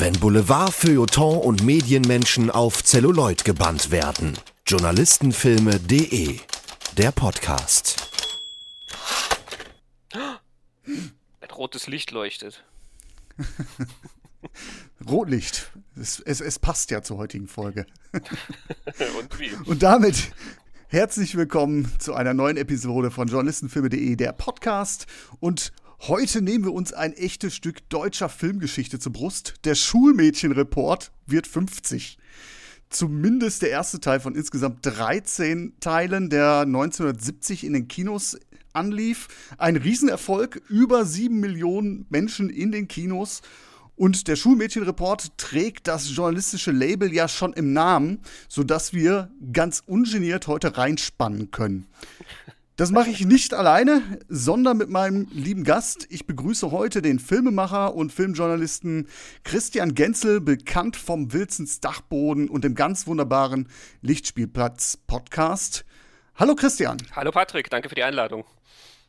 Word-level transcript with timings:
Wenn 0.00 0.14
Boulevard, 0.14 0.72
Feuilleton 0.72 1.42
und 1.42 1.62
Medienmenschen 1.62 2.50
auf 2.50 2.82
Zelluloid 2.82 3.44
gebannt 3.44 3.90
werden. 3.90 4.32
Journalistenfilme.de 4.66 6.38
Der 6.96 7.12
Podcast. 7.12 7.96
Ein 10.14 11.50
rotes 11.54 11.86
Licht 11.86 12.12
leuchtet. 12.12 12.64
Rotlicht. 15.06 15.70
Es, 15.96 16.18
es, 16.20 16.40
es 16.40 16.58
passt 16.58 16.90
ja 16.90 17.02
zur 17.02 17.18
heutigen 17.18 17.46
Folge. 17.46 17.84
Und 18.14 19.38
wie? 19.38 19.50
Und 19.66 19.82
damit 19.82 20.32
herzlich 20.88 21.36
willkommen 21.36 21.92
zu 21.98 22.14
einer 22.14 22.32
neuen 22.32 22.56
Episode 22.56 23.10
von 23.10 23.28
Journalistenfilme.de, 23.28 24.16
der 24.16 24.32
Podcast. 24.32 25.06
Und 25.40 25.74
heute 26.08 26.42
nehmen 26.42 26.64
wir 26.64 26.72
uns 26.72 26.92
ein 26.92 27.12
echtes 27.12 27.54
Stück 27.54 27.88
deutscher 27.88 28.28
Filmgeschichte 28.28 28.98
zur 28.98 29.12
Brust. 29.12 29.54
Der 29.64 29.74
Schulmädchenreport 29.74 31.12
wird 31.26 31.46
50. 31.46 32.18
Zumindest 32.88 33.62
der 33.62 33.70
erste 33.70 34.00
Teil 34.00 34.20
von 34.20 34.34
insgesamt 34.34 34.84
13 34.84 35.74
Teilen, 35.80 36.30
der 36.30 36.60
1970 36.60 37.64
in 37.64 37.72
den 37.72 37.88
Kinos 37.88 38.38
anlief. 38.72 39.28
Ein 39.58 39.76
Riesenerfolg, 39.76 40.62
über 40.68 41.04
sieben 41.04 41.40
Millionen 41.40 42.06
Menschen 42.08 42.50
in 42.50 42.72
den 42.72 42.88
Kinos. 42.88 43.42
Und 43.94 44.28
der 44.28 44.36
Schulmädchenreport 44.36 45.36
trägt 45.36 45.86
das 45.86 46.10
journalistische 46.16 46.70
Label 46.72 47.12
ja 47.12 47.28
schon 47.28 47.52
im 47.52 47.72
Namen, 47.72 48.20
sodass 48.48 48.94
wir 48.94 49.30
ganz 49.52 49.82
ungeniert 49.86 50.46
heute 50.46 50.76
reinspannen 50.76 51.50
können. 51.50 51.86
Das 52.80 52.92
mache 52.92 53.10
ich 53.10 53.26
nicht 53.26 53.52
alleine, 53.52 54.00
sondern 54.30 54.78
mit 54.78 54.88
meinem 54.88 55.28
lieben 55.32 55.64
Gast. 55.64 56.06
Ich 56.08 56.26
begrüße 56.26 56.70
heute 56.70 57.02
den 57.02 57.18
Filmemacher 57.18 57.94
und 57.94 58.10
Filmjournalisten 58.10 59.06
Christian 59.44 59.94
Genzel, 59.94 60.40
bekannt 60.40 60.96
vom 60.96 61.30
Wilsons 61.34 61.80
Dachboden 61.80 62.48
und 62.48 62.64
dem 62.64 62.74
ganz 62.74 63.06
wunderbaren 63.06 63.68
Lichtspielplatz 64.00 64.96
Podcast. 65.06 65.84
Hallo 66.36 66.54
Christian. 66.54 66.96
Hallo 67.14 67.32
Patrick, 67.32 67.68
danke 67.68 67.90
für 67.90 67.96
die 67.96 68.02
Einladung. 68.02 68.46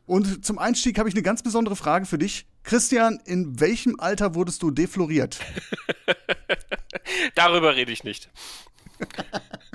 Und 0.05 0.43
zum 0.43 0.59
Einstieg 0.59 0.99
habe 0.99 1.07
ich 1.07 1.15
eine 1.15 1.23
ganz 1.23 1.41
besondere 1.41 1.77
Frage 1.77 2.05
für 2.05 2.17
dich. 2.17 2.47
Christian, 2.63 3.21
in 3.23 3.61
welchem 3.61 3.97
Alter 4.01 4.35
wurdest 4.35 4.63
du 4.63 4.71
defloriert? 4.71 5.39
Darüber 7.35 7.73
rede 7.73 7.93
ich 7.93 8.03
nicht. 8.03 8.29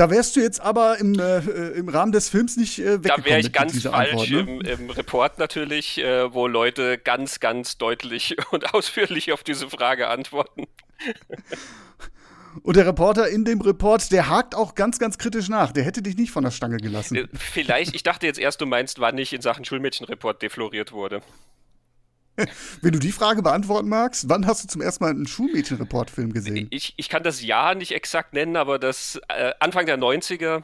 Da 0.00 0.08
wärst 0.08 0.34
du 0.34 0.40
jetzt 0.40 0.62
aber 0.62 0.96
im, 0.98 1.18
äh, 1.20 1.40
im 1.72 1.90
Rahmen 1.90 2.10
des 2.10 2.30
Films 2.30 2.56
nicht 2.56 2.78
äh, 2.78 3.04
weggekommen. 3.04 3.22
Da 3.22 3.30
wäre 3.30 3.40
ich 3.40 3.52
ganz 3.52 3.82
falsch 3.82 4.12
Antwort, 4.12 4.30
ne? 4.30 4.38
im, 4.40 4.60
im, 4.62 4.88
Report 4.88 5.38
natürlich, 5.38 5.98
äh, 5.98 6.32
wo 6.32 6.46
Leute 6.46 6.96
ganz, 6.96 7.38
ganz 7.38 7.76
deutlich 7.76 8.34
und 8.50 8.72
ausführlich 8.72 9.30
auf 9.30 9.42
diese 9.42 9.68
Frage 9.68 10.08
antworten. 10.08 10.68
Und 12.62 12.76
der 12.76 12.86
Reporter 12.86 13.28
in 13.28 13.44
dem 13.44 13.60
Report, 13.60 14.10
der 14.10 14.30
hakt 14.30 14.54
auch 14.54 14.74
ganz, 14.74 14.98
ganz 14.98 15.18
kritisch 15.18 15.50
nach. 15.50 15.70
Der 15.70 15.84
hätte 15.84 16.00
dich 16.00 16.16
nicht 16.16 16.30
von 16.30 16.44
der 16.44 16.50
Stange 16.50 16.78
gelassen. 16.78 17.16
Äh, 17.16 17.28
Vielleicht, 17.34 17.94
ich 17.94 18.02
dachte 18.02 18.24
jetzt 18.24 18.38
erst, 18.38 18.62
du 18.62 18.64
meinst, 18.64 19.00
wann 19.00 19.18
ich 19.18 19.34
in 19.34 19.42
Sachen 19.42 19.66
Schulmädchenreport 19.66 20.40
defloriert 20.40 20.92
wurde. 20.92 21.20
Wenn 22.82 22.92
du 22.92 22.98
die 22.98 23.12
Frage 23.12 23.42
beantworten 23.42 23.88
magst, 23.88 24.28
wann 24.28 24.46
hast 24.46 24.64
du 24.64 24.68
zum 24.68 24.80
ersten 24.80 25.04
Mal 25.04 25.10
einen 25.10 25.26
Schulmädchenreport-Film 25.26 26.32
gesehen? 26.32 26.68
Ich, 26.70 26.94
ich 26.96 27.08
kann 27.08 27.22
das 27.22 27.42
Jahr 27.42 27.74
nicht 27.74 27.92
exakt 27.92 28.32
nennen, 28.32 28.56
aber 28.56 28.78
das 28.78 29.20
äh, 29.28 29.52
Anfang 29.60 29.86
der 29.86 29.98
90er, 29.98 30.62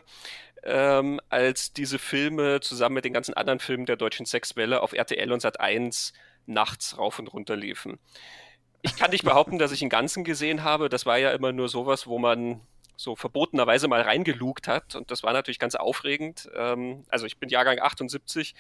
ähm, 0.65 1.21
als 1.29 1.73
diese 1.73 1.99
Filme 1.99 2.61
zusammen 2.61 2.95
mit 2.95 3.05
den 3.05 3.13
ganzen 3.13 3.35
anderen 3.35 3.61
Filmen 3.61 3.87
der 3.87 3.97
deutschen 3.97 4.27
Sexwelle 4.27 4.83
auf 4.83 4.93
RTL 4.93 5.33
und 5.33 5.41
Sat 5.41 5.61
1 5.61 6.13
nachts 6.47 6.99
rauf 6.99 7.19
und 7.19 7.29
runter 7.29 7.57
liefen. 7.57 7.99
Ich 8.83 8.97
kann 8.97 9.11
nicht 9.11 9.25
behaupten, 9.25 9.59
dass 9.59 9.73
ich 9.73 9.81
den 9.81 9.89
ganzen 9.89 10.23
gesehen 10.23 10.63
habe. 10.63 10.89
Das 10.89 11.07
war 11.07 11.19
ja 11.19 11.31
immer 11.31 11.53
nur 11.53 11.69
sowas, 11.69 12.07
wo 12.07 12.19
man 12.19 12.61
so 12.97 13.15
verbotenerweise 13.15 13.89
mal 13.89 14.01
reingelugt 14.01 14.69
hat. 14.69 14.95
Und 14.97 15.11
das 15.11 15.23
war 15.23 15.33
natürlich 15.33 15.59
ganz 15.59 15.75
aufregend. 15.75 16.49
Ähm, 16.55 17.05
also 17.09 17.27
ich 17.27 17.39
bin 17.39 17.49
Jahrgang 17.49 17.79
78. 17.79 18.55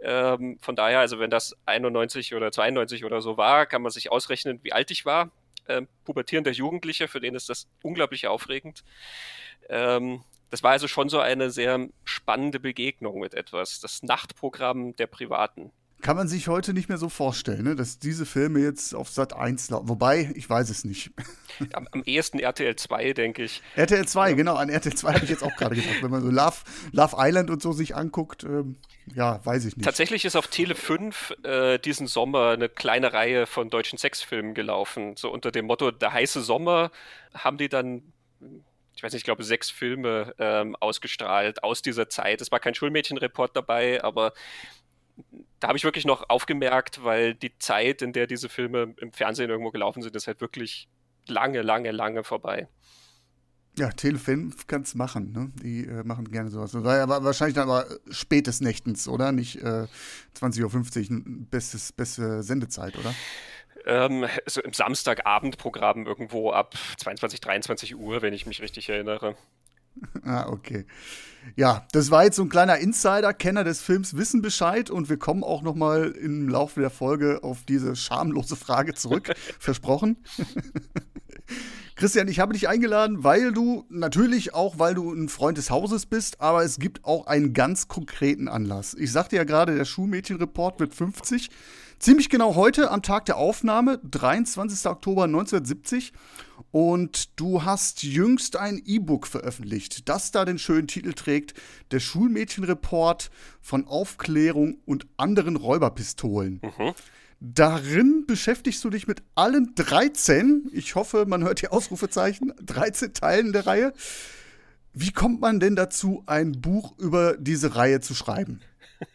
Ähm, 0.00 0.58
von 0.60 0.76
daher, 0.76 1.00
also 1.00 1.18
wenn 1.18 1.30
das 1.30 1.56
91 1.66 2.34
oder 2.34 2.50
92 2.50 3.04
oder 3.04 3.20
so 3.20 3.36
war, 3.36 3.66
kann 3.66 3.82
man 3.82 3.92
sich 3.92 4.10
ausrechnen, 4.10 4.60
wie 4.62 4.72
alt 4.72 4.90
ich 4.90 5.04
war. 5.04 5.30
Ähm, 5.68 5.88
pubertierender 6.04 6.50
Jugendlicher, 6.50 7.06
für 7.06 7.20
den 7.20 7.34
ist 7.34 7.48
das 7.48 7.68
unglaublich 7.82 8.26
aufregend. 8.26 8.82
Ähm, 9.68 10.24
das 10.50 10.62
war 10.62 10.72
also 10.72 10.88
schon 10.88 11.08
so 11.08 11.18
eine 11.18 11.50
sehr 11.50 11.88
spannende 12.04 12.60
Begegnung 12.60 13.20
mit 13.20 13.32
etwas. 13.32 13.80
Das 13.80 14.02
Nachtprogramm 14.02 14.94
der 14.96 15.06
Privaten 15.06 15.72
kann 16.02 16.16
man 16.16 16.28
sich 16.28 16.48
heute 16.48 16.74
nicht 16.74 16.88
mehr 16.88 16.98
so 16.98 17.08
vorstellen, 17.08 17.62
ne? 17.62 17.76
dass 17.76 17.98
diese 17.98 18.26
Filme 18.26 18.60
jetzt 18.60 18.94
auf 18.94 19.08
Sat 19.08 19.32
1 19.32 19.70
laufen. 19.70 19.88
Wobei, 19.88 20.32
ich 20.34 20.48
weiß 20.50 20.68
es 20.68 20.84
nicht. 20.84 21.12
Am, 21.74 21.86
am 21.92 22.02
ehesten 22.04 22.38
RTL 22.38 22.74
2, 22.76 23.12
denke 23.12 23.44
ich. 23.44 23.62
RTL 23.76 24.06
2, 24.06 24.30
ja. 24.30 24.36
genau, 24.36 24.56
an 24.56 24.70
RTL 24.70 24.94
2 24.94 25.12
habe 25.12 25.24
ich 25.24 25.30
jetzt 25.30 25.44
auch 25.44 25.54
gerade 25.54 25.76
gedacht. 25.76 26.02
Wenn 26.02 26.10
man 26.10 26.22
so 26.22 26.30
Love, 26.30 26.56
Love 26.92 27.16
Island 27.18 27.50
und 27.50 27.60
so 27.60 27.72
sich 27.72 27.94
anguckt, 27.94 28.42
ähm, 28.44 28.76
ja, 29.14 29.44
weiß 29.44 29.66
ich 29.66 29.76
nicht. 29.76 29.84
Tatsächlich 29.84 30.24
ist 30.24 30.34
auf 30.34 30.48
Tele 30.48 30.74
5 30.74 31.34
äh, 31.44 31.78
diesen 31.78 32.06
Sommer 32.06 32.50
eine 32.50 32.70
kleine 32.70 33.12
Reihe 33.12 33.46
von 33.46 33.68
deutschen 33.68 33.98
Sexfilmen 33.98 34.54
gelaufen. 34.54 35.14
So 35.16 35.30
unter 35.30 35.52
dem 35.52 35.66
Motto 35.66 35.90
Der 35.90 36.12
heiße 36.12 36.40
Sommer 36.40 36.90
haben 37.34 37.58
die 37.58 37.68
dann 37.68 38.02
ich 38.94 39.02
weiß 39.02 39.12
nicht, 39.12 39.22
ich 39.22 39.24
glaube, 39.24 39.42
sechs 39.42 39.70
Filme 39.70 40.34
ähm, 40.38 40.76
ausgestrahlt 40.76 41.64
aus 41.64 41.82
dieser 41.82 42.08
Zeit. 42.08 42.40
Es 42.40 42.52
war 42.52 42.60
kein 42.60 42.74
Schulmädchenreport 42.74 43.56
dabei, 43.56 44.02
aber 44.04 44.32
da 45.62 45.68
habe 45.68 45.78
ich 45.78 45.84
wirklich 45.84 46.04
noch 46.04 46.28
aufgemerkt, 46.28 47.04
weil 47.04 47.34
die 47.34 47.56
Zeit, 47.58 48.02
in 48.02 48.12
der 48.12 48.26
diese 48.26 48.48
Filme 48.48 48.94
im 48.98 49.12
Fernsehen 49.12 49.48
irgendwo 49.48 49.70
gelaufen 49.70 50.02
sind, 50.02 50.16
ist 50.16 50.26
halt 50.26 50.40
wirklich 50.40 50.88
lange, 51.28 51.62
lange, 51.62 51.92
lange 51.92 52.24
vorbei. 52.24 52.66
Ja, 53.78 53.90
Telefilm 53.90 54.52
kann 54.66 54.82
es 54.82 54.96
machen, 54.96 55.30
ne? 55.30 55.52
Die 55.62 55.86
äh, 55.86 56.02
machen 56.02 56.28
gerne 56.32 56.50
sowas. 56.50 56.72
Das 56.72 56.82
war 56.82 56.96
ja 56.96 57.08
wahrscheinlich 57.08 57.54
dann 57.54 57.70
aber 57.70 57.86
spätes 58.10 58.60
Nächtens, 58.60 59.06
oder? 59.06 59.30
Nicht 59.30 59.62
äh, 59.62 59.86
20.50 60.36 61.10
Uhr, 61.10 61.22
bestes, 61.48 61.92
beste 61.92 62.42
Sendezeit, 62.42 62.98
oder? 62.98 63.14
Ähm, 63.86 64.26
so 64.46 64.60
im 64.62 64.72
Samstagabendprogramm 64.72 66.06
irgendwo 66.06 66.50
ab 66.50 66.74
22, 66.98 67.40
23 67.40 67.96
Uhr, 67.96 68.20
wenn 68.20 68.34
ich 68.34 68.46
mich 68.46 68.62
richtig 68.62 68.88
erinnere. 68.88 69.36
Ah, 70.24 70.46
okay. 70.48 70.86
Ja, 71.56 71.86
das 71.92 72.10
war 72.10 72.24
jetzt 72.24 72.36
so 72.36 72.42
ein 72.42 72.48
kleiner 72.48 72.78
Insider. 72.78 73.32
Kenner 73.34 73.64
des 73.64 73.80
Films 73.80 74.16
wissen 74.16 74.42
Bescheid 74.42 74.90
und 74.90 75.08
wir 75.08 75.16
kommen 75.16 75.42
auch 75.42 75.62
noch 75.62 75.74
mal 75.74 76.12
im 76.12 76.48
Laufe 76.48 76.80
der 76.80 76.90
Folge 76.90 77.40
auf 77.42 77.64
diese 77.68 77.96
schamlose 77.96 78.56
Frage 78.56 78.94
zurück. 78.94 79.32
Versprochen. 79.58 80.16
Christian, 81.96 82.26
ich 82.28 82.40
habe 82.40 82.54
dich 82.54 82.68
eingeladen, 82.68 83.22
weil 83.22 83.52
du 83.52 83.84
natürlich 83.88 84.54
auch, 84.54 84.78
weil 84.78 84.94
du 84.94 85.12
ein 85.12 85.28
Freund 85.28 85.58
des 85.58 85.70
Hauses 85.70 86.06
bist, 86.06 86.40
aber 86.40 86.64
es 86.64 86.78
gibt 86.78 87.04
auch 87.04 87.26
einen 87.26 87.52
ganz 87.52 87.86
konkreten 87.86 88.48
Anlass. 88.48 88.94
Ich 88.94 89.12
sagte 89.12 89.36
ja 89.36 89.44
gerade, 89.44 89.76
der 89.76 89.84
Schulmädchenreport 89.84 90.80
wird 90.80 90.94
50. 90.94 91.50
Ziemlich 91.98 92.28
genau 92.30 92.56
heute 92.56 92.90
am 92.90 93.02
Tag 93.02 93.26
der 93.26 93.36
Aufnahme, 93.36 94.00
23. 94.10 94.86
Oktober 94.86 95.24
1970. 95.24 96.12
Und 96.72 97.38
du 97.38 97.64
hast 97.64 98.02
jüngst 98.02 98.56
ein 98.56 98.80
E-Book 98.84 99.26
veröffentlicht, 99.26 100.08
das 100.08 100.32
da 100.32 100.44
den 100.44 100.58
schönen 100.58 100.88
Titel 100.88 101.12
trägt: 101.12 101.54
Der 101.90 102.00
Schulmädchenreport 102.00 103.30
von 103.60 103.86
Aufklärung 103.86 104.78
und 104.86 105.06
anderen 105.18 105.56
Räuberpistolen. 105.56 106.62
Mhm. 106.62 106.94
Darin 107.40 108.24
beschäftigst 108.26 108.82
du 108.84 108.90
dich 108.90 109.06
mit 109.06 109.22
allen 109.34 109.74
13, 109.74 110.70
ich 110.72 110.94
hoffe, 110.94 111.26
man 111.26 111.42
hört 111.42 111.60
die 111.60 111.68
Ausrufezeichen, 111.68 112.52
13 112.62 113.14
Teilen 113.14 113.52
der 113.52 113.66
Reihe. 113.66 113.92
Wie 114.92 115.10
kommt 115.10 115.40
man 115.40 115.58
denn 115.58 115.74
dazu, 115.74 116.22
ein 116.26 116.52
Buch 116.52 116.96
über 116.98 117.36
diese 117.36 117.74
Reihe 117.74 118.00
zu 118.00 118.14
schreiben? 118.14 118.60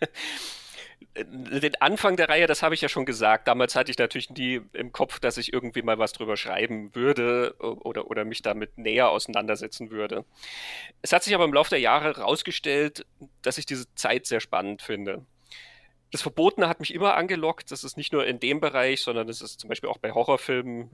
den 1.24 1.76
Anfang 1.82 2.16
der 2.16 2.30
Reihe, 2.30 2.48
das 2.48 2.62
habe 2.62 2.76
ich 2.76 2.82
ja 2.82 2.90
schon 2.90 3.06
gesagt. 3.06 3.48
Damals 3.48 3.76
hatte 3.76 3.92
ich 3.92 3.98
natürlich 3.98 4.30
nie 4.30 4.62
im 4.74 4.92
Kopf, 4.92 5.20
dass 5.20 5.38
ich 5.38 5.54
irgendwie 5.54 5.82
mal 5.82 5.98
was 5.98 6.14
drüber 6.14 6.38
schreiben 6.38 6.94
würde 6.96 7.56
oder, 7.60 8.10
oder 8.10 8.26
mich 8.26 8.42
damit 8.42 8.78
näher 8.78 9.10
auseinandersetzen 9.10 9.90
würde. 9.92 10.26
Es 11.02 11.14
hat 11.14 11.24
sich 11.24 11.34
aber 11.34 11.46
im 11.46 11.54
Laufe 11.54 11.72
der 11.72 11.80
Jahre 11.80 12.16
herausgestellt, 12.16 13.06
dass 13.42 13.58
ich 13.58 13.66
diese 13.66 13.94
Zeit 13.96 14.26
sehr 14.26 14.40
spannend 14.40 14.82
finde. 14.82 15.26
Das 16.12 16.22
Verbotene 16.22 16.70
hat 16.70 16.80
mich 16.80 16.94
immer 16.94 17.16
angelockt. 17.16 17.72
Das 17.72 17.84
ist 17.84 17.98
nicht 17.98 18.14
nur 18.14 18.26
in 18.26 18.40
dem 18.40 18.60
Bereich, 18.60 19.02
sondern 19.02 19.28
es 19.28 19.42
ist 19.42 19.60
zum 19.60 19.68
Beispiel 19.70 19.90
auch 19.90 19.98
bei 19.98 20.12
Horrorfilmen. 20.12 20.92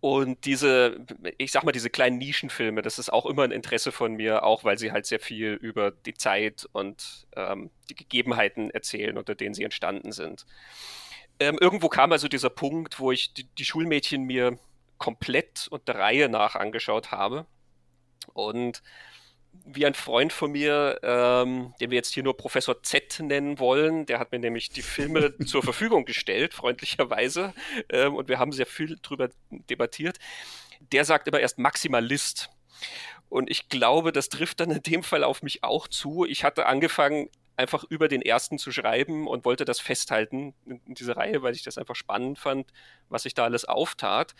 Und 0.00 0.46
diese, 0.46 1.04
ich 1.36 1.52
sag 1.52 1.62
mal, 1.64 1.72
diese 1.72 1.90
kleinen 1.90 2.16
Nischenfilme, 2.16 2.80
das 2.80 2.98
ist 2.98 3.12
auch 3.12 3.26
immer 3.26 3.42
ein 3.44 3.50
Interesse 3.50 3.92
von 3.92 4.14
mir, 4.14 4.44
auch 4.44 4.64
weil 4.64 4.78
sie 4.78 4.92
halt 4.92 5.04
sehr 5.04 5.20
viel 5.20 5.52
über 5.52 5.90
die 5.90 6.14
Zeit 6.14 6.66
und 6.72 7.26
ähm, 7.36 7.70
die 7.90 7.94
Gegebenheiten 7.94 8.70
erzählen, 8.70 9.18
unter 9.18 9.34
denen 9.34 9.54
sie 9.54 9.64
entstanden 9.64 10.12
sind. 10.12 10.46
Ähm, 11.38 11.58
irgendwo 11.60 11.88
kam 11.88 12.12
also 12.12 12.28
dieser 12.28 12.48
Punkt, 12.48 12.98
wo 12.98 13.12
ich 13.12 13.34
die, 13.34 13.44
die 13.44 13.64
Schulmädchen 13.64 14.22
mir 14.24 14.58
komplett 14.96 15.68
und 15.68 15.86
der 15.86 15.96
Reihe 15.96 16.30
nach 16.30 16.54
angeschaut 16.54 17.10
habe. 17.10 17.46
Und 18.32 18.82
wie 19.52 19.86
ein 19.86 19.94
Freund 19.94 20.32
von 20.32 20.52
mir, 20.52 20.98
ähm, 21.02 21.74
den 21.80 21.90
wir 21.90 21.96
jetzt 21.96 22.12
hier 22.12 22.22
nur 22.22 22.36
Professor 22.36 22.82
Z 22.82 23.20
nennen 23.20 23.58
wollen, 23.58 24.06
der 24.06 24.18
hat 24.18 24.32
mir 24.32 24.38
nämlich 24.38 24.70
die 24.70 24.82
Filme 24.82 25.36
zur 25.46 25.62
Verfügung 25.62 26.04
gestellt, 26.04 26.54
freundlicherweise, 26.54 27.52
ähm, 27.88 28.14
und 28.14 28.28
wir 28.28 28.38
haben 28.38 28.52
sehr 28.52 28.66
viel 28.66 28.98
drüber 29.02 29.30
debattiert. 29.50 30.18
Der 30.92 31.04
sagt 31.04 31.28
immer 31.28 31.40
erst 31.40 31.58
Maximalist. 31.58 32.50
Und 33.28 33.48
ich 33.48 33.68
glaube, 33.68 34.12
das 34.12 34.28
trifft 34.28 34.60
dann 34.60 34.70
in 34.70 34.82
dem 34.82 35.02
Fall 35.02 35.22
auf 35.22 35.42
mich 35.42 35.62
auch 35.62 35.86
zu. 35.86 36.24
Ich 36.24 36.42
hatte 36.42 36.66
angefangen, 36.66 37.28
einfach 37.56 37.84
über 37.84 38.08
den 38.08 38.22
ersten 38.22 38.58
zu 38.58 38.72
schreiben 38.72 39.28
und 39.28 39.44
wollte 39.44 39.64
das 39.64 39.78
festhalten 39.78 40.54
in, 40.64 40.80
in 40.86 40.94
dieser 40.94 41.16
Reihe, 41.16 41.42
weil 41.42 41.54
ich 41.54 41.62
das 41.62 41.78
einfach 41.78 41.94
spannend 41.94 42.38
fand, 42.38 42.72
was 43.08 43.24
sich 43.24 43.34
da 43.34 43.44
alles 43.44 43.66
auftat. 43.66 44.34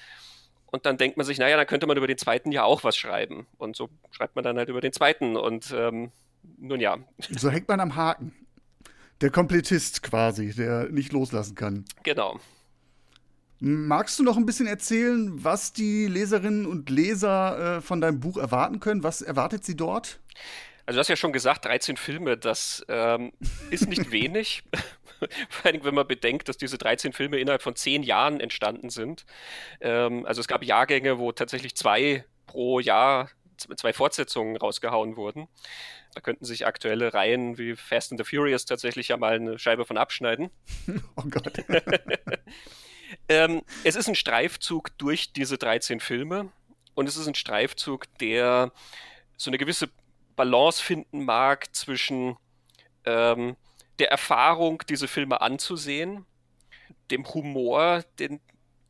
Und 0.70 0.87
dann 0.87 0.96
denkt 0.96 1.17
man 1.17 1.26
sich, 1.26 1.38
naja, 1.38 1.56
dann 1.56 1.67
könnte 1.67 1.87
man 1.87 1.96
über 1.96 2.06
den 2.06 2.19
zweiten 2.19 2.52
ja 2.52 2.64
auch 2.64 2.84
was 2.84 2.96
schreiben. 2.96 3.46
Und 3.58 3.76
so 3.76 3.88
schreibt 4.11 4.37
man 4.37 4.44
dann 4.44 4.56
halt 4.56 4.69
über 4.69 4.81
den 4.81 4.93
zweiten. 4.93 5.37
Und 5.37 5.75
ähm, 5.76 6.12
nun 6.58 6.81
ja. 6.81 6.99
So 7.31 7.50
hängt 7.50 7.69
man 7.69 7.81
am 7.81 7.96
Haken. 7.96 8.34
Der 9.20 9.31
Komplettist 9.31 10.02
quasi, 10.02 10.55
der 10.55 10.88
nicht 10.88 11.12
loslassen 11.12 11.55
kann. 11.55 11.84
Genau. 12.05 12.40
Magst 13.62 14.19
du 14.19 14.22
noch 14.22 14.38
ein 14.38 14.46
bisschen 14.46 14.67
erzählen, 14.67 15.44
was 15.44 15.75
die 15.75 16.06
Leserinnen 16.06 16.64
und 16.64 16.88
Leser 16.88 17.76
äh, 17.76 17.81
von 17.82 18.00
deinem 18.00 18.19
Buch 18.19 18.38
erwarten 18.38 18.81
können? 18.81 19.02
Was 19.02 19.20
erwartet 19.20 19.64
sie 19.66 19.76
dort? 19.76 20.19
Also 20.87 20.96
du 20.96 21.00
hast 21.00 21.08
ja 21.08 21.16
schon 21.16 21.34
gesagt, 21.34 21.66
13 21.66 21.99
Filme, 21.99 22.38
das 22.38 22.84
ähm, 22.88 23.32
ist 23.70 23.87
nicht 23.87 24.11
wenig. 24.12 24.62
Vor 25.49 25.70
allem, 25.70 25.84
wenn 25.84 25.94
man 25.94 26.06
bedenkt, 26.06 26.49
dass 26.49 26.56
diese 26.56 26.78
13 26.78 27.12
Filme 27.12 27.38
innerhalb 27.38 27.62
von 27.62 27.76
zehn 27.76 28.02
Jahren 28.02 28.40
entstanden 28.40 28.90
sind. 28.90 29.25
Ähm, 29.81 30.26
also 30.26 30.40
es 30.40 30.49
gab 30.49 30.64
Jahrgänge, 30.64 31.19
wo 31.19 31.32
tatsächlich 31.32 31.76
zwei 31.76 32.25
pro 32.46 32.81
Jahr, 32.81 33.31
zwei 33.56 33.93
Fortsetzungen 33.93 34.56
rausgehauen 34.56 35.17
wurden. 35.17 35.49
Da 36.14 36.20
könnten 36.20 36.44
sich 36.44 36.67
aktuelle 36.67 37.14
Reihen 37.14 37.56
wie 37.58 37.76
Fast 37.76 38.11
and 38.12 38.20
the 38.20 38.25
Furious 38.25 38.64
tatsächlich 38.64 39.08
ja 39.08 39.17
mal 39.17 39.34
eine 39.34 39.58
Scheibe 39.58 39.84
von 39.84 39.99
abschneiden. 39.99 40.50
Oh 41.17 41.23
Gott. 41.28 41.52
ähm, 43.28 43.62
es 43.84 43.96
ist 43.96 44.08
ein 44.08 44.14
Streifzug 44.14 44.96
durch 44.99 45.32
diese 45.32 45.58
13 45.58 46.00
Filme 46.00 46.50
und 46.94 47.08
es 47.08 47.16
ist 47.16 47.28
ein 47.28 47.34
Streifzug, 47.34 48.06
der 48.19 48.73
so 49.37 49.50
eine 49.50 49.58
gewisse 49.58 49.88
Balance 50.37 50.82
finden 50.82 51.25
mag 51.25 51.75
zwischen 51.75 52.37
ähm, 53.05 53.56
der 54.00 54.11
Erfahrung, 54.11 54.82
diese 54.88 55.08
Filme 55.08 55.41
anzusehen, 55.41 56.26
dem 57.11 57.26
Humor, 57.32 58.05
den 58.19 58.41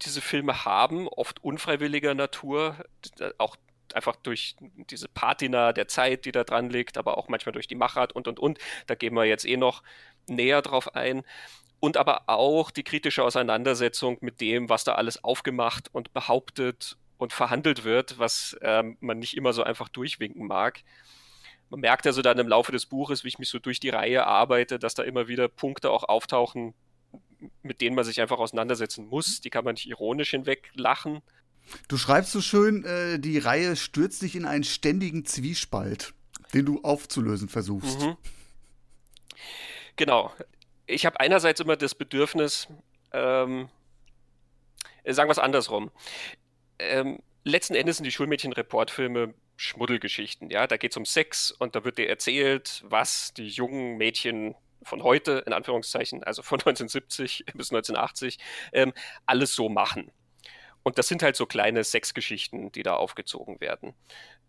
diese 0.02 0.20
Filme 0.20 0.64
haben, 0.64 1.08
oft 1.08 1.44
unfreiwilliger 1.44 2.14
Natur, 2.14 2.76
auch 3.36 3.56
einfach 3.92 4.16
durch 4.16 4.56
diese 4.90 5.08
Patina 5.08 5.72
der 5.72 5.88
Zeit, 5.88 6.24
die 6.24 6.32
da 6.32 6.44
dran 6.44 6.70
liegt, 6.70 6.96
aber 6.96 7.18
auch 7.18 7.28
manchmal 7.28 7.52
durch 7.52 7.66
die 7.66 7.74
Machart 7.74 8.12
und 8.12 8.28
und 8.28 8.38
und. 8.38 8.58
Da 8.86 8.94
gehen 8.94 9.14
wir 9.14 9.24
jetzt 9.24 9.44
eh 9.44 9.56
noch 9.56 9.82
näher 10.26 10.62
drauf 10.62 10.94
ein. 10.94 11.22
Und 11.80 11.96
aber 11.96 12.28
auch 12.28 12.70
die 12.70 12.84
kritische 12.84 13.24
Auseinandersetzung 13.24 14.18
mit 14.20 14.40
dem, 14.40 14.68
was 14.68 14.84
da 14.84 14.94
alles 14.94 15.24
aufgemacht 15.24 15.88
und 15.92 16.12
behauptet 16.12 16.96
und 17.18 17.32
verhandelt 17.32 17.84
wird, 17.84 18.18
was 18.18 18.56
ähm, 18.62 18.96
man 19.00 19.18
nicht 19.18 19.36
immer 19.36 19.52
so 19.52 19.62
einfach 19.62 19.88
durchwinken 19.88 20.46
mag 20.46 20.82
man 21.70 21.80
merkt 21.80 22.06
also 22.06 22.20
dann 22.20 22.38
im 22.38 22.48
Laufe 22.48 22.72
des 22.72 22.86
Buches, 22.86 23.24
wie 23.24 23.28
ich 23.28 23.38
mich 23.38 23.48
so 23.48 23.58
durch 23.58 23.80
die 23.80 23.88
Reihe 23.90 24.26
arbeite, 24.26 24.78
dass 24.78 24.94
da 24.94 25.04
immer 25.04 25.28
wieder 25.28 25.48
Punkte 25.48 25.90
auch 25.90 26.04
auftauchen, 26.04 26.74
mit 27.62 27.80
denen 27.80 27.96
man 27.96 28.04
sich 28.04 28.20
einfach 28.20 28.38
auseinandersetzen 28.38 29.06
muss. 29.06 29.40
Die 29.40 29.50
kann 29.50 29.64
man 29.64 29.74
nicht 29.74 29.88
ironisch 29.88 30.30
hinweglachen. 30.30 31.22
Du 31.88 31.96
schreibst 31.96 32.32
so 32.32 32.40
schön, 32.40 32.84
äh, 32.84 33.18
die 33.20 33.38
Reihe 33.38 33.76
stürzt 33.76 34.22
dich 34.22 34.34
in 34.34 34.44
einen 34.44 34.64
ständigen 34.64 35.24
Zwiespalt, 35.24 36.12
den 36.52 36.66
du 36.66 36.80
aufzulösen 36.82 37.48
versuchst. 37.48 38.00
Mhm. 38.00 38.16
Genau. 39.94 40.32
Ich 40.86 41.06
habe 41.06 41.20
einerseits 41.20 41.60
immer 41.60 41.76
das 41.76 41.94
Bedürfnis, 41.94 42.66
ähm, 43.12 43.68
sagen 45.06 45.28
wir 45.28 45.32
es 45.32 45.38
andersrum. 45.38 45.92
Ähm, 46.80 47.20
letzten 47.44 47.76
Endes 47.76 47.98
sind 47.98 48.04
die 48.04 48.10
Schulmädchen-Reportfilme 48.10 49.34
Schmuddelgeschichten. 49.60 50.48
Ja, 50.48 50.66
da 50.66 50.78
geht 50.78 50.92
es 50.92 50.96
um 50.96 51.04
Sex 51.04 51.50
und 51.50 51.76
da 51.76 51.84
wird 51.84 51.98
dir 51.98 52.08
erzählt, 52.08 52.82
was 52.86 53.34
die 53.34 53.46
jungen 53.46 53.98
Mädchen 53.98 54.54
von 54.82 55.02
heute, 55.02 55.44
in 55.46 55.52
Anführungszeichen, 55.52 56.24
also 56.24 56.42
von 56.42 56.58
1970 56.60 57.44
bis 57.54 57.70
1980, 57.70 58.38
ähm, 58.72 58.94
alles 59.26 59.54
so 59.54 59.68
machen. 59.68 60.10
Und 60.82 60.96
das 60.96 61.08
sind 61.08 61.22
halt 61.22 61.36
so 61.36 61.44
kleine 61.44 61.84
Sexgeschichten, 61.84 62.72
die 62.72 62.82
da 62.82 62.94
aufgezogen 62.94 63.60
werden. 63.60 63.92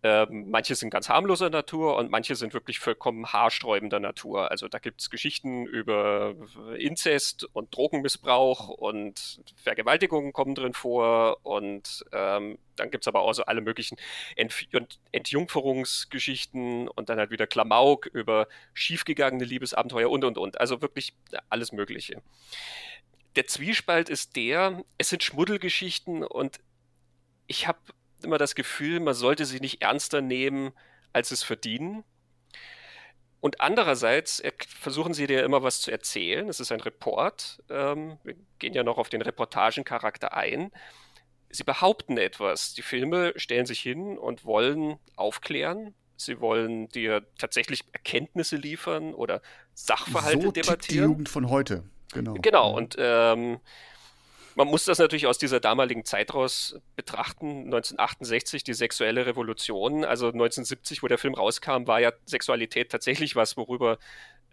Ähm, 0.04 0.50
manche 0.50 0.74
sind 0.74 0.90
ganz 0.90 1.08
harmloser 1.08 1.48
Natur 1.48 1.96
und 1.96 2.10
manche 2.10 2.34
sind 2.34 2.54
wirklich 2.54 2.80
vollkommen 2.80 3.32
haarsträubender 3.32 4.00
Natur. 4.00 4.50
Also 4.50 4.66
da 4.66 4.78
gibt 4.78 5.00
es 5.00 5.10
Geschichten 5.10 5.64
über 5.64 6.34
Inzest 6.76 7.44
und 7.52 7.74
Drogenmissbrauch 7.76 8.68
und 8.68 9.40
Vergewaltigungen 9.56 10.32
kommen 10.32 10.56
drin 10.56 10.74
vor 10.74 11.38
und 11.44 12.04
ähm, 12.12 12.58
dann 12.74 12.90
gibt 12.90 13.04
es 13.04 13.08
aber 13.08 13.20
auch 13.20 13.32
so 13.32 13.44
alle 13.44 13.60
möglichen 13.60 13.96
Ent 14.34 14.68
Entjungferungsgeschichten 15.12 16.88
und 16.88 17.08
dann 17.08 17.18
halt 17.18 17.30
wieder 17.30 17.46
Klamauk 17.46 18.06
über 18.06 18.48
schiefgegangene 18.74 19.44
Liebesabenteuer 19.44 20.10
und 20.10 20.24
und 20.24 20.36
und. 20.36 20.60
Also 20.60 20.82
wirklich 20.82 21.14
alles 21.48 21.70
Mögliche. 21.70 22.22
Der 23.36 23.46
Zwiespalt 23.46 24.08
ist 24.08 24.34
der, 24.34 24.82
es 24.98 25.10
sind 25.10 25.22
Schmuddelgeschichten 25.22 26.24
und 26.24 26.60
ich 27.46 27.68
habe 27.68 27.78
immer 28.24 28.38
das 28.38 28.54
Gefühl, 28.54 29.00
man 29.00 29.14
sollte 29.14 29.44
sie 29.44 29.60
nicht 29.60 29.82
ernster 29.82 30.20
nehmen, 30.20 30.72
als 31.12 31.30
es 31.30 31.42
verdienen. 31.42 32.04
Und 33.40 33.60
andererseits 33.60 34.40
versuchen 34.78 35.14
sie 35.14 35.26
dir 35.26 35.42
immer 35.44 35.64
was 35.64 35.80
zu 35.80 35.90
erzählen. 35.90 36.48
Es 36.48 36.60
ist 36.60 36.70
ein 36.70 36.80
Report. 36.80 37.60
Ähm, 37.68 38.18
wir 38.22 38.36
gehen 38.60 38.72
ja 38.72 38.84
noch 38.84 38.98
auf 38.98 39.08
den 39.08 39.20
Reportagencharakter 39.20 40.32
ein. 40.32 40.70
Sie 41.50 41.64
behaupten 41.64 42.18
etwas. 42.18 42.72
Die 42.74 42.82
Filme 42.82 43.32
stellen 43.34 43.66
sich 43.66 43.80
hin 43.80 44.16
und 44.16 44.44
wollen 44.44 44.98
aufklären. 45.16 45.92
Sie 46.16 46.40
wollen 46.40 46.88
dir 46.88 47.26
tatsächlich 47.36 47.84
Erkenntnisse 47.92 48.54
liefern 48.56 49.12
oder 49.12 49.42
Sachverhalte 49.74 50.42
so 50.42 50.52
debattieren. 50.52 51.08
Die 51.08 51.10
Jugend 51.10 51.28
von 51.28 51.50
heute. 51.50 51.82
Genau. 52.12 52.34
Genau. 52.34 52.76
Und 52.76 52.94
ähm, 52.98 53.58
man 54.54 54.68
muss 54.68 54.84
das 54.84 54.98
natürlich 54.98 55.26
aus 55.26 55.38
dieser 55.38 55.60
damaligen 55.60 56.04
Zeit 56.04 56.34
raus 56.34 56.76
betrachten. 56.96 57.64
1968, 57.64 58.64
die 58.64 58.74
sexuelle 58.74 59.26
Revolution, 59.26 60.04
also 60.04 60.26
1970, 60.26 61.02
wo 61.02 61.08
der 61.08 61.18
Film 61.18 61.34
rauskam, 61.34 61.86
war 61.86 62.00
ja 62.00 62.12
Sexualität 62.26 62.90
tatsächlich 62.90 63.36
was, 63.36 63.56
worüber, 63.56 63.98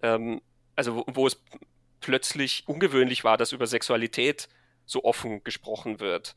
ähm, 0.01 0.41
also 0.75 0.95
wo, 0.95 1.05
wo, 1.07 1.27
es 1.27 1.41
plötzlich 2.01 2.63
ungewöhnlich 2.67 3.23
war, 3.23 3.37
dass 3.37 3.51
über 3.51 3.67
Sexualität 3.67 4.47
so 4.85 5.03
offen 5.03 5.43
gesprochen 5.43 5.99
wird. 5.99 6.35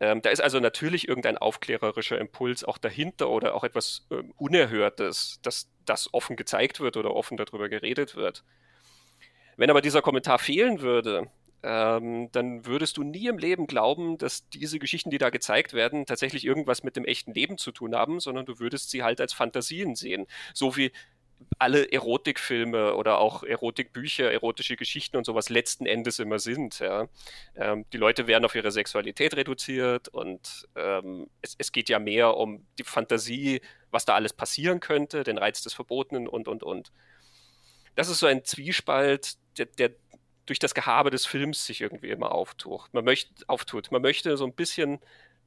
Ähm, 0.00 0.22
da 0.22 0.30
ist 0.30 0.40
also 0.40 0.58
natürlich 0.58 1.06
irgendein 1.06 1.38
aufklärerischer 1.38 2.18
Impuls 2.18 2.64
auch 2.64 2.78
dahinter 2.78 3.30
oder 3.30 3.54
auch 3.54 3.64
etwas 3.64 4.06
ähm, 4.10 4.32
Unerhörtes, 4.36 5.38
dass 5.42 5.70
das 5.84 6.12
offen 6.12 6.36
gezeigt 6.36 6.80
wird 6.80 6.96
oder 6.96 7.14
offen 7.14 7.36
darüber 7.36 7.68
geredet 7.68 8.16
wird. 8.16 8.44
Wenn 9.56 9.70
aber 9.70 9.82
dieser 9.82 10.02
Kommentar 10.02 10.38
fehlen 10.38 10.80
würde, 10.80 11.30
ähm, 11.64 12.28
dann 12.32 12.66
würdest 12.66 12.98
du 12.98 13.02
nie 13.02 13.26
im 13.26 13.38
Leben 13.38 13.66
glauben, 13.66 14.18
dass 14.18 14.48
diese 14.50 14.78
Geschichten, 14.78 15.10
die 15.10 15.18
da 15.18 15.30
gezeigt 15.30 15.72
werden, 15.72 16.04
tatsächlich 16.04 16.44
irgendwas 16.44 16.82
mit 16.82 16.94
dem 16.94 17.06
echten 17.06 17.32
Leben 17.32 17.56
zu 17.56 17.72
tun 17.72 17.94
haben, 17.94 18.20
sondern 18.20 18.44
du 18.44 18.58
würdest 18.58 18.90
sie 18.90 19.02
halt 19.02 19.20
als 19.20 19.32
Fantasien 19.32 19.94
sehen. 19.94 20.26
So 20.52 20.76
wie 20.76 20.92
alle 21.58 21.90
Erotikfilme 21.90 22.94
oder 22.94 23.18
auch 23.18 23.42
Erotikbücher, 23.42 24.30
erotische 24.30 24.76
Geschichten 24.76 25.16
und 25.16 25.24
sowas 25.24 25.48
letzten 25.48 25.86
Endes 25.86 26.18
immer 26.18 26.38
sind. 26.38 26.80
Ja. 26.80 27.08
Ähm, 27.56 27.86
die 27.92 27.96
Leute 27.96 28.26
werden 28.26 28.44
auf 28.44 28.54
ihre 28.54 28.70
Sexualität 28.70 29.34
reduziert 29.34 30.08
und 30.08 30.68
ähm, 30.76 31.28
es, 31.40 31.54
es, 31.58 31.72
geht 31.72 31.88
ja 31.88 31.98
mehr 31.98 32.36
um 32.36 32.66
die 32.78 32.84
Fantasie, 32.84 33.62
was 33.90 34.04
da 34.04 34.14
alles 34.14 34.32
passieren 34.32 34.80
könnte, 34.80 35.24
den 35.24 35.38
Reiz 35.38 35.62
des 35.62 35.74
Verbotenen 35.74 36.28
und, 36.28 36.46
und, 36.46 36.62
und. 36.62 36.92
Das 37.94 38.08
ist 38.08 38.18
so 38.18 38.26
ein 38.26 38.44
Zwiespalt, 38.44 39.36
der, 39.56 39.66
der 39.66 39.90
durch 40.46 40.58
das 40.58 40.74
Gehabe 40.74 41.10
des 41.10 41.26
Films 41.26 41.64
sich 41.66 41.80
irgendwie 41.80 42.10
immer 42.10 42.32
auftut. 42.32 42.92
Man 42.92 43.04
möchte, 43.04 43.32
auftut. 43.48 43.90
Man 43.90 44.02
möchte 44.02 44.36
so 44.36 44.44
ein 44.44 44.52
bisschen 44.52 45.00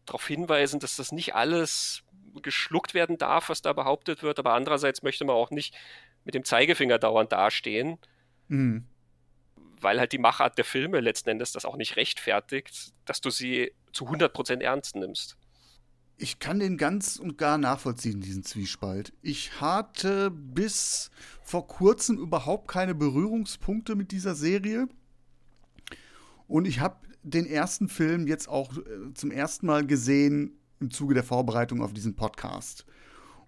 darauf 0.06 0.26
hinweisen, 0.28 0.80
dass 0.80 0.96
das 0.96 1.12
nicht 1.12 1.36
alles 1.36 2.04
geschluckt 2.42 2.94
werden 2.94 3.18
darf, 3.18 3.50
was 3.50 3.62
da 3.62 3.74
behauptet 3.74 4.24
wird, 4.24 4.40
aber 4.40 4.54
andererseits 4.54 5.04
möchte 5.04 5.26
man 5.26 5.36
auch 5.36 5.52
nicht 5.52 5.76
mit 6.24 6.36
dem 6.36 6.44
Zeigefinger 6.44 7.00
dauernd 7.00 7.32
dastehen, 7.32 7.98
mhm. 8.48 8.86
weil 9.82 10.00
halt 10.00 10.12
die 10.12 10.18
Machart 10.18 10.58
der 10.58 10.66
Filme 10.66 11.00
letzten 11.00 11.30
Endes 11.30 11.52
das 11.52 11.66
auch 11.66 11.78
nicht 11.78 11.96
rechtfertigt, 11.96 12.94
dass 13.06 13.22
du 13.22 13.30
sie 13.30 13.74
zu 13.92 14.06
100% 14.06 14.62
ernst 14.62 14.96
nimmst. 14.96 15.38
Ich 16.18 16.40
kann 16.40 16.60
den 16.60 16.78
ganz 16.78 17.18
und 17.18 17.38
gar 17.38 17.58
nachvollziehen, 17.58 18.22
diesen 18.22 18.44
Zwiespalt. 18.44 19.14
Ich 19.22 19.62
hatte 19.62 20.32
bis 20.32 21.12
vor 21.44 21.68
kurzem 21.68 22.18
überhaupt 22.18 22.68
keine 22.68 22.96
Berührungspunkte 22.96 23.96
mit 23.96 24.12
dieser 24.12 24.34
Serie. 24.34 24.88
Und 26.48 26.66
ich 26.66 26.80
habe 26.80 26.98
den 27.24 27.46
ersten 27.46 27.88
Film 27.88 28.26
jetzt 28.26 28.50
auch 28.50 28.76
äh, 28.78 29.14
zum 29.14 29.32
ersten 29.32 29.68
Mal 29.68 29.86
gesehen 29.86 30.58
im 30.80 30.92
Zuge 30.92 31.14
der 31.14 31.24
Vorbereitung 31.24 31.82
auf 31.82 31.94
diesen 31.94 32.16
Podcast. 32.16 32.86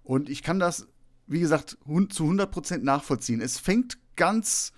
Und 0.03 0.29
ich 0.29 0.43
kann 0.43 0.59
das 0.59 0.87
wie 1.29 1.39
gesagt, 1.39 1.77
zu 2.09 2.23
100% 2.25 2.79
nachvollziehen. 2.79 3.39
Es 3.39 3.59
fängt 3.59 3.99
ganz 4.15 4.73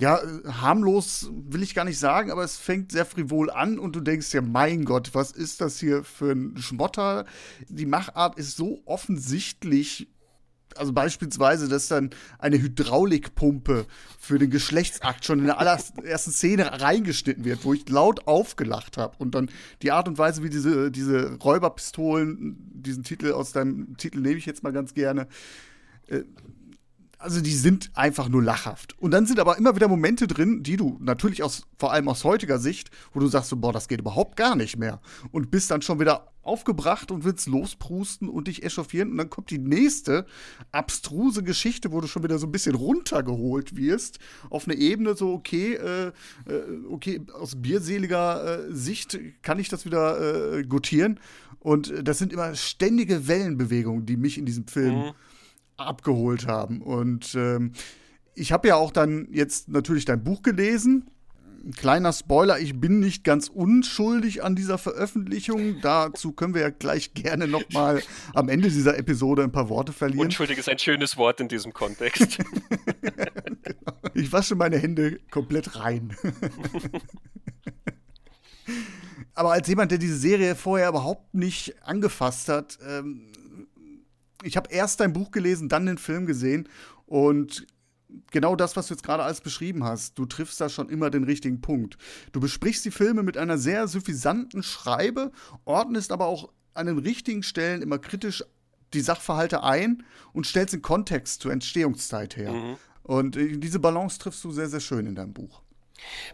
ja, 0.00 0.20
harmlos 0.46 1.30
will 1.32 1.62
ich 1.62 1.74
gar 1.74 1.84
nicht 1.84 1.98
sagen, 1.98 2.30
aber 2.30 2.42
es 2.42 2.56
fängt 2.56 2.92
sehr 2.92 3.04
frivol 3.04 3.50
an 3.50 3.78
und 3.78 3.94
du 3.94 4.00
denkst 4.00 4.30
dir, 4.30 4.42
mein 4.42 4.84
Gott, 4.84 5.10
was 5.12 5.30
ist 5.30 5.60
das 5.60 5.78
hier 5.78 6.02
für 6.02 6.32
ein 6.32 6.56
Schmotter? 6.58 7.24
Die 7.68 7.86
Machart 7.86 8.38
ist 8.38 8.56
so 8.56 8.82
offensichtlich. 8.84 10.08
Also 10.74 10.94
beispielsweise, 10.94 11.68
dass 11.68 11.88
dann 11.88 12.10
eine 12.38 12.58
Hydraulikpumpe 12.58 13.84
für 14.18 14.38
den 14.38 14.48
Geschlechtsakt 14.48 15.26
schon 15.26 15.40
in 15.40 15.44
der 15.44 15.58
allerersten 15.58 16.32
Szene 16.32 16.80
reingeschnitten 16.80 17.44
wird, 17.44 17.64
wo 17.64 17.74
ich 17.74 17.86
laut 17.90 18.26
aufgelacht 18.26 18.96
habe. 18.96 19.14
Und 19.18 19.34
dann 19.34 19.50
die 19.82 19.92
Art 19.92 20.08
und 20.08 20.16
Weise, 20.16 20.42
wie 20.42 20.48
diese, 20.48 20.90
diese 20.90 21.34
Räuberpistolen, 21.34 22.56
diesen 22.72 23.04
Titel 23.04 23.32
aus 23.32 23.52
deinem 23.52 23.98
Titel 23.98 24.20
nehme 24.20 24.38
ich 24.38 24.46
jetzt 24.46 24.62
mal 24.62 24.72
ganz 24.72 24.94
gerne, 24.94 25.28
äh, 26.08 26.22
also 27.22 27.40
die 27.40 27.54
sind 27.54 27.90
einfach 27.94 28.28
nur 28.28 28.42
lachhaft. 28.42 28.98
Und 28.98 29.12
dann 29.12 29.26
sind 29.26 29.40
aber 29.40 29.56
immer 29.56 29.74
wieder 29.74 29.88
Momente 29.88 30.26
drin, 30.26 30.62
die 30.62 30.76
du 30.76 30.98
natürlich 31.00 31.42
aus, 31.42 31.66
vor 31.78 31.92
allem 31.92 32.08
aus 32.08 32.24
heutiger 32.24 32.58
Sicht, 32.58 32.90
wo 33.12 33.20
du 33.20 33.28
sagst 33.28 33.50
so, 33.50 33.56
boah, 33.56 33.72
das 33.72 33.88
geht 33.88 34.00
überhaupt 34.00 34.36
gar 34.36 34.56
nicht 34.56 34.76
mehr. 34.76 35.00
Und 35.30 35.50
bist 35.50 35.70
dann 35.70 35.82
schon 35.82 36.00
wieder 36.00 36.32
aufgebracht 36.42 37.10
und 37.10 37.24
willst 37.24 37.46
losprusten 37.46 38.28
und 38.28 38.48
dich 38.48 38.64
echauffieren. 38.64 39.12
Und 39.12 39.18
dann 39.18 39.30
kommt 39.30 39.50
die 39.50 39.58
nächste 39.58 40.26
abstruse 40.72 41.42
Geschichte, 41.42 41.92
wo 41.92 42.00
du 42.00 42.08
schon 42.08 42.24
wieder 42.24 42.38
so 42.38 42.46
ein 42.46 42.52
bisschen 42.52 42.74
runtergeholt 42.74 43.76
wirst. 43.76 44.18
Auf 44.50 44.66
eine 44.66 44.76
Ebene 44.76 45.14
so, 45.14 45.32
okay, 45.32 45.74
äh, 45.74 46.06
äh 46.06 46.12
okay, 46.88 47.20
aus 47.32 47.54
bierseliger 47.56 48.66
äh, 48.68 48.72
Sicht 48.72 49.18
kann 49.42 49.58
ich 49.58 49.68
das 49.68 49.84
wieder 49.84 50.58
äh, 50.58 50.64
gutieren. 50.64 51.20
Und 51.60 51.92
das 52.02 52.18
sind 52.18 52.32
immer 52.32 52.54
ständige 52.56 53.28
Wellenbewegungen, 53.28 54.04
die 54.04 54.16
mich 54.16 54.36
in 54.36 54.46
diesem 54.46 54.66
Film 54.66 54.96
mhm 54.96 55.12
abgeholt 55.76 56.46
haben. 56.46 56.82
Und 56.82 57.34
ähm, 57.34 57.72
ich 58.34 58.52
habe 58.52 58.68
ja 58.68 58.76
auch 58.76 58.92
dann 58.92 59.28
jetzt 59.30 59.68
natürlich 59.68 60.04
dein 60.04 60.22
Buch 60.24 60.42
gelesen. 60.42 61.10
Kleiner 61.76 62.12
Spoiler, 62.12 62.58
ich 62.58 62.80
bin 62.80 62.98
nicht 62.98 63.22
ganz 63.22 63.48
unschuldig 63.48 64.42
an 64.42 64.56
dieser 64.56 64.78
Veröffentlichung. 64.78 65.80
Dazu 65.80 66.32
können 66.32 66.54
wir 66.54 66.62
ja 66.62 66.70
gleich 66.70 67.14
gerne 67.14 67.46
noch 67.46 67.62
mal 67.72 68.02
am 68.34 68.48
Ende 68.48 68.68
dieser 68.68 68.98
Episode 68.98 69.44
ein 69.44 69.52
paar 69.52 69.68
Worte 69.68 69.92
verlieren. 69.92 70.26
Unschuldig 70.26 70.58
ist 70.58 70.68
ein 70.68 70.80
schönes 70.80 71.16
Wort 71.16 71.40
in 71.40 71.46
diesem 71.46 71.72
Kontext. 71.72 72.38
genau. 73.00 73.92
Ich 74.14 74.32
wasche 74.32 74.56
meine 74.56 74.76
Hände 74.78 75.20
komplett 75.30 75.78
rein. 75.78 76.16
Aber 79.34 79.52
als 79.52 79.68
jemand, 79.68 79.90
der 79.90 79.98
diese 79.98 80.16
Serie 80.16 80.54
vorher 80.56 80.88
überhaupt 80.88 81.32
nicht 81.34 81.74
angefasst 81.82 82.48
hat, 82.48 82.78
ähm, 82.86 83.31
ich 84.42 84.56
habe 84.56 84.70
erst 84.70 85.00
dein 85.00 85.12
Buch 85.12 85.30
gelesen, 85.30 85.68
dann 85.68 85.86
den 85.86 85.98
Film 85.98 86.26
gesehen 86.26 86.68
und 87.06 87.66
genau 88.30 88.56
das, 88.56 88.76
was 88.76 88.88
du 88.88 88.94
jetzt 88.94 89.02
gerade 89.02 89.22
alles 89.22 89.40
beschrieben 89.40 89.84
hast, 89.84 90.18
du 90.18 90.26
triffst 90.26 90.60
da 90.60 90.68
schon 90.68 90.88
immer 90.88 91.10
den 91.10 91.24
richtigen 91.24 91.60
Punkt. 91.60 91.96
Du 92.32 92.40
besprichst 92.40 92.84
die 92.84 92.90
Filme 92.90 93.22
mit 93.22 93.36
einer 93.36 93.58
sehr 93.58 93.88
suffisanten 93.88 94.62
Schreibe, 94.62 95.32
ordnest 95.64 96.12
aber 96.12 96.26
auch 96.26 96.50
an 96.74 96.86
den 96.86 96.98
richtigen 96.98 97.42
Stellen 97.42 97.82
immer 97.82 97.98
kritisch 97.98 98.44
die 98.94 99.00
Sachverhalte 99.00 99.62
ein 99.62 100.04
und 100.32 100.46
stellst 100.46 100.74
den 100.74 100.82
Kontext 100.82 101.42
zur 101.42 101.52
Entstehungszeit 101.52 102.36
her. 102.36 102.52
Mhm. 102.52 102.76
Und 103.02 103.36
äh, 103.36 103.56
diese 103.56 103.78
Balance 103.78 104.18
triffst 104.18 104.44
du 104.44 104.52
sehr, 104.52 104.68
sehr 104.68 104.80
schön 104.80 105.06
in 105.06 105.14
deinem 105.14 105.32
Buch. 105.32 105.62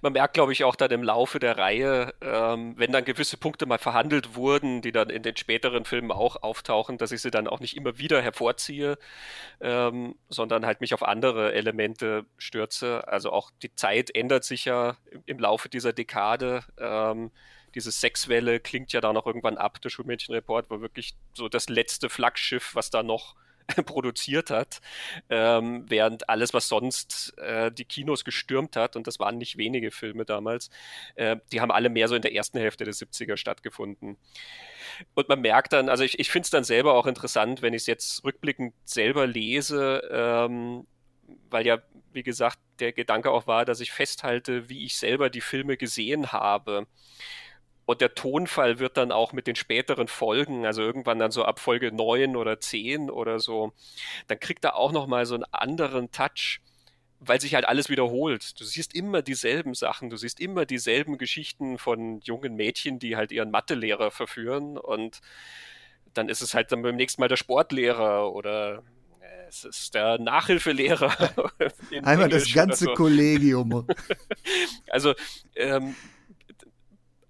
Man 0.02 0.12
merkt, 0.12 0.34
glaube 0.34 0.52
ich, 0.52 0.64
auch 0.64 0.76
dann 0.76 0.90
im 0.90 1.02
Laufe 1.02 1.38
der 1.38 1.58
Reihe, 1.58 2.14
ähm, 2.20 2.74
wenn 2.76 2.92
dann 2.92 3.04
gewisse 3.04 3.36
Punkte 3.36 3.66
mal 3.66 3.78
verhandelt 3.78 4.34
wurden, 4.34 4.82
die 4.82 4.92
dann 4.92 5.10
in 5.10 5.22
den 5.22 5.36
späteren 5.36 5.84
Filmen 5.84 6.12
auch 6.12 6.42
auftauchen, 6.42 6.98
dass 6.98 7.12
ich 7.12 7.22
sie 7.22 7.30
dann 7.30 7.48
auch 7.48 7.60
nicht 7.60 7.76
immer 7.76 7.98
wieder 7.98 8.20
hervorziehe, 8.22 8.98
ähm, 9.60 10.14
sondern 10.28 10.66
halt 10.66 10.80
mich 10.80 10.94
auf 10.94 11.02
andere 11.02 11.52
Elemente 11.52 12.24
stürze. 12.36 13.06
Also 13.08 13.32
auch 13.32 13.50
die 13.62 13.74
Zeit 13.74 14.14
ändert 14.14 14.44
sich 14.44 14.64
ja 14.64 14.96
im, 15.10 15.22
im 15.26 15.38
Laufe 15.38 15.68
dieser 15.68 15.92
Dekade. 15.92 16.64
Ähm, 16.78 17.30
diese 17.74 17.92
Sexwelle 17.92 18.60
klingt 18.60 18.92
ja 18.92 19.00
dann 19.00 19.16
auch 19.16 19.26
irgendwann 19.26 19.58
ab. 19.58 19.80
Der 19.82 19.90
Schulmädchenreport 19.90 20.70
war 20.70 20.80
wirklich 20.80 21.14
so 21.34 21.48
das 21.48 21.68
letzte 21.68 22.08
Flaggschiff, 22.08 22.74
was 22.74 22.90
da 22.90 23.02
noch 23.02 23.34
produziert 23.86 24.50
hat, 24.50 24.80
ähm, 25.28 25.84
während 25.88 26.28
alles, 26.28 26.54
was 26.54 26.68
sonst 26.68 27.36
äh, 27.38 27.70
die 27.70 27.84
Kinos 27.84 28.24
gestürmt 28.24 28.76
hat, 28.76 28.96
und 28.96 29.06
das 29.06 29.18
waren 29.18 29.38
nicht 29.38 29.56
wenige 29.58 29.90
Filme 29.90 30.24
damals, 30.24 30.70
äh, 31.16 31.36
die 31.52 31.60
haben 31.60 31.70
alle 31.70 31.90
mehr 31.90 32.08
so 32.08 32.14
in 32.14 32.22
der 32.22 32.34
ersten 32.34 32.58
Hälfte 32.58 32.84
der 32.84 32.94
70er 32.94 33.36
stattgefunden. 33.36 34.16
Und 35.14 35.28
man 35.28 35.40
merkt 35.40 35.72
dann, 35.72 35.88
also 35.88 36.02
ich, 36.04 36.18
ich 36.18 36.30
finde 36.30 36.46
es 36.46 36.50
dann 36.50 36.64
selber 36.64 36.94
auch 36.94 37.06
interessant, 37.06 37.62
wenn 37.62 37.74
ich 37.74 37.82
es 37.82 37.86
jetzt 37.86 38.24
rückblickend 38.24 38.74
selber 38.84 39.26
lese, 39.26 40.02
ähm, 40.10 40.86
weil 41.50 41.66
ja, 41.66 41.78
wie 42.12 42.22
gesagt, 42.22 42.58
der 42.80 42.92
Gedanke 42.92 43.30
auch 43.30 43.46
war, 43.46 43.64
dass 43.64 43.80
ich 43.80 43.92
festhalte, 43.92 44.68
wie 44.68 44.84
ich 44.84 44.96
selber 44.96 45.30
die 45.30 45.40
Filme 45.40 45.76
gesehen 45.76 46.32
habe. 46.32 46.86
Und 47.88 48.02
der 48.02 48.14
Tonfall 48.14 48.80
wird 48.80 48.98
dann 48.98 49.12
auch 49.12 49.32
mit 49.32 49.46
den 49.46 49.56
späteren 49.56 50.08
Folgen, 50.08 50.66
also 50.66 50.82
irgendwann 50.82 51.18
dann 51.18 51.30
so 51.30 51.46
ab 51.46 51.58
Folge 51.58 51.90
9 51.90 52.36
oder 52.36 52.60
10 52.60 53.08
oder 53.08 53.38
so, 53.38 53.72
dann 54.26 54.38
kriegt 54.38 54.62
er 54.66 54.76
auch 54.76 54.92
nochmal 54.92 55.24
so 55.24 55.36
einen 55.36 55.44
anderen 55.52 56.12
Touch, 56.12 56.60
weil 57.18 57.40
sich 57.40 57.54
halt 57.54 57.66
alles 57.66 57.88
wiederholt. 57.88 58.60
Du 58.60 58.64
siehst 58.64 58.94
immer 58.94 59.22
dieselben 59.22 59.72
Sachen, 59.72 60.10
du 60.10 60.18
siehst 60.18 60.38
immer 60.38 60.66
dieselben 60.66 61.16
Geschichten 61.16 61.78
von 61.78 62.20
jungen 62.20 62.56
Mädchen, 62.56 62.98
die 62.98 63.16
halt 63.16 63.32
ihren 63.32 63.50
Mathelehrer 63.50 64.10
verführen 64.10 64.76
und 64.76 65.22
dann 66.12 66.28
ist 66.28 66.42
es 66.42 66.52
halt 66.52 66.70
dann 66.70 66.82
beim 66.82 66.94
nächsten 66.94 67.22
Mal 67.22 67.28
der 67.28 67.36
Sportlehrer 67.36 68.30
oder 68.34 68.82
es 69.48 69.64
ist 69.64 69.94
der 69.94 70.18
Nachhilfelehrer. 70.18 71.10
Einmal 72.02 72.24
Englisch 72.24 72.44
das 72.44 72.52
ganze 72.52 72.84
so. 72.84 72.92
Kollegium. 72.92 73.86
also 74.90 75.14
ähm, 75.56 75.88
äh, 75.88 76.17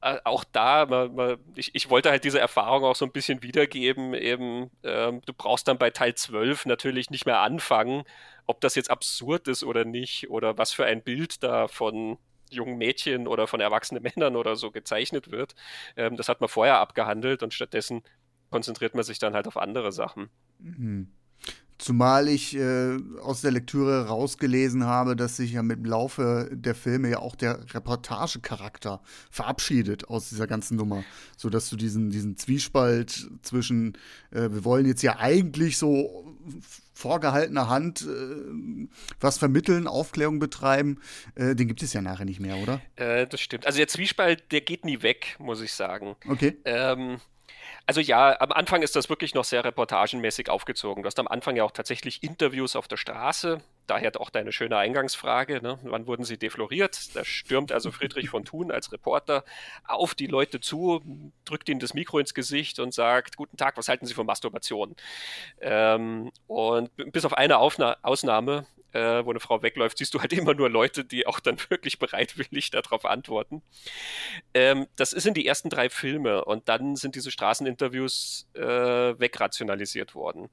auch 0.00 0.44
da, 0.44 0.86
man, 0.86 1.14
man, 1.14 1.36
ich, 1.56 1.74
ich, 1.74 1.90
wollte 1.90 2.10
halt 2.10 2.22
diese 2.24 2.38
Erfahrung 2.38 2.84
auch 2.84 2.94
so 2.94 3.04
ein 3.04 3.12
bisschen 3.12 3.42
wiedergeben. 3.42 4.14
Eben, 4.14 4.70
ähm, 4.84 5.20
du 5.26 5.32
brauchst 5.32 5.66
dann 5.66 5.78
bei 5.78 5.90
Teil 5.90 6.14
12 6.14 6.66
natürlich 6.66 7.10
nicht 7.10 7.26
mehr 7.26 7.40
anfangen, 7.40 8.04
ob 8.46 8.60
das 8.60 8.76
jetzt 8.76 8.90
absurd 8.90 9.48
ist 9.48 9.64
oder 9.64 9.84
nicht, 9.84 10.30
oder 10.30 10.56
was 10.56 10.72
für 10.72 10.84
ein 10.84 11.02
Bild 11.02 11.42
da 11.42 11.66
von 11.68 12.18
jungen 12.50 12.78
Mädchen 12.78 13.26
oder 13.26 13.46
von 13.46 13.60
erwachsenen 13.60 14.02
Männern 14.14 14.36
oder 14.36 14.56
so 14.56 14.70
gezeichnet 14.70 15.30
wird. 15.30 15.54
Ähm, 15.96 16.16
das 16.16 16.28
hat 16.28 16.40
man 16.40 16.48
vorher 16.48 16.78
abgehandelt 16.78 17.42
und 17.42 17.52
stattdessen 17.52 18.02
konzentriert 18.50 18.94
man 18.94 19.04
sich 19.04 19.18
dann 19.18 19.34
halt 19.34 19.46
auf 19.46 19.56
andere 19.56 19.92
Sachen. 19.92 20.30
Mhm. 20.58 21.12
Zumal 21.78 22.28
ich 22.28 22.56
äh, 22.56 22.98
aus 23.22 23.40
der 23.40 23.52
Lektüre 23.52 24.08
rausgelesen 24.08 24.84
habe, 24.84 25.14
dass 25.14 25.36
sich 25.36 25.52
ja 25.52 25.62
mit 25.62 25.78
dem 25.78 25.84
Laufe 25.84 26.50
der 26.52 26.74
Filme 26.74 27.08
ja 27.08 27.20
auch 27.20 27.36
der 27.36 27.60
Reportagecharakter 27.72 29.00
verabschiedet 29.30 30.08
aus 30.08 30.28
dieser 30.28 30.48
ganzen 30.48 30.76
Nummer. 30.76 31.04
Sodass 31.36 31.70
du 31.70 31.76
diesen, 31.76 32.10
diesen 32.10 32.36
Zwiespalt 32.36 33.30
zwischen, 33.42 33.96
äh, 34.32 34.50
wir 34.50 34.64
wollen 34.64 34.86
jetzt 34.86 35.02
ja 35.02 35.18
eigentlich 35.18 35.78
so 35.78 36.36
vorgehaltener 36.94 37.68
Hand 37.68 38.02
äh, 38.02 38.88
was 39.20 39.38
vermitteln, 39.38 39.86
Aufklärung 39.86 40.40
betreiben, 40.40 41.00
äh, 41.36 41.54
den 41.54 41.68
gibt 41.68 41.82
es 41.82 41.92
ja 41.92 42.02
nachher 42.02 42.24
nicht 42.24 42.40
mehr, 42.40 42.56
oder? 42.56 42.80
Äh, 42.96 43.28
das 43.28 43.40
stimmt. 43.40 43.66
Also 43.66 43.76
der 43.76 43.86
Zwiespalt, 43.86 44.50
der 44.50 44.62
geht 44.62 44.84
nie 44.84 45.02
weg, 45.02 45.36
muss 45.38 45.60
ich 45.60 45.72
sagen. 45.72 46.16
Okay. 46.26 46.56
Ähm, 46.64 47.20
also 47.88 48.02
ja, 48.02 48.38
am 48.38 48.52
Anfang 48.52 48.82
ist 48.82 48.96
das 48.96 49.08
wirklich 49.08 49.32
noch 49.32 49.44
sehr 49.44 49.64
reportagenmäßig 49.64 50.50
aufgezogen. 50.50 51.02
Du 51.02 51.06
hast 51.06 51.18
am 51.18 51.26
Anfang 51.26 51.56
ja 51.56 51.64
auch 51.64 51.70
tatsächlich 51.70 52.22
Interviews 52.22 52.76
auf 52.76 52.86
der 52.86 52.98
Straße. 52.98 53.62
Daher 53.86 54.12
auch 54.20 54.28
deine 54.28 54.52
schöne 54.52 54.76
Eingangsfrage. 54.76 55.62
Ne? 55.62 55.78
Wann 55.84 56.06
wurden 56.06 56.22
sie 56.22 56.36
defloriert? 56.36 57.16
Da 57.16 57.24
stürmt 57.24 57.72
also 57.72 57.90
Friedrich 57.90 58.28
von 58.28 58.44
Thun 58.44 58.70
als 58.70 58.92
Reporter 58.92 59.42
auf 59.84 60.14
die 60.14 60.26
Leute 60.26 60.60
zu, 60.60 61.00
drückt 61.46 61.70
ihnen 61.70 61.80
das 61.80 61.94
Mikro 61.94 62.18
ins 62.18 62.34
Gesicht 62.34 62.78
und 62.78 62.92
sagt, 62.92 63.38
guten 63.38 63.56
Tag, 63.56 63.78
was 63.78 63.88
halten 63.88 64.04
Sie 64.04 64.12
von 64.12 64.26
Masturbation? 64.26 64.94
Ähm, 65.62 66.30
und 66.46 66.90
bis 66.94 67.24
auf 67.24 67.32
eine 67.32 67.56
Aufna 67.56 67.96
Ausnahme 68.02 68.66
äh, 68.92 69.24
wo 69.24 69.30
eine 69.30 69.40
Frau 69.40 69.62
wegläuft, 69.62 69.98
siehst 69.98 70.14
du 70.14 70.20
halt 70.20 70.32
immer 70.32 70.54
nur 70.54 70.70
Leute, 70.70 71.04
die 71.04 71.26
auch 71.26 71.40
dann 71.40 71.58
wirklich 71.68 71.98
bereitwillig 71.98 72.70
darauf 72.70 73.04
antworten. 73.04 73.62
Ähm, 74.54 74.86
das 74.96 75.12
ist 75.12 75.26
in 75.26 75.34
die 75.34 75.46
ersten 75.46 75.70
drei 75.70 75.90
Filme 75.90 76.44
und 76.44 76.68
dann 76.68 76.96
sind 76.96 77.14
diese 77.14 77.30
Straßeninterviews 77.30 78.48
äh, 78.54 78.60
wegrationalisiert 78.62 80.14
worden. 80.14 80.48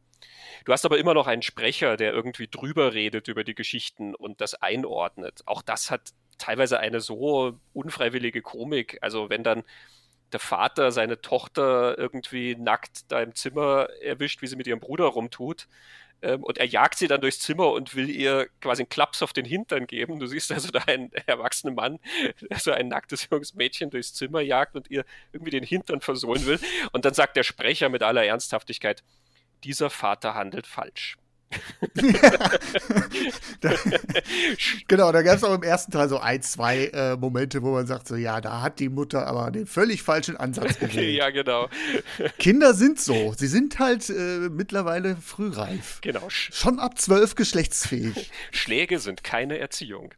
Du 0.65 0.73
hast 0.73 0.85
aber 0.85 0.97
immer 0.97 1.13
noch 1.13 1.27
einen 1.27 1.41
Sprecher, 1.41 1.97
der 1.97 2.13
irgendwie 2.13 2.47
drüber 2.47 2.93
redet 2.93 3.27
über 3.27 3.43
die 3.43 3.55
Geschichten 3.55 4.15
und 4.15 4.41
das 4.41 4.55
einordnet. 4.55 5.41
Auch 5.45 5.61
das 5.61 5.91
hat 5.91 6.13
teilweise 6.37 6.79
eine 6.79 6.99
so 6.99 7.59
unfreiwillige 7.73 8.41
Komik. 8.41 8.97
Also 9.01 9.29
wenn 9.29 9.43
dann 9.43 9.63
der 10.31 10.39
Vater 10.39 10.91
seine 10.91 11.21
Tochter 11.21 11.97
irgendwie 11.97 12.55
nackt 12.55 13.11
da 13.11 13.21
im 13.21 13.35
Zimmer 13.35 13.89
erwischt, 14.01 14.41
wie 14.41 14.47
sie 14.47 14.55
mit 14.55 14.67
ihrem 14.67 14.79
Bruder 14.79 15.05
rumtut, 15.05 15.67
ähm, 16.21 16.43
und 16.43 16.57
er 16.57 16.65
jagt 16.65 16.97
sie 16.97 17.07
dann 17.07 17.21
durchs 17.21 17.39
Zimmer 17.39 17.71
und 17.71 17.95
will 17.95 18.09
ihr 18.09 18.47
quasi 18.61 18.83
einen 18.83 18.89
Klaps 18.89 19.21
auf 19.21 19.33
den 19.33 19.45
Hintern 19.45 19.87
geben. 19.87 20.19
Du 20.19 20.27
siehst 20.27 20.51
also 20.51 20.69
da 20.71 20.79
einen 20.79 21.11
erwachsenen 21.25 21.75
Mann, 21.75 21.99
der 22.49 22.59
so 22.59 22.71
ein 22.71 22.87
nacktes 22.87 23.27
junges 23.29 23.53
Mädchen 23.53 23.89
durchs 23.89 24.13
Zimmer 24.13 24.41
jagt 24.41 24.75
und 24.75 24.89
ihr 24.89 25.05
irgendwie 25.31 25.51
den 25.51 25.63
Hintern 25.63 26.01
versohlen 26.01 26.45
will. 26.45 26.59
Und 26.91 27.05
dann 27.05 27.13
sagt 27.13 27.37
der 27.37 27.43
Sprecher 27.43 27.89
mit 27.89 28.03
aller 28.03 28.25
Ernsthaftigkeit, 28.25 29.03
dieser 29.63 29.89
Vater 29.89 30.35
handelt 30.35 30.67
falsch. 30.67 31.17
Da, 33.61 33.69
genau, 34.87 35.11
da 35.11 35.21
gab 35.21 35.37
es 35.37 35.43
auch 35.43 35.53
im 35.53 35.63
ersten 35.63 35.91
Teil 35.91 36.09
so 36.09 36.17
ein, 36.19 36.41
zwei 36.41 36.87
äh, 36.87 37.15
Momente, 37.15 37.61
wo 37.63 37.71
man 37.71 37.87
sagt, 37.87 38.07
so 38.07 38.15
ja, 38.15 38.41
da 38.41 38.61
hat 38.61 38.79
die 38.79 38.89
Mutter 38.89 39.27
aber 39.27 39.51
den 39.51 39.65
völlig 39.65 40.03
falschen 40.03 40.37
Ansatz 40.37 40.79
gewählt. 40.79 41.15
ja, 41.15 41.29
genau. 41.29 41.69
Kinder 42.39 42.73
sind 42.73 42.99
so. 42.99 43.33
Sie 43.37 43.47
sind 43.47 43.79
halt 43.79 44.09
äh, 44.09 44.49
mittlerweile 44.49 45.15
frühreif. 45.15 45.99
Genau. 46.01 46.29
Schon 46.29 46.79
ab 46.79 46.99
zwölf 46.99 47.35
geschlechtsfähig. 47.35 48.31
Schläge 48.51 48.99
sind 48.99 49.23
keine 49.23 49.57
Erziehung. 49.59 50.13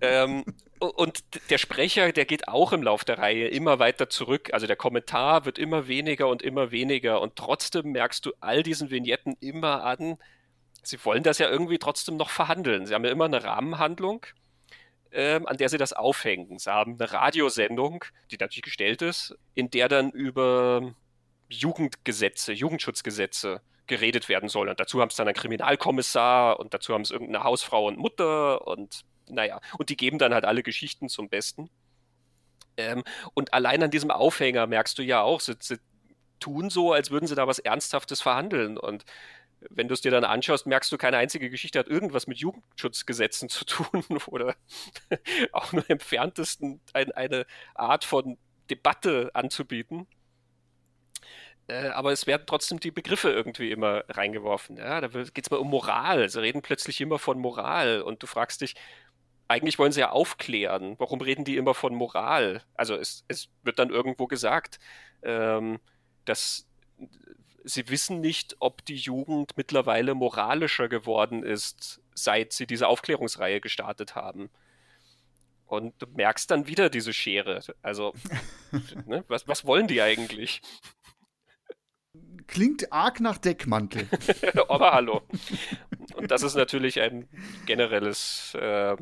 ähm, 0.00 0.44
und 0.80 1.22
der 1.50 1.58
Sprecher, 1.58 2.12
der 2.12 2.24
geht 2.24 2.48
auch 2.48 2.72
im 2.72 2.82
Lauf 2.82 3.04
der 3.04 3.18
Reihe 3.18 3.48
immer 3.48 3.78
weiter 3.78 4.08
zurück. 4.08 4.50
Also 4.52 4.66
der 4.66 4.76
Kommentar 4.76 5.44
wird 5.44 5.58
immer 5.58 5.88
weniger 5.88 6.28
und 6.28 6.42
immer 6.42 6.70
weniger. 6.70 7.20
Und 7.20 7.36
trotzdem 7.36 7.92
merkst 7.92 8.24
du 8.24 8.32
all 8.40 8.62
diesen 8.62 8.90
Vignetten 8.90 9.36
immer 9.40 9.84
an, 9.84 10.18
sie 10.82 11.04
wollen 11.04 11.22
das 11.22 11.38
ja 11.38 11.48
irgendwie 11.48 11.78
trotzdem 11.78 12.16
noch 12.16 12.30
verhandeln. 12.30 12.86
Sie 12.86 12.94
haben 12.94 13.04
ja 13.04 13.10
immer 13.10 13.26
eine 13.26 13.42
Rahmenhandlung, 13.42 14.26
ähm, 15.12 15.46
an 15.46 15.56
der 15.56 15.68
sie 15.68 15.78
das 15.78 15.92
aufhängen. 15.92 16.58
Sie 16.58 16.70
haben 16.70 16.96
eine 16.98 17.12
Radiosendung, 17.12 18.04
die 18.30 18.36
natürlich 18.36 18.62
gestellt 18.62 19.02
ist, 19.02 19.36
in 19.54 19.70
der 19.70 19.88
dann 19.88 20.10
über 20.10 20.94
Jugendgesetze, 21.48 22.52
Jugendschutzgesetze 22.52 23.62
geredet 23.86 24.28
werden 24.28 24.48
soll. 24.48 24.68
Und 24.68 24.78
dazu 24.80 25.00
haben 25.00 25.08
es 25.08 25.16
dann 25.16 25.26
einen 25.26 25.34
Kriminalkommissar 25.34 26.60
und 26.60 26.74
dazu 26.74 26.94
haben 26.94 27.02
es 27.02 27.10
irgendeine 27.10 27.42
Hausfrau 27.42 27.86
und 27.86 27.98
Mutter 27.98 28.66
und 28.66 29.04
naja, 29.30 29.60
und 29.78 29.90
die 29.90 29.96
geben 29.96 30.18
dann 30.18 30.34
halt 30.34 30.44
alle 30.44 30.62
Geschichten 30.62 31.08
zum 31.08 31.28
Besten. 31.28 31.70
Ähm, 32.76 33.04
und 33.34 33.52
allein 33.52 33.82
an 33.82 33.90
diesem 33.90 34.10
Aufhänger 34.10 34.66
merkst 34.66 34.98
du 34.98 35.02
ja 35.02 35.22
auch, 35.22 35.40
sie, 35.40 35.56
sie 35.60 35.78
tun 36.40 36.70
so, 36.70 36.92
als 36.92 37.10
würden 37.10 37.26
sie 37.26 37.34
da 37.34 37.46
was 37.46 37.58
Ernsthaftes 37.58 38.22
verhandeln. 38.22 38.78
Und 38.78 39.04
wenn 39.70 39.88
du 39.88 39.94
es 39.94 40.00
dir 40.00 40.10
dann 40.10 40.24
anschaust, 40.24 40.66
merkst 40.66 40.90
du, 40.92 40.98
keine 40.98 41.16
einzige 41.16 41.50
Geschichte 41.50 41.78
hat 41.78 41.88
irgendwas 41.88 42.26
mit 42.26 42.38
Jugendschutzgesetzen 42.38 43.48
zu 43.48 43.64
tun 43.64 44.04
oder 44.26 44.54
auch 45.52 45.72
nur 45.72 45.84
im 45.88 45.94
entferntesten 45.94 46.80
ein, 46.92 47.12
eine 47.12 47.46
Art 47.74 48.04
von 48.04 48.38
Debatte 48.70 49.30
anzubieten. 49.34 50.06
Äh, 51.66 51.88
aber 51.88 52.12
es 52.12 52.26
werden 52.26 52.44
trotzdem 52.46 52.80
die 52.80 52.90
Begriffe 52.90 53.30
irgendwie 53.30 53.70
immer 53.70 54.04
reingeworfen. 54.08 54.76
Ja, 54.76 55.00
da 55.00 55.08
geht 55.08 55.44
es 55.44 55.50
mal 55.50 55.58
um 55.58 55.68
Moral. 55.68 56.28
Sie 56.28 56.40
reden 56.40 56.62
plötzlich 56.62 57.00
immer 57.00 57.18
von 57.18 57.38
Moral 57.38 58.02
und 58.02 58.22
du 58.22 58.26
fragst 58.26 58.60
dich, 58.60 58.74
eigentlich 59.48 59.78
wollen 59.78 59.92
sie 59.92 60.00
ja 60.00 60.10
aufklären. 60.10 60.94
Warum 60.98 61.20
reden 61.20 61.44
die 61.44 61.56
immer 61.56 61.74
von 61.74 61.94
Moral? 61.94 62.62
Also 62.74 62.94
es, 62.94 63.24
es 63.28 63.48
wird 63.62 63.78
dann 63.78 63.90
irgendwo 63.90 64.26
gesagt, 64.26 64.78
ähm, 65.22 65.80
dass 66.24 66.66
sie 67.64 67.88
wissen 67.88 68.20
nicht, 68.20 68.56
ob 68.60 68.84
die 68.84 68.96
Jugend 68.96 69.56
mittlerweile 69.56 70.14
moralischer 70.14 70.88
geworden 70.88 71.42
ist, 71.42 72.00
seit 72.14 72.52
sie 72.52 72.66
diese 72.66 72.88
Aufklärungsreihe 72.88 73.60
gestartet 73.60 74.14
haben. 74.14 74.50
Und 75.66 75.94
du 76.00 76.06
merkst 76.06 76.50
dann 76.50 76.66
wieder 76.66 76.88
diese 76.88 77.12
Schere. 77.12 77.60
Also, 77.82 78.14
ne, 79.06 79.24
was, 79.28 79.46
was 79.48 79.66
wollen 79.66 79.86
die 79.86 80.00
eigentlich? 80.00 80.62
Klingt 82.46 82.90
arg 82.90 83.20
nach 83.20 83.36
Deckmantel. 83.36 84.08
Aber 84.68 84.92
hallo. 84.92 85.22
Und 86.14 86.30
das 86.30 86.42
ist 86.42 86.54
natürlich 86.54 87.00
ein 87.00 87.28
generelles, 87.66 88.54
äh, 88.54 88.96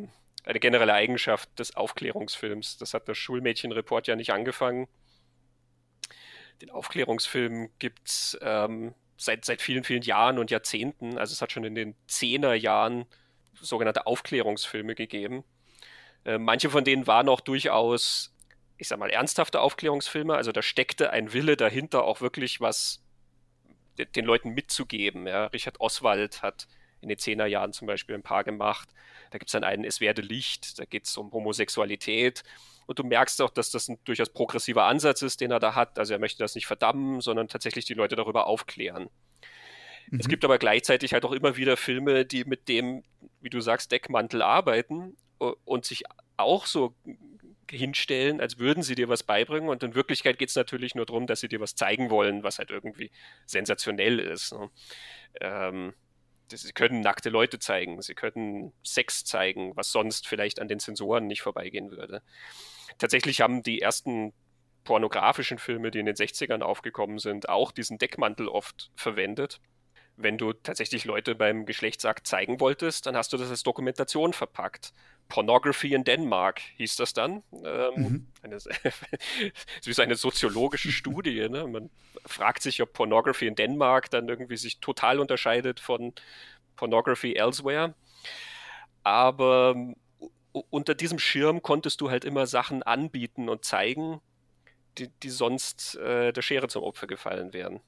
eine 0.47 0.61
generelle 0.61 0.95
Eigenschaft 0.95 1.59
des 1.59 1.77
Aufklärungsfilms. 1.77 2.79
Das 2.79 2.95
hat 2.95 3.09
der 3.09 3.15
Schulmädchenreport 3.15 4.07
ja 4.07 4.17
nicht 4.17 4.33
angefangen 4.33 4.89
den 6.61 6.71
Aufklärungsfilm 6.71 7.71
gibt 7.79 8.09
es 8.09 8.39
ähm, 8.41 8.95
seit, 9.17 9.45
seit 9.45 9.63
vielen, 9.63 9.85
vielen 9.85 10.03
Jahren 10.03 10.39
und 10.39 10.51
Jahrzehnten. 10.51 11.19
Also 11.19 11.33
es 11.33 11.43
hat 11.43 11.53
schon 11.53 11.65
in 11.65 11.75
den 11.75 11.95
Zehnerjahren 12.07 13.07
sogenannte 13.55 14.07
Aufklärungsfilme 14.07 14.95
gegeben. 14.95 15.45
Äh, 16.25 16.39
manche 16.39 16.71
von 16.71 16.85
denen 16.85 17.07
waren 17.07 17.29
auch 17.29 17.41
durchaus, 17.41 18.35
ich 18.79 18.89
sag 18.89 18.99
mal, 18.99 19.11
ernsthafte 19.11 19.61
Aufklärungsfilme. 19.61 20.35
Also 20.35 20.53
da 20.53 20.63
steckte 20.63 21.11
ein 21.11 21.33
Wille 21.33 21.57
dahinter, 21.57 22.05
auch 22.05 22.21
wirklich 22.21 22.61
was 22.61 23.03
den 23.99 24.27
Leuten 24.27 24.51
mitzugeben. 24.51 25.27
Ja. 25.27 25.47
Richard 25.47 25.81
Oswald 25.81 26.43
hat 26.43 26.69
in 27.07 27.11
den 27.11 27.19
Zehnerjahren 27.19 27.73
zum 27.73 27.87
Beispiel 27.87 28.17
ein 28.17 28.23
paar 28.23 28.43
gemacht. 28.43 28.89
Da 29.31 29.39
gibt 29.39 29.49
es 29.49 29.53
dann 29.53 29.65
einen 29.65 29.85
Es 29.85 30.01
werde 30.01 30.23
Licht, 30.23 30.79
da 30.79 30.85
geht 30.85 31.07
es 31.07 31.17
um 31.17 31.31
Homosexualität. 31.33 32.43
Und 32.87 32.99
du 32.99 33.05
merkst 33.05 33.41
auch, 33.43 33.51
dass 33.51 33.71
das 33.71 33.89
ein 33.89 33.99
durchaus 34.05 34.31
progressiver 34.31 34.85
Ansatz 34.85 35.23
ist, 35.23 35.41
den 35.41 35.51
er 35.51 35.61
da 35.61 35.75
hat. 35.75 35.99
Also 35.99 36.13
er 36.15 36.19
möchte 36.19 36.39
das 36.39 36.55
nicht 36.55 36.67
verdammen, 36.67 37.21
sondern 37.21 37.49
tatsächlich 37.49 37.85
die 37.85 37.95
Leute 37.95 38.17
darüber 38.17 38.47
aufklären. 38.47 39.09
Mhm. 40.11 40.21
Es 40.21 40.29
gibt 40.29 40.45
aber 40.45 40.59
gleichzeitig 40.59 41.13
halt 41.13 41.25
auch 41.25 41.33
immer 41.33 41.57
wieder 41.57 41.77
Filme, 41.77 42.25
die 42.25 42.45
mit 42.45 42.69
dem, 42.69 43.05
wie 43.41 43.51
du 43.51 43.61
sagst, 43.61 43.93
Deckmantel 43.93 44.43
arbeiten 44.43 45.17
und 45.39 45.85
sich 45.85 46.05
auch 46.37 46.67
so 46.67 46.95
hinstellen, 47.71 48.41
als 48.41 48.59
würden 48.59 48.83
sie 48.83 48.95
dir 48.95 49.09
was 49.09 49.23
beibringen. 49.23 49.69
Und 49.69 49.83
in 49.83 49.95
Wirklichkeit 49.95 50.39
geht 50.39 50.49
es 50.49 50.57
natürlich 50.57 50.95
nur 50.95 51.07
darum, 51.07 51.27
dass 51.27 51.41
sie 51.41 51.49
dir 51.49 51.61
was 51.61 51.75
zeigen 51.75 52.11
wollen, 52.11 52.43
was 52.43 52.59
halt 52.59 52.71
irgendwie 52.71 53.11
sensationell 53.47 54.19
ist. 54.19 54.53
Ne? 54.53 54.71
Ähm, 55.41 55.95
sie 56.51 56.73
können 56.73 57.01
nackte 57.01 57.31
Leute 57.31 57.59
zeigen, 57.59 58.01
sie 58.03 58.15
können 58.15 58.73
Sex 58.83 59.25
zeigen, 59.25 59.77
was 59.77 59.93
sonst 59.93 60.29
vielleicht 60.29 60.61
an 60.61 60.69
den 60.69 60.79
Sensoren 60.79 61.27
nicht 61.27 61.43
vorbeigehen 61.43 61.91
würde 61.91 62.23
tatsächlich 62.99 63.41
haben 63.41 63.63
die 63.63 63.81
ersten 63.81 64.33
pornografischen 64.85 65.59
Filme, 65.59 65.91
die 65.91 65.99
in 65.99 66.07
den 66.07 66.15
60ern 66.15 66.63
aufgekommen 66.63 67.19
sind, 67.19 67.49
auch 67.49 67.73
diesen 67.73 67.99
Deckmantel 67.99 68.49
oft 68.49 68.91
verwendet. 68.95 69.61
Wenn 70.17 70.39
du 70.39 70.53
tatsächlich 70.53 71.05
Leute 71.05 71.35
beim 71.35 71.67
Geschlechtsakt 71.67 72.27
zeigen 72.27 72.59
wolltest, 72.59 73.07
dann 73.07 73.17
hast 73.17 73.33
du 73.33 73.37
das 73.37 73.51
als 73.51 73.63
Dokumentation 73.63 74.33
verpackt. 74.33 74.93
Pornography 75.29 75.93
in 75.93 76.05
Denmark 76.05 76.61
hieß 76.77 76.97
das 76.97 77.13
dann. 77.13 77.43
Ähm, 77.65 77.93
mhm. 77.97 78.27
eine, 78.43 78.57
wie 78.57 79.93
so 79.93 80.03
eine 80.03 80.15
soziologische 80.15 80.93
Studie. 80.93 81.49
Ne? 81.49 81.67
Man 81.67 81.91
fragt 82.25 82.63
sich, 82.63 82.81
ob 82.81 82.93
Pornography 82.93 83.47
in 83.47 83.57
Denmark 83.57 84.11
dann 84.11 84.29
irgendwie 84.29 84.57
sich 84.57 84.79
total 84.79 85.19
unterscheidet 85.21 85.81
von 85.81 86.13
Pornography 86.77 87.35
elsewhere. 87.35 87.95
Aber 89.03 89.77
unter 90.71 90.95
diesem 90.95 91.19
Schirm 91.19 91.63
konntest 91.63 92.01
du 92.01 92.11
halt 92.11 92.25
immer 92.25 92.47
Sachen 92.47 92.83
anbieten 92.83 93.49
und 93.49 93.65
zeigen, 93.65 94.21
die, 94.99 95.09
die 95.23 95.31
sonst 95.31 95.97
äh, 95.97 96.33
der 96.33 96.43
Schere 96.43 96.69
zum 96.69 96.83
Opfer 96.83 97.07
gefallen 97.07 97.53
wären. 97.53 97.81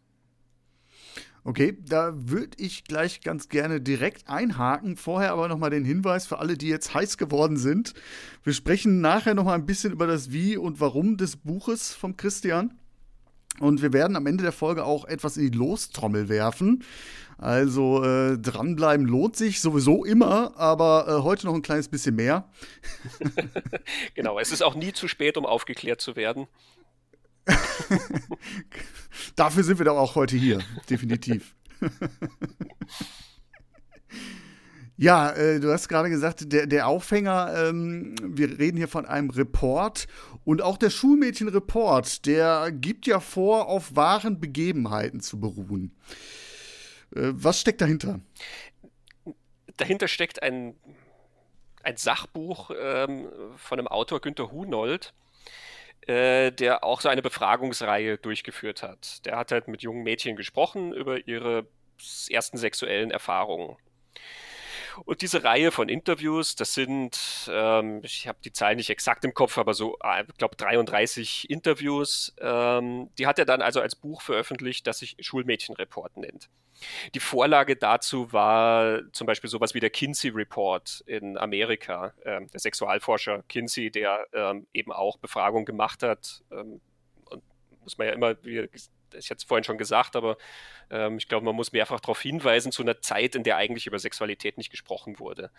Okay, 1.48 1.78
da 1.80 2.12
würde 2.14 2.58
ich 2.58 2.84
gleich 2.84 3.22
ganz 3.22 3.48
gerne 3.48 3.80
direkt 3.80 4.28
einhaken. 4.28 4.98
Vorher 4.98 5.32
aber 5.32 5.48
nochmal 5.48 5.70
den 5.70 5.86
Hinweis 5.86 6.26
für 6.26 6.40
alle, 6.40 6.58
die 6.58 6.68
jetzt 6.68 6.92
heiß 6.92 7.16
geworden 7.16 7.56
sind. 7.56 7.94
Wir 8.44 8.52
sprechen 8.52 9.00
nachher 9.00 9.32
nochmal 9.32 9.54
ein 9.54 9.64
bisschen 9.64 9.94
über 9.94 10.06
das 10.06 10.30
Wie 10.30 10.58
und 10.58 10.78
Warum 10.78 11.16
des 11.16 11.38
Buches 11.38 11.94
vom 11.94 12.18
Christian. 12.18 12.74
Und 13.60 13.80
wir 13.80 13.94
werden 13.94 14.14
am 14.14 14.26
Ende 14.26 14.42
der 14.42 14.52
Folge 14.52 14.84
auch 14.84 15.06
etwas 15.06 15.38
in 15.38 15.50
die 15.50 15.56
Lostrommel 15.56 16.28
werfen. 16.28 16.84
Also 17.38 18.04
äh, 18.04 18.36
dranbleiben 18.36 19.06
lohnt 19.06 19.36
sich 19.36 19.62
sowieso 19.62 20.04
immer, 20.04 20.54
aber 20.58 21.06
äh, 21.08 21.22
heute 21.22 21.46
noch 21.46 21.54
ein 21.54 21.62
kleines 21.62 21.88
bisschen 21.88 22.14
mehr. 22.14 22.46
genau, 24.14 24.38
es 24.38 24.52
ist 24.52 24.62
auch 24.62 24.74
nie 24.74 24.92
zu 24.92 25.08
spät, 25.08 25.38
um 25.38 25.46
aufgeklärt 25.46 26.02
zu 26.02 26.14
werden. 26.14 26.46
Dafür 29.36 29.64
sind 29.64 29.78
wir 29.78 29.84
doch 29.84 29.96
auch 29.96 30.14
heute 30.14 30.36
hier, 30.36 30.58
definitiv. 30.88 31.54
Ja, 35.00 35.30
äh, 35.30 35.60
du 35.60 35.72
hast 35.72 35.86
gerade 35.86 36.10
gesagt, 36.10 36.52
der, 36.52 36.66
der 36.66 36.88
Aufhänger, 36.88 37.68
ähm, 37.68 38.16
wir 38.20 38.58
reden 38.58 38.76
hier 38.76 38.88
von 38.88 39.06
einem 39.06 39.30
Report 39.30 40.08
und 40.44 40.60
auch 40.60 40.76
der 40.76 40.90
Schulmädchenreport, 40.90 42.26
der 42.26 42.72
gibt 42.72 43.06
ja 43.06 43.20
vor, 43.20 43.68
auf 43.68 43.94
wahren 43.94 44.40
Begebenheiten 44.40 45.20
zu 45.20 45.38
beruhen. 45.38 45.96
Äh, 47.14 47.30
was 47.30 47.60
steckt 47.60 47.80
dahinter? 47.80 48.18
Dahinter 49.76 50.08
steckt 50.08 50.42
ein, 50.42 50.74
ein 51.84 51.96
Sachbuch 51.96 52.72
ähm, 52.76 53.28
von 53.56 53.78
einem 53.78 53.86
Autor, 53.86 54.20
Günter 54.20 54.50
Hunold, 54.50 55.14
äh, 56.08 56.50
der 56.50 56.84
auch 56.84 57.00
so 57.02 57.08
eine 57.08 57.22
Befragungsreihe 57.22 58.16
durchgeführt 58.16 58.82
hat. 58.82 59.24
Der 59.26 59.36
hat 59.36 59.52
halt 59.52 59.68
mit 59.68 59.82
jungen 59.82 60.02
Mädchen 60.02 60.36
gesprochen 60.36 60.92
über 60.92 61.28
ihre 61.28 61.66
ersten 62.30 62.56
sexuellen 62.56 63.10
Erfahrungen. 63.10 63.76
Und 65.04 65.22
diese 65.22 65.44
Reihe 65.44 65.70
von 65.70 65.88
Interviews, 65.88 66.56
das 66.56 66.74
sind, 66.74 67.48
ähm, 67.50 68.00
ich 68.02 68.28
habe 68.28 68.38
die 68.44 68.52
Zahlen 68.52 68.76
nicht 68.76 68.90
exakt 68.90 69.24
im 69.24 69.34
Kopf, 69.34 69.58
aber 69.58 69.74
so, 69.74 69.96
äh, 70.02 70.24
ich 70.28 70.36
glaube, 70.36 70.56
33 70.56 71.48
Interviews, 71.50 72.34
ähm, 72.40 73.10
die 73.18 73.26
hat 73.26 73.38
er 73.38 73.44
dann 73.44 73.62
also 73.62 73.80
als 73.80 73.96
Buch 73.96 74.22
veröffentlicht, 74.22 74.86
das 74.86 74.98
sich 74.98 75.16
Schulmädchenreport 75.20 76.16
nennt. 76.16 76.48
Die 77.14 77.20
Vorlage 77.20 77.76
dazu 77.76 78.32
war 78.32 79.00
zum 79.12 79.26
Beispiel 79.26 79.50
sowas 79.50 79.74
wie 79.74 79.80
der 79.80 79.90
Kinsey 79.90 80.30
Report 80.30 81.02
in 81.06 81.36
Amerika, 81.36 82.12
ähm, 82.24 82.48
der 82.52 82.60
Sexualforscher 82.60 83.42
Kinsey, 83.48 83.90
der 83.90 84.26
ähm, 84.32 84.66
eben 84.72 84.92
auch 84.92 85.18
Befragungen 85.18 85.64
gemacht 85.64 86.02
hat. 86.02 86.42
Ähm, 86.50 86.80
und 87.30 87.42
muss 87.82 87.98
man 87.98 88.06
ja 88.06 88.12
immer 88.12 88.42
wieder 88.44 88.68
ich 89.14 89.30
hatte 89.30 89.38
es 89.38 89.44
vorhin 89.44 89.64
schon 89.64 89.78
gesagt, 89.78 90.16
aber 90.16 90.36
ähm, 90.90 91.18
ich 91.18 91.28
glaube, 91.28 91.44
man 91.44 91.54
muss 91.54 91.72
mehrfach 91.72 92.00
darauf 92.00 92.20
hinweisen, 92.20 92.72
zu 92.72 92.82
einer 92.82 93.00
Zeit, 93.00 93.34
in 93.34 93.42
der 93.42 93.56
eigentlich 93.56 93.86
über 93.86 93.98
Sexualität 93.98 94.58
nicht 94.58 94.70
gesprochen 94.70 95.18
wurde, 95.18 95.50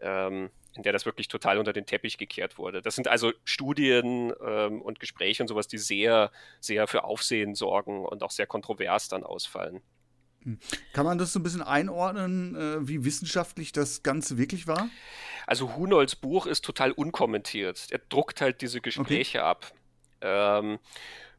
ähm, 0.00 0.50
in 0.74 0.82
der 0.82 0.92
das 0.92 1.06
wirklich 1.06 1.28
total 1.28 1.58
unter 1.58 1.72
den 1.72 1.86
Teppich 1.86 2.18
gekehrt 2.18 2.58
wurde. 2.58 2.82
Das 2.82 2.94
sind 2.94 3.08
also 3.08 3.32
Studien 3.44 4.32
ähm, 4.44 4.82
und 4.82 5.00
Gespräche 5.00 5.42
und 5.42 5.48
sowas, 5.48 5.68
die 5.68 5.78
sehr, 5.78 6.30
sehr 6.60 6.86
für 6.86 7.04
Aufsehen 7.04 7.54
sorgen 7.54 8.04
und 8.04 8.22
auch 8.22 8.30
sehr 8.30 8.46
kontrovers 8.46 9.08
dann 9.08 9.24
ausfallen. 9.24 9.82
Hm. 10.42 10.58
Kann 10.92 11.04
man 11.04 11.18
das 11.18 11.32
so 11.32 11.38
ein 11.38 11.42
bisschen 11.42 11.62
einordnen, 11.62 12.54
äh, 12.54 12.88
wie 12.88 13.04
wissenschaftlich 13.04 13.72
das 13.72 14.02
Ganze 14.02 14.38
wirklich 14.38 14.66
war? 14.66 14.88
Also 15.46 15.76
Hunolds 15.76 16.16
Buch 16.16 16.46
ist 16.46 16.64
total 16.64 16.92
unkommentiert. 16.92 17.88
Er 17.90 17.98
druckt 17.98 18.40
halt 18.40 18.62
diese 18.62 18.80
Gespräche 18.80 19.38
okay. 19.38 19.46
ab. 19.46 19.72
Ähm, 20.22 20.78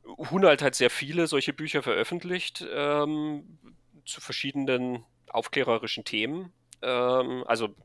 Hunold 0.05 0.61
hat 0.61 0.75
sehr 0.75 0.89
viele 0.89 1.27
solche 1.27 1.53
Bücher 1.53 1.83
veröffentlicht 1.83 2.65
ähm, 2.73 3.57
zu 4.05 4.21
verschiedenen 4.21 5.05
aufklärerischen 5.29 6.03
Themen. 6.03 6.51
Ähm, 6.81 7.43
also 7.47 7.75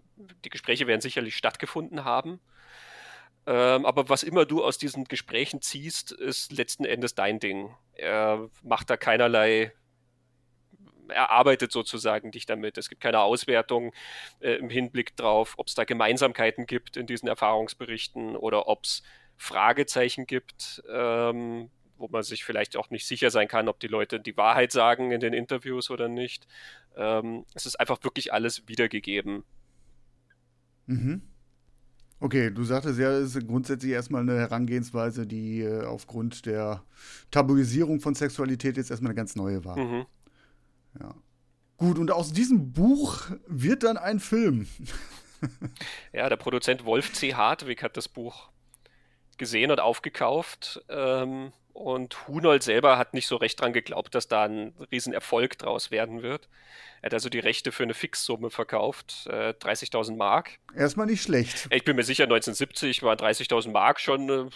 die 0.45 0.51
Gespräche 0.51 0.87
werden 0.87 1.01
sicherlich 1.01 1.37
stattgefunden 1.37 2.05
haben. 2.05 2.41
Ähm, 3.47 3.87
aber 3.87 4.09
was 4.09 4.23
immer 4.23 4.45
du 4.45 4.65
aus 4.65 4.79
diesen 4.79 5.05
Gesprächen 5.05 5.63
ziehst, 5.63 6.11
ist 6.13 6.53
letzten 6.53 6.85
Endes 6.85 7.15
dein 7.15 7.39
Ding. 7.39 7.75
Er 7.93 8.49
macht 8.63 8.91
da 8.91 8.97
keinerlei 8.97 9.73
er 11.09 11.31
arbeitet 11.31 11.73
sozusagen 11.73 12.31
dich 12.31 12.47
damit. 12.47 12.79
Es 12.79 12.89
gibt 12.89 13.01
keine 13.01 13.21
Auswertung 13.21 13.93
äh, 14.41 14.55
im 14.55 14.71
Hinblick 14.71 15.17
darauf, 15.17 15.55
ob 15.57 15.69
es 15.69 15.75
da 15.75 15.85
Gemeinsamkeiten 15.85 16.67
gibt 16.67 16.97
in 16.97 17.07
diesen 17.07 17.29
Erfahrungsberichten 17.29 18.37
oder 18.37 18.69
ob 18.69 18.85
es 18.85 19.03
Fragezeichen 19.37 20.27
gibt, 20.27 20.83
ähm, 20.91 21.71
wo 21.99 22.09
man 22.09 22.23
sich 22.23 22.45
vielleicht 22.45 22.77
auch 22.77 22.91
nicht 22.91 23.07
sicher 23.07 23.31
sein 23.31 23.49
kann, 23.49 23.69
ob 23.69 23.81
die 23.81 23.87
Leute 23.87 24.21
die 24.21 24.37
Wahrheit 24.37 24.73
sagen 24.73 25.13
in 25.13 25.21
den 25.21 25.33
Interviews 25.33 25.91
oder 25.91 26.09
nicht. 26.09 26.47
Ähm, 26.97 27.45
es 27.55 27.67
ist 27.67 27.79
einfach 27.79 28.03
wirklich 28.03 28.33
alles 28.33 28.67
wiedergegeben. 28.69 29.45
Mhm. 30.87 31.23
Okay, 32.19 32.51
du 32.51 32.65
sagtest 32.65 32.99
ja, 32.99 33.11
es 33.11 33.37
ist 33.37 33.47
grundsätzlich 33.47 33.93
erstmal 33.93 34.23
eine 34.23 34.39
Herangehensweise, 34.39 35.27
die 35.27 35.61
äh, 35.61 35.85
aufgrund 35.85 36.47
der 36.47 36.83
Tabuisierung 37.31 38.01
von 38.01 38.15
Sexualität 38.15 38.79
jetzt 38.79 38.91
erstmal 38.91 39.11
eine 39.11 39.17
ganz 39.17 39.37
neue 39.37 39.65
war. 39.65 39.79
Mhm. 39.79 40.07
Ja. 40.99 41.15
Gut, 41.77 41.99
und 41.99 42.11
aus 42.11 42.33
diesem 42.33 42.73
Buch 42.73 43.31
wird 43.47 43.83
dann 43.83 43.99
ein 43.99 44.19
Film. 44.19 44.67
ja, 46.15 46.29
der 46.31 46.37
Produzent 46.37 46.87
Wolf 46.87 47.13
C. 47.13 47.35
Hartwig 47.35 47.83
hat 47.83 47.99
das 47.99 48.09
Buch 48.09 48.49
gesehen 49.37 49.71
und 49.71 49.81
aufgekauft. 49.81 50.83
Ähm, 50.89 51.53
und 51.77 52.27
Hunold 52.27 52.63
selber 52.63 52.97
hat 52.99 53.15
nicht 53.15 53.27
so 53.27 53.37
recht 53.37 53.61
dran 53.61 53.73
geglaubt, 53.73 54.15
dass 54.15 54.29
da 54.29 54.45
ein 54.45 54.73
Riesenerfolg 54.91 55.59
draus 55.59 55.91
werden 55.91 56.23
wird. 56.23 56.49
Er 57.03 57.07
hat 57.07 57.15
also 57.15 57.29
die 57.29 57.39
Rechte 57.39 57.73
für 57.73 57.83
eine 57.83 57.95
Fixsumme 57.95 58.51
verkauft, 58.51 59.27
äh, 59.29 59.53
30.000 59.53 60.17
Mark. 60.17 60.59
Erstmal 60.75 61.07
nicht 61.07 61.23
schlecht. 61.23 61.69
Ich 61.71 61.85
bin 61.85 61.97
mir 61.97 62.03
sicher, 62.03 62.25
1970 62.25 63.03
war 63.03 63.17
30.000 63.17 63.71
Mark 63.71 64.01
schon 64.01 64.29
äh, 64.29 64.33
eine 64.33 64.51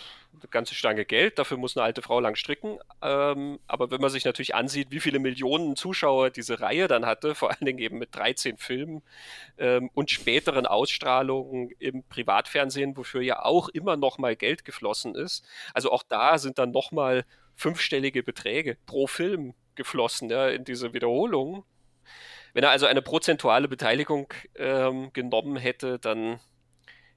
ganze 0.51 0.75
Stange 0.75 1.05
Geld. 1.05 1.39
Dafür 1.39 1.57
muss 1.57 1.77
eine 1.77 1.85
alte 1.85 2.03
Frau 2.03 2.21
lang 2.21 2.37
stricken. 2.37 2.79
Ähm, 3.03 3.59
aber 3.67 3.91
wenn 3.91 4.01
man 4.01 4.11
sich 4.11 4.25
natürlich 4.25 4.55
ansieht, 4.55 4.91
wie 4.91 5.01
viele 5.01 5.19
Millionen 5.19 5.77
Zuschauer 5.77 6.31
diese 6.31 6.61
Reihe 6.61 6.89
dann 6.89 7.07
hatte, 7.07 7.35
vor 7.35 7.51
allen 7.51 7.65
Dingen 7.65 7.79
eben 7.79 7.99
mit 7.99 8.15
13 8.15 8.57
Filmen 8.57 9.03
ähm, 9.59 9.91
und 9.95 10.11
späteren 10.11 10.67
Ausstrahlungen 10.67 11.71
im 11.79 12.03
Privatfernsehen, 12.05 12.97
wofür 12.97 13.23
ja 13.23 13.45
auch 13.45 13.69
immer 13.69 13.97
noch 13.97 14.19
mal 14.19 14.37
Geld 14.37 14.65
geflossen 14.65 15.15
ist. 15.15 15.45
Also 15.75 15.93
auch 15.93 16.03
da 16.03 16.39
sind 16.39 16.59
dann 16.59 16.71
noch 16.71 16.93
mal 16.93 17.25
fünfstellige 17.55 18.23
Beträge 18.23 18.77
pro 18.87 19.07
Film 19.07 19.55
geflossen 19.75 20.31
ja, 20.31 20.49
in 20.49 20.65
diese 20.65 20.93
Wiederholung. 20.95 21.65
Wenn 22.53 22.65
er 22.65 22.71
also 22.71 22.87
eine 22.87 23.03
prozentuale 23.03 23.69
Beteiligung 23.69 24.33
ähm, 24.57 25.13
genommen 25.13 25.57
hätte, 25.57 25.99
dann 25.99 26.41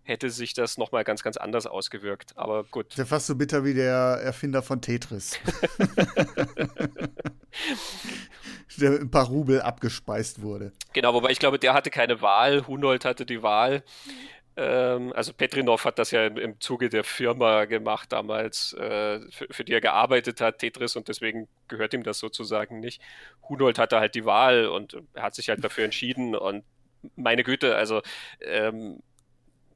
hätte 0.03 0.29
sich 0.29 0.53
das 0.53 0.77
nochmal 0.77 1.03
ganz, 1.03 1.23
ganz 1.23 1.37
anders 1.37 1.65
ausgewirkt. 1.65 2.37
Aber 2.37 2.63
gut. 2.65 2.87
Ist 2.89 2.97
ja 2.97 3.05
fast 3.05 3.27
so 3.27 3.35
bitter 3.35 3.63
wie 3.63 3.73
der 3.73 4.19
Erfinder 4.21 4.61
von 4.61 4.81
Tetris. 4.81 5.39
der 8.77 8.91
mit 8.91 9.01
ein 9.01 9.11
paar 9.11 9.27
Rubel 9.27 9.61
abgespeist 9.61 10.41
wurde. 10.41 10.73
Genau, 10.93 11.13
wobei 11.13 11.29
ich 11.29 11.39
glaube, 11.39 11.59
der 11.59 11.73
hatte 11.73 11.89
keine 11.89 12.21
Wahl. 12.21 12.67
Hunold 12.67 13.05
hatte 13.05 13.25
die 13.25 13.41
Wahl. 13.43 13.83
Ähm, 14.55 15.11
also 15.13 15.33
Petrinov 15.33 15.85
hat 15.85 15.97
das 15.97 16.11
ja 16.11 16.25
im, 16.27 16.37
im, 16.37 16.59
Zuge 16.59 16.89
der 16.89 17.03
Firma 17.03 17.65
gemacht 17.65 18.11
damals, 18.11 18.73
äh, 18.73 19.19
für, 19.31 19.47
für, 19.49 19.63
die 19.63 19.73
er 19.73 19.81
gearbeitet 19.81 20.41
hat, 20.41 20.59
Tetris, 20.59 20.95
und 20.95 21.07
deswegen 21.07 21.47
gehört 21.67 21.93
ihm 21.93 22.03
das 22.03 22.19
sozusagen 22.19 22.79
nicht. 22.79 23.01
Hunold 23.49 23.79
hatte 23.79 23.99
halt 23.99 24.15
die 24.15 24.25
Wahl 24.25 24.67
und 24.67 24.97
er 25.13 25.23
hat 25.23 25.35
sich 25.35 25.49
halt 25.49 25.63
dafür 25.63 25.85
entschieden 25.85 26.35
und 26.35 26.63
meine 27.15 27.43
Güte, 27.43 27.75
also 27.75 28.01
ähm, 28.41 29.01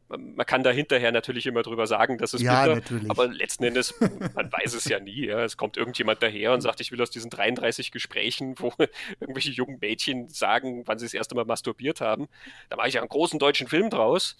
man 0.09 0.45
kann 0.45 0.63
da 0.63 0.71
hinterher 0.71 1.11
natürlich 1.11 1.45
immer 1.47 1.63
drüber 1.63 1.85
sagen, 1.85 2.17
dass 2.17 2.33
es 2.33 2.41
ja, 2.41 2.63
bitter, 2.63 2.75
natürlich. 2.75 3.09
aber 3.09 3.27
letzten 3.27 3.65
Endes, 3.65 3.93
man 4.35 4.51
weiß 4.51 4.73
es 4.73 4.85
ja 4.85 4.99
nie. 4.99 5.25
Ja. 5.25 5.43
Es 5.43 5.57
kommt 5.57 5.77
irgendjemand 5.77 6.23
daher 6.23 6.53
und 6.53 6.61
sagt, 6.61 6.79
ich 6.79 6.91
will 6.91 7.01
aus 7.01 7.11
diesen 7.11 7.29
33 7.29 7.91
Gesprächen, 7.91 8.55
wo 8.57 8.71
irgendwelche 9.19 9.51
jungen 9.51 9.79
Mädchen 9.81 10.29
sagen, 10.29 10.83
wann 10.85 10.97
sie 10.97 11.05
das 11.05 11.13
erste 11.13 11.35
Mal 11.35 11.45
masturbiert 11.45 12.01
haben, 12.01 12.27
da 12.69 12.77
mache 12.77 12.87
ich 12.87 12.93
ja 12.95 13.01
einen 13.01 13.09
großen 13.09 13.39
deutschen 13.39 13.67
Film 13.67 13.89
draus. 13.89 14.37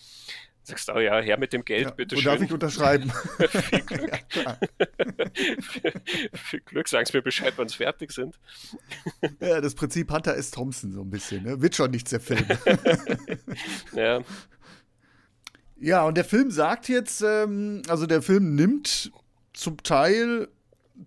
Sagst 0.63 0.89
du, 0.89 0.95
oh 0.95 0.99
ja, 0.99 1.21
her 1.21 1.37
mit 1.37 1.53
dem 1.53 1.63
Geld, 1.63 1.83
ja, 1.83 1.91
bitte 1.91 2.17
schön. 2.17 2.25
Darf 2.25 2.41
ich 2.41 2.51
unterschreiben? 2.51 3.09
viel 3.49 3.81
Glück. 3.81 4.11
Ja, 4.43 4.57
viel 6.33 6.59
Glück, 6.59 6.89
sagen 6.89 7.05
Sie 7.05 7.15
mir 7.15 7.23
Bescheid, 7.23 7.53
wann 7.55 7.69
Sie 7.69 7.77
fertig 7.77 8.11
sind. 8.11 8.37
ja, 9.39 9.61
das 9.61 9.75
Prinzip 9.75 10.11
Hunter 10.11 10.35
S. 10.35 10.51
Thompson 10.51 10.91
so 10.91 11.03
ein 11.03 11.09
bisschen, 11.09 11.43
ne? 11.43 11.61
Wird 11.61 11.73
schon 11.73 11.91
nichts 11.91 12.09
der 12.09 12.19
Film. 12.19 12.45
ja. 13.93 14.21
Ja, 15.79 16.05
und 16.05 16.17
der 16.17 16.25
Film 16.25 16.51
sagt 16.51 16.89
jetzt, 16.89 17.21
ähm, 17.21 17.81
also 17.87 18.05
der 18.07 18.21
Film 18.21 18.55
nimmt 18.55 19.11
zum 19.53 19.81
Teil 19.83 20.47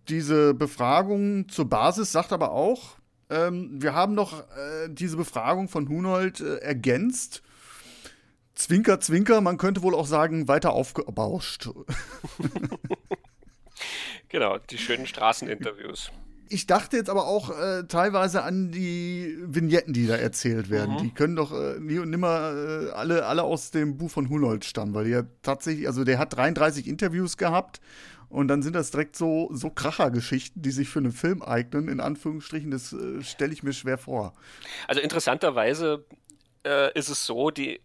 diese 0.09 0.55
Befragung 0.55 1.49
zur 1.49 1.69
Basis, 1.69 2.13
sagt 2.13 2.33
aber 2.33 2.53
auch, 2.53 2.97
ähm, 3.31 3.83
wir 3.83 3.95
haben 3.95 4.15
noch 4.15 4.41
äh, 4.41 4.89
diese 4.89 5.17
Befragung 5.17 5.69
von 5.69 5.89
Hunold 5.89 6.41
äh, 6.41 6.59
ergänzt. 6.59 7.43
Zwinker, 8.55 9.01
Zwinker, 9.01 9.41
man 9.41 9.57
könnte 9.57 9.83
wohl 9.83 9.95
auch 9.95 10.07
sagen, 10.07 10.47
weiter 10.47 10.73
aufgebauscht. 10.73 11.71
genau, 14.29 14.59
die 14.59 14.79
schönen 14.79 15.07
Straßeninterviews 15.07 16.13
ich 16.51 16.67
dachte 16.67 16.97
jetzt 16.97 17.09
aber 17.09 17.27
auch 17.27 17.57
äh, 17.57 17.85
teilweise 17.85 18.43
an 18.43 18.73
die 18.73 19.39
Vignetten, 19.41 19.93
die 19.93 20.07
da 20.07 20.17
erzählt 20.17 20.69
werden. 20.69 20.97
Mhm. 20.97 20.99
Die 20.99 21.11
können 21.15 21.37
doch 21.37 21.53
äh, 21.53 21.79
nie 21.79 21.99
und 21.99 22.11
nimmer 22.11 22.53
äh, 22.53 22.91
alle, 22.91 23.25
alle 23.25 23.45
aus 23.45 23.71
dem 23.71 23.97
Buch 23.97 24.11
von 24.11 24.29
Hunold 24.29 24.65
stammen, 24.65 24.93
weil 24.93 25.09
der 25.09 25.27
tatsächlich, 25.43 25.87
also 25.87 26.03
der 26.03 26.19
hat 26.19 26.37
33 26.37 26.89
Interviews 26.89 27.37
gehabt 27.37 27.81
und 28.29 28.49
dann 28.49 28.63
sind 28.63 28.75
das 28.75 28.91
direkt 28.91 29.15
so, 29.17 29.49
so 29.53 29.71
Krachergeschichten, 29.71 30.61
die 30.61 30.73
sich 30.73 30.89
für 30.89 30.99
einen 30.99 31.13
Film 31.13 31.41
eignen, 31.41 31.89
in 31.89 32.01
Anführungsstrichen, 32.01 32.73
das 32.73 32.93
äh, 32.93 33.23
stelle 33.23 33.53
ich 33.53 33.63
mir 33.63 33.73
schwer 33.73 33.97
vor. 33.97 34.35
Also 34.89 35.01
interessanterweise 35.01 36.05
äh, 36.67 36.93
ist 36.99 37.11
es 37.11 37.27
so, 37.27 37.51
die 37.51 37.81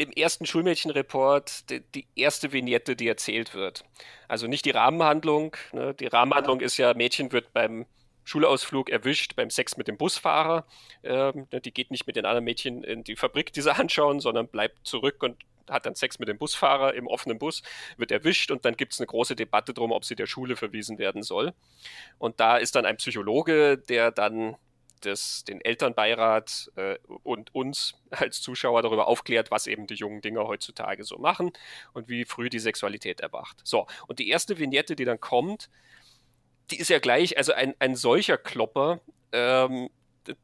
im 0.00 0.12
ersten 0.12 0.46
Schulmädchenreport 0.46 1.68
die, 1.68 1.80
die, 1.80 2.06
erste 2.16 2.52
Vignette, 2.52 2.96
die 2.96 3.06
erzählt 3.06 3.54
wird. 3.54 3.84
Also 4.28 4.46
nicht 4.46 4.64
die 4.64 4.70
Rahmenhandlung. 4.70 5.54
Ne? 5.72 5.92
Die 5.92 6.06
Rahmenhandlung 6.06 6.60
ist 6.60 6.78
ja, 6.78 6.94
Mädchen 6.94 7.32
wird 7.32 7.52
beim 7.52 7.84
Schulausflug 8.24 8.88
erwischt 8.88 9.36
beim 9.36 9.50
Sex 9.50 9.76
mit 9.76 9.88
dem 9.88 9.98
Busfahrer. 9.98 10.64
Ähm, 11.02 11.48
ne, 11.52 11.60
die 11.60 11.72
geht 11.72 11.90
nicht 11.90 12.06
mit 12.06 12.16
den 12.16 12.24
anderen 12.24 12.44
Mädchen 12.44 12.82
in 12.82 13.04
die 13.04 13.16
Fabrik, 13.16 13.52
die 13.52 13.60
sie 13.60 13.74
anschauen, 13.76 14.20
sondern 14.20 14.48
bleibt 14.48 14.86
zurück 14.86 15.22
und 15.22 15.36
hat 15.68 15.84
dann 15.84 15.94
Sex 15.94 16.18
mit 16.18 16.28
dem 16.28 16.38
Busfahrer 16.38 16.94
im 16.94 17.06
offenen 17.06 17.38
Bus, 17.38 17.62
wird 17.96 18.10
erwischt 18.10 18.50
und 18.50 18.64
dann 18.64 18.76
gibt 18.76 18.94
es 18.94 19.00
eine 19.00 19.06
große 19.06 19.36
Debatte 19.36 19.74
darum, 19.74 19.92
ob 19.92 20.04
sie 20.04 20.16
der 20.16 20.26
Schule 20.26 20.56
verwiesen 20.56 20.98
werden 20.98 21.22
soll. 21.22 21.52
Und 22.18 22.40
da 22.40 22.56
ist 22.56 22.74
dann 22.74 22.86
ein 22.86 22.96
Psychologe, 22.96 23.76
der 23.76 24.10
dann 24.10 24.56
das, 25.00 25.44
den 25.44 25.60
Elternbeirat 25.60 26.70
äh, 26.76 26.98
und 27.22 27.54
uns 27.54 27.94
als 28.10 28.40
Zuschauer 28.40 28.82
darüber 28.82 29.08
aufklärt, 29.08 29.50
was 29.50 29.66
eben 29.66 29.86
die 29.86 29.94
jungen 29.94 30.20
Dinger 30.20 30.46
heutzutage 30.46 31.04
so 31.04 31.18
machen 31.18 31.52
und 31.92 32.08
wie 32.08 32.24
früh 32.24 32.48
die 32.48 32.58
Sexualität 32.58 33.20
erwacht. 33.20 33.60
So, 33.64 33.86
und 34.06 34.18
die 34.18 34.28
erste 34.28 34.58
Vignette, 34.58 34.96
die 34.96 35.04
dann 35.04 35.20
kommt, 35.20 35.70
die 36.70 36.78
ist 36.78 36.90
ja 36.90 36.98
gleich, 36.98 37.36
also 37.36 37.52
ein, 37.52 37.74
ein 37.78 37.96
solcher 37.96 38.38
Klopper, 38.38 39.00
ähm, 39.32 39.90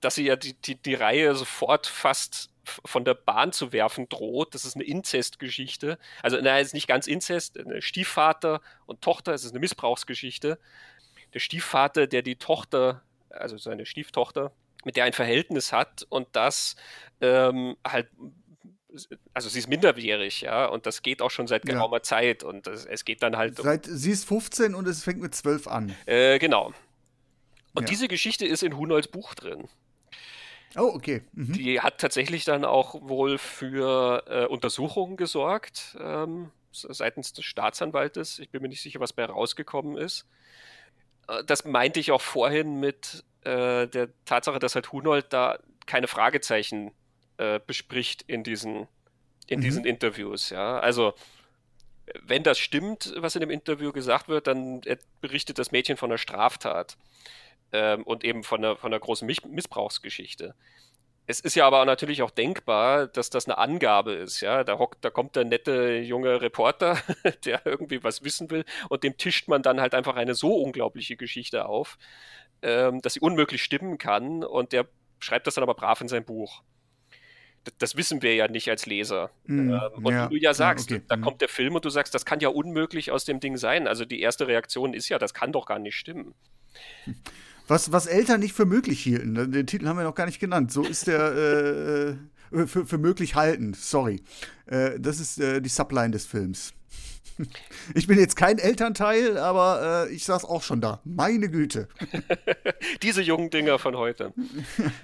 dass 0.01 0.17
sie 0.17 0.25
ja 0.25 0.37
die, 0.37 0.55
die, 0.55 0.75
die 0.75 0.95
Reihe 0.95 1.35
sofort 1.35 1.87
fast 1.87 2.51
von 2.65 3.05
der 3.05 3.15
Bahn 3.15 3.53
zu 3.53 3.73
werfen 3.73 4.09
droht. 4.09 4.55
Das 4.55 4.65
ist 4.65 4.75
eine 4.75 4.85
Inzestgeschichte. 4.85 5.99
Also, 6.23 6.37
es 6.39 6.67
ist 6.69 6.75
nicht 6.75 6.89
ganz 6.89 7.07
Inzest, 7.07 7.59
eine 7.59 7.81
Stiefvater 7.81 8.61
und 8.87 9.03
Tochter, 9.03 9.35
es 9.35 9.45
ist 9.45 9.53
eine 9.53 9.61
Missbrauchsgeschichte. 9.61 10.59
Der 11.35 11.39
Stiefvater, 11.39 12.07
der 12.07 12.23
die 12.23 12.37
Tochter 12.37 13.03
also 13.31 13.59
seine 13.59 13.87
Stieftochter, 13.87 14.53
mit 14.85 14.97
der 14.97 15.05
ein 15.05 15.13
Verhältnis 15.13 15.73
hat 15.73 16.07
und 16.09 16.29
das 16.33 16.77
ähm, 17.21 17.77
halt 17.87 18.09
also 19.35 19.49
sie 19.49 19.59
ist 19.59 19.69
minderjährig, 19.69 20.41
ja, 20.41 20.67
und 20.67 20.87
das 20.87 21.03
geht 21.03 21.21
auch 21.21 21.31
schon 21.31 21.47
seit 21.47 21.67
geraumer 21.67 21.99
ja. 21.99 22.03
Zeit 22.03 22.43
und 22.43 22.67
das, 22.67 22.87
es 22.87 23.05
geht 23.05 23.23
dann 23.23 23.37
halt. 23.37 23.59
Seit, 23.59 23.85
sie 23.85 24.11
ist 24.11 24.25
15 24.25 24.75
und 24.75 24.89
es 24.89 25.05
fängt 25.05 25.21
mit 25.21 25.35
12 25.35 25.67
an. 25.69 25.95
Äh, 26.07 26.39
genau. 26.39 26.73
Und 27.75 27.83
ja. 27.83 27.89
diese 27.89 28.09
Geschichte 28.09 28.47
ist 28.47 28.63
in 28.63 28.77
Hunolds 28.77 29.09
Buch 29.09 29.35
drin. 29.35 29.69
Oh, 30.77 30.93
okay. 30.95 31.23
Mhm. 31.33 31.53
Die 31.53 31.81
hat 31.81 31.99
tatsächlich 31.99 32.45
dann 32.45 32.65
auch 32.65 32.95
wohl 33.03 33.39
für 33.39 34.25
äh, 34.27 34.47
Untersuchungen 34.47 35.17
gesorgt 35.17 35.97
ähm, 36.01 36.51
seitens 36.73 37.33
des 37.33 37.45
Staatsanwaltes. 37.45 38.39
Ich 38.39 38.51
bin 38.51 38.63
mir 38.63 38.69
nicht 38.69 38.83
sicher, 38.83 39.01
was 39.01 39.13
bei 39.13 39.25
rausgekommen 39.25 39.97
ist. 39.97 40.27
Äh, 41.29 41.45
das 41.45 41.65
meinte 41.65 42.01
ich 42.01 42.13
auch 42.13 42.21
vorhin 42.21 42.81
mit 42.81 43.25
äh, 43.43 43.87
der 43.87 44.09
Tatsache, 44.25 44.59
dass 44.59 44.75
halt 44.75 44.93
Hunold 44.93 45.33
da 45.33 45.59
keine 45.87 46.09
Fragezeichen 46.09 46.93
äh, 47.39 47.61
bespricht 47.65 48.23
in 48.23 48.43
diesen, 48.43 48.89
in 49.47 49.61
mhm. 49.61 49.65
diesen 49.65 49.85
Interviews. 49.85 50.51
Ja, 50.51 50.79
also 50.81 51.15
wenn 52.23 52.43
das 52.43 52.59
stimmt, 52.59 53.13
was 53.17 53.35
in 53.35 53.41
dem 53.41 53.51
Interview 53.51 53.93
gesagt 53.93 54.29
wird, 54.29 54.47
dann 54.47 54.81
berichtet 55.21 55.59
das 55.59 55.73
Mädchen 55.73 55.97
von 55.97 56.11
einer 56.11 56.19
Straftat 56.19 56.97
ähm, 57.73 58.05
und 58.05 58.25
eben 58.25 58.45
von 58.45 58.65
einer, 58.65 58.77
von 58.77 58.93
einer 58.93 59.01
großen 59.01 59.27
Missbrauchsgeschichte. 59.27 60.55
Es 61.29 61.41
ist 61.41 61.57
ja 61.57 61.67
aber 61.67 61.85
natürlich 61.85 62.23
auch 62.23 62.31
denkbar, 62.31 63.09
dass 63.09 63.31
das 63.31 63.47
eine 63.47 63.59
Angabe 63.59 64.13
ist. 64.13 64.41
Ja, 64.41 64.63
da, 64.63 64.79
hockt, 64.79 65.05
da 65.05 65.11
kommt 65.11 65.35
der 65.35 65.45
nette 65.45 65.99
junge 65.99 66.41
Reporter, 66.41 66.99
der 67.45 67.67
irgendwie 67.67 68.05
was 68.05 68.23
wissen 68.23 68.51
will, 68.51 68.65
und 68.89 69.03
dem 69.03 69.17
tischt 69.17 69.49
man 69.49 69.63
dann 69.63 69.81
halt 69.81 69.95
einfach 69.95 70.17
eine 70.17 70.35
so 70.35 70.55
unglaubliche 70.55 71.17
Geschichte 71.17 71.67
auf, 71.67 71.99
ähm, 72.63 73.03
dass 73.03 73.15
sie 73.15 73.21
unmöglich 73.21 73.63
stimmen 73.63 73.99
kann, 73.99 74.45
und 74.45 74.73
der 74.73 74.87
schreibt 75.19 75.47
das 75.47 75.55
dann 75.55 75.63
aber 75.63 75.75
brav 75.75 76.01
in 76.01 76.09
sein 76.09 76.25
Buch. 76.25 76.63
Das, 77.65 77.75
das 77.79 77.97
wissen 77.97 78.23
wir 78.23 78.37
ja 78.37 78.47
nicht 78.47 78.71
als 78.71 78.87
Leser. 78.87 79.31
Mm, 79.47 79.71
ähm, 79.71 80.05
und 80.05 80.13
ja, 80.15 80.31
wie 80.31 80.39
du 80.39 80.45
ja 80.45 80.55
sagst, 80.55 80.91
ja, 80.91 80.99
okay. 80.99 81.07
da 81.09 81.17
mm. 81.17 81.23
kommt 81.23 81.41
der 81.41 81.49
Film 81.49 81.75
und 81.75 81.85
du 81.85 81.91
sagst, 81.91 82.15
das 82.15 82.25
kann 82.25 82.39
ja 82.39 82.49
unmöglich 82.49 83.11
aus 83.11 83.25
dem 83.25 83.41
Ding 83.41 83.57
sein. 83.57 83.89
Also 83.89 84.05
die 84.05 84.21
erste 84.21 84.47
Reaktion 84.47 84.95
ist 84.95 85.09
ja, 85.09 85.19
das 85.19 85.35
kann 85.35 85.51
doch 85.51 85.67
gar 85.67 85.81
nicht 85.81 85.97
stimmen. 85.97 86.35
Was, 87.69 87.93
was 87.93 88.07
Eltern 88.07 88.41
nicht 88.41 88.55
für 88.55 88.67
möglich 88.67 89.03
hielten. 89.03 89.33
Ne? 89.33 89.49
Den 89.49 89.67
Titel 89.67 89.87
haben 89.87 89.97
wir 89.97 90.05
noch 90.05 90.15
gar 90.15 90.27
nicht 90.27 90.41
genannt. 90.41 90.71
So 90.73 90.83
ist 90.83 91.07
der 91.07 91.33
äh, 91.33 92.11
äh, 92.53 92.67
für, 92.67 92.87
für 92.87 92.99
möglich 92.99 93.35
halten. 93.35 93.75
Sorry. 93.75 94.23
Äh, 94.67 94.99
das 94.99 95.21
ist 95.21 95.41
äh, 95.41 95.61
die 95.61 95.69
Subline 95.69 96.11
des 96.11 96.27
Films. 96.27 96.73
Ich 97.95 98.07
bin 98.07 98.19
jetzt 98.19 98.35
kein 98.35 98.59
Elternteil, 98.59 99.37
aber 99.37 100.07
äh, 100.09 100.15
ich 100.15 100.25
saß 100.25 100.47
auch 100.47 100.63
schon 100.63 100.81
da. 100.81 101.01
Meine 101.05 101.51
Güte. 101.51 101.87
Diese 103.03 103.21
jungen 103.21 103.51
Dinger 103.51 103.79
von 103.79 103.97
heute. 103.97 104.33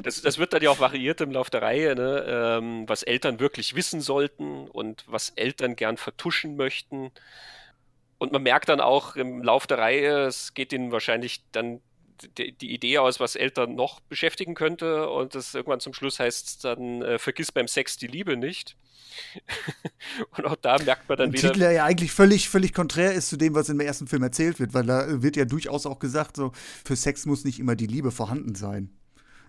Das, 0.02 0.22
das, 0.22 0.38
wird 0.38 0.54
dann 0.54 0.62
ja 0.62 0.70
auch 0.70 0.80
variiert 0.80 1.20
im 1.20 1.30
Laufe 1.30 1.50
der 1.50 1.60
Reihe, 1.60 1.94
ne? 1.94 2.24
ähm, 2.26 2.88
was 2.88 3.02
Eltern 3.02 3.38
wirklich 3.38 3.74
wissen 3.74 4.00
sollten 4.00 4.66
und 4.68 5.04
was 5.06 5.30
Eltern 5.36 5.76
gern 5.76 5.98
vertuschen 5.98 6.56
möchten. 6.56 7.10
Und 8.16 8.32
man 8.32 8.42
merkt 8.42 8.70
dann 8.70 8.80
auch 8.80 9.16
im 9.16 9.42
Laufe 9.42 9.68
der 9.68 9.78
Reihe, 9.78 10.26
es 10.26 10.54
geht 10.54 10.72
ihnen 10.72 10.90
wahrscheinlich 10.90 11.44
dann 11.52 11.80
die, 12.38 12.52
die, 12.52 12.72
Idee 12.72 12.98
aus, 12.98 13.20
was 13.20 13.36
Eltern 13.36 13.74
noch 13.74 14.00
beschäftigen 14.00 14.54
könnte. 14.54 15.08
Und 15.08 15.34
das 15.34 15.54
irgendwann 15.54 15.80
zum 15.80 15.94
Schluss 15.94 16.18
heißt 16.18 16.64
dann, 16.64 17.02
äh, 17.02 17.18
vergiss 17.18 17.52
beim 17.52 17.68
Sex 17.68 17.96
die 17.96 18.06
Liebe 18.06 18.36
nicht. 18.36 18.76
und 20.36 20.46
auch 20.46 20.56
da 20.56 20.78
merkt 20.78 21.08
man 21.08 21.18
dann 21.18 21.28
Ein 21.28 21.32
wieder. 21.32 21.48
Titel, 21.48 21.60
der 21.60 21.72
ja 21.72 21.84
eigentlich 21.84 22.12
völlig, 22.12 22.48
völlig 22.48 22.72
konträr 22.72 23.12
ist 23.12 23.28
zu 23.28 23.36
dem, 23.36 23.54
was 23.54 23.68
im 23.68 23.80
ersten 23.80 24.06
Film 24.06 24.22
erzählt 24.22 24.58
wird, 24.58 24.74
weil 24.74 24.86
da 24.86 25.22
wird 25.22 25.36
ja 25.36 25.44
durchaus 25.44 25.86
auch 25.86 25.98
gesagt, 25.98 26.36
so, 26.36 26.52
für 26.84 26.96
Sex 26.96 27.26
muss 27.26 27.44
nicht 27.44 27.58
immer 27.58 27.76
die 27.76 27.86
Liebe 27.86 28.10
vorhanden 28.10 28.54
sein. 28.54 28.90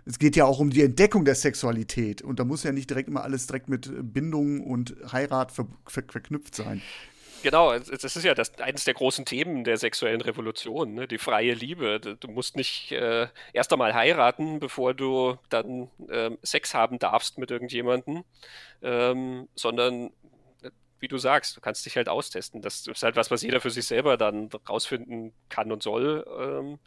Es 0.06 0.20
geht 0.20 0.36
ja 0.36 0.44
auch 0.46 0.60
um 0.60 0.70
die 0.70 0.84
Entdeckung 0.84 1.24
der 1.24 1.36
Sexualität 1.36 2.22
und 2.22 2.40
da 2.40 2.44
muss 2.44 2.64
ja 2.64 2.74
nicht 2.74 2.90
direkt 2.90 3.08
immer 3.08 3.24
alles 3.24 3.48
direkt 3.48 3.70
mit 3.70 3.90
Bindung 4.14 4.60
und 4.60 4.96
Heirat 5.12 5.52
ver 5.54 5.68
ver 5.88 6.04
verknüpft 6.10 6.56
sein. 6.56 6.82
Genau, 7.44 7.78
das 7.78 7.90
ist 7.90 8.24
ja 8.24 8.34
das, 8.34 8.58
eines 8.60 8.86
der 8.86 8.94
großen 8.94 9.26
Themen 9.26 9.66
der 9.66 9.76
sexuellen 9.76 10.22
Revolution, 10.22 10.94
ne? 10.94 11.10
die 11.10 11.18
freie 11.18 11.54
Liebe. 11.54 12.00
Du 12.00 12.30
musst 12.30 12.56
nicht 12.56 12.94
äh, 12.94 13.28
erst 13.52 13.74
einmal 13.74 13.94
heiraten, 13.94 14.62
bevor 14.62 14.94
du 14.94 15.38
dann 15.50 15.92
ähm, 16.10 16.38
Sex 16.42 16.74
haben 16.74 17.00
darfst 17.00 17.38
mit 17.38 17.52
irgendjemandem, 17.52 18.24
ähm, 18.82 19.50
sondern 19.56 20.08
äh, 20.62 20.72
wie 21.00 21.10
du 21.10 21.18
sagst, 21.18 21.58
du 21.58 21.60
kannst 21.60 21.86
dich 21.86 21.98
halt 21.98 22.08
austesten. 22.08 22.62
Das 22.62 22.88
ist 22.88 23.04
halt 23.04 23.18
was, 23.18 23.30
was 23.30 23.42
jeder 23.42 23.60
für 23.60 23.72
sich 23.72 23.88
selber 23.88 24.16
dann 24.16 24.50
rausfinden 24.70 25.34
kann 25.50 25.70
und 25.74 25.84
soll. 25.84 26.26
Ähm, 26.40 26.80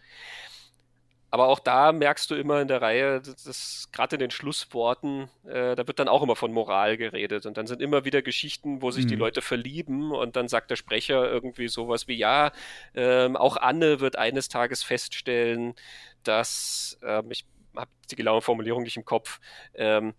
aber 1.30 1.48
auch 1.48 1.58
da 1.58 1.92
merkst 1.92 2.30
du 2.30 2.34
immer 2.34 2.60
in 2.60 2.68
der 2.68 2.80
Reihe, 2.80 3.20
dass 3.20 3.88
gerade 3.92 4.16
in 4.16 4.20
den 4.20 4.30
Schlussworten, 4.30 5.28
äh, 5.44 5.74
da 5.74 5.86
wird 5.86 5.98
dann 5.98 6.08
auch 6.08 6.22
immer 6.22 6.36
von 6.36 6.52
Moral 6.52 6.96
geredet. 6.96 7.46
Und 7.46 7.56
dann 7.56 7.66
sind 7.66 7.82
immer 7.82 8.04
wieder 8.04 8.22
Geschichten, 8.22 8.80
wo 8.80 8.90
sich 8.90 9.04
mhm. 9.04 9.08
die 9.08 9.16
Leute 9.16 9.42
verlieben 9.42 10.12
und 10.12 10.36
dann 10.36 10.48
sagt 10.48 10.70
der 10.70 10.76
Sprecher 10.76 11.28
irgendwie 11.28 11.68
sowas 11.68 12.06
wie, 12.06 12.14
ja, 12.14 12.52
ähm, 12.94 13.36
auch 13.36 13.56
Anne 13.56 14.00
wird 14.00 14.16
eines 14.16 14.48
Tages 14.48 14.82
feststellen, 14.82 15.74
dass, 16.22 16.98
ähm, 17.02 17.30
ich 17.30 17.44
habe 17.76 17.90
die 18.10 18.16
genaue 18.16 18.40
Formulierung 18.40 18.84
nicht 18.84 18.96
im 18.96 19.04
Kopf, 19.04 19.40
ähm, 19.74 20.14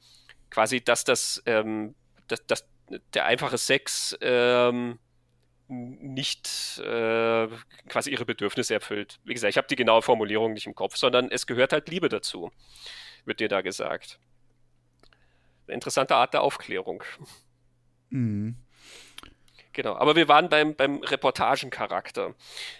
quasi, 0.49 0.81
dass 0.83 1.03
das, 1.03 1.41
ähm, 1.45 1.95
dass, 2.27 2.45
dass 2.45 2.65
der 3.13 3.25
einfache 3.25 3.57
Sex 3.57 4.17
ähm, 4.21 4.99
nicht 5.67 6.79
äh, 6.79 7.47
quasi 7.89 8.11
ihre 8.11 8.25
Bedürfnisse 8.25 8.73
erfüllt. 8.73 9.19
Wie 9.23 9.33
gesagt, 9.33 9.51
ich 9.51 9.57
habe 9.57 9.67
die 9.67 9.75
genaue 9.75 10.01
Formulierung 10.01 10.53
nicht 10.53 10.67
im 10.67 10.75
Kopf, 10.75 10.95
sondern 10.95 11.29
es 11.29 11.45
gehört 11.45 11.73
halt 11.73 11.89
Liebe 11.89 12.09
dazu, 12.09 12.51
wird 13.25 13.39
dir 13.39 13.49
da 13.49 13.61
gesagt. 13.61 14.19
Interessante 15.67 16.15
Art 16.15 16.33
der 16.33 16.41
Aufklärung. 16.41 17.03
Mhm. 18.09 18.55
Genau, 19.77 19.95
aber 19.95 20.15
wir 20.15 20.27
waren 20.27 20.49
beim, 20.49 20.73
beim 20.73 21.03
Reportagencharakter. 21.03 22.33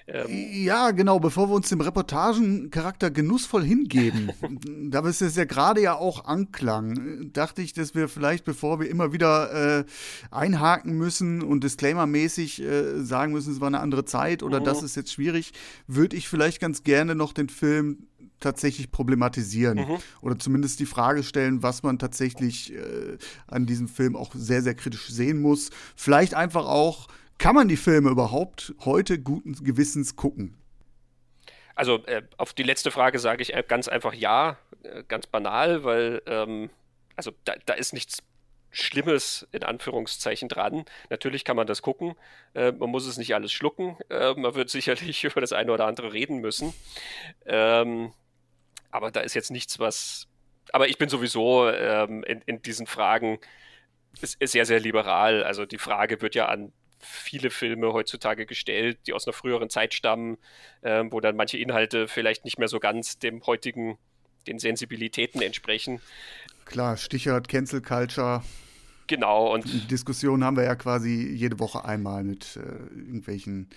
Ähm 0.08 0.26
ja, 0.52 0.90
genau, 0.90 1.20
bevor 1.20 1.48
wir 1.48 1.54
uns 1.54 1.70
dem 1.70 1.80
Reportagencharakter 1.80 3.12
genussvoll 3.12 3.64
hingeben, 3.64 4.32
da 4.90 5.04
es 5.08 5.36
ja 5.36 5.46
gerade 5.46 5.80
ja 5.80 5.94
auch 5.94 6.26
anklang, 6.26 7.30
dachte 7.34 7.62
ich, 7.62 7.74
dass 7.74 7.94
wir 7.94 8.10
vielleicht, 8.10 8.46
bevor 8.46 8.80
wir 8.80 8.90
immer 8.90 9.14
wieder 9.14 9.82
äh, 9.82 9.86
einhaken 10.32 10.98
müssen 10.98 11.44
und 11.44 11.64
disclaimermäßig 11.64 12.64
äh, 12.64 13.04
sagen 13.04 13.32
müssen, 13.32 13.54
es 13.54 13.62
war 13.62 13.68
eine 13.68 13.80
andere 13.80 14.06
Zeit 14.06 14.42
oder 14.42 14.60
mhm. 14.60 14.64
das 14.64 14.82
ist 14.82 14.96
jetzt 14.96 15.14
schwierig, 15.14 15.54
würde 15.86 16.16
ich 16.16 16.28
vielleicht 16.28 16.60
ganz 16.60 16.82
gerne 16.82 17.14
noch 17.14 17.32
den 17.32 17.50
Film 17.50 18.08
tatsächlich 18.40 18.92
problematisieren 18.92 19.80
mhm. 19.80 19.98
oder 20.22 20.38
zumindest 20.38 20.80
die 20.80 20.86
Frage 20.86 21.24
stellen, 21.24 21.64
was 21.64 21.84
man 21.84 22.00
tatsächlich 22.00 22.74
äh, 22.74 23.18
an 23.48 23.66
diesem 23.66 23.88
Film 23.88 24.16
auch 24.16 24.32
sehr, 24.34 24.62
sehr 24.62 24.76
kritisch 24.76 25.08
sehen 25.10 25.40
muss. 25.42 25.72
Vielleicht 25.96 26.34
einfach 26.34 26.66
auch, 26.66 27.08
kann 27.38 27.56
man 27.56 27.68
die 27.68 27.78
Filme 27.78 28.10
überhaupt 28.10 28.74
heute 28.86 29.20
guten 29.20 29.54
Gewissens 29.64 30.16
gucken? 30.16 30.56
Also 31.76 32.04
äh, 32.06 32.24
auf 32.38 32.54
die 32.54 32.64
letzte 32.64 32.90
Frage 32.90 33.20
sage 33.20 33.44
ich 33.44 33.54
äh, 33.54 33.64
ganz 33.68 33.88
einfach 33.88 34.14
ja, 34.14 34.58
äh, 34.84 35.04
ganz 35.08 35.28
banal, 35.28 35.84
weil 35.84 36.22
ähm, 36.26 36.70
also 37.16 37.32
da, 37.46 37.54
da 37.66 37.74
ist 37.74 37.94
nichts 37.94 38.20
Schlimmes 38.80 39.48
in 39.52 39.64
Anführungszeichen 39.64 40.50
dran. 40.50 40.86
Natürlich 41.10 41.44
kann 41.44 41.56
man 41.56 41.66
das 41.66 41.82
gucken. 41.82 42.16
Äh, 42.54 42.72
man 42.74 42.92
muss 42.92 43.08
es 43.08 43.18
nicht 43.18 43.34
alles 43.34 43.52
schlucken. 43.52 43.98
Äh, 44.10 44.34
man 44.36 44.54
wird 44.54 44.70
sicherlich 44.70 45.24
über 45.24 45.42
das 45.42 45.52
eine 45.52 45.72
oder 45.72 45.88
andere 45.88 46.14
reden 46.14 46.38
müssen. 46.38 46.74
Ähm, 47.46 48.14
aber 48.92 49.12
da 49.12 49.22
ist 49.22 49.34
jetzt 49.34 49.50
nichts, 49.50 49.80
was. 49.80 50.28
Aber 50.74 50.88
ich 50.88 50.98
bin 50.98 51.10
sowieso 51.10 51.70
ähm, 51.70 52.24
in, 52.24 52.42
in, 52.46 52.62
diesen 52.62 52.88
Fragen 52.88 53.40
sehr, 54.14 54.66
sehr 54.66 54.80
liberal. 54.80 55.44
Also 55.44 55.66
die 55.66 55.78
Frage 55.78 56.22
wird 56.22 56.36
ja 56.36 56.48
an 56.48 56.72
viele 57.00 57.50
Filme 57.50 57.94
heutzutage 57.94 58.46
gestellt, 58.46 59.00
die 59.08 59.14
aus 59.14 59.26
einer 59.26 59.34
früheren 59.34 59.70
Zeit 59.70 59.94
stammen, 59.94 60.38
äh, 60.82 61.04
wo 61.10 61.20
dann 61.20 61.36
manche 61.36 61.58
Inhalte 61.58 62.08
vielleicht 62.08 62.46
nicht 62.46 62.60
mehr 62.60 62.68
so 62.68 62.80
ganz 62.80 63.18
dem 63.18 63.46
heutigen, 63.46 63.98
den 64.46 64.60
Sensibilitäten 64.60 65.42
entsprechen. 65.42 66.02
Klar, 66.66 66.98
Stichwort 66.98 67.48
Cancel 67.48 67.82
Culture. 67.82 68.44
Genau. 69.08 69.54
Und 69.54 69.66
die 69.66 69.88
Diskussion 69.88 70.44
haben 70.44 70.58
wir 70.58 70.66
ja 70.66 70.76
quasi 70.76 71.32
jede 71.34 71.60
Woche 71.60 71.86
einmal 71.86 72.24
mit 72.24 72.58
äh, 72.58 73.00
irgendwelchen 73.00 73.70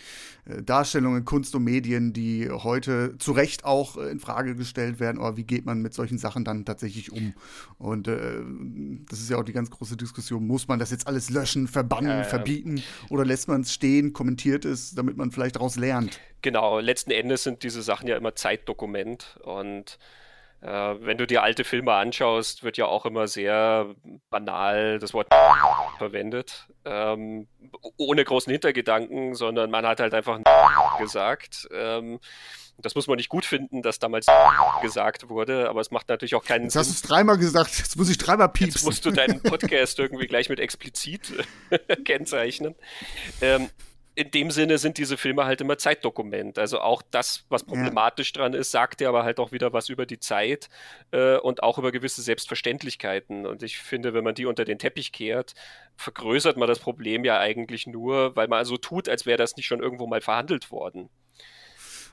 äh, 0.44 0.60
Darstellungen, 0.62 1.24
Kunst 1.24 1.54
und 1.54 1.62
Medien, 1.62 2.12
die 2.12 2.50
heute 2.50 3.16
zu 3.18 3.30
Recht 3.32 3.64
auch 3.64 3.96
äh, 3.96 4.10
in 4.10 4.18
Frage 4.18 4.56
gestellt 4.56 4.98
werden. 4.98 5.18
Aber 5.18 5.36
wie 5.36 5.44
geht 5.44 5.66
man 5.66 5.80
mit 5.80 5.94
solchen 5.94 6.18
Sachen 6.18 6.44
dann 6.44 6.64
tatsächlich 6.64 7.12
um? 7.12 7.34
Und 7.78 8.08
äh, 8.08 8.40
das 9.08 9.20
ist 9.20 9.30
ja 9.30 9.38
auch 9.38 9.44
die 9.44 9.52
ganz 9.52 9.70
große 9.70 9.96
Diskussion. 9.96 10.46
Muss 10.46 10.66
man 10.66 10.80
das 10.80 10.90
jetzt 10.90 11.06
alles 11.06 11.30
löschen, 11.30 11.68
verbannen, 11.68 12.24
verbieten 12.24 12.82
oder 13.08 13.24
lässt 13.24 13.46
man 13.46 13.60
es 13.60 13.72
stehen, 13.72 14.12
kommentiert 14.12 14.64
es, 14.64 14.94
damit 14.94 15.16
man 15.16 15.30
vielleicht 15.30 15.56
daraus 15.56 15.76
lernt? 15.76 16.18
Genau. 16.42 16.80
Letzten 16.80 17.12
Endes 17.12 17.44
sind 17.44 17.62
diese 17.62 17.82
Sachen 17.82 18.08
ja 18.08 18.16
immer 18.16 18.34
Zeitdokument 18.34 19.38
und 19.44 19.98
wenn 20.62 21.16
du 21.16 21.26
dir 21.26 21.42
alte 21.42 21.64
Filme 21.64 21.94
anschaust, 21.94 22.62
wird 22.64 22.76
ja 22.76 22.86
auch 22.86 23.06
immer 23.06 23.28
sehr 23.28 23.94
banal 24.28 24.98
das 24.98 25.14
Wort 25.14 25.28
verwendet. 25.98 26.66
Ähm, 26.84 27.48
ohne 27.96 28.24
großen 28.24 28.50
Hintergedanken, 28.50 29.34
sondern 29.34 29.70
man 29.70 29.86
hat 29.86 30.00
halt 30.00 30.14
einfach 30.14 30.38
gesagt. 30.98 31.68
Ähm, 31.72 32.20
das 32.78 32.94
muss 32.94 33.06
man 33.06 33.16
nicht 33.16 33.28
gut 33.28 33.44
finden, 33.44 33.82
dass 33.82 33.98
damals 33.98 34.26
gesagt 34.82 35.28
wurde, 35.28 35.68
aber 35.68 35.80
es 35.80 35.90
macht 35.90 36.08
natürlich 36.08 36.34
auch 36.34 36.44
keinen 36.44 36.64
jetzt 36.64 36.72
Sinn. 36.74 36.80
Jetzt 36.80 36.88
hast 36.88 37.02
du 37.02 37.04
es 37.04 37.08
dreimal 37.08 37.38
gesagt, 37.38 37.78
jetzt 37.78 37.96
muss 37.96 38.08
ich 38.08 38.18
dreimal 38.18 38.48
piepsen. 38.48 38.74
Jetzt 38.74 38.84
musst 38.84 39.04
du 39.04 39.10
deinen 39.10 39.42
Podcast 39.42 39.98
irgendwie 39.98 40.26
gleich 40.26 40.48
mit 40.48 40.60
explizit 40.60 41.32
kennzeichnen. 42.04 42.74
Ähm, 43.40 43.68
in 44.20 44.30
dem 44.30 44.50
Sinne 44.50 44.76
sind 44.76 44.98
diese 44.98 45.16
Filme 45.16 45.46
halt 45.46 45.62
immer 45.62 45.78
Zeitdokument. 45.78 46.58
Also 46.58 46.80
auch 46.80 47.00
das, 47.10 47.46
was 47.48 47.64
problematisch 47.64 48.32
ja. 48.34 48.42
dran 48.42 48.52
ist, 48.52 48.70
sagt 48.70 49.00
ja 49.00 49.08
aber 49.08 49.24
halt 49.24 49.40
auch 49.40 49.50
wieder 49.50 49.72
was 49.72 49.88
über 49.88 50.04
die 50.04 50.18
Zeit 50.20 50.68
äh, 51.10 51.38
und 51.38 51.62
auch 51.62 51.78
über 51.78 51.90
gewisse 51.90 52.20
Selbstverständlichkeiten. 52.20 53.46
Und 53.46 53.62
ich 53.62 53.78
finde, 53.78 54.12
wenn 54.12 54.22
man 54.22 54.34
die 54.34 54.44
unter 54.44 54.66
den 54.66 54.78
Teppich 54.78 55.12
kehrt, 55.12 55.54
vergrößert 55.96 56.58
man 56.58 56.68
das 56.68 56.80
Problem 56.80 57.24
ja 57.24 57.38
eigentlich 57.38 57.86
nur, 57.86 58.36
weil 58.36 58.48
man 58.48 58.66
so 58.66 58.76
tut, 58.76 59.08
als 59.08 59.24
wäre 59.24 59.38
das 59.38 59.56
nicht 59.56 59.66
schon 59.66 59.80
irgendwo 59.80 60.06
mal 60.06 60.20
verhandelt 60.20 60.70
worden. 60.70 61.08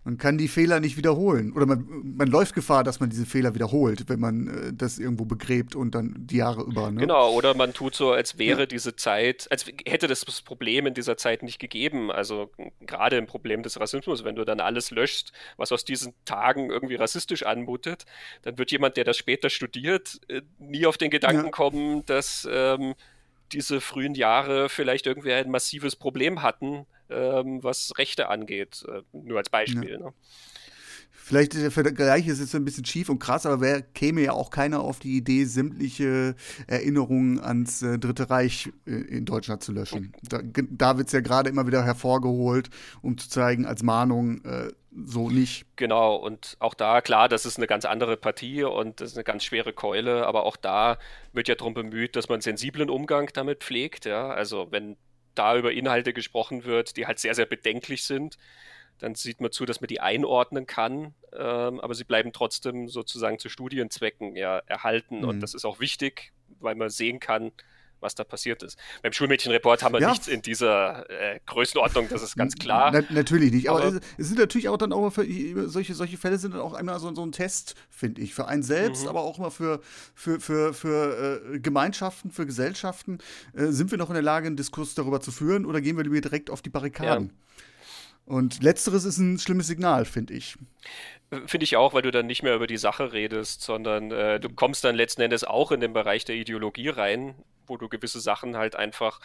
Man 0.08 0.18
kann 0.18 0.38
die 0.38 0.48
Fehler 0.48 0.80
nicht 0.80 0.96
wiederholen. 0.96 1.52
Oder 1.52 1.66
man, 1.66 2.14
man 2.16 2.30
läuft 2.30 2.56
Gefahr, 2.56 2.86
dass 2.86 3.02
man 3.02 3.10
diese 3.10 3.26
Fehler 3.26 3.56
wiederholt, 3.56 4.08
wenn 4.08 4.22
man 4.22 4.48
äh, 4.48 4.74
das 4.74 5.00
irgendwo 5.00 5.26
begräbt 5.26 5.76
und 5.76 5.94
dann 5.96 6.16
die 6.18 6.38
Jahre 6.38 6.62
über. 6.62 6.90
Ne? 6.90 7.02
Genau, 7.02 7.34
oder 7.34 7.54
man 7.56 7.74
tut 7.74 7.94
so, 7.94 8.14
als 8.14 8.38
wäre 8.38 8.62
ja. 8.62 8.66
diese 8.68 8.96
Zeit, 8.96 9.48
als 9.52 9.66
hätte 9.86 10.08
das 10.08 10.24
Problem 10.44 10.88
in 10.88 10.94
dieser 10.94 11.18
Zeit 11.18 11.44
nicht 11.44 11.60
gegeben. 11.60 12.10
Also 12.10 12.50
gerade 12.80 13.18
im 13.18 13.26
Problem 13.26 13.64
des 13.64 13.82
Rassismus, 13.82 14.24
wenn 14.24 14.38
du 14.38 14.46
dann 14.46 14.62
alles 14.62 14.92
löschst, 14.92 15.34
was 15.58 15.74
aus 15.74 15.84
diesen 15.84 16.14
Tagen 16.24 16.70
irgendwie 16.70 16.96
rassistisch 16.96 17.44
anmutet, 17.44 18.06
dann 18.44 18.58
wird 18.58 18.72
jemand, 18.72 18.96
der 18.96 19.04
das 19.04 19.18
später 19.18 19.50
studiert, 19.50 20.22
äh, 20.30 20.42
nie 20.58 20.86
auf 20.86 20.98
den 20.98 21.12
Gedanken 21.12 21.48
ja. 21.48 21.52
kommen, 21.52 22.06
dass 22.06 22.48
ähm, 22.50 22.96
diese 23.52 23.82
frühen 23.82 24.16
Jahre 24.16 24.70
vielleicht 24.70 25.06
irgendwie 25.06 25.34
ein 25.34 25.52
massives 25.52 25.98
Problem 25.98 26.44
hatten, 26.44 26.86
ähm, 27.10 27.64
was 27.64 27.98
Rechte 27.98 28.30
angeht. 28.30 28.86
Äh, 28.88 29.02
nur 29.12 29.38
als 29.38 29.50
Beispiel. 29.50 29.92
Ja. 29.92 29.98
Ne? 29.98 30.14
Vielleicht 31.28 31.56
der 31.56 31.72
Vergleich 31.72 32.26
ist 32.28 32.40
jetzt 32.40 32.56
ein 32.56 32.64
bisschen 32.64 32.86
schief 32.86 33.10
und 33.10 33.20
krass, 33.20 33.46
aber 33.46 33.60
wer 33.60 33.82
käme 33.82 34.22
ja 34.22 34.32
auch 34.32 34.50
keiner 34.50 34.80
auf 34.80 35.00
die 35.00 35.18
Idee, 35.18 35.44
sämtliche 35.44 36.36
Erinnerungen 36.68 37.42
ans 37.42 37.82
äh, 37.82 38.00
Dritte 38.00 38.30
Reich 38.30 38.72
äh, 38.86 38.92
in 38.92 39.26
Deutschland 39.26 39.62
zu 39.62 39.74
löschen. 39.74 40.14
Da, 40.24 40.40
da 40.42 40.98
wird 40.98 41.08
es 41.08 41.14
ja 41.14 41.20
gerade 41.20 41.50
immer 41.50 41.68
wieder 41.68 41.84
hervorgeholt, 41.84 42.70
um 43.02 43.18
zu 43.18 43.30
zeigen, 43.30 43.66
als 43.66 43.84
Mahnung, 43.84 44.42
äh, 44.46 44.72
so 45.06 45.30
nicht. 45.30 45.66
Genau, 45.76 46.16
und 46.16 46.56
auch 46.60 46.74
da, 46.74 47.02
klar, 47.02 47.28
das 47.28 47.46
ist 47.46 47.58
eine 47.58 47.68
ganz 47.68 47.84
andere 47.84 48.16
Partie 48.16 48.64
und 48.64 49.02
das 49.02 49.12
ist 49.12 49.18
eine 49.18 49.26
ganz 49.26 49.44
schwere 49.44 49.74
Keule, 49.74 50.26
aber 50.26 50.46
auch 50.46 50.56
da 50.56 50.98
wird 51.34 51.50
ja 51.50 51.56
darum 51.56 51.74
bemüht, 51.74 52.16
dass 52.16 52.30
man 52.30 52.40
sensiblen 52.40 52.90
Umgang 52.90 53.30
damit 53.34 53.66
pflegt. 53.66 54.06
Ja? 54.06 54.30
Also 54.30 54.68
wenn 54.72 54.96
da 55.38 55.58
über 55.58 55.72
Inhalte 55.72 56.14
gesprochen 56.14 56.64
wird, 56.64 56.98
die 56.98 57.08
halt 57.08 57.20
sehr, 57.20 57.36
sehr 57.36 57.46
bedenklich 57.46 58.04
sind, 58.04 58.38
dann 59.00 59.16
sieht 59.16 59.42
man 59.42 59.52
zu, 59.52 59.66
dass 59.66 59.82
man 59.82 59.88
die 59.88 60.00
einordnen 60.00 60.66
kann, 60.66 61.14
ähm, 61.34 61.80
aber 61.80 61.94
sie 61.94 62.04
bleiben 62.04 62.34
trotzdem 62.34 62.88
sozusagen 62.88 63.40
zu 63.40 63.50
Studienzwecken 63.50 64.36
ja, 64.36 64.60
erhalten. 64.66 65.20
Mhm. 65.20 65.28
Und 65.28 65.40
das 65.42 65.54
ist 65.54 65.66
auch 65.66 65.80
wichtig, 65.80 66.32
weil 66.60 66.76
man 66.76 66.90
sehen 66.90 67.20
kann, 67.20 67.52
was 68.00 68.16
da 68.16 68.24
passiert 68.24 68.64
ist. 68.64 68.78
Beim 69.02 69.14
Schulmädchenreport 69.14 69.84
haben 69.84 69.94
wir 69.94 70.02
ja. 70.02 70.10
nichts 70.10 70.28
in 70.28 70.42
dieser 70.42 71.10
äh, 71.10 71.40
Größenordnung, 71.46 72.10
das 72.10 72.22
ist 72.22 72.36
ganz 72.36 72.56
klar. 72.56 72.92
Na, 72.92 73.04
natürlich 73.10 73.52
nicht, 73.52 73.70
aber, 73.70 73.84
aber 73.84 74.00
es, 74.18 74.28
sind 74.28 74.40
natürlich 74.40 74.70
auch 74.70 74.78
dann 74.78 74.94
auch 74.94 75.10
für 75.10 75.70
solche, 75.70 75.94
solche 75.94 76.18
Fälle 76.18 76.38
sind 76.38 76.54
dann 76.54 76.62
auch 76.62 76.74
einmal 76.74 77.00
so, 77.00 77.14
so 77.14 77.24
ein 77.24 77.32
Test, 77.32 77.76
finde 77.90 78.22
ich, 78.22 78.34
für 78.34 78.48
einen 78.48 78.64
selbst, 78.64 79.04
mhm. 79.04 79.10
aber 79.10 79.22
auch 79.22 79.38
immer 79.38 79.52
für, 79.52 79.82
für, 80.16 80.40
für, 80.40 80.74
für 80.74 81.42
äh, 81.54 81.60
Gemeinschaften, 81.60 82.32
für 82.32 82.46
Gesellschaften. 82.46 83.20
Äh, 83.54 83.68
sind 83.68 83.92
wir 83.92 83.98
noch 83.98 84.10
in 84.10 84.16
der 84.16 84.24
Lage, 84.24 84.48
einen 84.48 84.58
Diskurs 84.58 84.96
darüber 84.96 85.22
zu 85.22 85.32
führen 85.32 85.66
oder 85.66 85.82
gehen 85.82 85.98
wir 85.98 86.04
lieber 86.04 86.22
direkt 86.22 86.50
auf 86.50 86.62
die 86.62 86.70
Barrikaden? 86.70 87.28
Ja. 87.28 87.64
Und 88.28 88.62
letzteres 88.62 89.06
ist 89.06 89.18
ein 89.18 89.40
schlimmes 89.40 89.68
Signal, 89.68 90.04
finde 90.04 90.34
ich. 90.34 90.58
Finde 91.46 91.64
ich 91.64 91.78
auch, 91.78 91.94
weil 91.94 92.02
du 92.02 92.12
dann 92.12 92.28
nicht 92.28 92.44
mehr 92.44 92.56
über 92.56 92.68
die 92.68 92.78
Sache 92.78 93.14
redest, 93.14 93.62
sondern 93.62 94.12
äh, 94.12 94.40
du 94.40 94.50
kommst 94.50 94.84
dann 94.84 94.96
letzten 94.96 95.22
Endes 95.22 95.46
auch 95.46 95.72
in 95.72 95.80
den 95.80 95.94
Bereich 95.94 96.26
der 96.26 96.36
Ideologie 96.36 96.90
rein, 96.90 97.36
wo 97.66 97.78
du 97.78 97.88
gewisse 97.88 98.20
Sachen 98.20 98.58
halt 98.58 98.76
einfach 98.76 99.22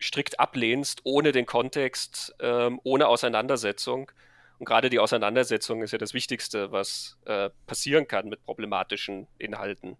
strikt 0.00 0.38
ablehnst, 0.38 1.00
ohne 1.02 1.32
den 1.32 1.46
Kontext, 1.46 2.34
ähm, 2.38 2.80
ohne 2.84 3.08
Auseinandersetzung. 3.08 4.10
Und 4.58 4.66
gerade 4.66 4.88
die 4.88 5.00
Auseinandersetzung 5.00 5.82
ist 5.82 5.90
ja 5.90 5.98
das 5.98 6.14
Wichtigste, 6.14 6.70
was 6.70 7.18
äh, 7.24 7.50
passieren 7.66 8.06
kann 8.06 8.28
mit 8.28 8.44
problematischen 8.44 9.26
Inhalten. 9.38 9.96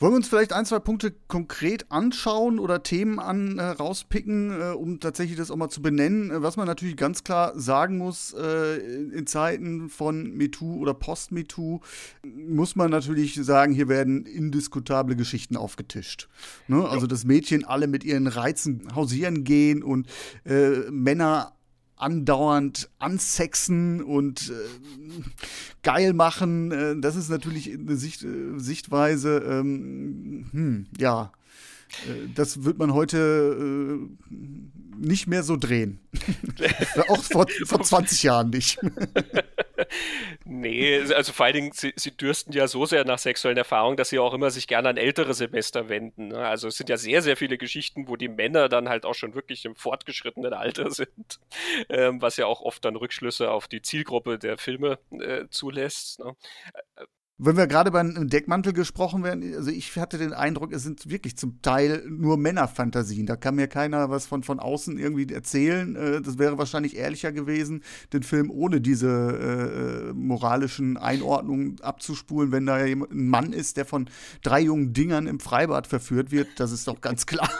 Wollen 0.00 0.12
wir 0.12 0.16
uns 0.16 0.28
vielleicht 0.28 0.52
ein, 0.52 0.66
zwei 0.66 0.80
Punkte 0.80 1.14
konkret 1.28 1.90
anschauen 1.90 2.58
oder 2.58 2.82
Themen 2.82 3.20
an, 3.20 3.58
äh, 3.58 3.62
rauspicken, 3.62 4.50
äh, 4.50 4.74
um 4.74 4.98
tatsächlich 4.98 5.36
das 5.36 5.52
auch 5.52 5.56
mal 5.56 5.68
zu 5.68 5.82
benennen? 5.82 6.32
Äh, 6.32 6.42
was 6.42 6.56
man 6.56 6.66
natürlich 6.66 6.96
ganz 6.96 7.22
klar 7.22 7.52
sagen 7.58 7.98
muss, 7.98 8.34
äh, 8.34 8.76
in 8.76 9.26
Zeiten 9.28 9.88
von 9.88 10.36
MeToo 10.36 10.78
oder 10.80 10.94
Post-MeToo, 10.94 11.80
muss 12.24 12.74
man 12.74 12.90
natürlich 12.90 13.36
sagen, 13.36 13.72
hier 13.72 13.88
werden 13.88 14.26
indiskutable 14.26 15.14
Geschichten 15.14 15.56
aufgetischt. 15.56 16.28
Ne? 16.66 16.88
Also, 16.88 17.06
dass 17.06 17.24
Mädchen 17.24 17.64
alle 17.64 17.86
mit 17.86 18.02
ihren 18.02 18.26
Reizen 18.26 18.88
hausieren 18.96 19.44
gehen 19.44 19.84
und 19.84 20.08
äh, 20.44 20.90
Männer 20.90 21.53
andauernd 21.96 22.90
ansexen 22.98 24.02
und 24.02 24.50
äh, 24.50 25.22
geil 25.82 26.12
machen. 26.12 26.70
Äh, 26.72 26.96
das 27.00 27.16
ist 27.16 27.28
natürlich 27.30 27.72
eine 27.72 27.96
Sicht, 27.96 28.24
äh, 28.24 28.58
Sichtweise, 28.58 29.38
ähm, 29.38 30.46
hm, 30.50 30.86
ja, 30.98 31.32
das 32.34 32.64
wird 32.64 32.78
man 32.78 32.92
heute 32.94 34.08
äh, 34.10 34.34
nicht 34.96 35.26
mehr 35.26 35.42
so 35.42 35.56
drehen. 35.56 36.00
Auch 37.08 37.22
vor, 37.22 37.46
vor 37.64 37.80
20 37.82 38.22
Jahren 38.22 38.50
nicht. 38.50 38.78
nee, 40.44 41.00
also 41.00 41.32
vor 41.32 41.46
allen 41.46 41.54
Dingen, 41.54 41.72
sie, 41.72 41.92
sie, 41.96 42.16
dürsten 42.16 42.52
ja 42.52 42.68
so 42.68 42.86
sehr 42.86 43.04
nach 43.04 43.18
sexuellen 43.18 43.58
Erfahrungen, 43.58 43.96
dass 43.96 44.10
sie 44.10 44.18
auch 44.18 44.32
immer 44.34 44.50
sich 44.50 44.68
gerne 44.68 44.88
an 44.88 44.96
ältere 44.96 45.34
Semester 45.34 45.88
wenden. 45.88 46.28
Ne? 46.28 46.38
Also 46.38 46.68
es 46.68 46.76
sind 46.76 46.88
ja 46.88 46.96
sehr, 46.96 47.22
sehr 47.22 47.36
viele 47.36 47.58
Geschichten, 47.58 48.08
wo 48.08 48.16
die 48.16 48.28
Männer 48.28 48.68
dann 48.68 48.88
halt 48.88 49.04
auch 49.04 49.14
schon 49.14 49.34
wirklich 49.34 49.64
im 49.64 49.74
fortgeschrittenen 49.74 50.52
Alter 50.52 50.90
sind, 50.90 51.40
ähm, 51.88 52.22
was 52.22 52.36
ja 52.36 52.46
auch 52.46 52.60
oft 52.60 52.84
dann 52.84 52.96
Rückschlüsse 52.96 53.50
auf 53.50 53.68
die 53.68 53.82
Zielgruppe 53.82 54.38
der 54.38 54.58
Filme 54.58 54.98
äh, 55.10 55.46
zulässt. 55.50 56.20
Ne? 56.20 56.36
Wenn 57.36 57.56
wir 57.56 57.66
gerade 57.66 57.90
beim 57.90 58.28
Deckmantel 58.28 58.72
gesprochen 58.72 59.24
werden, 59.24 59.56
also 59.56 59.68
ich 59.68 59.96
hatte 59.96 60.18
den 60.18 60.32
Eindruck, 60.32 60.72
es 60.72 60.84
sind 60.84 61.10
wirklich 61.10 61.36
zum 61.36 61.60
Teil 61.62 62.04
nur 62.08 62.36
Männerfantasien. 62.36 63.26
Da 63.26 63.34
kann 63.34 63.56
mir 63.56 63.66
keiner 63.66 64.08
was 64.08 64.26
von, 64.26 64.44
von 64.44 64.60
außen 64.60 64.96
irgendwie 64.98 65.34
erzählen. 65.34 65.96
Äh, 65.96 66.22
das 66.22 66.38
wäre 66.38 66.58
wahrscheinlich 66.58 66.96
ehrlicher 66.96 67.32
gewesen, 67.32 67.82
den 68.12 68.22
Film 68.22 68.52
ohne 68.52 68.80
diese 68.80 69.08
äh, 69.08 70.12
moralischen 70.12 70.96
Einordnungen 70.96 71.80
abzuspulen, 71.80 72.52
wenn 72.52 72.66
da 72.66 72.74
ein 72.74 73.04
Mann 73.10 73.52
ist, 73.52 73.78
der 73.78 73.84
von 73.84 74.08
drei 74.42 74.60
jungen 74.60 74.92
Dingern 74.92 75.26
im 75.26 75.40
Freibad 75.40 75.88
verführt 75.88 76.30
wird. 76.30 76.60
Das 76.60 76.70
ist 76.70 76.86
doch 76.86 77.00
ganz 77.00 77.26
klar. 77.26 77.50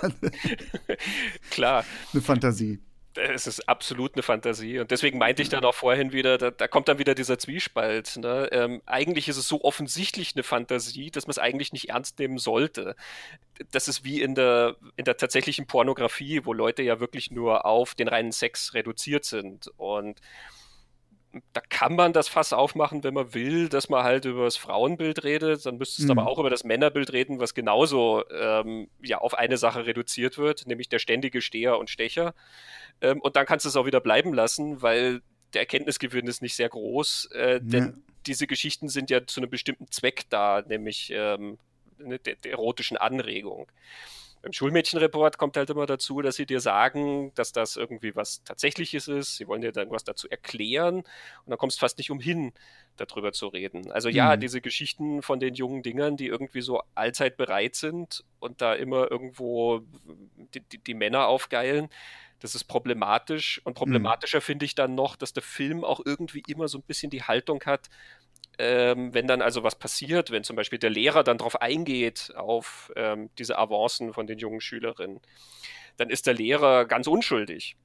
klar. 1.50 1.84
Eine 2.12 2.22
Fantasie 2.22 2.78
es 3.16 3.46
ist 3.46 3.68
absolut 3.68 4.14
eine 4.14 4.22
Fantasie. 4.22 4.78
Und 4.78 4.90
deswegen 4.90 5.18
meinte 5.18 5.42
ich 5.42 5.48
dann 5.48 5.64
auch 5.64 5.74
vorhin 5.74 6.12
wieder, 6.12 6.38
da, 6.38 6.50
da 6.50 6.68
kommt 6.68 6.88
dann 6.88 6.98
wieder 6.98 7.14
dieser 7.14 7.38
Zwiespalt. 7.38 8.16
Ne? 8.16 8.48
Ähm, 8.52 8.82
eigentlich 8.86 9.28
ist 9.28 9.36
es 9.36 9.48
so 9.48 9.62
offensichtlich 9.62 10.34
eine 10.34 10.42
Fantasie, 10.42 11.10
dass 11.10 11.26
man 11.26 11.32
es 11.32 11.38
eigentlich 11.38 11.72
nicht 11.72 11.90
ernst 11.90 12.18
nehmen 12.18 12.38
sollte. 12.38 12.96
Das 13.70 13.88
ist 13.88 14.04
wie 14.04 14.20
in 14.20 14.34
der, 14.34 14.76
in 14.96 15.04
der 15.04 15.16
tatsächlichen 15.16 15.66
Pornografie, 15.66 16.44
wo 16.44 16.52
Leute 16.52 16.82
ja 16.82 17.00
wirklich 17.00 17.30
nur 17.30 17.64
auf 17.66 17.94
den 17.94 18.08
reinen 18.08 18.32
Sex 18.32 18.74
reduziert 18.74 19.24
sind. 19.24 19.70
Und 19.76 20.20
da 21.52 21.60
kann 21.68 21.96
man 21.96 22.12
das 22.12 22.28
Fass 22.28 22.52
aufmachen, 22.52 23.04
wenn 23.04 23.14
man 23.14 23.34
will, 23.34 23.68
dass 23.68 23.88
man 23.88 24.04
halt 24.04 24.24
über 24.24 24.44
das 24.44 24.56
Frauenbild 24.56 25.24
redet. 25.24 25.66
Dann 25.66 25.78
müsste 25.78 26.02
es 26.02 26.06
mhm. 26.06 26.18
aber 26.18 26.28
auch 26.28 26.38
über 26.38 26.50
das 26.50 26.64
Männerbild 26.64 27.12
reden, 27.12 27.40
was 27.40 27.54
genauso 27.54 28.22
ähm, 28.30 28.88
ja, 29.02 29.18
auf 29.18 29.34
eine 29.34 29.56
Sache 29.56 29.86
reduziert 29.86 30.38
wird, 30.38 30.66
nämlich 30.66 30.88
der 30.88 30.98
ständige 30.98 31.40
Steher 31.40 31.78
und 31.78 31.90
Stecher. 31.90 32.34
Ähm, 33.00 33.20
und 33.20 33.36
dann 33.36 33.46
kannst 33.46 33.64
du 33.64 33.68
es 33.68 33.76
auch 33.76 33.86
wieder 33.86 34.00
bleiben 34.00 34.32
lassen, 34.32 34.82
weil 34.82 35.22
der 35.52 35.62
Erkenntnisgewinn 35.62 36.26
ist 36.26 36.42
nicht 36.42 36.54
sehr 36.54 36.68
groß. 36.68 37.30
Äh, 37.32 37.60
denn 37.62 37.84
ja. 37.84 37.92
diese 38.26 38.46
Geschichten 38.46 38.88
sind 38.88 39.10
ja 39.10 39.26
zu 39.26 39.40
einem 39.40 39.50
bestimmten 39.50 39.90
Zweck 39.90 40.24
da, 40.30 40.62
nämlich 40.66 41.10
ähm, 41.14 41.58
ne, 41.98 42.18
der, 42.18 42.36
der 42.36 42.52
erotischen 42.52 42.96
Anregung. 42.96 43.66
Beim 44.44 44.52
Schulmädchenreport 44.52 45.38
kommt 45.38 45.56
halt 45.56 45.70
immer 45.70 45.86
dazu, 45.86 46.20
dass 46.20 46.36
sie 46.36 46.44
dir 46.44 46.60
sagen, 46.60 47.32
dass 47.34 47.52
das 47.52 47.76
irgendwie 47.76 48.14
was 48.14 48.44
Tatsächliches 48.44 49.08
ist. 49.08 49.36
Sie 49.36 49.48
wollen 49.48 49.62
dir 49.62 49.72
dann 49.72 49.90
was 49.90 50.04
dazu 50.04 50.28
erklären 50.28 50.96
und 50.96 51.06
dann 51.46 51.56
kommst 51.56 51.78
du 51.78 51.80
fast 51.80 51.96
nicht 51.96 52.10
umhin, 52.10 52.52
darüber 52.98 53.32
zu 53.32 53.48
reden. 53.48 53.90
Also 53.90 54.10
ja, 54.10 54.36
mhm. 54.36 54.40
diese 54.40 54.60
Geschichten 54.60 55.22
von 55.22 55.40
den 55.40 55.54
jungen 55.54 55.82
Dingern, 55.82 56.18
die 56.18 56.26
irgendwie 56.26 56.60
so 56.60 56.82
allzeit 56.94 57.38
bereit 57.38 57.74
sind 57.74 58.22
und 58.38 58.60
da 58.60 58.74
immer 58.74 59.10
irgendwo 59.10 59.80
die, 60.52 60.60
die, 60.60 60.76
die 60.76 60.94
Männer 60.94 61.26
aufgeilen, 61.26 61.88
das 62.40 62.54
ist 62.54 62.64
problematisch. 62.64 63.62
Und 63.64 63.72
mhm. 63.72 63.78
problematischer 63.78 64.40
mhm. 64.40 64.42
finde 64.42 64.66
ich 64.66 64.74
dann 64.74 64.94
noch, 64.94 65.16
dass 65.16 65.32
der 65.32 65.42
Film 65.42 65.84
auch 65.84 66.02
irgendwie 66.04 66.42
immer 66.48 66.68
so 66.68 66.76
ein 66.76 66.82
bisschen 66.82 67.08
die 67.08 67.22
Haltung 67.22 67.62
hat, 67.64 67.88
ähm, 68.58 69.12
wenn 69.14 69.26
dann 69.26 69.42
also 69.42 69.62
was 69.62 69.76
passiert, 69.76 70.30
wenn 70.30 70.44
zum 70.44 70.56
Beispiel 70.56 70.78
der 70.78 70.90
Lehrer 70.90 71.24
dann 71.24 71.38
darauf 71.38 71.60
eingeht, 71.60 72.32
auf 72.36 72.92
ähm, 72.96 73.30
diese 73.38 73.58
Avancen 73.58 74.12
von 74.12 74.26
den 74.26 74.38
jungen 74.38 74.60
Schülerinnen, 74.60 75.20
dann 75.96 76.10
ist 76.10 76.26
der 76.26 76.34
Lehrer 76.34 76.84
ganz 76.84 77.06
unschuldig. 77.06 77.76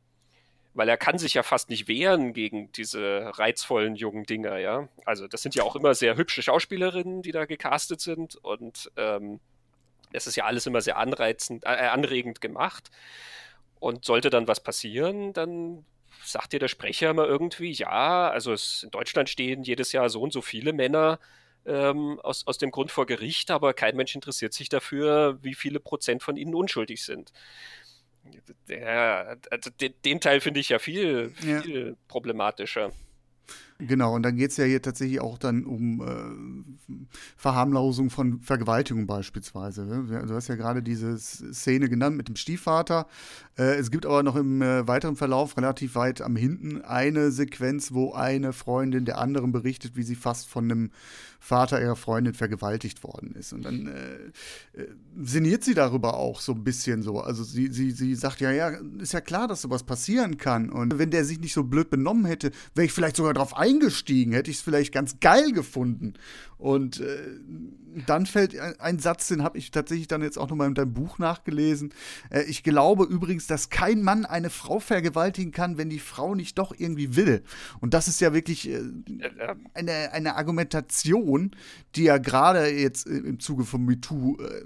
Weil 0.74 0.88
er 0.88 0.98
kann 0.98 1.18
sich 1.18 1.34
ja 1.34 1.44
fast 1.44 1.70
nicht 1.70 1.88
wehren 1.88 2.34
gegen 2.34 2.72
diese 2.72 3.32
reizvollen 3.38 3.96
jungen 3.96 4.24
Dinger, 4.26 4.58
ja. 4.60 4.88
Also 5.06 5.28
das 5.28 5.42
sind 5.42 5.56
ja 5.56 5.64
auch 5.64 5.76
immer 5.76 5.96
sehr 5.96 6.16
hübsche 6.16 6.44
Schauspielerinnen, 6.44 7.22
die 7.22 7.32
da 7.32 7.46
gecastet 7.46 8.02
sind 8.02 8.36
und 8.36 8.92
ähm, 8.96 9.40
ist 10.12 10.36
ja 10.36 10.46
alles 10.46 10.66
immer 10.68 10.82
sehr 10.82 10.98
anreizend, 10.98 11.64
äh, 11.66 11.70
anregend 11.70 12.42
gemacht. 12.42 12.92
Und 13.80 14.04
sollte 14.06 14.30
dann 14.30 14.48
was 14.48 14.60
passieren, 14.60 15.32
dann 15.34 15.86
sagt 16.32 16.54
dir 16.54 16.60
der 16.60 16.68
Sprecher 16.68 17.10
immer 17.10 17.26
irgendwie, 17.26 17.72
ja, 17.72 18.30
also 18.30 18.54
es, 18.54 18.84
in 18.84 18.92
Deutschland 18.92 19.30
stehen 19.30 19.64
jedes 19.64 19.92
Jahr 19.92 20.10
so 20.10 20.22
und 20.22 20.34
so 20.34 20.42
viele 20.42 20.74
Männer 20.74 21.20
ähm, 21.66 22.20
aus, 22.22 22.46
aus 22.48 22.58
dem 22.58 22.72
Grund 22.72 22.92
vor 22.92 23.06
Gericht, 23.06 23.52
aber 23.52 23.74
kein 23.74 23.96
Mensch 23.96 24.16
interessiert 24.16 24.54
sich 24.54 24.70
dafür, 24.70 25.40
wie 25.42 25.54
viele 25.54 25.80
Prozent 25.80 26.24
von 26.24 26.38
ihnen 26.38 26.56
unschuldig 26.56 27.04
sind. 27.04 27.32
Ja, 28.68 29.36
also 29.50 29.70
den, 29.70 29.94
den 30.06 30.22
Teil 30.22 30.42
finde 30.42 30.60
ich 30.60 30.70
ja 30.70 30.80
viel, 30.80 31.32
viel 31.32 31.88
ja. 31.88 31.94
problematischer. 32.08 32.92
Genau, 33.82 34.14
und 34.14 34.24
dann 34.24 34.36
geht 34.36 34.52
es 34.52 34.58
ja 34.58 34.66
hier 34.66 34.82
tatsächlich 34.82 35.22
auch 35.22 35.38
dann 35.38 35.64
um 35.64 36.02
äh, 36.02 36.96
Verharmlosung 37.38 38.10
von 38.10 38.42
Vergewaltigung 38.42 39.08
beispielsweise. 39.08 39.86
Ne? 39.86 40.26
Du 40.28 40.34
hast 40.34 40.50
ja 40.50 40.56
gerade 40.56 40.84
diese 40.84 41.18
Szene 41.18 41.88
genannt 41.88 42.18
mit 42.18 42.28
dem 42.28 42.36
Stiefvater. 42.36 43.08
Äh, 43.58 43.76
es 43.76 43.90
gibt 43.90 44.06
aber 44.06 44.22
noch 44.22 44.36
im 44.36 44.62
äh, 44.62 44.86
weiteren 44.86 45.16
Verlauf 45.16 45.56
relativ 45.56 45.96
weit 45.96 46.20
am 46.20 46.36
Hinten 46.36 46.82
eine 46.82 47.32
Sequenz, 47.32 47.94
wo 47.94 48.12
eine 48.12 48.52
Freundin 48.52 49.06
der 49.06 49.18
anderen 49.18 49.54
berichtet, 49.54 49.96
wie 49.96 50.04
sie 50.04 50.16
fast 50.16 50.50
von 50.50 50.66
einem 50.66 50.92
Vater 51.40 51.82
ihrer 51.82 51.96
Freundin 51.96 52.34
vergewaltigt 52.34 53.04
worden 53.04 53.34
ist. 53.34 53.54
Und 53.54 53.64
dann 53.64 53.88
äh, 53.88 54.80
äh, 54.80 54.88
sinniert 55.22 55.64
sie 55.64 55.74
darüber 55.74 56.16
auch 56.16 56.42
so 56.42 56.52
ein 56.52 56.64
bisschen 56.64 57.02
so. 57.02 57.22
Also 57.22 57.44
sie, 57.44 57.72
sie, 57.72 57.92
sie 57.92 58.16
sagt, 58.16 58.42
ja, 58.42 58.52
ja, 58.52 58.70
ist 59.00 59.14
ja 59.14 59.22
klar, 59.22 59.48
dass 59.48 59.62
sowas 59.62 59.84
passieren 59.84 60.38
kann. 60.38 60.70
Und 60.70 61.00
wenn 61.00 61.12
der 61.12 61.24
sich 61.24 61.40
nicht 61.40 61.54
so 61.54 61.64
blöd 61.64 61.90
benommen 61.90 62.26
hätte, 62.26 62.52
wäre 62.76 62.86
ich 62.86 62.92
vielleicht 62.92 63.16
sogar 63.16 63.34
drauf 63.34 63.56
eingestiegen, 63.56 64.34
hätte 64.34 64.52
ich 64.52 64.58
es 64.58 64.64
vielleicht 64.64 64.94
ganz 64.94 65.20
geil 65.22 65.52
gefunden. 65.54 66.14
Und 66.58 67.00
äh, 67.00 67.18
dann 68.06 68.26
fällt 68.26 68.58
ein, 68.58 68.80
ein 68.80 69.00
Satz, 69.00 69.28
den 69.28 69.44
habe 69.44 69.58
ich 69.58 69.72
tatsächlich 69.72 70.08
dann 70.08 70.22
jetzt 70.22 70.38
auch 70.38 70.50
nochmal 70.50 70.68
in 70.68 70.76
deinem 70.76 70.94
Buch 70.94 71.18
nachgelesen. 71.18 71.94
Äh, 72.30 72.44
ich 72.44 72.64
glaube 72.64 73.04
übrigens, 73.06 73.48
dass 73.48 73.70
kein 73.70 74.02
Mann 74.02 74.26
eine 74.26 74.50
Frau 74.50 74.80
vergewaltigen 74.80 75.52
kann, 75.52 75.78
wenn 75.78 75.90
die 75.90 76.00
Frau 76.00 76.36
nicht 76.36 76.58
doch 76.58 76.74
irgendwie 76.78 77.16
will. 77.16 77.44
Und 77.80 77.94
das 77.94 78.08
ist 78.08 78.22
ja 78.22 78.34
wirklich 78.34 78.70
äh, 78.70 78.82
eine, 79.74 80.12
eine 80.12 80.36
Argumentation, 80.36 81.56
die 81.96 82.04
ja 82.04 82.18
gerade 82.18 82.70
jetzt 82.70 83.08
im 83.08 83.40
Zuge 83.40 83.66
von 83.66 83.86
MeToo 83.86 84.38
äh, 84.40 84.64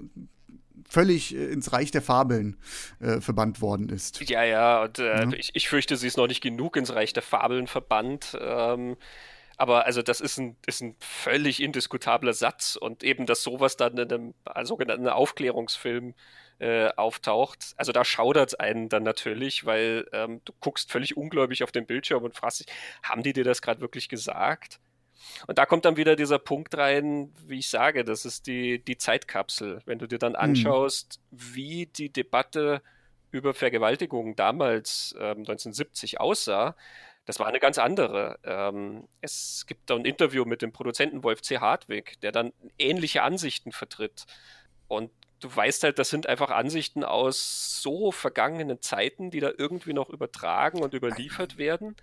völlig 0.88 1.34
äh, 1.34 1.46
ins 1.46 1.72
Reich 1.72 1.90
der 1.90 2.02
Fabeln 2.02 2.56
äh, 3.00 3.20
verbannt 3.20 3.60
worden 3.60 3.88
ist. 3.88 4.20
Ja, 4.28 4.44
ja, 4.44 4.82
und 4.82 4.98
äh, 4.98 5.22
ja. 5.22 5.32
Ich, 5.32 5.50
ich, 5.54 5.68
fürchte, 5.68 5.96
sie 5.96 6.06
ist 6.06 6.16
noch 6.16 6.28
nicht 6.28 6.42
genug 6.42 6.76
ins 6.76 6.94
Reich 6.94 7.12
der 7.12 7.22
Fabeln 7.22 7.66
verbannt. 7.66 8.36
Ähm, 8.40 8.96
aber 9.56 9.86
also 9.86 10.02
das 10.02 10.20
ist 10.20 10.38
ein, 10.38 10.56
ist 10.66 10.80
ein 10.80 10.96
völlig 11.00 11.62
indiskutabler 11.62 12.32
Satz 12.32 12.76
und 12.76 13.04
eben, 13.04 13.26
dass 13.26 13.42
sowas 13.42 13.76
dann 13.76 13.96
in 13.98 14.12
einem 14.12 14.34
sogenannten 14.64 15.08
Aufklärungsfilm 15.08 16.14
äh, 16.58 16.88
auftaucht. 16.96 17.74
Also 17.76 17.92
da 17.92 18.04
schaudert 18.04 18.50
es 18.50 18.54
einen 18.54 18.88
dann 18.88 19.02
natürlich, 19.02 19.64
weil 19.66 20.06
ähm, 20.12 20.40
du 20.44 20.52
guckst 20.60 20.90
völlig 20.90 21.16
ungläubig 21.16 21.62
auf 21.62 21.72
den 21.72 21.86
Bildschirm 21.86 22.22
und 22.22 22.36
fragst 22.36 22.60
dich, 22.60 22.66
haben 23.02 23.22
die 23.22 23.32
dir 23.32 23.44
das 23.44 23.62
gerade 23.62 23.80
wirklich 23.80 24.08
gesagt? 24.08 24.80
Und 25.46 25.58
da 25.58 25.66
kommt 25.66 25.84
dann 25.84 25.96
wieder 25.96 26.16
dieser 26.16 26.38
Punkt 26.38 26.76
rein, 26.76 27.32
wie 27.46 27.58
ich 27.58 27.68
sage, 27.68 28.04
das 28.04 28.24
ist 28.24 28.46
die, 28.46 28.84
die 28.84 28.98
Zeitkapsel. 28.98 29.80
Wenn 29.86 29.98
du 29.98 30.06
dir 30.06 30.18
dann 30.18 30.32
mhm. 30.32 30.38
anschaust, 30.38 31.20
mhm. 31.30 31.38
wie 31.54 31.86
die 31.86 32.10
Debatte 32.10 32.82
über 33.30 33.52
Vergewaltigung 33.52 34.36
damals 34.36 35.14
ähm, 35.18 35.38
1970 35.38 36.20
aussah, 36.20 36.76
das 37.24 37.38
war 37.38 37.46
eine 37.46 37.60
ganz 37.60 37.78
andere. 37.78 38.38
Ähm, 38.44 39.08
es 39.20 39.64
gibt 39.66 39.90
da 39.90 39.96
ein 39.96 40.04
Interview 40.04 40.44
mit 40.44 40.62
dem 40.62 40.72
Produzenten 40.72 41.22
Wolf 41.24 41.42
C. 41.42 41.58
Hartwig, 41.58 42.20
der 42.20 42.32
dann 42.32 42.52
ähnliche 42.78 43.22
Ansichten 43.22 43.72
vertritt. 43.72 44.26
Und 44.88 45.10
du 45.40 45.54
weißt 45.54 45.84
halt, 45.84 45.98
das 45.98 46.10
sind 46.10 46.26
einfach 46.26 46.50
Ansichten 46.50 47.04
aus 47.04 47.80
so 47.82 48.12
vergangenen 48.12 48.80
Zeiten, 48.82 49.30
die 49.30 49.40
da 49.40 49.50
irgendwie 49.56 49.94
noch 49.94 50.10
übertragen 50.10 50.82
und 50.82 50.94
überliefert 50.94 51.56
werden 51.56 51.96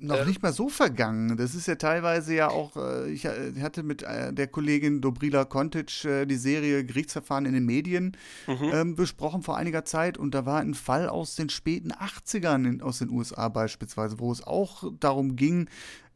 noch 0.00 0.20
äh, 0.20 0.24
nicht 0.24 0.42
mal 0.42 0.52
so 0.52 0.68
vergangen. 0.68 1.36
Das 1.36 1.54
ist 1.54 1.66
ja 1.66 1.74
teilweise 1.74 2.34
ja 2.34 2.48
auch, 2.48 2.76
äh, 2.76 3.10
ich 3.10 3.24
äh, 3.24 3.52
hatte 3.60 3.82
mit 3.82 4.02
äh, 4.02 4.32
der 4.32 4.46
Kollegin 4.46 5.00
Dobrila 5.00 5.44
Kontic 5.44 6.04
äh, 6.04 6.26
die 6.26 6.36
Serie 6.36 6.84
Gerichtsverfahren 6.84 7.46
in 7.46 7.54
den 7.54 7.64
Medien 7.66 8.16
mhm. 8.46 8.70
ähm, 8.72 8.94
besprochen 8.96 9.42
vor 9.42 9.56
einiger 9.56 9.84
Zeit 9.84 10.18
und 10.18 10.34
da 10.34 10.46
war 10.46 10.60
ein 10.60 10.74
Fall 10.74 11.08
aus 11.08 11.34
den 11.34 11.48
späten 11.48 11.92
80ern 11.92 12.66
in, 12.66 12.82
aus 12.82 12.98
den 12.98 13.10
USA 13.10 13.48
beispielsweise, 13.48 14.18
wo 14.18 14.30
es 14.30 14.46
auch 14.46 14.84
darum 15.00 15.36
ging, 15.36 15.68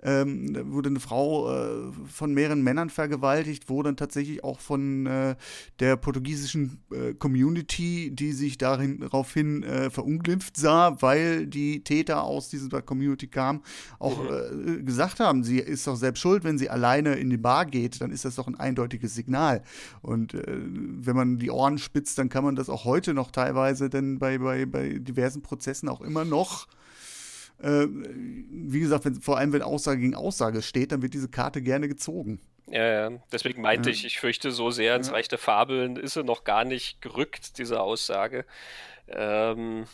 ähm, 0.02 0.72
wurde 0.72 0.88
eine 0.88 1.00
Frau 1.00 1.50
äh, 1.50 1.92
von 2.10 2.34
mehreren 2.34 2.62
Männern 2.62 2.90
vergewaltigt, 2.90 3.68
wo 3.68 3.82
dann 3.82 3.96
tatsächlich 3.96 4.42
auch 4.42 4.60
von 4.60 5.06
äh, 5.06 5.36
der 5.78 5.96
portugiesischen 5.96 6.80
äh, 6.90 7.14
Community, 7.14 8.10
die 8.12 8.32
sich 8.32 8.58
darin, 8.58 9.00
daraufhin 9.00 9.62
äh, 9.62 9.90
verunglimpft 9.90 10.56
sah, 10.56 11.00
weil 11.00 11.46
die 11.46 11.84
Täter 11.84 12.24
aus 12.24 12.48
dieser 12.48 12.82
Community 12.82 13.28
kamen, 13.28 13.62
auch 13.98 14.22
mhm. 14.22 14.80
Äh, 14.80 14.82
gesagt 14.82 15.20
haben, 15.20 15.44
sie 15.44 15.58
ist 15.58 15.86
doch 15.86 15.96
selbst 15.96 16.20
schuld, 16.20 16.44
wenn 16.44 16.58
sie 16.58 16.70
alleine 16.70 17.14
in 17.14 17.30
die 17.30 17.36
Bar 17.36 17.66
geht, 17.66 18.00
dann 18.00 18.10
ist 18.10 18.24
das 18.24 18.36
doch 18.36 18.46
ein 18.46 18.58
eindeutiges 18.58 19.14
Signal. 19.14 19.62
Und 20.00 20.34
äh, 20.34 20.44
wenn 20.46 21.16
man 21.16 21.38
die 21.38 21.50
Ohren 21.50 21.78
spitzt, 21.78 22.18
dann 22.18 22.28
kann 22.28 22.44
man 22.44 22.56
das 22.56 22.68
auch 22.68 22.84
heute 22.84 23.14
noch 23.14 23.30
teilweise 23.30 23.90
denn 23.90 24.18
bei, 24.18 24.38
bei, 24.38 24.66
bei 24.66 24.98
diversen 24.98 25.42
Prozessen 25.42 25.88
auch 25.88 26.00
immer 26.00 26.24
noch 26.24 26.66
äh, 27.62 27.86
wie 27.88 28.80
gesagt, 28.80 29.04
wenn, 29.04 29.14
vor 29.14 29.38
allem 29.38 29.52
wenn 29.52 29.62
Aussage 29.62 30.00
gegen 30.00 30.14
Aussage 30.14 30.62
steht, 30.62 30.92
dann 30.92 31.02
wird 31.02 31.14
diese 31.14 31.28
Karte 31.28 31.62
gerne 31.62 31.88
gezogen. 31.88 32.40
Ja, 32.66 33.10
ja. 33.10 33.18
deswegen 33.30 33.62
meinte 33.62 33.90
ja. 33.90 33.94
ich, 33.94 34.04
ich 34.04 34.20
fürchte, 34.20 34.50
so 34.50 34.70
sehr 34.70 34.96
ins 34.96 35.08
ja. 35.08 35.14
Reich 35.14 35.28
der 35.28 35.38
Fabeln 35.38 35.96
ist 35.96 36.16
er 36.16 36.24
noch 36.24 36.44
gar 36.44 36.64
nicht 36.64 37.00
gerückt, 37.02 37.58
diese 37.58 37.80
Aussage. 37.80 38.44
Ähm, 39.08 39.86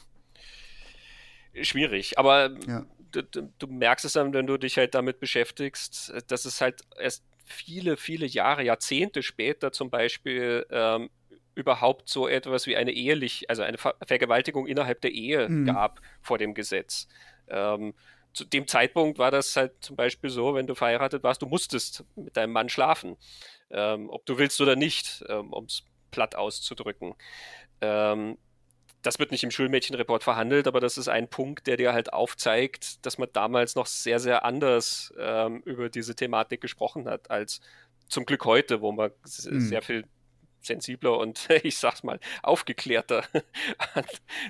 schwierig, 1.61 2.19
aber 2.19 2.51
ja. 2.67 2.87
du, 3.11 3.23
du, 3.23 3.67
merkst 3.67 4.05
es 4.05 4.13
dann, 4.13 4.33
wenn 4.33 4.47
du 4.47 4.59
dich 4.59 4.77
halt 4.77 4.95
damit 4.95 5.19
beschäftigst, 5.19 6.13
dass 6.29 6.45
es 6.45 6.61
halt 6.61 6.83
erst 7.01 7.25
viele, 7.45 7.97
viele 7.97 8.27
Jahre, 8.27 8.63
Jahrzehnte 8.63 9.23
später 9.23 9.73
zum 9.73 9.91
Beispiel 9.91 10.67
ähm, 10.71 11.11
überhaupt 11.55 12.09
so 12.09 12.29
etwas 12.29 12.67
wie 12.67 12.77
eine 12.77 12.93
ehelich, 12.93 13.51
also 13.51 13.63
eine 13.63 13.79
Ver 13.79 13.97
Vergewaltigung 14.07 14.67
innerhalb 14.67 15.01
der 15.01 15.11
Ehe 15.11 15.49
mhm. 15.49 15.67
gab 15.67 16.01
vor 16.21 16.39
dem 16.39 16.55
Gesetz. 16.55 17.09
Ähm, 17.51 17.95
zu 18.33 18.45
dem 18.45 18.67
Zeitpunkt 18.67 19.19
war 19.19 19.31
das 19.31 19.57
halt 19.57 19.73
zum 19.81 19.97
Beispiel 19.97 20.31
so, 20.31 20.55
wenn 20.55 20.67
du 20.67 20.75
verheiratet 20.75 21.23
warst, 21.23 21.43
du 21.43 21.47
musstest 21.47 22.05
mit 22.15 22.37
deinem 22.37 22.53
Mann 22.53 22.69
schlafen, 22.69 23.17
ähm, 23.71 24.11
ob 24.11 24.27
du 24.27 24.39
willst 24.39 24.61
oder 24.61 24.77
nicht, 24.77 25.25
ähm, 25.29 25.53
um 25.53 25.65
es 25.65 25.83
platt 26.11 26.37
auszudrücken. 26.37 27.15
Ähm, 27.81 28.39
das 29.03 29.19
wird 29.19 29.31
nicht 29.31 29.45
im 29.45 29.51
Schulmädchenreport 29.51 30.25
verhandelt, 30.25 30.67
aber 30.67 30.81
das 30.81 30.99
ist 30.99 31.09
ein 31.09 31.29
Punkt, 31.29 31.67
der 31.67 31.77
dir 31.77 31.93
halt 31.93 32.13
aufzeigt, 32.13 33.05
dass 33.07 33.19
man 33.19 33.29
damals 33.33 33.75
noch 33.75 33.87
sehr, 33.87 34.19
sehr 34.19 34.45
anders 34.45 35.13
ähm, 35.19 35.63
über 35.65 35.89
diese 35.89 36.15
Thematik 36.15 36.61
gesprochen 36.61 37.09
hat, 37.09 37.31
als 37.31 37.61
zum 38.09 38.27
Glück 38.27 38.45
heute, 38.45 38.81
wo 38.81 38.93
man 38.93 39.11
mhm. 39.25 39.61
sehr 39.61 39.83
viel 39.83 40.05
sensibler 40.69 41.19
und 41.19 41.49
ich 41.63 41.79
sag's 41.79 42.05
mal 42.05 42.21
aufgeklärter 42.43 43.25
an 43.95 44.05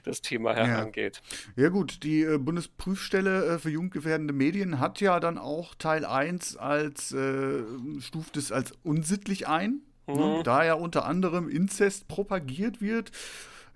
das 0.04 0.20
Thema 0.20 0.54
herangeht. 0.54 1.22
Ja, 1.56 1.64
ja 1.64 1.68
gut, 1.70 2.02
die 2.02 2.22
äh, 2.22 2.38
Bundesprüfstelle 2.38 3.54
äh, 3.54 3.58
für 3.58 3.70
jugendgefährdende 3.70 4.34
Medien 4.34 4.78
hat 4.78 5.00
ja 5.00 5.18
dann 5.20 5.38
auch 5.38 5.74
Teil 5.74 6.04
1 6.04 6.56
als 6.56 7.12
äh, 7.12 7.62
stuft 8.00 8.36
es 8.36 8.52
als 8.52 8.72
unsittlich 8.82 9.48
ein. 9.48 9.80
Ne? 10.06 10.14
Mhm. 10.14 10.20
Ne? 10.20 10.42
Da 10.44 10.64
ja 10.64 10.74
unter 10.74 11.04
anderem 11.06 11.48
Inzest 11.48 12.08
propagiert 12.08 12.80
wird 12.80 13.10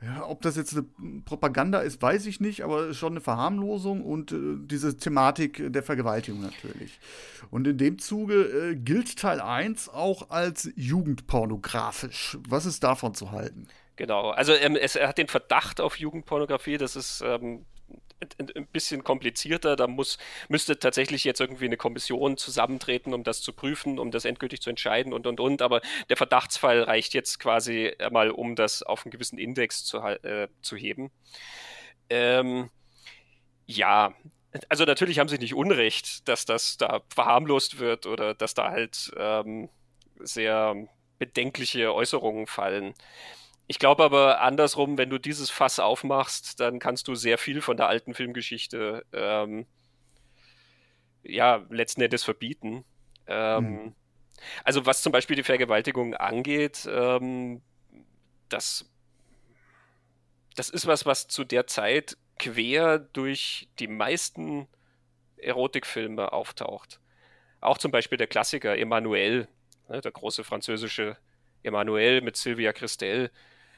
ja, 0.05 0.27
ob 0.27 0.43
das 0.43 0.57
jetzt 0.57 0.77
eine 0.77 0.85
Propaganda 1.25 1.81
ist, 1.81 2.03
weiß 2.03 2.27
ich 2.27 2.41
nicht, 2.41 2.63
aber 2.63 2.93
schon 2.93 3.13
eine 3.13 3.21
Verharmlosung 3.21 4.03
und 4.03 4.33
äh, 4.33 4.57
diese 4.59 4.97
Thematik 4.97 5.73
der 5.73 5.83
Vergewaltigung 5.83 6.41
natürlich. 6.41 6.99
Und 7.51 7.69
in 7.69 7.79
dem 7.79 7.99
Zuge 7.99 8.43
äh, 8.43 8.75
gilt 8.75 9.17
Teil 9.19 9.41
1 9.41 9.89
auch 9.89 10.31
als 10.31 10.71
jugendpornografisch. 10.75 12.39
Was 12.49 12.67
ist 12.67 12.83
davon 12.83 13.15
zu 13.15 13.31
halten? 13.31 13.69
Genau, 13.97 14.31
also 14.31 14.55
ähm, 14.55 14.75
es, 14.75 14.97
er 14.97 15.07
hat 15.07 15.19
den 15.19 15.29
Verdacht 15.29 15.81
auf 15.81 15.97
Jugendpornografie, 15.99 16.79
das 16.79 16.97
ist 16.97 17.23
ähm, 17.25 17.65
ein 18.57 18.67
bisschen 18.67 19.05
komplizierter. 19.05 19.77
Da 19.77 19.87
muss, 19.87 20.19
müsste 20.49 20.79
tatsächlich 20.79 21.25
jetzt 21.25 21.41
irgendwie 21.41 21.67
eine 21.67 21.77
Kommission 21.77 22.37
zusammentreten, 22.37 23.15
um 23.15 23.25
das 23.25 23.43
zu 23.43 23.53
prüfen, 23.53 23.99
um 23.99 24.11
das 24.11 24.25
endgültig 24.25 24.61
zu 24.61 24.71
entscheiden 24.71 25.13
und 25.13 25.27
und 25.27 25.41
und. 25.41 25.63
Aber 25.63 25.81
der 26.09 26.17
Verdachtsfall 26.17 26.83
reicht 26.83 27.15
jetzt 27.15 27.39
quasi 27.41 27.93
mal, 28.11 28.31
um 28.31 28.57
das 28.57 28.83
auf 28.83 29.05
einen 29.05 29.11
gewissen 29.11 29.39
Index 29.39 29.85
zu, 29.85 29.99
äh, 29.99 30.49
zu 30.63 30.77
heben. 30.77 31.11
Ähm, 32.11 32.71
ja, 33.67 34.15
also 34.69 34.85
natürlich 34.85 35.19
haben 35.19 35.29
sie 35.29 35.39
nicht 35.39 35.55
Unrecht, 35.55 36.29
dass 36.29 36.45
das 36.45 36.77
da 36.77 37.03
verharmlost 37.15 37.79
wird 37.79 38.07
oder 38.07 38.35
dass 38.35 38.55
da 38.55 38.71
halt 38.71 39.13
ähm, 39.17 39.71
sehr 40.21 40.89
bedenkliche 41.19 41.95
Äußerungen 41.95 42.47
fallen. 42.47 42.95
Ich 43.73 43.79
glaube 43.79 44.05
aber 44.05 44.43
andersrum, 44.43 44.99
wenn 44.99 45.09
du 45.09 45.17
dieses 45.17 45.49
Fass 45.49 45.79
aufmachst, 45.79 46.61
dann 46.61 46.79
kannst 46.79 47.09
du 47.09 47.15
sehr 47.15 47.39
viel 47.39 47.63
von 47.63 47.79
der 47.79 47.89
alten 47.89 48.13
Filmgeschichte 48.13 49.03
ähm, 49.15 49.65
ja 51.23 51.65
letzten 51.71 52.03
Endes 52.03 52.23
verbieten. 52.23 52.85
Ähm, 53.27 53.65
mhm. 53.65 53.95
Also 54.63 54.85
was 54.85 55.01
zum 55.01 55.11
Beispiel 55.11 55.37
die 55.37 55.43
Vergewaltigung 55.43 56.13
angeht, 56.13 56.87
ähm, 56.87 57.63
das 58.51 58.93
das 60.55 60.69
ist 60.69 60.87
was, 60.87 61.07
was 61.07 61.29
zu 61.29 61.43
der 61.43 61.67
Zeit 61.67 62.19
quer 62.39 62.99
durch 62.99 63.71
die 63.79 63.89
meisten 63.89 64.69
Erotikfilme 65.39 66.35
auftaucht. 66.35 67.01
Auch 67.63 67.79
zum 67.79 67.91
Beispiel 67.91 68.19
der 68.19 68.27
Klassiker 68.27 68.77
Emmanuel, 68.77 69.49
ne, 69.89 70.03
der 70.03 70.13
große 70.13 70.45
französische 70.45 71.17
Emmanuel 71.63 72.21
mit 72.21 72.37
Sylvia 72.37 72.75
Christel, 72.75 73.31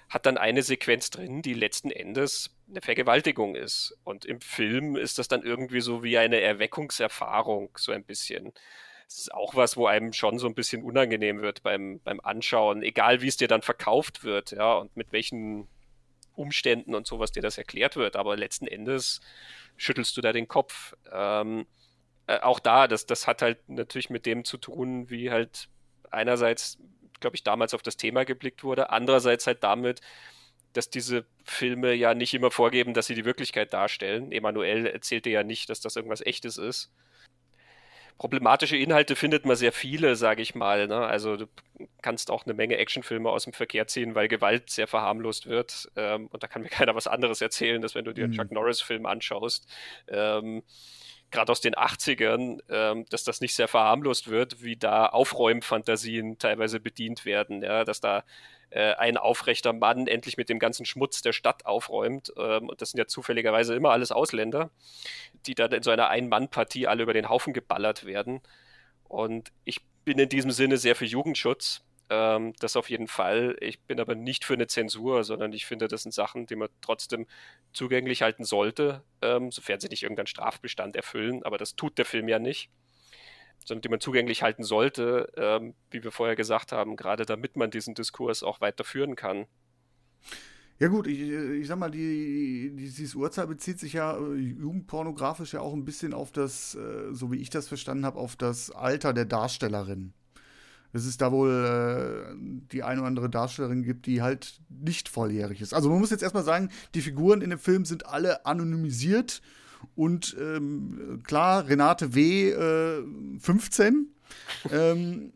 hat 0.08 0.26
dann 0.26 0.38
eine 0.38 0.62
Sequenz 0.62 1.10
drin, 1.10 1.42
die 1.42 1.54
letzten 1.54 1.90
Endes 1.90 2.54
eine 2.68 2.80
Vergewaltigung 2.80 3.54
ist. 3.54 3.96
Und 4.04 4.24
im 4.24 4.40
Film 4.40 4.96
ist 4.96 5.18
das 5.18 5.28
dann 5.28 5.42
irgendwie 5.42 5.80
so 5.80 6.02
wie 6.02 6.18
eine 6.18 6.40
Erweckungserfahrung, 6.40 7.70
so 7.76 7.92
ein 7.92 8.04
bisschen. 8.04 8.52
Das 9.06 9.18
ist 9.18 9.34
auch 9.34 9.54
was, 9.54 9.76
wo 9.76 9.86
einem 9.86 10.12
schon 10.12 10.38
so 10.38 10.46
ein 10.46 10.54
bisschen 10.54 10.82
unangenehm 10.82 11.42
wird 11.42 11.62
beim, 11.62 12.00
beim 12.04 12.20
Anschauen, 12.20 12.82
egal 12.82 13.20
wie 13.20 13.28
es 13.28 13.36
dir 13.36 13.48
dann 13.48 13.62
verkauft 13.62 14.24
wird, 14.24 14.52
ja, 14.52 14.74
und 14.74 14.96
mit 14.96 15.12
welchen 15.12 15.68
Umständen 16.34 16.94
und 16.94 17.06
sowas 17.06 17.32
dir 17.32 17.42
das 17.42 17.58
erklärt 17.58 17.96
wird. 17.96 18.16
Aber 18.16 18.36
letzten 18.36 18.66
Endes 18.66 19.20
schüttelst 19.76 20.16
du 20.16 20.20
da 20.20 20.32
den 20.32 20.48
Kopf. 20.48 20.94
Ähm, 21.12 21.66
äh, 22.26 22.40
auch 22.40 22.60
da, 22.60 22.88
das, 22.88 23.06
das 23.06 23.26
hat 23.26 23.42
halt 23.42 23.68
natürlich 23.68 24.10
mit 24.10 24.26
dem 24.26 24.44
zu 24.44 24.56
tun, 24.56 25.10
wie 25.10 25.30
halt 25.30 25.68
einerseits, 26.10 26.78
glaube 27.20 27.36
ich, 27.36 27.44
damals 27.44 27.74
auf 27.74 27.82
das 27.82 27.96
Thema 27.96 28.24
geblickt 28.24 28.64
wurde, 28.64 28.90
andererseits 28.90 29.46
halt 29.46 29.62
damit, 29.62 30.00
dass 30.72 30.90
diese 30.90 31.24
Filme 31.44 31.94
ja 31.94 32.14
nicht 32.14 32.34
immer 32.34 32.50
vorgeben, 32.50 32.94
dass 32.94 33.06
sie 33.06 33.14
die 33.14 33.24
Wirklichkeit 33.24 33.72
darstellen. 33.72 34.32
Emanuel 34.32 34.86
erzählte 34.86 35.30
ja 35.30 35.42
nicht, 35.42 35.70
dass 35.70 35.80
das 35.80 35.96
irgendwas 35.96 36.20
Echtes 36.20 36.58
ist 36.58 36.90
problematische 38.18 38.76
Inhalte 38.76 39.16
findet 39.16 39.44
man 39.44 39.56
sehr 39.56 39.72
viele, 39.72 40.16
sage 40.16 40.42
ich 40.42 40.54
mal. 40.54 40.86
Ne? 40.86 40.96
Also 40.96 41.36
du 41.36 41.46
kannst 42.00 42.30
auch 42.30 42.44
eine 42.44 42.54
Menge 42.54 42.76
Actionfilme 42.76 43.28
aus 43.28 43.44
dem 43.44 43.52
Verkehr 43.52 43.86
ziehen, 43.86 44.14
weil 44.14 44.28
Gewalt 44.28 44.70
sehr 44.70 44.86
verharmlost 44.86 45.46
wird. 45.46 45.90
Ähm, 45.96 46.28
und 46.28 46.42
da 46.42 46.46
kann 46.46 46.62
mir 46.62 46.68
keiner 46.70 46.94
was 46.94 47.06
anderes 47.06 47.40
erzählen, 47.40 47.82
dass 47.82 47.94
wenn 47.94 48.04
du 48.04 48.12
dir 48.12 48.24
einen 48.24 48.32
mhm. 48.32 48.36
Chuck 48.36 48.52
Norris-Film 48.52 49.06
anschaust, 49.06 49.66
ähm, 50.08 50.62
gerade 51.34 51.52
aus 51.52 51.60
den 51.60 51.74
80ern, 51.74 52.60
ähm, 52.70 53.04
dass 53.10 53.24
das 53.24 53.42
nicht 53.42 53.54
sehr 53.54 53.68
verharmlost 53.68 54.30
wird, 54.30 54.62
wie 54.62 54.76
da 54.76 55.06
Aufräumfantasien 55.06 56.38
teilweise 56.38 56.80
bedient 56.80 57.26
werden, 57.26 57.62
ja, 57.62 57.84
dass 57.84 58.00
da 58.00 58.24
äh, 58.70 58.94
ein 58.94 59.16
aufrechter 59.16 59.72
Mann 59.72 60.06
endlich 60.06 60.36
mit 60.36 60.48
dem 60.48 60.58
ganzen 60.58 60.86
Schmutz 60.86 61.22
der 61.22 61.32
Stadt 61.32 61.66
aufräumt. 61.66 62.32
Ähm, 62.38 62.68
und 62.68 62.80
das 62.80 62.90
sind 62.90 62.98
ja 62.98 63.06
zufälligerweise 63.06 63.74
immer 63.74 63.90
alles 63.90 64.12
Ausländer, 64.12 64.70
die 65.46 65.54
dann 65.54 65.72
in 65.72 65.82
so 65.82 65.90
einer 65.90 66.08
Ein-Mann-Partie 66.08 66.86
alle 66.86 67.02
über 67.02 67.12
den 67.12 67.28
Haufen 67.28 67.52
geballert 67.52 68.04
werden. 68.06 68.40
Und 69.04 69.52
ich 69.64 69.80
bin 70.04 70.18
in 70.18 70.28
diesem 70.28 70.50
Sinne 70.50 70.76
sehr 70.76 70.96
für 70.96 71.04
Jugendschutz. 71.04 71.83
Ähm, 72.10 72.52
das 72.60 72.76
auf 72.76 72.90
jeden 72.90 73.08
Fall. 73.08 73.56
Ich 73.60 73.80
bin 73.80 74.00
aber 74.00 74.14
nicht 74.14 74.44
für 74.44 74.54
eine 74.54 74.66
Zensur, 74.66 75.24
sondern 75.24 75.52
ich 75.52 75.66
finde, 75.66 75.88
das 75.88 76.02
sind 76.02 76.12
Sachen, 76.12 76.46
die 76.46 76.56
man 76.56 76.68
trotzdem 76.80 77.26
zugänglich 77.72 78.22
halten 78.22 78.44
sollte, 78.44 79.02
ähm, 79.22 79.50
sofern 79.50 79.80
sie 79.80 79.88
nicht 79.88 80.02
irgendeinen 80.02 80.26
Strafbestand 80.26 80.96
erfüllen. 80.96 81.42
Aber 81.42 81.58
das 81.58 81.76
tut 81.76 81.98
der 81.98 82.04
Film 82.04 82.28
ja 82.28 82.38
nicht 82.38 82.70
sondern 83.64 83.82
die 83.82 83.88
man 83.88 84.00
zugänglich 84.00 84.42
halten 84.42 84.62
sollte, 84.62 85.32
ähm, 85.36 85.74
wie 85.90 86.04
wir 86.04 86.12
vorher 86.12 86.36
gesagt 86.36 86.72
haben, 86.72 86.96
gerade 86.96 87.24
damit 87.24 87.56
man 87.56 87.70
diesen 87.70 87.94
Diskurs 87.94 88.42
auch 88.42 88.60
weiterführen 88.60 89.16
kann. 89.16 89.46
Ja 90.80 90.88
gut, 90.88 91.06
ich, 91.06 91.20
ich 91.20 91.66
sag 91.66 91.78
mal, 91.78 91.90
die, 91.90 92.74
dieses 92.76 93.14
Urteil 93.14 93.46
bezieht 93.46 93.78
sich 93.78 93.92
ja 93.92 94.16
äh, 94.18 94.34
jugendpornografisch 94.34 95.54
ja 95.54 95.60
auch 95.60 95.72
ein 95.72 95.84
bisschen 95.84 96.12
auf 96.12 96.32
das, 96.32 96.74
äh, 96.74 97.12
so 97.12 97.30
wie 97.30 97.38
ich 97.38 97.48
das 97.48 97.68
verstanden 97.68 98.04
habe, 98.04 98.18
auf 98.18 98.36
das 98.36 98.70
Alter 98.70 99.12
der 99.12 99.24
Darstellerin. 99.24 100.12
Dass 100.94 101.04
es 101.06 101.16
da 101.16 101.32
wohl 101.32 101.50
äh, 101.50 102.34
die 102.72 102.84
eine 102.84 103.00
oder 103.00 103.08
andere 103.08 103.28
Darstellerin 103.28 103.82
gibt, 103.82 104.06
die 104.06 104.22
halt 104.22 104.60
nicht 104.70 105.08
volljährig 105.08 105.60
ist. 105.60 105.74
Also 105.74 105.90
man 105.90 105.98
muss 105.98 106.10
jetzt 106.10 106.22
erstmal 106.22 106.44
sagen, 106.44 106.70
die 106.94 107.00
Figuren 107.00 107.42
in 107.42 107.50
dem 107.50 107.58
Film 107.58 107.84
sind 107.84 108.06
alle 108.06 108.46
anonymisiert 108.46 109.42
und 109.96 110.36
ähm, 110.40 111.20
klar, 111.24 111.66
Renate 111.66 112.14
W. 112.14 112.50
Äh, 112.50 113.02
15. 113.40 114.06
ähm, 114.70 115.32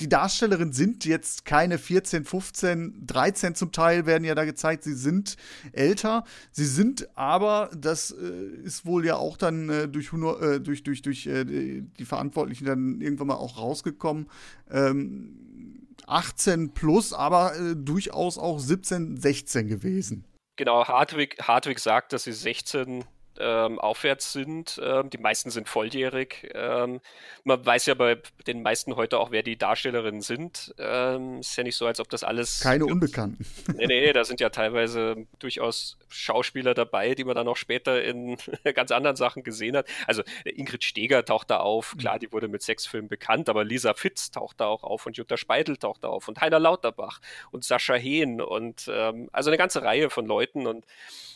die 0.00 0.08
Darstellerinnen 0.08 0.72
sind 0.72 1.04
jetzt 1.04 1.44
keine 1.44 1.78
14, 1.78 2.24
15, 2.24 3.06
13 3.06 3.54
zum 3.54 3.72
Teil 3.72 4.04
werden 4.04 4.24
ja 4.24 4.34
da 4.34 4.44
gezeigt, 4.44 4.84
sie 4.84 4.94
sind 4.94 5.36
älter. 5.72 6.24
Sie 6.52 6.66
sind 6.66 7.08
aber, 7.16 7.70
das 7.76 8.10
äh, 8.10 8.16
ist 8.62 8.84
wohl 8.84 9.06
ja 9.06 9.16
auch 9.16 9.36
dann 9.36 9.68
äh, 9.68 9.88
durch, 9.88 10.12
äh, 10.12 10.60
durch, 10.60 10.82
durch, 10.82 11.02
durch 11.02 11.26
äh, 11.26 11.44
die 11.44 12.04
Verantwortlichen 12.04 12.66
dann 12.66 13.00
irgendwann 13.00 13.28
mal 13.28 13.34
auch 13.34 13.58
rausgekommen. 13.58 14.28
Ähm, 14.70 15.86
18 16.06 16.72
plus, 16.72 17.12
aber 17.12 17.56
äh, 17.56 17.74
durchaus 17.74 18.38
auch 18.38 18.58
17, 18.58 19.16
16 19.16 19.68
gewesen. 19.68 20.24
Genau, 20.56 20.86
Hartwig, 20.86 21.36
Hartwig 21.42 21.78
sagt, 21.78 22.12
dass 22.12 22.24
sie 22.24 22.32
16 22.32 23.04
ähm, 23.40 23.78
aufwärts 23.78 24.32
sind. 24.32 24.80
Ähm, 24.82 25.10
die 25.10 25.18
meisten 25.18 25.50
sind 25.50 25.68
volljährig. 25.68 26.50
Ähm, 26.54 27.00
man 27.44 27.64
weiß 27.64 27.86
ja 27.86 27.94
bei 27.94 28.18
den 28.46 28.62
meisten 28.62 28.96
heute 28.96 29.18
auch, 29.18 29.30
wer 29.30 29.42
die 29.42 29.56
Darstellerinnen 29.56 30.20
sind. 30.20 30.74
Ähm, 30.78 31.40
ist 31.40 31.56
ja 31.56 31.62
nicht 31.62 31.76
so, 31.76 31.86
als 31.86 32.00
ob 32.00 32.08
das 32.08 32.24
alles. 32.24 32.60
Keine 32.60 32.86
Unbekannten. 32.96 33.46
Nee, 33.74 33.86
nee, 33.86 34.12
da 34.12 34.24
sind 34.24 34.40
ja 34.40 34.50
teilweise 34.50 35.26
durchaus 35.38 35.98
Schauspieler 36.08 36.74
dabei, 36.74 37.14
die 37.14 37.24
man 37.24 37.34
dann 37.34 37.48
auch 37.48 37.56
später 37.56 38.02
in 38.02 38.36
ganz 38.74 38.90
anderen 38.90 39.16
Sachen 39.16 39.42
gesehen 39.42 39.76
hat. 39.76 39.86
Also 40.06 40.22
Ingrid 40.44 40.84
Steger 40.84 41.24
taucht 41.24 41.50
da 41.50 41.58
auf. 41.58 41.94
Mhm. 41.94 41.98
Klar, 41.98 42.18
die 42.18 42.32
wurde 42.32 42.48
mit 42.48 42.62
Sexfilmen 42.62 43.08
bekannt, 43.08 43.48
aber 43.48 43.64
Lisa 43.64 43.94
Fitz 43.94 44.30
taucht 44.30 44.60
da 44.60 44.66
auch 44.66 44.82
auf 44.82 45.06
und 45.06 45.16
Jutta 45.16 45.36
Speidel 45.36 45.76
taucht 45.76 46.04
da 46.04 46.08
auf 46.08 46.28
und 46.28 46.40
Heiner 46.40 46.58
Lauterbach 46.58 47.20
und 47.50 47.64
Sascha 47.64 47.94
Hehn 47.94 48.40
und 48.40 48.90
ähm, 48.92 49.28
also 49.32 49.50
eine 49.50 49.58
ganze 49.58 49.82
Reihe 49.82 50.10
von 50.10 50.26
Leuten 50.26 50.66
und 50.66 50.84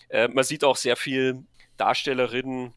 äh, 0.08 0.28
man 0.28 0.44
sieht 0.44 0.64
auch 0.64 0.76
sehr 0.76 0.96
viel 0.96 1.44
Darstellerinnen, 1.80 2.74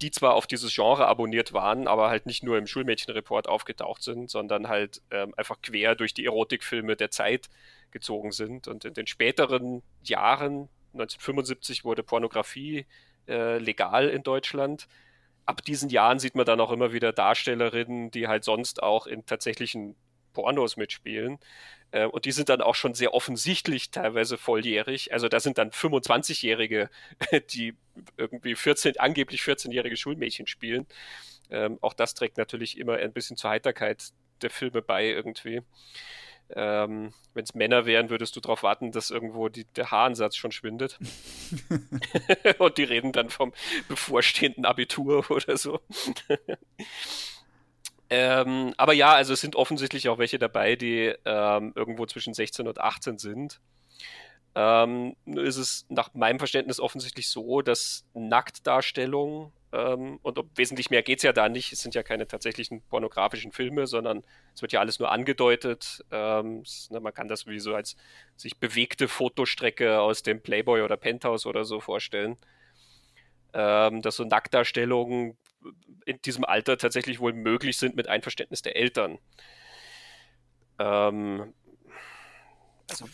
die 0.00 0.10
zwar 0.10 0.34
auf 0.34 0.46
dieses 0.46 0.74
Genre 0.74 1.06
abonniert 1.06 1.52
waren, 1.52 1.86
aber 1.86 2.08
halt 2.08 2.24
nicht 2.26 2.42
nur 2.42 2.56
im 2.56 2.66
Schulmädchenreport 2.66 3.48
aufgetaucht 3.48 4.02
sind, 4.02 4.30
sondern 4.30 4.68
halt 4.68 5.02
ähm, 5.10 5.34
einfach 5.36 5.60
quer 5.62 5.94
durch 5.94 6.14
die 6.14 6.24
Erotikfilme 6.24 6.96
der 6.96 7.10
Zeit 7.10 7.50
gezogen 7.90 8.32
sind. 8.32 8.66
Und 8.66 8.84
in 8.84 8.94
den 8.94 9.06
späteren 9.06 9.82
Jahren, 10.02 10.68
1975 10.94 11.84
wurde 11.84 12.02
Pornografie 12.02 12.86
äh, 13.28 13.58
legal 13.58 14.08
in 14.08 14.22
Deutschland. 14.22 14.88
Ab 15.44 15.62
diesen 15.64 15.90
Jahren 15.90 16.18
sieht 16.18 16.34
man 16.34 16.46
dann 16.46 16.60
auch 16.60 16.70
immer 16.70 16.92
wieder 16.92 17.12
Darstellerinnen, 17.12 18.10
die 18.10 18.26
halt 18.26 18.44
sonst 18.44 18.82
auch 18.82 19.06
in 19.06 19.26
tatsächlichen 19.26 19.96
Pornos 20.32 20.76
mitspielen. 20.76 21.38
Äh, 21.92 22.06
und 22.06 22.24
die 22.24 22.32
sind 22.32 22.48
dann 22.48 22.60
auch 22.60 22.74
schon 22.74 22.94
sehr 22.94 23.14
offensichtlich 23.14 23.90
teilweise 23.90 24.38
volljährig. 24.38 25.12
Also 25.12 25.28
da 25.28 25.40
sind 25.40 25.58
dann 25.58 25.70
25-Jährige, 25.70 26.90
die 27.50 27.74
irgendwie 28.16 28.54
14, 28.54 28.98
angeblich 28.98 29.42
14-jährige 29.42 29.96
Schulmädchen 29.96 30.46
spielen. 30.46 30.86
Ähm, 31.50 31.78
auch 31.80 31.94
das 31.94 32.14
trägt 32.14 32.38
natürlich 32.38 32.78
immer 32.78 32.94
ein 32.94 33.12
bisschen 33.12 33.36
zur 33.36 33.50
Heiterkeit 33.50 34.10
der 34.42 34.50
Filme 34.50 34.82
bei 34.82 35.06
irgendwie. 35.06 35.62
Ähm, 36.52 37.12
Wenn 37.34 37.44
es 37.44 37.54
Männer 37.54 37.86
wären, 37.86 38.10
würdest 38.10 38.34
du 38.34 38.40
darauf 38.40 38.62
warten, 38.62 38.90
dass 38.90 39.10
irgendwo 39.10 39.48
die, 39.48 39.64
der 39.76 39.90
Haaransatz 39.90 40.36
schon 40.36 40.52
schwindet. 40.52 40.98
und 42.58 42.78
die 42.78 42.84
reden 42.84 43.12
dann 43.12 43.30
vom 43.30 43.52
bevorstehenden 43.88 44.64
Abitur 44.64 45.30
oder 45.30 45.56
so. 45.56 45.80
Ähm, 48.10 48.74
aber 48.76 48.92
ja, 48.92 49.14
also 49.14 49.32
es 49.32 49.40
sind 49.40 49.56
offensichtlich 49.56 50.08
auch 50.08 50.18
welche 50.18 50.38
dabei, 50.38 50.76
die 50.76 51.14
ähm, 51.24 51.72
irgendwo 51.76 52.06
zwischen 52.06 52.34
16 52.34 52.66
und 52.66 52.80
18 52.80 53.18
sind. 53.18 53.60
Ähm, 54.56 55.14
nur 55.24 55.44
ist 55.44 55.56
es 55.56 55.86
nach 55.88 56.12
meinem 56.14 56.38
Verständnis 56.40 56.80
offensichtlich 56.80 57.28
so, 57.28 57.62
dass 57.62 58.04
Nacktdarstellung 58.14 59.52
ähm, 59.72 60.18
und 60.22 60.38
um 60.38 60.50
wesentlich 60.56 60.90
mehr 60.90 61.02
geht 61.02 61.18
es 61.20 61.22
ja 61.22 61.32
da 61.32 61.48
nicht, 61.48 61.72
es 61.72 61.80
sind 61.80 61.94
ja 61.94 62.02
keine 62.02 62.26
tatsächlichen 62.26 62.82
pornografischen 62.82 63.52
Filme, 63.52 63.86
sondern 63.86 64.24
es 64.54 64.62
wird 64.62 64.72
ja 64.72 64.80
alles 64.80 64.98
nur 64.98 65.12
angedeutet. 65.12 66.04
Ähm, 66.10 66.62
es, 66.64 66.90
ne, 66.90 67.00
man 67.00 67.14
kann 67.14 67.28
das 67.28 67.46
wie 67.46 67.60
so 67.60 67.74
als 67.74 67.96
sich 68.36 68.58
bewegte 68.58 69.06
Fotostrecke 69.06 70.00
aus 70.00 70.22
dem 70.22 70.42
Playboy 70.42 70.82
oder 70.82 70.96
Penthouse 70.96 71.46
oder 71.46 71.64
so 71.64 71.80
vorstellen. 71.80 72.36
Ähm, 73.52 74.02
dass 74.02 74.16
so 74.16 74.24
Nacktdarstellungen 74.24 75.36
in 76.06 76.20
diesem 76.22 76.44
Alter 76.44 76.78
tatsächlich 76.78 77.20
wohl 77.20 77.32
möglich 77.32 77.76
sind 77.76 77.96
mit 77.96 78.08
Einverständnis 78.08 78.62
der 78.62 78.76
Eltern. 78.76 79.18
Ähm, 80.78 81.54
also 82.88 83.06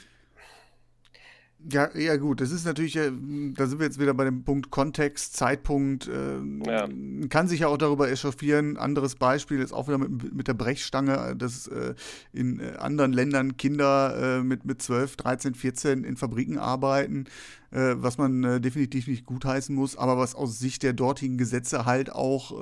ja, 1.71 1.97
ja, 1.97 2.17
gut, 2.17 2.41
das 2.41 2.51
ist 2.51 2.65
natürlich, 2.65 2.95
da 2.95 3.67
sind 3.67 3.79
wir 3.79 3.87
jetzt 3.87 3.99
wieder 3.99 4.15
bei 4.15 4.25
dem 4.25 4.45
Punkt 4.45 4.71
Kontext, 4.71 5.37
Zeitpunkt. 5.37 6.09
Äh, 6.09 6.39
ja. 6.67 6.89
Kann 7.29 7.49
sich 7.49 7.61
ja 7.61 7.69
auch 7.69 7.79
darüber 7.79 8.09
echauffieren. 8.09 8.77
Anderes 8.77 9.17
Beispiel 9.17 9.61
ist 9.61 9.73
auch 9.73 9.89
wieder 9.89 9.99
mit, 9.99 10.35
mit 10.35 10.49
der 10.49 10.55
Brechstange, 10.55 11.35
dass 11.37 11.67
äh, 11.67 11.95
in 12.33 12.61
äh, 12.61 12.77
anderen 12.79 13.13
Ländern 13.13 13.57
Kinder 13.57 14.39
äh, 14.39 14.43
mit, 14.43 14.65
mit 14.65 14.81
12, 14.81 15.17
13, 15.17 15.55
14 15.55 16.05
in 16.05 16.17
Fabriken 16.17 16.59
arbeiten, 16.59 17.25
äh, 17.71 17.95
was 17.97 18.19
man 18.19 18.45
äh, 18.45 18.61
definitiv 18.61 19.09
nicht 19.09 19.27
gutheißen 19.27 19.75
muss, 19.75 19.97
aber 19.97 20.19
was 20.19 20.35
aus 20.35 20.59
Sicht 20.59 20.83
der 20.83 20.93
dortigen 20.93 21.39
Gesetze 21.39 21.85
halt 21.85 22.13
auch 22.13 22.53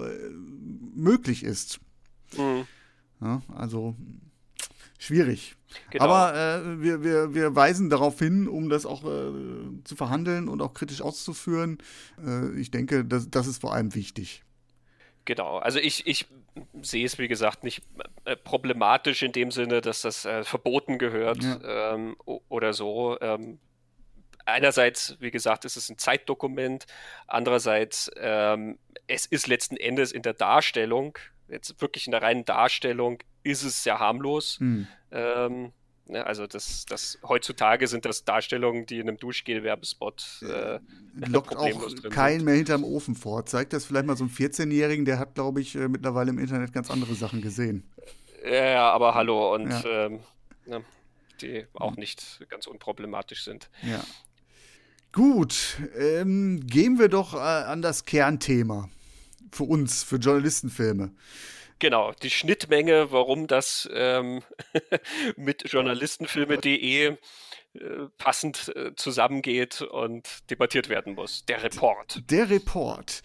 möglich 0.95 1.45
ist. 1.45 1.81
Mhm. 2.37 2.65
Ja, 3.21 3.43
also 3.55 3.97
schwierig. 5.05 5.57
Genau. 5.91 6.05
Aber 6.05 6.35
äh, 6.35 6.83
wir, 6.83 7.03
wir, 7.03 7.35
wir 7.35 7.55
weisen 7.57 7.91
darauf 7.91 8.19
hin, 8.19 8.49
um 8.49 8.69
das 8.69 8.87
auch 8.87 9.05
äh, 9.05 9.33
zu 9.85 9.97
verhandeln 9.97 10.49
und 10.49 10.63
auch 10.63 10.73
kritisch 10.75 11.03
auszuführen. 11.03 11.79
Äh, 12.25 12.59
ich 12.59 12.71
denke, 12.71 13.05
das, 13.05 13.29
das 13.31 13.47
ist 13.47 13.61
vor 13.61 13.75
allem 13.75 13.95
wichtig. 13.95 14.43
Genau, 15.25 15.59
also 15.59 15.79
ich, 15.79 16.07
ich 16.07 16.27
sehe 16.83 17.05
es, 17.05 17.19
wie 17.19 17.29
gesagt, 17.29 17.65
nicht 17.65 17.83
äh, 18.25 18.37
problematisch 18.37 19.23
in 19.23 19.33
dem 19.33 19.51
Sinne, 19.51 19.81
dass 19.81 20.03
das 20.03 20.25
äh, 20.25 20.45
verboten 20.45 20.99
gehört 20.99 21.43
ja. 21.43 21.95
ähm, 21.95 22.17
oder 22.25 22.73
so. 22.73 23.19
Ähm, 23.21 23.59
einerseits, 24.45 25.17
wie 25.21 25.31
gesagt, 25.31 25.65
ist 25.65 25.77
es 25.77 25.89
ein 25.89 25.99
Zeitdokument, 25.99 26.87
andererseits, 27.27 28.11
ähm, 28.17 28.79
es 29.07 29.27
ist 29.27 29.47
letzten 29.47 29.77
Endes 29.77 30.13
in 30.13 30.23
der 30.23 30.35
Darstellung, 30.35 31.19
jetzt 31.49 31.81
wirklich 31.81 32.07
in 32.07 32.13
der 32.13 32.23
reinen 32.23 32.45
Darstellung, 32.45 33.19
ist 33.45 33.63
es 33.63 33.85
sehr 33.85 34.01
harmlos. 34.01 34.59
Mhm. 34.59 34.89
Ähm, 35.13 35.73
ne, 36.07 36.27
also 36.27 36.47
das, 36.47 36.87
das 36.87 37.19
heutzutage 37.23 37.87
sind 37.87 38.05
das 38.05 38.25
Darstellungen, 38.25 38.87
die 38.87 38.99
in 38.99 39.09
einem 39.09 39.19
Duschgel-Werbespot 39.19 40.43
äh, 40.43 40.81
lockt 41.15 41.55
auch 41.57 41.71
keinen 42.11 42.45
mehr 42.45 42.55
hinterm 42.55 42.83
Ofen 42.83 43.15
vor. 43.15 43.47
Zeigt 43.47 43.73
das 43.73 43.85
vielleicht 43.85 44.07
mal 44.07 44.17
so 44.17 44.25
einen 44.25 44.33
14-Jährigen, 44.33 45.05
der 45.05 45.19
hat, 45.19 45.35
glaube 45.35 45.61
ich, 45.61 45.77
äh, 45.77 45.89
mittlerweile 45.89 46.31
im 46.31 46.39
Internet 46.39 46.73
ganz 46.73 46.91
andere 46.91 47.15
Sachen 47.15 47.41
gesehen. 47.41 47.89
Ja, 48.51 48.91
aber 48.91 49.15
hallo 49.15 49.55
und 49.55 49.71
ja. 49.71 50.07
ähm, 50.07 50.21
ne, 50.67 50.85
die 51.41 51.67
auch 51.75 51.97
nicht 51.97 52.45
ganz 52.49 52.67
unproblematisch 52.67 53.45
sind. 53.45 53.71
Ja. 53.83 54.03
Gut, 55.13 55.79
ähm, 55.97 56.67
gehen 56.67 56.99
wir 56.99 57.09
doch 57.09 57.35
äh, 57.35 57.39
an 57.39 57.83
das 57.83 58.05
Kernthema 58.05 58.89
für 59.53 59.63
uns, 59.63 60.03
für 60.03 60.17
Journalistenfilme. 60.17 61.13
Genau, 61.79 62.13
die 62.23 62.31
Schnittmenge, 62.31 63.11
warum 63.11 63.47
das 63.47 63.89
ähm, 63.93 64.43
mit 65.37 65.71
journalistenfilme.de 65.71 67.07
äh, 67.07 67.17
passend 68.19 68.73
äh, 68.77 68.95
zusammengeht 68.95 69.83
und 69.83 70.51
debattiert 70.51 70.89
werden 70.89 71.15
muss. 71.15 71.45
Der 71.47 71.63
Report. 71.63 72.23
Der 72.31 72.49
Report 72.49 73.23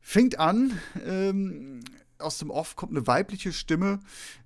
fängt 0.00 0.38
an 0.38 0.78
ähm, 1.06 1.80
aus 2.18 2.38
dem 2.38 2.50
Off 2.50 2.76
kommt 2.76 2.92
eine 2.92 3.06
weibliche 3.06 3.52
Stimme, 3.52 4.00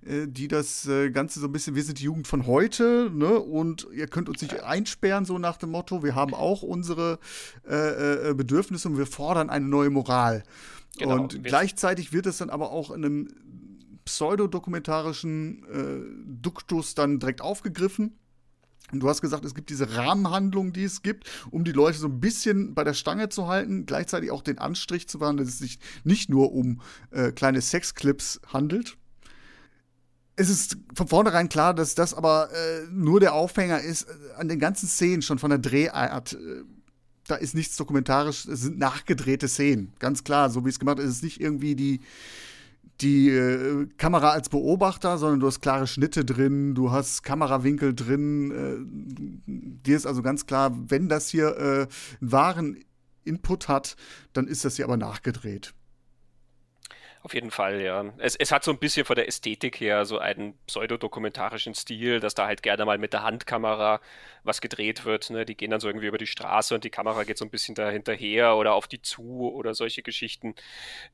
äh, 0.05 0.27
die 0.27 0.47
das 0.47 0.87
äh, 0.87 1.09
Ganze 1.09 1.39
so 1.39 1.47
ein 1.47 1.51
bisschen, 1.51 1.75
wir 1.75 1.83
sind 1.83 1.99
die 1.99 2.03
Jugend 2.03 2.27
von 2.27 2.45
heute, 2.45 3.09
ne? 3.11 3.39
Und 3.39 3.87
ihr 3.93 4.07
könnt 4.07 4.29
uns 4.29 4.41
nicht 4.41 4.61
einsperren, 4.61 5.25
so 5.25 5.37
nach 5.37 5.57
dem 5.57 5.71
Motto, 5.71 6.03
wir 6.03 6.15
haben 6.15 6.33
auch 6.33 6.61
unsere 6.61 7.19
äh 7.67 8.33
Bedürfnisse 8.33 8.87
und 8.87 8.97
wir 8.97 9.05
fordern 9.05 9.49
eine 9.49 9.65
neue 9.65 9.89
Moral. 9.89 10.43
Genau, 10.97 11.15
und 11.15 11.43
gleichzeitig 11.43 12.13
wird 12.13 12.25
es 12.25 12.37
dann 12.37 12.49
aber 12.49 12.71
auch 12.71 12.91
in 12.91 13.03
einem 13.03 13.27
pseudodokumentarischen 14.05 15.63
äh, 15.63 16.41
Duktus 16.41 16.93
dann 16.93 17.19
direkt 17.19 17.41
aufgegriffen 17.41 18.17
und 18.93 18.99
du 18.99 19.09
hast 19.09 19.21
gesagt, 19.21 19.43
es 19.43 19.55
gibt 19.55 19.69
diese 19.69 19.95
Rahmenhandlung, 19.95 20.71
die 20.71 20.83
es 20.83 21.01
gibt, 21.01 21.29
um 21.49 21.63
die 21.63 21.71
Leute 21.71 21.97
so 21.97 22.07
ein 22.07 22.19
bisschen 22.19 22.75
bei 22.75 22.83
der 22.83 22.93
Stange 22.93 23.29
zu 23.29 23.47
halten, 23.47 23.85
gleichzeitig 23.85 24.29
auch 24.29 24.43
den 24.43 24.59
Anstrich 24.59 25.07
zu 25.07 25.19
wahren, 25.19 25.37
dass 25.37 25.47
es 25.47 25.57
sich 25.57 25.79
nicht 26.03 26.29
nur 26.29 26.53
um 26.53 26.81
äh, 27.09 27.31
kleine 27.31 27.61
Sexclips 27.61 28.39
handelt. 28.47 28.97
Es 30.35 30.49
ist 30.49 30.77
von 30.95 31.07
vornherein 31.07 31.49
klar, 31.49 31.73
dass 31.73 31.95
das 31.95 32.13
aber 32.13 32.49
äh, 32.51 32.87
nur 32.91 33.19
der 33.19 33.33
Aufhänger 33.33 33.81
ist 33.81 34.03
äh, 34.03 34.13
an 34.37 34.47
den 34.47 34.59
ganzen 34.59 34.87
Szenen 34.87 35.21
schon 35.21 35.39
von 35.39 35.49
der 35.49 35.59
Drehart. 35.59 36.37
Da 37.27 37.35
ist 37.35 37.55
nichts 37.55 37.77
dokumentarisch, 37.77 38.45
es 38.45 38.61
sind 38.61 38.77
nachgedrehte 38.77 39.47
Szenen. 39.47 39.93
Ganz 39.99 40.23
klar, 40.23 40.49
so 40.49 40.65
wie 40.65 40.69
es 40.69 40.79
gemacht 40.79 40.99
ist, 40.99 41.05
es 41.05 41.15
ist 41.17 41.23
nicht 41.23 41.39
irgendwie 41.39 41.75
die, 41.75 42.01
die 43.01 43.29
äh, 43.29 43.87
Kamera 43.97 44.31
als 44.31 44.49
Beobachter, 44.49 45.17
sondern 45.17 45.39
du 45.39 45.47
hast 45.47 45.61
klare 45.61 45.87
Schnitte 45.87 46.25
drin, 46.25 46.75
du 46.75 46.91
hast 46.91 47.23
Kamerawinkel 47.23 47.93
drin. 47.93 48.51
Äh, 48.51 49.83
dir 49.85 49.95
ist 49.95 50.05
also 50.05 50.21
ganz 50.21 50.45
klar, 50.45 50.77
wenn 50.89 51.09
das 51.09 51.29
hier 51.29 51.57
äh, 51.57 51.87
einen 52.21 52.31
wahren 52.31 52.83
Input 53.23 53.67
hat, 53.67 53.95
dann 54.33 54.47
ist 54.47 54.65
das 54.65 54.75
hier 54.75 54.85
aber 54.85 54.97
nachgedreht. 54.97 55.73
Auf 57.25 57.33
jeden 57.33 57.51
Fall, 57.51 57.79
ja. 57.79 58.13
Es, 58.17 58.35
es 58.35 58.51
hat 58.51 58.65
so 58.65 58.71
ein 58.71 58.79
bisschen 58.79 59.05
von 59.05 59.15
der 59.15 59.29
Ästhetik 59.29 59.79
her 59.79 60.03
so 60.03 60.19
einen 60.19 60.57
pseudodokumentarischen 60.67 61.73
Stil, 61.73 62.19
dass 62.19 62.35
da 62.35 62.47
halt 62.47 62.61
gerne 62.61 62.83
mal 62.83 62.97
mit 62.97 63.13
der 63.13 63.23
Handkamera 63.23 64.01
was 64.43 64.59
gedreht 64.59 65.05
wird. 65.05 65.29
Ne? 65.29 65.45
Die 65.45 65.55
gehen 65.55 65.71
dann 65.71 65.79
so 65.79 65.87
irgendwie 65.87 66.07
über 66.07 66.17
die 66.17 66.27
Straße 66.27 66.75
und 66.75 66.83
die 66.83 66.89
Kamera 66.89 67.23
geht 67.23 67.37
so 67.37 67.45
ein 67.45 67.49
bisschen 67.49 67.75
da 67.75 67.89
hinterher 67.89 68.57
oder 68.57 68.73
auf 68.73 68.89
die 68.89 69.01
zu 69.01 69.53
oder 69.53 69.73
solche 69.73 70.03
Geschichten. 70.03 70.53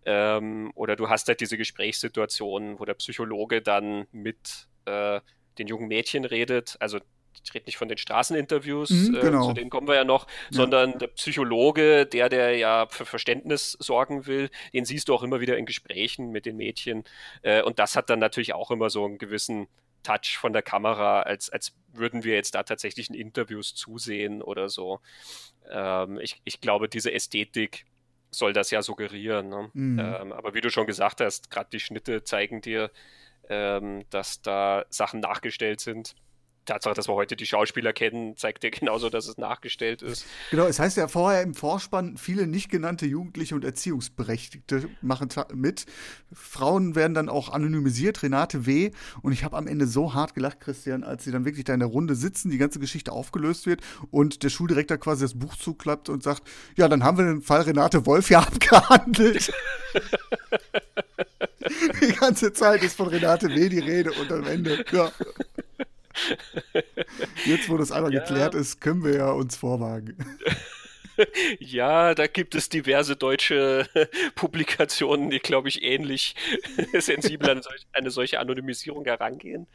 Ähm, 0.04 0.72
oder 0.74 0.96
du 0.96 1.10
hast 1.10 1.28
halt 1.28 1.42
diese 1.42 1.58
Gesprächssituationen, 1.58 2.80
wo 2.80 2.86
der 2.86 2.96
Psychologe 2.96 3.62
dann 3.62 4.08
mit 4.12 4.68
äh, 4.86 5.22
den 5.60 5.68
jungen 5.68 5.90
Mädchen 5.90 6.26
redet. 6.26 6.76
Also 6.80 7.00
ich 7.44 7.54
rede 7.54 7.66
nicht 7.66 7.78
von 7.78 7.88
den 7.88 7.98
Straßeninterviews, 7.98 8.90
mhm, 8.90 9.16
äh, 9.16 9.20
genau. 9.22 9.44
äh, 9.44 9.48
zu 9.48 9.54
denen 9.54 9.70
kommen 9.70 9.88
wir 9.88 9.96
ja 9.96 10.04
noch, 10.04 10.28
ja. 10.28 10.34
sondern 10.52 10.98
der 11.00 11.08
Psychologe, 11.08 12.06
der, 12.06 12.30
der 12.30 12.58
ja 12.58 12.88
für 12.90 13.06
Verständnis 13.06 13.72
sorgen 13.80 14.26
will, 14.28 14.50
den 14.74 14.86
siehst 14.86 15.08
du 15.08 15.14
auch 15.14 15.24
immer 15.24 15.40
wieder 15.40 15.58
in 15.58 15.66
Gesprächen 15.66 16.32
mit 16.32 16.46
den 16.46 16.58
Mädchen. 16.58 17.04
Äh, 17.42 17.62
und 17.64 17.80
das 17.80 17.96
hat 17.96 18.10
dann 18.10 18.20
natürlich 18.20 18.54
auch 18.54 18.72
immer 18.72 18.90
so 18.90 19.06
einen 19.06 19.18
gewissen 19.18 19.68
Touch 20.04 20.38
von 20.38 20.54
der 20.54 20.62
Kamera, 20.62 21.22
als, 21.22 21.50
als 21.50 21.74
würden 21.92 22.24
wir 22.24 22.36
jetzt 22.36 22.56
da 22.56 22.64
tatsächlich 22.64 23.10
in 23.10 23.16
Interviews 23.16 23.76
zusehen 23.76 24.42
oder 24.42 24.70
so. 24.70 25.00
Ähm, 25.70 26.20
ich, 26.22 26.42
ich 26.46 26.62
glaube, 26.62 26.88
diese 26.90 27.12
Ästhetik 27.12 27.86
soll 28.32 28.54
das 28.54 28.72
ja 28.72 28.82
suggerieren. 28.82 29.50
Ne? 29.50 29.70
Mhm. 29.74 30.00
Ähm, 30.00 30.34
aber 30.34 30.54
wie 30.54 30.62
du 30.62 30.70
schon 30.70 30.88
gesagt 30.88 31.22
hast, 31.22 31.50
gerade 31.52 31.70
die 31.72 31.80
Schnitte 31.80 32.24
zeigen 32.24 32.62
dir, 32.62 32.92
ähm, 33.50 34.06
dass 34.10 34.42
da 34.42 34.86
Sachen 34.90 35.20
nachgestellt 35.20 35.80
sind. 35.80 36.16
Tatsache, 36.66 36.94
dass 36.94 37.08
wir 37.08 37.16
heute 37.16 37.36
die 37.36 37.46
Schauspieler 37.46 37.94
kennen, 37.94 38.38
zeigt 38.38 38.64
ja 38.64 38.70
genauso, 38.70 39.10
dass 39.10 39.28
es 39.28 39.38
nachgestellt 39.38 40.02
ist. 40.02 40.26
Genau, 40.52 40.66
es 40.66 40.80
heißt 40.80 40.98
ja 40.98 41.08
vorher 41.08 41.42
im 41.42 41.54
Vorspann, 41.54 42.18
viele 42.18 42.48
nicht 42.48 42.70
genannte 42.70 43.06
Jugendliche 43.06 43.56
und 43.56 43.66
Erziehungsberechtigte 43.66 44.90
machen 45.02 45.30
mit. 45.54 45.86
Frauen 46.32 46.96
werden 46.96 47.14
dann 47.14 47.30
auch 47.30 47.50
anonymisiert, 47.50 48.22
Renate 48.24 48.66
W. 48.66 48.92
Und 49.22 49.32
ich 49.32 49.44
habe 49.44 49.58
am 49.58 49.68
Ende 49.68 49.88
so 49.88 50.14
hart 50.14 50.36
gelacht, 50.36 50.60
Christian, 50.60 51.04
als 51.04 51.24
sie 51.24 51.32
dann 51.32 51.46
wirklich 51.46 51.66
da 51.66 51.74
in 51.74 51.80
der 51.80 51.90
Runde 51.90 52.16
sitzen, 52.16 52.50
die 52.52 52.58
ganze 52.58 52.80
Geschichte 52.80 53.12
aufgelöst 53.12 53.66
wird 53.66 53.82
und 54.12 54.44
der 54.44 54.50
Schuldirektor 54.50 54.98
quasi 54.98 55.24
das 55.24 55.38
Buch 55.38 55.56
zuklappt 55.56 56.10
und 56.10 56.24
sagt, 56.24 56.44
ja, 56.78 56.88
dann 56.88 57.04
haben 57.04 57.18
wir 57.18 57.26
den 57.26 57.42
Fall 57.42 57.62
Renate 57.62 58.06
Wolf 58.06 58.30
ja 58.30 58.40
abgehandelt. 58.50 59.52
die 62.02 62.14
ganze 62.14 62.54
Zeit 62.54 62.84
ist 62.84 62.96
von 62.96 63.08
Renate 63.08 63.50
W. 63.50 63.70
die 63.70 63.80
Rede 63.80 64.12
und 64.14 64.32
am 64.32 64.46
Ende, 64.46 64.84
ja. 64.92 65.12
Jetzt, 67.46 67.70
wo 67.70 67.78
das 67.78 67.92
einmal 67.92 68.14
ja. 68.14 68.20
geklärt 68.20 68.56
ist, 68.56 68.82
können 68.82 69.04
wir 69.04 69.16
ja 69.16 69.32
uns 69.32 69.56
vorwagen. 69.56 70.16
Ja, 71.60 72.16
da 72.16 72.28
gibt 72.28 72.56
es 72.56 72.70
diverse 72.70 73.16
deutsche 73.16 73.88
Publikationen, 74.36 75.30
die, 75.30 75.40
glaube 75.40 75.68
ich, 75.68 75.84
ähnlich 75.84 76.36
sensibel 76.94 77.50
an 77.50 77.62
eine 77.94 78.12
solche 78.12 78.40
Anonymisierung 78.40 79.06
herangehen. 79.06 79.68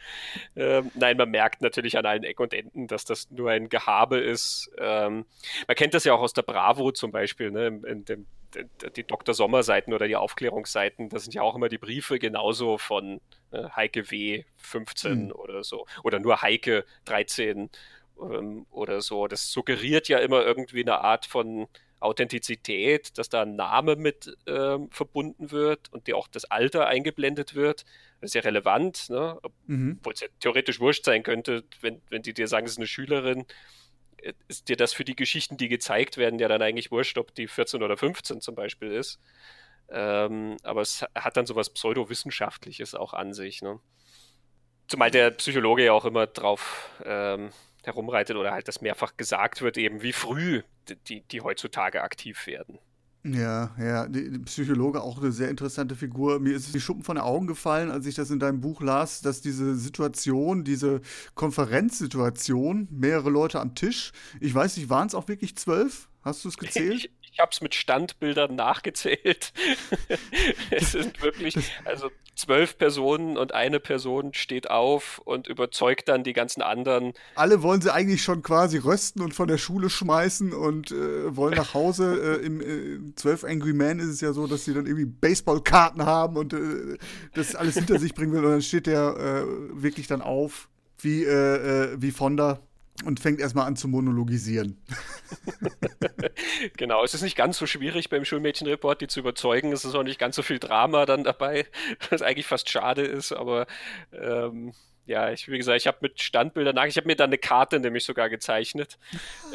Ähm, 0.57 0.91
nein, 0.95 1.17
man 1.17 1.31
merkt 1.31 1.63
natürlich 1.63 1.99
an 1.99 2.07
allen 2.07 2.25
Ecken 2.25 2.43
und 2.43 2.55
Enden, 2.55 2.87
dass 2.87 3.05
das 3.05 3.31
nur 3.31 3.51
ein 3.51 3.69
Gehabe 3.69 4.19
ist. 4.19 4.71
Ähm, 4.79 5.25
man 5.67 5.77
kennt 5.77 5.95
das 5.95 6.05
ja 6.05 6.15
auch 6.15 6.21
aus 6.21 6.33
der 6.33 6.43
Bravo 6.43 6.93
zum 6.93 7.11
Beispiel, 7.11 7.51
ne, 7.51 7.81
in 7.87 8.05
dem 8.05 8.27
die 8.97 9.05
Dr. 9.05 9.35
Sommer-Seiten 9.35 9.93
oder 9.93 10.07
die 10.07 10.17
Aufklärungsseiten, 10.17 11.09
das 11.09 11.25
sind 11.25 11.35
ja 11.35 11.43
auch 11.43 11.57
immer 11.57 11.69
die 11.69 11.79
Briefe 11.79 12.19
genauso 12.19 12.79
von 12.79 13.21
äh, 13.51 13.65
Heike 13.75 14.11
W. 14.11 14.45
15 14.57 15.27
mhm. 15.27 15.33
oder 15.33 15.65
so. 15.65 15.87
Oder 16.03 16.19
nur 16.21 16.43
Heike 16.43 16.85
13 17.07 17.71
ähm, 18.21 18.67
oder 18.71 19.01
so. 19.01 19.27
Das 19.27 19.51
suggeriert 19.51 20.09
ja 20.09 20.19
immer 20.19 20.45
irgendwie 20.45 20.83
eine 20.83 21.01
Art 21.01 21.27
von 21.27 21.69
Authentizität, 22.01 23.17
dass 23.17 23.29
da 23.29 23.43
ein 23.43 23.57
Name 23.57 23.97
mit 23.97 24.37
ähm, 24.47 24.91
verbunden 24.91 25.51
wird 25.51 25.93
und 25.93 26.07
dir 26.07 26.17
auch 26.17 26.29
das 26.29 26.45
Alter 26.45 26.87
eingeblendet 26.87 27.55
wird. 27.55 27.85
Das 28.21 28.31
ist 28.31 28.35
ja 28.35 28.43
relevant, 28.43 29.09
ne? 29.11 29.39
Mhm. 29.67 29.97
obwohl 29.99 30.13
es 30.13 30.21
ja 30.21 30.29
theoretisch 30.41 30.81
wurscht 30.81 31.05
sein 31.05 31.23
könnte, 31.23 31.65
wenn, 31.81 32.03
wenn 32.11 32.23
die 32.23 32.35
dir 32.35 32.49
sagen, 32.49 32.67
es 32.67 32.73
ist 32.73 32.79
eine 32.79 32.87
Schülerin 32.87 33.47
ist 34.49 34.69
dir 34.69 34.77
das 34.77 34.93
für 34.93 35.05
die 35.05 35.17
Geschichten, 35.17 35.57
die 35.57 35.69
gezeigt 35.69 36.17
werden, 36.17 36.39
ja 36.39 36.49
dann 36.49 36.63
eigentlich 36.63 36.91
wurscht, 36.91 37.19
ob 37.19 37.35
die 37.35 37.49
14 37.49 37.83
oder 37.83 37.97
15 37.97 38.41
zum 38.41 38.55
Beispiel 38.55 38.93
ist. 38.93 39.21
Ähm, 39.91 40.57
aber 40.63 40.81
es 40.81 41.05
hat 41.15 41.37
dann 41.37 41.47
sowas 41.47 41.71
Pseudowissenschaftliches 41.71 42.95
auch 42.95 43.13
an 43.13 43.35
sich. 43.35 43.63
Ne? 43.63 43.81
Zumal 44.89 45.11
der 45.11 45.31
Psychologe 45.33 45.85
ja 45.85 45.93
auch 45.93 46.05
immer 46.05 46.27
drauf 46.27 46.91
ähm, 47.05 47.51
herumreitet 47.87 48.37
oder 48.37 48.53
halt 48.53 48.69
das 48.69 48.81
mehrfach 48.81 49.17
gesagt 49.17 49.63
wird, 49.63 49.79
eben 49.79 50.03
wie 50.03 50.13
früh 50.13 50.63
die, 51.09 51.23
die 51.23 51.41
heutzutage 51.41 52.03
aktiv 52.03 52.47
werden. 52.47 52.79
Ja, 53.27 53.75
ja, 53.79 54.07
der 54.07 54.39
Psychologe 54.41 55.01
auch 55.03 55.17
eine 55.17 55.33
sehr 55.33 55.49
interessante 55.49 55.97
Figur. 55.97 56.41
Mir 56.41 56.55
ist 56.55 56.75
die 56.75 56.81
Schuppen 56.81 57.03
von 57.03 57.17
den 57.17 57.25
Augen 57.25 57.47
gefallen, 57.47 57.91
als 57.91 58.05
ich 58.05 58.15
das 58.15 58.31
in 58.31 58.39
deinem 58.39 58.61
Buch 58.61 58.83
las, 58.83 59.23
dass 59.23 59.41
diese 59.41 59.77
Situation, 59.77 60.63
diese 60.63 61.01
Konferenzsituation, 61.35 62.87
mehrere 62.91 63.31
Leute 63.31 63.61
am 63.61 63.75
Tisch, 63.75 64.13
ich 64.41 64.55
weiß 64.55 64.77
nicht, 64.77 64.91
waren 64.91 65.07
es 65.07 65.15
auch 65.15 65.27
wirklich 65.27 65.57
zwölf? 65.57 66.09
Hast 66.23 66.45
du 66.45 66.51
es 66.51 66.59
gezählt? 66.59 67.11
Ich, 67.24 67.24
ich 67.35 67.41
habe 67.41 67.51
es 67.51 67.61
mit 67.61 67.75
Standbildern 67.75 68.55
nachgezählt. 68.55 69.53
es 70.71 70.93
sind 70.93 71.21
wirklich, 71.21 71.57
also 71.85 72.11
zwölf 72.37 72.79
Personen 72.79 73.37
und 73.37 73.53
eine 73.53 73.81
Person 73.81 74.35
steht 74.35 74.71
auf 74.71 75.21
und 75.25 75.49
überzeugt 75.49 76.09
dann 76.09 76.23
die 76.23 76.33
ganzen 76.33 76.63
anderen. 76.63 77.13
Alle 77.35 77.63
wollen 77.63 77.81
sie 77.81 77.93
eigentlich 77.93 78.23
schon 78.23 78.43
quasi 78.43 78.79
rösten 78.79 79.21
und 79.21 79.35
von 79.35 79.49
der 79.49 79.59
Schule 79.59 79.91
schmeißen 79.91 80.53
und 80.53 80.93
äh, 80.93 81.37
wollen 81.37 81.55
nach 81.55 81.75
Hause. 81.75 82.39
Äh, 82.41 82.47
Im 82.47 82.61
äh, 82.61 83.15
12 83.17 83.43
Angry 83.43 83.73
Men 83.73 83.99
ist 83.99 84.07
es 84.07 84.21
ja 84.21 84.33
so, 84.33 84.47
dass 84.47 84.65
sie 84.65 84.73
dann 84.73 84.87
irgendwie 84.87 85.07
Baseballkarten 85.07 86.07
haben 86.07 86.37
und 86.37 86.53
äh, 86.53 86.99
das 87.35 87.57
alles 87.57 87.75
hinter 87.75 87.99
sich 87.99 88.15
bringen 88.15 88.33
will. 88.33 88.45
Und 88.45 88.53
dann 88.53 88.63
steht 88.63 88.87
der 88.87 89.17
äh, 89.17 89.83
wirklich 89.83 90.07
dann 90.07 90.23
auf, 90.23 90.69
wie, 90.99 91.25
äh, 91.25 91.95
äh, 91.95 91.97
wie 91.99 92.13
Fonda 92.13 92.61
und 93.05 93.21
fängt 93.21 93.41
erstmal 93.41 93.67
an 93.67 93.77
zu 93.77 93.89
monologisieren. 93.89 94.81
genau, 96.77 97.03
es 97.03 97.15
ist 97.15 97.23
nicht 97.23 97.37
ganz 97.37 97.59
so 97.59 97.67
schwierig 97.67 98.09
beim 98.09 98.25
Schulmädchenreport, 98.25 99.01
die 99.01 99.09
zu 99.09 99.21
überzeugen. 99.21 99.73
Es 99.73 99.85
ist 99.85 99.95
auch 99.95 100.05
nicht 100.05 100.19
ganz 100.19 100.37
so 100.37 100.43
viel 100.43 100.59
Drama 100.59 101.05
dann 101.07 101.25
dabei, 101.25 101.67
was 102.11 102.23
eigentlich 102.23 102.47
fast 102.47 102.71
schade 102.71 103.03
ist, 103.03 103.33
aber 103.33 103.67
ähm, 104.13 104.73
ja, 105.07 105.31
ich, 105.31 105.49
wie 105.49 105.59
gesagt, 105.59 105.79
ich 105.79 105.87
habe 105.87 105.99
mit 106.01 106.21
Standbildern 106.23 106.75
nach, 106.75 106.87
ich 106.87 106.97
habe 106.97 107.07
mir 107.07 107.17
dann 107.17 107.29
eine 107.29 107.39
Karte 107.39 107.79
nämlich 107.79 108.05
sogar 108.05 108.31
gezeichnet, 108.31 108.99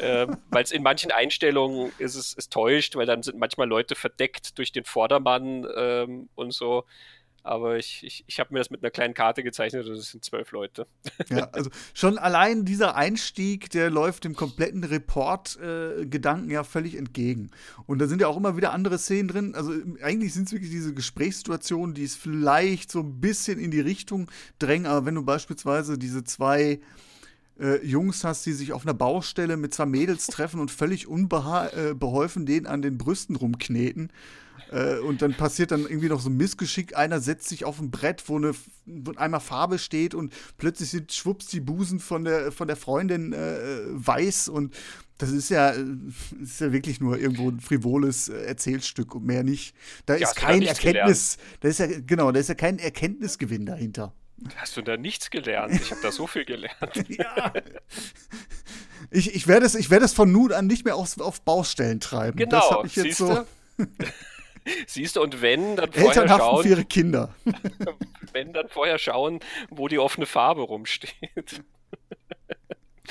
ähm, 0.00 0.36
weil 0.50 0.62
es 0.62 0.70
in 0.70 0.82
manchen 0.82 1.10
Einstellungen 1.10 1.92
ist 1.98 2.14
es, 2.14 2.36
es 2.36 2.48
täuscht, 2.50 2.94
weil 2.94 3.06
dann 3.06 3.22
sind 3.22 3.38
manchmal 3.38 3.68
Leute 3.68 3.94
verdeckt 3.94 4.58
durch 4.58 4.70
den 4.70 4.84
Vordermann 4.84 5.66
ähm, 5.76 6.28
und 6.34 6.52
so. 6.52 6.84
Aber 7.42 7.78
ich, 7.78 8.04
ich, 8.04 8.24
ich 8.26 8.38
habe 8.38 8.52
mir 8.52 8.60
das 8.60 8.70
mit 8.70 8.82
einer 8.82 8.90
kleinen 8.90 9.14
Karte 9.14 9.42
gezeichnet 9.42 9.86
und 9.86 9.94
es 9.94 10.10
sind 10.10 10.24
zwölf 10.24 10.52
Leute. 10.52 10.86
Ja, 11.28 11.48
also 11.52 11.70
schon 11.94 12.18
allein 12.18 12.64
dieser 12.64 12.96
Einstieg, 12.96 13.70
der 13.70 13.90
läuft 13.90 14.24
dem 14.24 14.34
kompletten 14.34 14.84
Report-Gedanken 14.84 16.50
äh, 16.50 16.54
ja 16.54 16.64
völlig 16.64 16.96
entgegen. 16.96 17.50
Und 17.86 18.00
da 18.00 18.06
sind 18.06 18.20
ja 18.20 18.28
auch 18.28 18.36
immer 18.36 18.56
wieder 18.56 18.72
andere 18.72 18.98
Szenen 18.98 19.28
drin. 19.28 19.54
Also 19.54 19.72
eigentlich 20.02 20.34
sind 20.34 20.48
es 20.48 20.52
wirklich 20.52 20.70
diese 20.70 20.92
Gesprächssituationen, 20.92 21.94
die 21.94 22.04
es 22.04 22.16
vielleicht 22.16 22.90
so 22.90 23.00
ein 23.00 23.20
bisschen 23.20 23.58
in 23.58 23.70
die 23.70 23.80
Richtung 23.80 24.30
drängen. 24.58 24.86
Aber 24.86 25.06
wenn 25.06 25.14
du 25.14 25.22
beispielsweise 25.22 25.98
diese 25.98 26.24
zwei 26.24 26.80
äh, 27.60 27.84
Jungs 27.84 28.24
hast, 28.24 28.44
die 28.46 28.52
sich 28.52 28.72
auf 28.72 28.82
einer 28.82 28.94
Baustelle 28.94 29.56
mit 29.56 29.74
zwei 29.74 29.86
Mädels 29.86 30.26
treffen 30.26 30.60
und 30.60 30.70
völlig 30.70 31.06
unbeholfen 31.06 32.42
äh, 32.42 32.46
denen 32.46 32.66
an 32.66 32.82
den 32.82 32.98
Brüsten 32.98 33.36
rumkneten 33.36 34.10
äh, 34.70 34.98
und 34.98 35.22
dann 35.22 35.34
passiert 35.34 35.70
dann 35.72 35.82
irgendwie 35.82 36.08
noch 36.08 36.20
so 36.20 36.30
ein 36.30 36.36
Missgeschick. 36.36 36.96
Einer 36.96 37.20
setzt 37.20 37.48
sich 37.48 37.64
auf 37.64 37.80
ein 37.80 37.90
Brett, 37.90 38.28
wo, 38.28 38.36
eine, 38.36 38.52
wo 38.86 39.12
einmal 39.16 39.40
Farbe 39.40 39.78
steht 39.78 40.14
und 40.14 40.32
plötzlich 40.58 40.90
sind 40.90 41.12
schwupps 41.12 41.46
die 41.46 41.60
Busen 41.60 41.98
von 41.98 42.24
der, 42.24 42.52
von 42.52 42.68
der 42.68 42.76
Freundin 42.76 43.32
äh, 43.32 43.80
weiß 43.90 44.48
und 44.48 44.74
das 45.18 45.30
ist 45.30 45.50
ja, 45.50 45.70
äh, 45.70 45.84
ist 46.40 46.60
ja 46.60 46.72
wirklich 46.72 47.00
nur 47.00 47.18
irgendwo 47.18 47.50
ein 47.50 47.60
frivoles 47.60 48.28
äh, 48.28 48.42
Erzählstück 48.44 49.14
und 49.14 49.26
mehr 49.26 49.42
nicht. 49.42 49.74
Da 50.06 50.16
ja, 50.16 50.28
ist 50.28 50.36
kein 50.36 50.62
Erkenntnis, 50.62 51.36
da 51.60 51.68
ist 51.68 51.80
ja, 51.80 51.86
genau, 51.86 52.32
da 52.32 52.40
ist 52.40 52.48
ja 52.48 52.54
kein 52.54 52.78
Erkenntnisgewinn 52.78 53.66
dahinter. 53.66 54.14
Hast 54.56 54.76
du 54.76 54.82
da 54.82 54.96
nichts 54.96 55.30
gelernt? 55.30 55.74
Ich 55.74 55.90
habe 55.90 56.00
da 56.00 56.10
so 56.10 56.26
viel 56.26 56.46
gelernt. 56.46 56.94
ja. 57.08 57.52
Ich, 59.10 59.34
ich 59.34 59.46
werde 59.46 59.66
es, 59.66 59.90
werd 59.90 60.02
es 60.02 60.14
von 60.14 60.32
nun 60.32 60.52
an 60.52 60.66
nicht 60.66 60.84
mehr 60.84 60.96
auf, 60.96 61.20
auf 61.20 61.42
Baustellen 61.42 62.00
treiben. 62.00 62.38
Genau, 62.38 62.60
das 62.60 62.70
habe 62.70 62.86
ich 62.86 62.96
jetzt 62.96 63.18
so. 63.18 63.44
Siehst 64.86 65.16
du, 65.16 65.22
und 65.22 65.42
wenn, 65.42 65.76
dann 65.76 65.92
vorher 65.92 66.28
schauen. 66.28 66.62
für 66.62 66.68
ihre 66.68 66.84
Kinder. 66.84 67.34
wenn, 68.32 68.52
dann 68.52 68.68
vorher 68.68 68.98
schauen, 68.98 69.40
wo 69.70 69.88
die 69.88 69.98
offene 69.98 70.26
Farbe 70.26 70.62
rumsteht. 70.62 71.62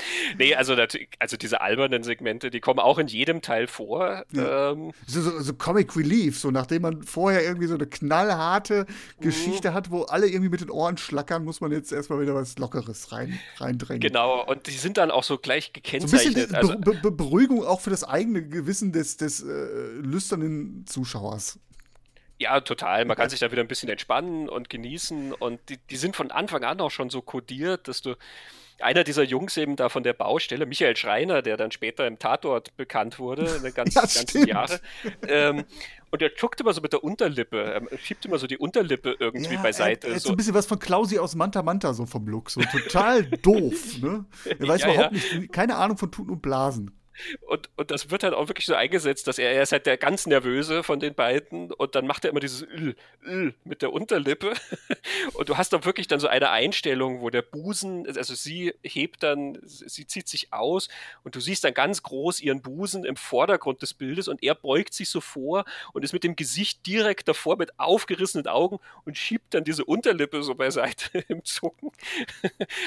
Nee, 0.38 0.54
also, 0.54 0.76
also 1.18 1.36
diese 1.36 1.60
albernen 1.60 2.02
Segmente, 2.02 2.50
die 2.50 2.60
kommen 2.60 2.78
auch 2.78 2.98
in 2.98 3.06
jedem 3.08 3.42
Teil 3.42 3.66
vor. 3.66 4.24
Ja. 4.32 4.72
Ähm, 4.72 4.92
so, 5.06 5.20
so, 5.20 5.40
so, 5.40 5.54
Comic 5.54 5.96
Relief, 5.96 6.38
so 6.38 6.50
nachdem 6.50 6.82
man 6.82 7.02
vorher 7.02 7.42
irgendwie 7.42 7.66
so 7.66 7.74
eine 7.74 7.86
knallharte 7.86 8.86
mhm. 9.18 9.22
Geschichte 9.22 9.74
hat, 9.74 9.90
wo 9.90 10.02
alle 10.02 10.28
irgendwie 10.28 10.50
mit 10.50 10.60
den 10.60 10.70
Ohren 10.70 10.96
schlackern, 10.96 11.44
muss 11.44 11.60
man 11.60 11.72
jetzt 11.72 11.92
erstmal 11.92 12.20
wieder 12.20 12.34
was 12.34 12.58
Lockeres 12.58 13.12
rein, 13.12 13.38
reindrängen. 13.56 14.00
Genau, 14.00 14.44
und 14.46 14.66
die 14.66 14.72
sind 14.72 14.96
dann 14.96 15.10
auch 15.10 15.24
so 15.24 15.38
gleich 15.38 15.72
gekennzeichnet. 15.72 16.50
So 16.50 16.56
ein 16.56 16.80
bisschen 16.80 16.80
Be 16.80 17.10
Be 17.10 17.10
Beruhigung 17.10 17.64
auch 17.64 17.80
für 17.80 17.90
das 17.90 18.04
eigene 18.04 18.42
Gewissen 18.46 18.92
des, 18.92 19.16
des 19.16 19.42
äh, 19.42 19.46
lüsternen 20.00 20.86
Zuschauers. 20.86 21.58
Ja, 22.40 22.58
total. 22.62 23.04
Man 23.04 23.18
kann 23.18 23.28
sich 23.28 23.40
da 23.40 23.52
wieder 23.52 23.60
ein 23.60 23.68
bisschen 23.68 23.90
entspannen 23.90 24.48
und 24.48 24.70
genießen. 24.70 25.34
Und 25.34 25.60
die, 25.68 25.76
die 25.90 25.96
sind 25.96 26.16
von 26.16 26.30
Anfang 26.30 26.64
an 26.64 26.80
auch 26.80 26.90
schon 26.90 27.10
so 27.10 27.20
kodiert, 27.20 27.86
dass 27.86 28.00
du 28.00 28.14
einer 28.82 29.04
dieser 29.04 29.22
Jungs 29.22 29.56
eben 29.56 29.76
da 29.76 29.88
von 29.88 30.02
der 30.02 30.12
Baustelle, 30.12 30.66
Michael 30.66 30.96
Schreiner, 30.96 31.42
der 31.42 31.56
dann 31.56 31.70
später 31.70 32.06
im 32.06 32.18
Tatort 32.18 32.76
bekannt 32.76 33.18
wurde, 33.18 33.56
eine 33.58 33.72
ganz, 33.72 33.94
ja, 33.94 34.02
ganzen 34.02 34.46
Jahre. 34.46 34.80
Ähm, 35.26 35.64
und 36.10 36.22
er 36.22 36.34
zuckt 36.34 36.60
immer 36.60 36.72
so 36.72 36.80
mit 36.80 36.92
der 36.92 37.04
Unterlippe. 37.04 37.62
Er 37.62 37.98
schiebt 37.98 38.24
immer 38.24 38.38
so 38.38 38.46
die 38.46 38.58
Unterlippe 38.58 39.14
irgendwie 39.18 39.54
ja, 39.54 39.62
beiseite. 39.62 40.08
Er, 40.08 40.14
er 40.14 40.20
so. 40.20 40.28
so 40.28 40.34
ein 40.34 40.36
bisschen 40.36 40.54
was 40.54 40.66
von 40.66 40.78
Klausi 40.78 41.18
aus 41.18 41.36
Manta 41.36 41.62
Manta 41.62 41.94
so 41.94 42.04
vom 42.06 42.26
Look. 42.26 42.50
So 42.50 42.60
total 42.62 43.22
doof, 43.42 44.00
ne? 44.00 44.24
Er 44.44 44.68
weiß 44.68 44.82
ja, 44.82 44.92
überhaupt 44.92 45.12
nicht, 45.12 45.52
keine 45.52 45.76
Ahnung 45.76 45.96
von 45.96 46.10
Tuten 46.10 46.30
und 46.30 46.42
Blasen. 46.42 46.99
Und, 47.40 47.70
und 47.76 47.90
das 47.90 48.10
wird 48.10 48.22
halt 48.22 48.34
auch 48.34 48.48
wirklich 48.48 48.66
so 48.66 48.74
eingesetzt, 48.74 49.26
dass 49.26 49.38
er, 49.38 49.52
er 49.52 49.62
ist 49.62 49.72
halt 49.72 49.86
der 49.86 49.96
ganz 49.96 50.26
Nervöse 50.26 50.82
von 50.82 51.00
den 51.00 51.14
beiden 51.14 51.72
und 51.72 51.94
dann 51.94 52.06
macht 52.06 52.24
er 52.24 52.30
immer 52.30 52.40
dieses 52.40 52.62
Ül, 52.62 52.96
Ül 53.24 53.54
mit 53.64 53.82
der 53.82 53.92
Unterlippe. 53.92 54.54
Und 55.34 55.48
du 55.48 55.56
hast 55.56 55.72
doch 55.72 55.84
wirklich 55.84 56.08
dann 56.08 56.20
so 56.20 56.28
eine 56.28 56.50
Einstellung, 56.50 57.20
wo 57.20 57.30
der 57.30 57.42
Busen, 57.42 58.06
also 58.06 58.34
sie 58.34 58.74
hebt 58.82 59.22
dann, 59.22 59.58
sie 59.64 60.06
zieht 60.06 60.28
sich 60.28 60.52
aus 60.52 60.88
und 61.24 61.36
du 61.36 61.40
siehst 61.40 61.64
dann 61.64 61.74
ganz 61.74 62.02
groß 62.02 62.40
ihren 62.40 62.62
Busen 62.62 63.04
im 63.04 63.16
Vordergrund 63.16 63.82
des 63.82 63.94
Bildes 63.94 64.28
und 64.28 64.42
er 64.42 64.54
beugt 64.54 64.94
sich 64.94 65.08
so 65.08 65.20
vor 65.20 65.64
und 65.92 66.04
ist 66.04 66.12
mit 66.12 66.24
dem 66.24 66.36
Gesicht 66.36 66.86
direkt 66.86 67.28
davor 67.28 67.56
mit 67.56 67.78
aufgerissenen 67.78 68.46
Augen 68.46 68.78
und 69.04 69.16
schiebt 69.16 69.54
dann 69.54 69.64
diese 69.64 69.84
Unterlippe 69.84 70.42
so 70.42 70.54
beiseite 70.54 71.18
im 71.28 71.44
Zucken. 71.44 71.90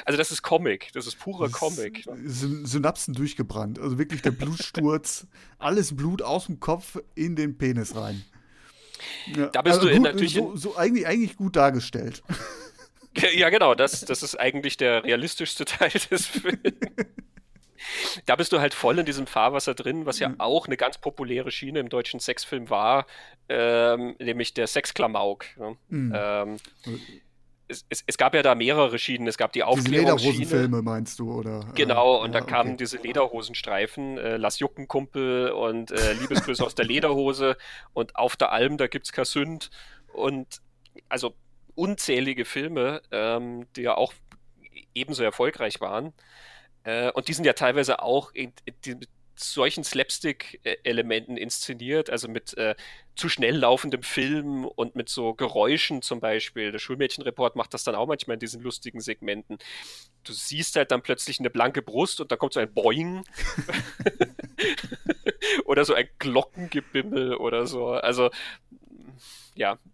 Also 0.06 0.18
das 0.18 0.32
ist 0.32 0.42
Comic, 0.42 0.92
das 0.94 1.08
ist 1.08 1.20
purer 1.20 1.50
Comic. 1.50 2.08
Synapsen 2.26 3.14
durchgebrannt, 3.14 3.80
also 3.80 3.98
wirklich 3.98 4.22
der 4.26 4.32
Blutsturz, 4.32 5.28
alles 5.60 5.96
Blut 5.96 6.22
aus 6.22 6.48
dem 6.48 6.60
Kopf 6.60 7.00
in 7.16 7.36
den 7.36 7.58
Penis 7.58 7.96
rein. 7.96 8.24
Ja, 9.36 9.48
da 9.48 9.62
bist 9.62 9.78
also 9.78 9.90
du 9.90 9.96
gut, 9.96 10.04
natürlich. 10.04 10.34
So, 10.34 10.56
so, 10.56 10.78
eigentlich, 10.78 11.08
eigentlich 11.08 11.36
gut 11.38 11.56
dargestellt. 11.56 12.24
Ja, 13.36 13.52
genau, 13.52 13.76
das, 13.76 14.06
das 14.06 14.24
ist 14.24 14.40
eigentlich 14.40 14.76
der 14.78 15.04
realistischste 15.04 15.66
Teil 15.66 15.92
des 15.92 16.26
Films. 16.26 16.58
da 18.26 18.36
bist 18.36 18.52
du 18.52 18.60
halt 18.60 18.74
voll 18.74 18.98
in 18.98 19.06
diesem 19.06 19.28
Fahrwasser 19.28 19.76
drin, 19.76 20.08
was 20.08 20.18
ja 20.18 20.30
mhm. 20.30 20.40
auch 20.40 20.66
eine 20.66 20.78
ganz 20.78 20.98
populäre 20.98 21.52
Schiene 21.52 21.80
im 21.80 21.90
deutschen 21.90 22.20
Sexfilm 22.20 22.72
war, 22.72 23.06
ähm, 23.50 24.16
nämlich 24.20 24.56
der 24.56 24.66
Sexklamauk. 24.66 25.46
Ne? 25.58 25.78
Mhm. 25.90 26.14
Ähm, 26.16 26.58
es, 27.68 27.86
es, 27.89 28.03
es, 28.05 28.18
gab 28.18 28.34
ja 28.34 28.41
da 28.41 28.55
mehrere 28.55 28.99
Schienen. 28.99 29.28
Es 29.28 29.38
gab 29.38 29.53
die 29.53 29.64
Aufklärungsschiene. 29.64 30.14
Diese 30.18 30.32
Lederhosenfilme 30.34 30.82
meinst 30.82 31.20
du, 31.20 31.32
oder? 31.34 31.66
Genau, 31.76 32.22
und 32.22 32.34
ja, 32.34 32.39
da 32.39 32.45
kamen 32.45 32.72
okay. 32.72 32.78
diese 32.78 32.97
Lederhosenstreifen, 32.97 34.18
äh, 34.18 34.38
Lass 34.38 34.59
Jucken 34.59 34.88
Kumpel 34.88 35.51
und 35.51 35.91
äh, 35.91 36.14
Liebesgrüße 36.14 36.64
aus 36.64 36.76
der 36.76 36.86
Lederhose 36.86 37.57
und 37.93 38.16
Auf 38.16 38.36
der 38.36 38.51
Alm, 38.51 38.78
da 38.78 38.88
gibt's 38.88 39.11
Kassünd 39.11 39.70
und 40.14 40.61
also 41.09 41.36
unzählige 41.76 42.45
Filme, 42.45 43.01
ähm, 43.11 43.66
die 43.76 43.84
ja 43.84 43.95
auch 43.95 44.14
ebenso 44.93 45.24
erfolgreich 45.24 45.82
waren. 45.82 46.14
Äh, 46.84 47.11
und 47.11 47.28
die 47.28 47.34
sind 47.34 47.45
ja 47.45 47.53
teilweise 47.53 48.01
auch 48.01 48.32
in, 48.34 48.53
in, 48.86 48.99
solchen 49.36 49.84
Slapstick-Elementen 49.84 51.38
inszeniert, 51.38 52.10
also 52.10 52.28
mit 52.28 52.56
äh, 52.58 52.76
zu 53.16 53.30
schnell 53.30 53.58
laufendem 53.58 54.04
Film 54.04 54.66
und 54.66 54.96
mit 54.96 55.10
so 55.10 55.34
Geräuschen 55.34 56.02
zum 56.02 56.20
Beispiel. 56.20 56.72
Der 56.72 56.80
Schulmädchenreport 56.80 57.56
macht 57.56 57.74
das 57.74 57.84
dann 57.84 57.96
auch 57.96 58.08
manchmal 58.08 58.36
in 58.36 58.40
diesen 58.40 58.62
lustigen 58.62 59.02
Segmenten. 59.02 59.58
Du 60.24 60.34
siehst 60.34 60.76
halt 60.76 60.92
dann 60.92 61.02
plötzlich 61.02 61.40
eine 61.40 61.50
blanke 61.50 61.82
Brust 61.82 62.22
und 62.22 62.32
da 62.32 62.36
kommt 62.36 62.54
so 62.54 62.60
ein 62.60 62.74
Boing 62.74 63.24
oder 65.66 65.86
so 65.86 65.94
ein 65.94 66.08
Glockengebimmel 66.20 67.36
oder 67.36 67.66
so. 67.68 67.90
Also 67.90 68.30
ja 69.56 69.78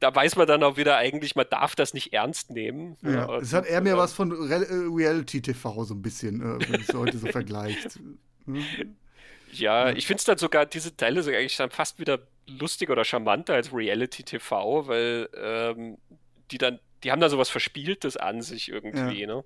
da 0.00 0.14
weiß 0.14 0.36
man 0.36 0.46
dann 0.46 0.62
auch 0.62 0.76
wieder 0.76 0.96
eigentlich, 0.96 1.36
man 1.36 1.46
darf 1.48 1.76
das 1.76 1.94
nicht 1.94 2.12
ernst 2.12 2.50
nehmen. 2.50 2.96
Ja, 3.02 3.36
es 3.36 3.52
hat 3.52 3.66
eher 3.66 3.82
mehr 3.82 3.98
was 3.98 4.12
von 4.12 4.32
Re 4.32 4.66
äh, 4.66 4.88
Reality-TV 4.92 5.84
so 5.84 5.94
ein 5.94 6.02
bisschen, 6.02 6.40
äh, 6.40 6.68
wenn 6.68 6.80
es 6.80 6.92
heute 6.92 7.18
so 7.18 7.26
vergleicht. 7.28 8.00
Hm? 8.46 8.64
Ja, 9.52 9.90
ich 9.90 10.06
finde 10.06 10.20
es 10.20 10.24
dann 10.24 10.38
sogar, 10.38 10.64
diese 10.64 10.96
Teile 10.96 11.22
sind 11.22 11.34
eigentlich 11.34 11.58
dann 11.58 11.70
fast 11.70 11.98
wieder 11.98 12.20
lustiger 12.46 12.92
oder 12.92 13.04
charmanter 13.04 13.52
als 13.52 13.70
Reality-TV, 13.70 14.86
weil 14.86 15.28
ähm, 15.36 15.98
die 16.50 16.56
dann, 16.56 16.80
die 17.04 17.12
haben 17.12 17.20
da 17.20 17.28
sowas 17.28 17.50
Verspieltes 17.50 18.16
an 18.16 18.40
sich 18.40 18.70
irgendwie, 18.70 19.20
ja. 19.20 19.26
ne? 19.26 19.44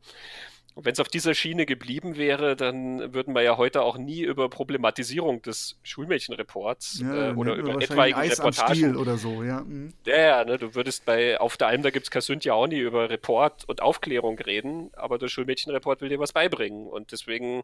Und 0.75 0.85
wenn 0.85 0.93
es 0.93 1.01
auf 1.01 1.09
dieser 1.09 1.35
Schiene 1.35 1.66
geblieben 1.66 2.16
wäre, 2.16 2.57
dann 2.57 3.14
würden 3.14 3.35
wir 3.35 3.43
ja 3.43 3.57
heute 3.57 3.83
auch 3.83 3.97
nie 3.97 4.22
über 4.22 4.51
Problematisierung 4.51 5.41
des 5.41 5.79
Schulmädchenreports 5.85 7.01
ja, 7.01 7.31
äh, 7.31 7.35
oder 7.35 7.55
über 7.55 7.81
etwaigen 7.81 8.18
Eis 8.18 8.41
Reportagen 8.41 8.97
oder 8.97 9.16
so, 9.16 9.45
ja. 9.45 9.61
Mhm. 9.61 9.95
Ja, 10.05 10.16
ja 10.16 10.45
ne, 10.45 10.59
du 10.59 10.75
würdest 10.75 11.05
bei 11.05 11.39
Auf 11.39 11.57
der 11.57 11.68
Alm, 11.68 11.83
da 11.83 11.91
gibt 11.91 12.07
es 12.07 12.11
Kasünd 12.11 12.45
ja 12.45 12.55
auch 12.55 12.66
nie 12.66 12.81
über 12.81 13.09
Report 13.09 13.64
und 13.68 13.83
Aufklärung 13.83 14.37
reden, 14.41 14.91
aber 14.95 15.18
der 15.18 15.29
Schulmädchenreport 15.29 16.01
will 16.01 16.09
dir 16.09 16.18
was 16.18 16.33
beibringen 16.33 16.89
und 16.89 17.12
deswegen, 17.12 17.62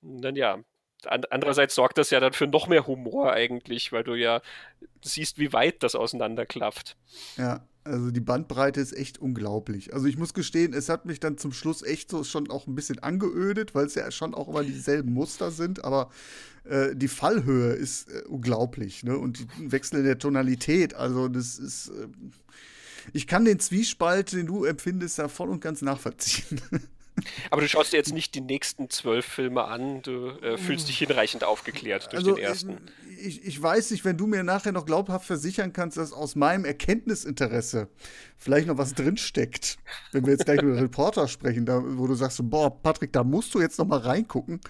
dann 0.00 0.34
ja, 0.34 0.58
andererseits 1.04 1.76
sorgt 1.76 1.98
das 1.98 2.10
ja 2.10 2.18
dann 2.18 2.32
für 2.32 2.48
noch 2.48 2.66
mehr 2.66 2.88
Humor 2.88 3.32
eigentlich, 3.32 3.92
weil 3.92 4.02
du 4.02 4.14
ja 4.14 4.40
siehst, 5.02 5.38
wie 5.38 5.52
weit 5.52 5.84
das 5.84 5.94
auseinanderklafft. 5.94 6.96
Ja, 7.36 7.60
also 7.84 8.10
die 8.10 8.20
Bandbreite 8.20 8.80
ist 8.80 8.96
echt 8.96 9.18
unglaublich. 9.18 9.92
Also 9.92 10.06
ich 10.06 10.16
muss 10.16 10.34
gestehen, 10.34 10.72
es 10.72 10.88
hat 10.88 11.06
mich 11.06 11.20
dann 11.20 11.38
zum 11.38 11.52
Schluss 11.52 11.82
echt 11.82 12.10
so 12.10 12.24
schon 12.24 12.50
auch 12.50 12.66
ein 12.66 12.74
bisschen 12.74 13.00
angeödet, 13.00 13.74
weil 13.74 13.86
es 13.86 13.94
ja 13.94 14.10
schon 14.10 14.34
auch 14.34 14.48
immer 14.48 14.62
dieselben 14.62 15.12
Muster 15.12 15.50
sind, 15.50 15.84
aber 15.84 16.10
äh, 16.64 16.94
die 16.94 17.08
Fallhöhe 17.08 17.72
ist 17.72 18.10
äh, 18.10 18.22
unglaublich, 18.28 19.02
ne? 19.02 19.18
Und 19.18 19.40
die 19.58 19.72
Wechsel 19.72 20.02
der 20.02 20.18
Tonalität, 20.18 20.94
also 20.94 21.28
das 21.28 21.58
ist. 21.58 21.88
Äh, 21.88 22.08
ich 23.12 23.26
kann 23.26 23.44
den 23.44 23.58
Zwiespalt, 23.58 24.32
den 24.32 24.46
du 24.46 24.64
empfindest, 24.64 25.18
da 25.18 25.26
voll 25.26 25.48
und 25.48 25.60
ganz 25.60 25.82
nachvollziehen. 25.82 26.60
Aber 27.50 27.60
du 27.60 27.68
schaust 27.68 27.92
dir 27.92 27.98
jetzt 27.98 28.12
nicht 28.12 28.34
die 28.34 28.40
nächsten 28.40 28.88
zwölf 28.90 29.26
Filme 29.26 29.64
an, 29.64 30.02
du 30.02 30.28
äh, 30.40 30.56
fühlst 30.56 30.88
dich 30.88 30.98
hinreichend 30.98 31.44
aufgeklärt 31.44 32.12
durch 32.12 32.22
also, 32.22 32.34
den 32.34 32.44
ersten. 32.44 32.78
Ich, 33.18 33.44
ich 33.44 33.62
weiß 33.62 33.90
nicht, 33.90 34.04
wenn 34.04 34.16
du 34.16 34.26
mir 34.26 34.42
nachher 34.42 34.72
noch 34.72 34.86
glaubhaft 34.86 35.26
versichern 35.26 35.72
kannst, 35.72 35.96
dass 35.96 36.12
aus 36.12 36.34
meinem 36.34 36.64
Erkenntnisinteresse 36.64 37.88
vielleicht 38.38 38.66
noch 38.66 38.78
was 38.78 38.94
drinsteckt, 38.94 39.76
wenn 40.12 40.24
wir 40.24 40.32
jetzt 40.32 40.46
gleich 40.46 40.62
über 40.62 40.76
Reporter 40.80 41.28
sprechen, 41.28 41.66
da, 41.66 41.82
wo 41.84 42.06
du 42.06 42.14
sagst, 42.14 42.40
boah, 42.42 42.82
Patrick, 42.82 43.12
da 43.12 43.22
musst 43.24 43.54
du 43.54 43.60
jetzt 43.60 43.78
noch 43.78 43.86
mal 43.86 44.00
reingucken. 44.00 44.60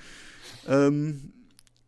Ähm, 0.66 1.32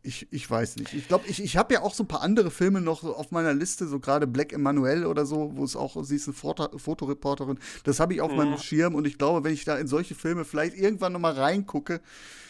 ich, 0.04 0.28
ich 0.30 0.48
weiß 0.48 0.76
nicht. 0.76 0.92
Ich 0.92 1.08
glaube, 1.08 1.26
ich, 1.26 1.42
ich 1.42 1.56
habe 1.56 1.74
ja 1.74 1.82
auch 1.82 1.94
so 1.94 2.04
ein 2.04 2.08
paar 2.08 2.20
andere 2.20 2.50
Filme 2.50 2.80
noch 2.80 3.02
auf 3.02 3.30
meiner 3.30 3.54
Liste, 3.54 3.86
so 3.86 3.98
gerade 3.98 4.26
Black 4.26 4.52
Emanuel 4.52 5.06
oder 5.06 5.24
so, 5.24 5.52
wo 5.54 5.64
es 5.64 5.76
auch, 5.76 6.02
sie 6.04 6.16
ist 6.16 6.28
eine 6.28 6.34
Foto 6.34 6.78
Fotoreporterin. 6.78 7.58
Das 7.84 8.00
habe 8.00 8.14
ich 8.14 8.20
auf 8.20 8.30
mhm. 8.30 8.36
meinem 8.36 8.58
Schirm 8.58 8.94
und 8.94 9.06
ich 9.06 9.18
glaube, 9.18 9.44
wenn 9.44 9.54
ich 9.54 9.64
da 9.64 9.76
in 9.76 9.88
solche 9.88 10.14
Filme 10.14 10.44
vielleicht 10.44 10.76
irgendwann 10.76 11.12
noch 11.12 11.20
mal 11.20 11.32
reingucke, 11.32 12.00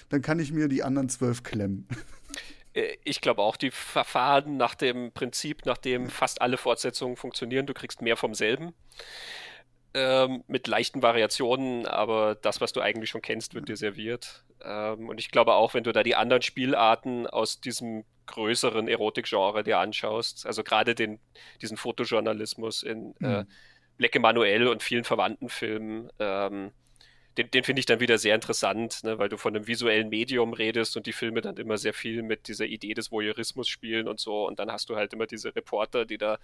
dann 0.09 0.21
kann 0.21 0.39
ich 0.39 0.53
mir 0.53 0.69
die 0.69 0.83
anderen 0.83 1.09
zwölf 1.09 1.43
klemmen. 1.43 1.87
Äh, 2.75 2.97
ich 3.05 3.21
glaube 3.21 3.41
auch, 3.41 3.57
die 3.57 3.71
Verfahren 3.71 4.57
nach 4.57 4.75
dem 4.75 5.13
Prinzip, 5.13 5.65
nach 5.65 5.79
dem 5.79 6.11
fast 6.11 6.43
alle 6.43 6.57
Fortsetzungen 6.57 7.17
funktionieren, 7.17 7.67
du 7.67 7.75
kriegst 7.75 8.03
mehr 8.03 8.17
vom 8.17 8.35
selben 8.35 8.75
ähm, 9.95 10.43
mit 10.49 10.67
leichten 10.67 11.03
Variationen, 11.03 11.87
aber 11.87 12.35
das, 12.35 12.61
was 12.61 12.73
du 12.73 12.81
eigentlich 12.81 13.11
schon 13.11 13.23
kennst, 13.23 13.55
wird 13.55 13.69
dir 13.69 13.77
serviert. 13.77 14.45
Ähm, 14.63 15.09
und 15.09 15.21
ich 15.21 15.31
glaube 15.31 15.55
auch, 15.55 15.75
wenn 15.75 15.85
du 15.85 15.93
da 15.93 16.03
die 16.03 16.17
anderen 16.17 16.43
Spielarten 16.43 17.27
aus 17.27 17.61
diesem 17.61 18.05
größeren 18.27 18.89
Erotikgenre 18.89 19.63
dir 19.63 19.79
anschaust, 19.79 20.47
also 20.47 20.65
gerade 20.65 20.95
den, 20.95 21.21
diesen 21.63 21.77
Fotojournalismus 21.77 22.83
in 22.83 23.15
äh, 23.21 23.27
mhm. 23.27 23.35
äh, 23.35 23.45
Black 23.97 24.17
Emanuel 24.17 24.67
und 24.67 24.83
vielen 24.83 25.05
verwandten 25.05 25.49
Filmen, 25.49 26.11
ähm, 26.19 26.73
den, 27.39 27.51
den 27.51 27.65
finde 27.65 27.81
ich 27.81 27.87
dann 27.87 28.01
wieder 28.01 28.19
sehr 28.19 28.35
interessant, 28.35 29.03
ne, 29.03 29.19
weil 29.19 29.29
du 29.29 29.37
von 29.37 29.55
einem 29.55 29.67
visuellen 29.67 30.09
Medium 30.09 30.53
redest 30.53 30.97
und 30.97 31.07
die 31.07 31.13
Filme 31.13 31.41
dann 31.41 31.57
immer 31.57 31.79
sehr 31.79 31.95
viel 31.95 32.23
mit 32.23 32.49
dieser 32.49 32.67
Idee 32.67 32.95
des 32.95 33.11
Voyeurismus 33.11 33.69
spielen 33.69 34.09
und 34.09 34.21
so. 34.21 34.47
Und 34.47 34.59
dann 34.59 34.71
hast 34.71 34.89
du 34.89 34.97
halt 34.97 35.13
immer 35.13 35.27
diese 35.27 35.55
Reporter, 35.55 36.05
die 36.05 36.19
da 36.19 36.39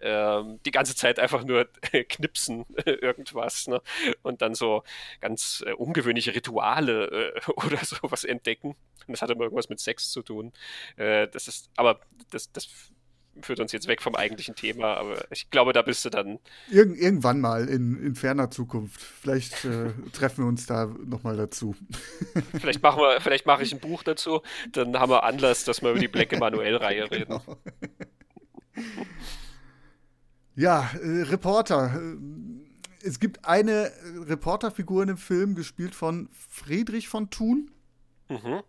ähm, 0.00 0.58
die 0.66 0.72
ganze 0.72 0.96
Zeit 0.96 1.18
einfach 1.20 1.44
nur 1.44 1.68
knipsen 2.08 2.66
irgendwas 2.84 3.68
ne? 3.68 3.80
und 4.22 4.42
dann 4.42 4.54
so 4.54 4.82
ganz 5.20 5.62
äh, 5.66 5.72
ungewöhnliche 5.72 6.34
Rituale 6.34 7.34
äh, 7.36 7.40
oder 7.56 7.78
sowas 7.84 8.24
entdecken. 8.24 8.76
Und 9.06 9.12
das 9.12 9.22
hat 9.22 9.30
immer 9.30 9.44
irgendwas 9.44 9.68
mit 9.68 9.80
Sex 9.80 10.10
zu 10.10 10.22
tun. 10.22 10.52
Äh, 10.96 11.28
das 11.28 11.46
ist, 11.48 11.70
aber 11.76 12.00
das, 12.30 12.50
das 12.52 12.91
führt 13.40 13.60
uns 13.60 13.72
jetzt 13.72 13.88
weg 13.88 14.02
vom 14.02 14.14
eigentlichen 14.14 14.54
Thema, 14.54 14.96
aber 14.96 15.24
ich 15.30 15.50
glaube, 15.50 15.72
da 15.72 15.82
bist 15.82 16.04
du 16.04 16.10
dann. 16.10 16.38
Irgend, 16.70 16.98
irgendwann 16.98 17.40
mal 17.40 17.68
in, 17.68 18.02
in 18.02 18.14
ferner 18.14 18.50
Zukunft. 18.50 19.00
Vielleicht 19.00 19.64
äh, 19.64 19.90
treffen 20.12 20.44
wir 20.44 20.48
uns 20.48 20.66
da 20.66 20.86
nochmal 20.86 21.36
dazu. 21.36 21.74
vielleicht 22.60 22.82
machen 22.82 23.00
wir, 23.00 23.20
vielleicht 23.20 23.46
mache 23.46 23.62
ich 23.62 23.72
ein 23.72 23.80
Buch 23.80 24.02
dazu, 24.02 24.42
dann 24.72 24.98
haben 24.98 25.10
wir 25.10 25.24
Anlass, 25.24 25.64
dass 25.64 25.82
wir 25.82 25.90
über 25.90 26.00
die 26.00 26.08
Black 26.08 26.32
Emanuel-Reihe 26.32 27.10
reden. 27.10 27.40
Genau. 27.40 27.58
Ja, 30.54 30.90
äh, 31.02 31.22
Reporter. 31.22 32.00
Äh, 32.00 32.16
es 33.04 33.18
gibt 33.18 33.44
eine 33.46 33.90
Reporterfigur 34.28 35.02
in 35.02 35.08
dem 35.08 35.16
Film, 35.16 35.54
gespielt 35.54 35.94
von 35.94 36.28
Friedrich 36.32 37.08
von 37.08 37.30
Thun. 37.30 37.70
Mhm 38.28 38.62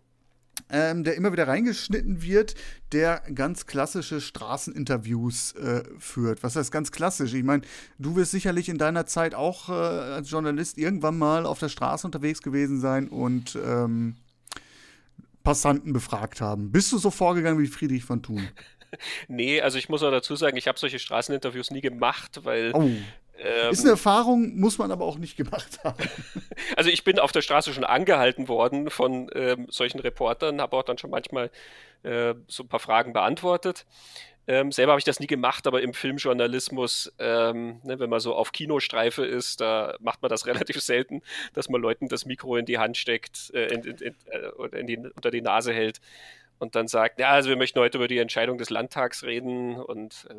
ähm, 0.70 1.04
der 1.04 1.14
immer 1.14 1.32
wieder 1.32 1.46
reingeschnitten 1.46 2.22
wird, 2.22 2.54
der 2.92 3.22
ganz 3.34 3.66
klassische 3.66 4.20
Straßeninterviews 4.20 5.52
äh, 5.52 5.82
führt. 5.98 6.42
Was 6.42 6.56
heißt 6.56 6.72
ganz 6.72 6.90
klassisch? 6.90 7.34
Ich 7.34 7.44
meine, 7.44 7.62
du 7.98 8.16
wirst 8.16 8.30
sicherlich 8.30 8.68
in 8.68 8.78
deiner 8.78 9.06
Zeit 9.06 9.34
auch 9.34 9.68
äh, 9.68 9.72
als 9.72 10.30
Journalist 10.30 10.78
irgendwann 10.78 11.18
mal 11.18 11.46
auf 11.46 11.58
der 11.58 11.68
Straße 11.68 12.06
unterwegs 12.06 12.42
gewesen 12.42 12.80
sein 12.80 13.08
und 13.08 13.56
ähm, 13.56 14.16
Passanten 15.42 15.92
befragt 15.92 16.40
haben. 16.40 16.72
Bist 16.72 16.90
du 16.92 16.98
so 16.98 17.10
vorgegangen 17.10 17.60
wie 17.60 17.66
Friedrich 17.66 18.04
von 18.04 18.22
Thun? 18.22 18.48
nee, 19.28 19.60
also 19.60 19.78
ich 19.78 19.88
muss 19.88 20.02
auch 20.02 20.10
dazu 20.10 20.36
sagen, 20.36 20.56
ich 20.56 20.66
habe 20.66 20.78
solche 20.78 20.98
Straßeninterviews 20.98 21.70
nie 21.70 21.82
gemacht, 21.82 22.40
weil 22.44 22.72
oh. 22.74 22.90
Ähm, 23.38 23.72
ist 23.72 23.80
eine 23.80 23.90
Erfahrung, 23.90 24.56
muss 24.56 24.78
man 24.78 24.92
aber 24.92 25.04
auch 25.04 25.18
nicht 25.18 25.36
gemacht 25.36 25.78
haben. 25.84 25.96
Also 26.76 26.90
ich 26.90 27.04
bin 27.04 27.18
auf 27.18 27.30
der 27.30 27.42
Straße 27.42 27.72
schon 27.72 27.84
angehalten 27.84 28.48
worden 28.48 28.90
von 28.90 29.30
ähm, 29.34 29.66
solchen 29.70 30.00
Reportern, 30.00 30.60
habe 30.60 30.76
auch 30.76 30.82
dann 30.82 30.98
schon 30.98 31.10
manchmal 31.10 31.50
äh, 32.02 32.34
so 32.48 32.64
ein 32.64 32.68
paar 32.68 32.80
Fragen 32.80 33.12
beantwortet. 33.12 33.86
Ähm, 34.46 34.72
selber 34.72 34.92
habe 34.92 34.98
ich 34.98 35.04
das 35.04 35.20
nie 35.20 35.26
gemacht, 35.26 35.66
aber 35.66 35.82
im 35.82 35.94
Filmjournalismus, 35.94 37.12
ähm, 37.18 37.80
ne, 37.82 37.98
wenn 37.98 38.10
man 38.10 38.20
so 38.20 38.34
auf 38.34 38.52
Kinostreife 38.52 39.24
ist, 39.24 39.60
da 39.60 39.96
macht 40.00 40.20
man 40.20 40.28
das 40.28 40.46
relativ 40.46 40.80
selten, 40.80 41.22
dass 41.54 41.68
man 41.68 41.80
Leuten 41.80 42.08
das 42.08 42.26
Mikro 42.26 42.56
in 42.56 42.66
die 42.66 42.78
Hand 42.78 42.96
steckt 42.96 43.50
äh, 43.54 43.66
in, 43.66 43.82
in, 43.84 43.96
in, 43.96 44.14
äh, 44.30 44.84
die, 44.84 44.98
unter 44.98 45.30
die 45.30 45.42
Nase 45.42 45.72
hält 45.72 46.00
und 46.58 46.74
dann 46.76 46.88
sagt, 46.88 47.18
ja, 47.18 47.30
also 47.30 47.48
wir 47.48 47.56
möchten 47.56 47.78
heute 47.80 47.98
über 47.98 48.08
die 48.08 48.18
Entscheidung 48.18 48.58
des 48.58 48.70
Landtags 48.70 49.24
reden 49.24 49.76
und 49.76 50.26
äh, 50.30 50.34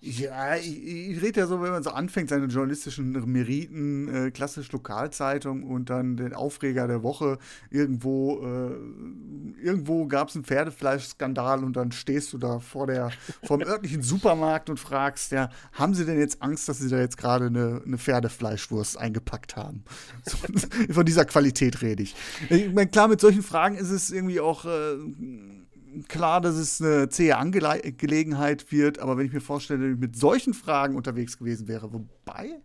ja, 0.00 0.56
ich, 0.56 0.84
ich 0.84 1.22
rede 1.22 1.40
ja 1.40 1.46
so, 1.46 1.62
wenn 1.62 1.70
man 1.70 1.82
so 1.82 1.90
anfängt, 1.90 2.30
seine 2.30 2.46
journalistischen 2.46 3.12
Meriten, 3.30 4.26
äh, 4.26 4.30
klassisch 4.30 4.70
Lokalzeitung 4.72 5.62
und 5.62 5.88
dann 5.88 6.16
den 6.16 6.34
Aufreger 6.34 6.86
der 6.88 7.02
Woche 7.02 7.38
irgendwo, 7.70 8.40
äh, 8.44 9.64
irgendwo 9.64 10.06
gab 10.06 10.28
es 10.28 10.34
einen 10.34 10.44
Pferdefleischskandal 10.44 11.62
und 11.64 11.74
dann 11.74 11.92
stehst 11.92 12.32
du 12.32 12.38
da 12.38 12.58
vor 12.58 12.86
der 12.86 13.10
vom 13.44 13.62
örtlichen 13.62 14.02
Supermarkt 14.02 14.68
und 14.68 14.80
fragst, 14.80 15.32
ja, 15.32 15.48
haben 15.72 15.94
Sie 15.94 16.04
denn 16.04 16.18
jetzt 16.18 16.42
Angst, 16.42 16.68
dass 16.68 16.78
Sie 16.78 16.88
da 16.88 16.98
jetzt 16.98 17.16
gerade 17.16 17.46
eine, 17.46 17.82
eine 17.86 17.98
Pferdefleischwurst 17.98 18.98
eingepackt 18.98 19.56
haben? 19.56 19.84
So, 20.24 20.36
von 20.92 21.04
dieser 21.04 21.24
Qualität 21.24 21.82
rede 21.82 22.02
ich. 22.02 22.14
Ich 22.48 22.72
meine, 22.72 22.88
klar, 22.88 23.08
mit 23.08 23.20
solchen 23.20 23.42
Fragen 23.42 23.76
ist 23.76 23.90
es 23.90 24.10
irgendwie 24.10 24.40
auch 24.40 24.64
äh, 24.64 24.96
klar, 26.08 26.40
dass 26.40 26.56
es 26.56 26.80
eine 26.80 27.08
zähe 27.08 27.36
Angelegenheit 27.36 28.70
wird, 28.72 28.98
aber 28.98 29.16
wenn 29.16 29.26
ich 29.26 29.32
mir 29.32 29.40
vorstelle, 29.40 29.96
mit 29.96 30.16
solchen 30.16 30.54
Fragen 30.54 30.96
unterwegs 30.96 31.38
gewesen 31.38 31.68
wäre, 31.68 31.92
wobei, 31.92 32.60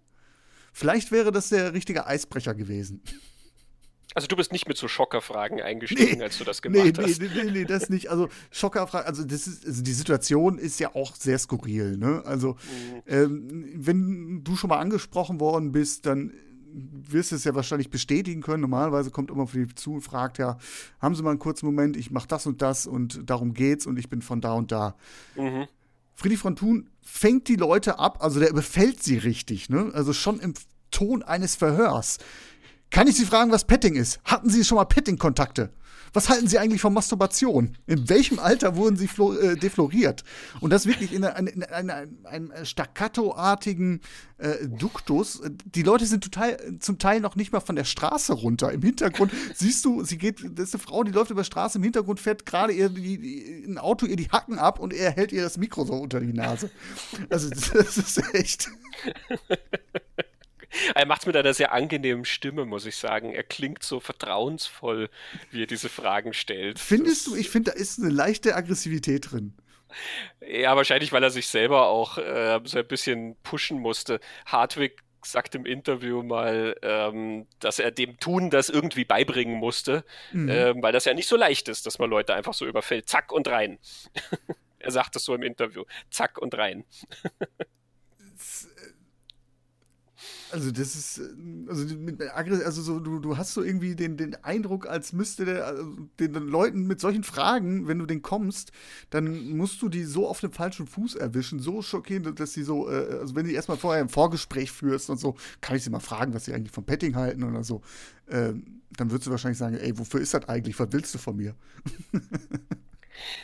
vielleicht 0.73 1.11
wäre 1.11 1.31
das 1.31 1.49
der 1.49 1.73
richtige 1.73 2.07
Eisbrecher 2.07 2.55
gewesen. 2.55 3.01
Also 4.15 4.27
du 4.27 4.35
bist 4.35 4.51
nicht 4.51 4.67
mit 4.67 4.77
so 4.77 4.87
Schockerfragen 4.87 5.61
eingestiegen, 5.61 6.17
nee, 6.17 6.23
als 6.23 6.39
du 6.39 6.43
das 6.43 6.61
gemacht 6.61 6.97
nee, 6.97 7.03
hast. 7.03 7.21
Nee, 7.21 7.29
nee, 7.35 7.51
nee, 7.51 7.65
das 7.65 7.89
nicht. 7.89 8.09
Also 8.09 8.29
Schockerfragen, 8.49 9.05
also 9.05 9.23
das 9.23 9.45
ist, 9.45 9.65
also 9.65 9.83
die 9.83 9.93
Situation 9.93 10.57
ist 10.57 10.79
ja 10.79 10.95
auch 10.95 11.15
sehr 11.15 11.37
skurril, 11.37 11.97
ne? 11.97 12.23
Also 12.25 12.53
mhm. 12.53 13.03
ähm, 13.05 13.71
wenn 13.75 14.43
du 14.43 14.55
schon 14.55 14.69
mal 14.69 14.79
angesprochen 14.79 15.39
worden 15.39 15.71
bist, 15.71 16.07
dann 16.07 16.33
wirst 16.77 17.31
es 17.31 17.43
ja 17.43 17.55
wahrscheinlich 17.55 17.89
bestätigen 17.89 18.41
können. 18.41 18.61
Normalerweise 18.61 19.11
kommt 19.11 19.31
immer 19.31 19.47
für 19.47 19.65
die 19.65 19.75
zu 19.75 19.95
und 19.95 20.01
fragt, 20.01 20.37
ja, 20.37 20.57
haben 20.99 21.15
Sie 21.15 21.23
mal 21.23 21.31
einen 21.31 21.39
kurzen 21.39 21.65
Moment, 21.65 21.97
ich 21.97 22.11
mache 22.11 22.27
das 22.27 22.45
und 22.45 22.61
das 22.61 22.87
und 22.87 23.29
darum 23.29 23.53
geht's 23.53 23.85
und 23.85 23.97
ich 23.97 24.09
bin 24.09 24.21
von 24.21 24.41
da 24.41 24.53
und 24.53 24.71
da. 24.71 24.95
Mhm. 25.35 25.67
Friedrich 26.15 26.39
von 26.39 26.55
Thun 26.55 26.89
fängt 27.01 27.47
die 27.47 27.55
Leute 27.55 27.99
ab, 27.99 28.23
also 28.23 28.39
der 28.39 28.49
überfällt 28.49 29.03
sie 29.03 29.17
richtig, 29.17 29.69
ne? 29.69 29.91
Also 29.93 30.13
schon 30.13 30.39
im 30.39 30.53
Ton 30.89 31.21
eines 31.21 31.55
Verhörs. 31.55 32.17
Kann 32.89 33.07
ich 33.07 33.15
Sie 33.15 33.25
fragen, 33.25 33.51
was 33.51 33.65
Petting 33.65 33.95
ist? 33.95 34.19
Hatten 34.23 34.49
Sie 34.49 34.63
schon 34.63 34.77
mal 34.77 34.85
Petting-Kontakte? 34.85 35.71
Was 36.13 36.29
halten 36.29 36.47
Sie 36.47 36.57
eigentlich 36.57 36.81
von 36.81 36.93
Masturbation? 36.93 37.77
In 37.85 38.09
welchem 38.09 38.39
Alter 38.39 38.75
wurden 38.75 38.95
Sie 38.95 39.05
äh, 39.05 39.55
defloriert? 39.55 40.23
Und 40.61 40.71
das 40.71 40.85
wirklich 40.85 41.13
in, 41.13 41.23
eine, 41.23 41.49
in 41.49 41.63
eine, 41.63 42.07
einem 42.23 42.51
staccato-artigen 42.63 44.01
äh, 44.37 44.67
Duktus. 44.67 45.41
Die 45.65 45.83
Leute 45.83 46.05
sind 46.05 46.23
total, 46.23 46.57
zum 46.79 46.97
Teil 46.97 47.19
noch 47.19 47.35
nicht 47.35 47.51
mal 47.51 47.59
von 47.59 47.75
der 47.75 47.83
Straße 47.83 48.33
runter. 48.33 48.71
Im 48.71 48.81
Hintergrund 48.81 49.31
siehst 49.53 49.83
du, 49.85 50.03
sie 50.03 50.17
geht, 50.17 50.39
das 50.57 50.69
ist 50.69 50.75
eine 50.75 50.83
Frau, 50.83 51.03
die 51.03 51.11
läuft 51.11 51.31
über 51.31 51.41
die 51.41 51.47
Straße, 51.47 51.77
im 51.77 51.83
Hintergrund 51.83 52.19
fährt 52.19 52.45
gerade 52.45 52.73
ihr 52.73 52.89
die, 52.89 53.65
ein 53.67 53.77
Auto 53.77 54.05
ihr 54.05 54.15
die 54.15 54.29
Hacken 54.29 54.59
ab 54.59 54.79
und 54.79 54.93
er 54.93 55.11
hält 55.11 55.31
ihr 55.31 55.43
das 55.43 55.57
Mikro 55.57 55.85
so 55.85 55.93
unter 55.93 56.19
die 56.19 56.33
Nase. 56.33 56.71
Also 57.29 57.49
das 57.73 57.97
ist 57.97 58.33
echt. 58.33 58.69
Er 60.95 61.05
macht 61.05 61.21
es 61.21 61.27
mit 61.27 61.35
einer 61.35 61.53
sehr 61.53 61.71
angenehmen 61.71 62.25
Stimme, 62.25 62.65
muss 62.65 62.85
ich 62.85 62.95
sagen. 62.95 63.33
Er 63.33 63.43
klingt 63.43 63.83
so 63.83 63.99
vertrauensvoll, 63.99 65.09
wie 65.51 65.63
er 65.63 65.67
diese 65.67 65.89
Fragen 65.89 66.33
stellt. 66.33 66.79
Findest 66.79 67.27
das, 67.27 67.33
du? 67.33 67.39
Ich 67.39 67.49
finde, 67.49 67.71
da 67.71 67.77
ist 67.77 67.99
eine 67.99 68.09
leichte 68.09 68.55
Aggressivität 68.55 69.31
drin. 69.31 69.53
Ja, 70.45 70.75
wahrscheinlich, 70.75 71.11
weil 71.11 71.23
er 71.23 71.29
sich 71.29 71.47
selber 71.47 71.87
auch 71.87 72.17
äh, 72.17 72.59
so 72.65 72.79
ein 72.79 72.87
bisschen 72.87 73.37
pushen 73.43 73.79
musste. 73.79 74.19
Hartwig 74.45 75.01
sagt 75.23 75.55
im 75.55 75.65
Interview 75.65 76.23
mal, 76.23 76.75
ähm, 76.81 77.47
dass 77.59 77.79
er 77.79 77.91
dem 77.91 78.19
Tun 78.19 78.49
das 78.49 78.69
irgendwie 78.69 79.05
beibringen 79.05 79.57
musste, 79.57 80.03
mhm. 80.31 80.49
ähm, 80.49 80.83
weil 80.83 80.93
das 80.93 81.05
ja 81.05 81.13
nicht 81.13 81.27
so 81.27 81.35
leicht 81.35 81.67
ist, 81.67 81.85
dass 81.85 81.99
man 81.99 82.09
Leute 82.09 82.33
einfach 82.33 82.53
so 82.53 82.65
überfällt. 82.65 83.09
Zack 83.09 83.31
und 83.31 83.47
rein. 83.47 83.79
er 84.79 84.91
sagt 84.91 85.15
das 85.15 85.23
so 85.23 85.35
im 85.35 85.43
Interview. 85.43 85.83
Zack 86.09 86.37
und 86.37 86.57
rein. 86.57 86.85
Also 90.51 90.71
das 90.71 90.95
ist, 90.95 91.17
äh, 91.19 91.23
also 91.67 91.95
mit 91.97 92.21
also 92.21 92.81
so, 92.81 92.99
du, 92.99 93.19
du 93.19 93.37
hast 93.37 93.53
so 93.53 93.63
irgendwie 93.63 93.95
den, 93.95 94.17
den 94.17 94.35
Eindruck, 94.43 94.87
als 94.87 95.11
müsste 95.11 95.45
der, 95.45 95.67
also 95.67 95.83
den, 96.19 96.33
Leuten 96.33 96.87
mit 96.87 97.01
solchen 97.01 97.23
Fragen, 97.23 97.87
wenn 97.87 97.99
du 97.99 98.05
den 98.05 98.21
kommst, 98.21 98.71
dann 99.09 99.57
musst 99.57 99.81
du 99.81 99.89
die 99.89 100.03
so 100.03 100.27
auf 100.27 100.39
dem 100.39 100.51
falschen 100.51 100.87
Fuß 100.87 101.15
erwischen, 101.15 101.59
so 101.59 101.81
schockierend, 101.81 102.39
dass 102.39 102.53
sie 102.53 102.63
so, 102.63 102.89
äh, 102.89 103.19
also 103.19 103.35
wenn 103.35 103.45
du 103.45 103.51
erstmal 103.51 103.77
vorher 103.77 104.01
ein 104.01 104.09
Vorgespräch 104.09 104.71
führst 104.71 105.09
und 105.09 105.19
so, 105.19 105.35
kann 105.59 105.75
ich 105.75 105.83
sie 105.83 105.89
mal 105.89 105.99
fragen, 105.99 106.33
was 106.33 106.45
sie 106.45 106.53
eigentlich 106.53 106.71
vom 106.71 106.85
Petting 106.85 107.15
halten 107.15 107.43
oder 107.43 107.63
so, 107.63 107.81
äh, 108.27 108.53
dann 108.91 109.11
würdest 109.11 109.27
du 109.27 109.31
wahrscheinlich 109.31 109.57
sagen, 109.57 109.75
ey, 109.75 109.97
wofür 109.97 110.21
ist 110.21 110.33
das 110.33 110.47
eigentlich? 110.47 110.79
Was 110.79 110.87
willst 110.91 111.13
du 111.13 111.19
von 111.19 111.35
mir? 111.35 111.55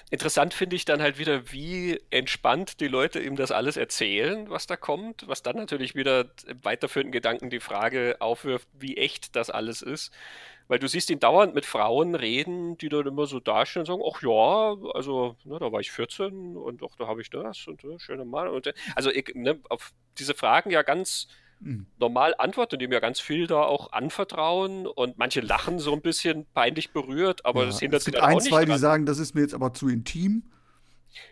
Interessant 0.09 0.53
finde 0.53 0.76
ich 0.76 0.86
dann 0.86 1.01
halt 1.01 1.17
wieder, 1.17 1.51
wie 1.51 1.99
entspannt 2.09 2.80
die 2.80 2.88
Leute 2.88 3.19
ihm 3.19 3.36
das 3.36 3.51
alles 3.51 3.78
erzählen, 3.78 4.49
was 4.49 4.67
da 4.67 4.76
kommt, 4.76 5.28
was 5.28 5.41
dann 5.43 5.55
natürlich 5.55 5.95
wieder 5.95 6.32
weiterführenden 6.61 7.11
Gedanken 7.11 7.49
die 7.49 7.59
Frage 7.59 8.17
aufwirft, 8.19 8.67
wie 8.74 8.97
echt 8.97 9.36
das 9.36 9.49
alles 9.49 9.82
ist. 9.82 10.11
Weil 10.67 10.80
du 10.80 10.88
siehst 10.88 11.09
ihn 11.09 11.19
dauernd 11.19 11.53
mit 11.55 11.65
Frauen 11.65 12.15
reden, 12.15 12.78
die 12.78 12.89
dann 12.89 13.05
immer 13.05 13.26
so 13.26 13.39
dastehen 13.39 13.82
und 13.82 13.86
sagen, 13.86 14.01
ach 14.05 14.21
ja, 14.21 14.76
also 14.93 15.36
ne, 15.43 15.59
da 15.59 15.71
war 15.71 15.82
ich 15.82 15.91
14 15.91 16.55
und 16.55 16.82
ach, 16.84 16.95
da 16.97 17.07
habe 17.07 17.21
ich 17.21 17.30
das 17.30 17.67
und 17.67 17.84
ne, 17.84 17.99
schöner 17.99 18.26
Mann. 18.26 18.47
Und, 18.47 18.74
also 18.95 19.11
ich, 19.11 19.34
ne, 19.36 19.59
auf 19.69 19.91
diese 20.17 20.34
Fragen 20.34 20.71
ja 20.71 20.82
ganz 20.84 21.28
Mhm. 21.64 21.86
normal 21.99 22.36
antworten, 22.38 22.80
dem 22.80 22.91
ja 22.91 22.99
ganz 22.99 23.20
viel 23.20 23.47
da 23.47 23.61
auch 23.61 23.91
anvertrauen 23.91 24.86
und 24.86 25.18
manche 25.18 25.41
lachen 25.41 25.80
so 25.80 25.93
ein 25.93 26.01
bisschen 26.01 26.45
peinlich 26.53 26.91
berührt, 26.91 27.45
aber 27.45 27.61
ja, 27.61 27.66
das 27.68 27.80
hindert 27.80 28.03
sie 28.03 28.11
dann 28.11 28.24
ein, 28.24 28.36
auch 28.36 28.39
nicht. 28.39 28.47
Ein, 28.47 28.49
zwei, 28.49 28.66
dran. 28.66 28.76
die 28.76 28.80
sagen, 28.80 29.05
das 29.05 29.20
ist 29.20 29.34
mir 29.36 29.41
jetzt 29.41 29.53
aber 29.53 29.74
zu 29.74 29.88
intim. 29.88 30.43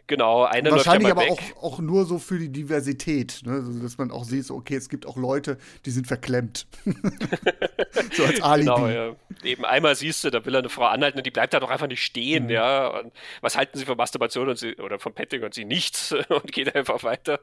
Genau, 0.08 0.44
eine 0.44 0.72
Wahrscheinlich 0.72 1.08
ja 1.08 1.16
aber 1.16 1.32
auch, 1.32 1.40
auch, 1.62 1.80
nur 1.80 2.06
so 2.06 2.20
für 2.20 2.38
die 2.38 2.50
Diversität, 2.50 3.42
ne? 3.46 3.54
also, 3.54 3.82
dass 3.82 3.98
man 3.98 4.12
auch 4.12 4.24
sieht, 4.24 4.50
okay, 4.52 4.76
es 4.76 4.90
gibt 4.90 5.06
auch 5.06 5.16
Leute, 5.16 5.58
die 5.86 5.92
sind 5.92 6.08
verklemmt. 6.08 6.68
so 8.14 8.26
als 8.26 8.42
Alibi. 8.42 8.70
Genau, 8.70 8.88
ja. 8.88 9.16
Eben 9.44 9.66
einmal 9.66 9.96
siehst 9.96 10.24
du, 10.24 10.30
da 10.30 10.46
will 10.46 10.56
er 10.56 10.60
eine 10.60 10.70
Frau 10.70 10.86
anhalten 10.86 11.18
und 11.18 11.26
die 11.26 11.32
bleibt 11.32 11.54
da 11.54 11.60
doch 11.60 11.70
einfach 11.70 11.88
nicht 11.88 12.04
stehen, 12.04 12.46
mhm. 12.46 12.50
ja. 12.50 12.88
Und 12.88 13.14
was 13.42 13.58
halten 13.58 13.78
sie 13.78 13.86
von 13.86 13.98
Masturbation 13.98 14.50
und 14.50 14.58
sie, 14.58 14.76
oder 14.76 15.00
von 15.00 15.14
Petting 15.14 15.44
und 15.44 15.54
sie 15.54 15.66
nichts 15.66 16.12
und 16.30 16.52
geht 16.52 16.76
einfach 16.76 17.04
weiter. 17.04 17.40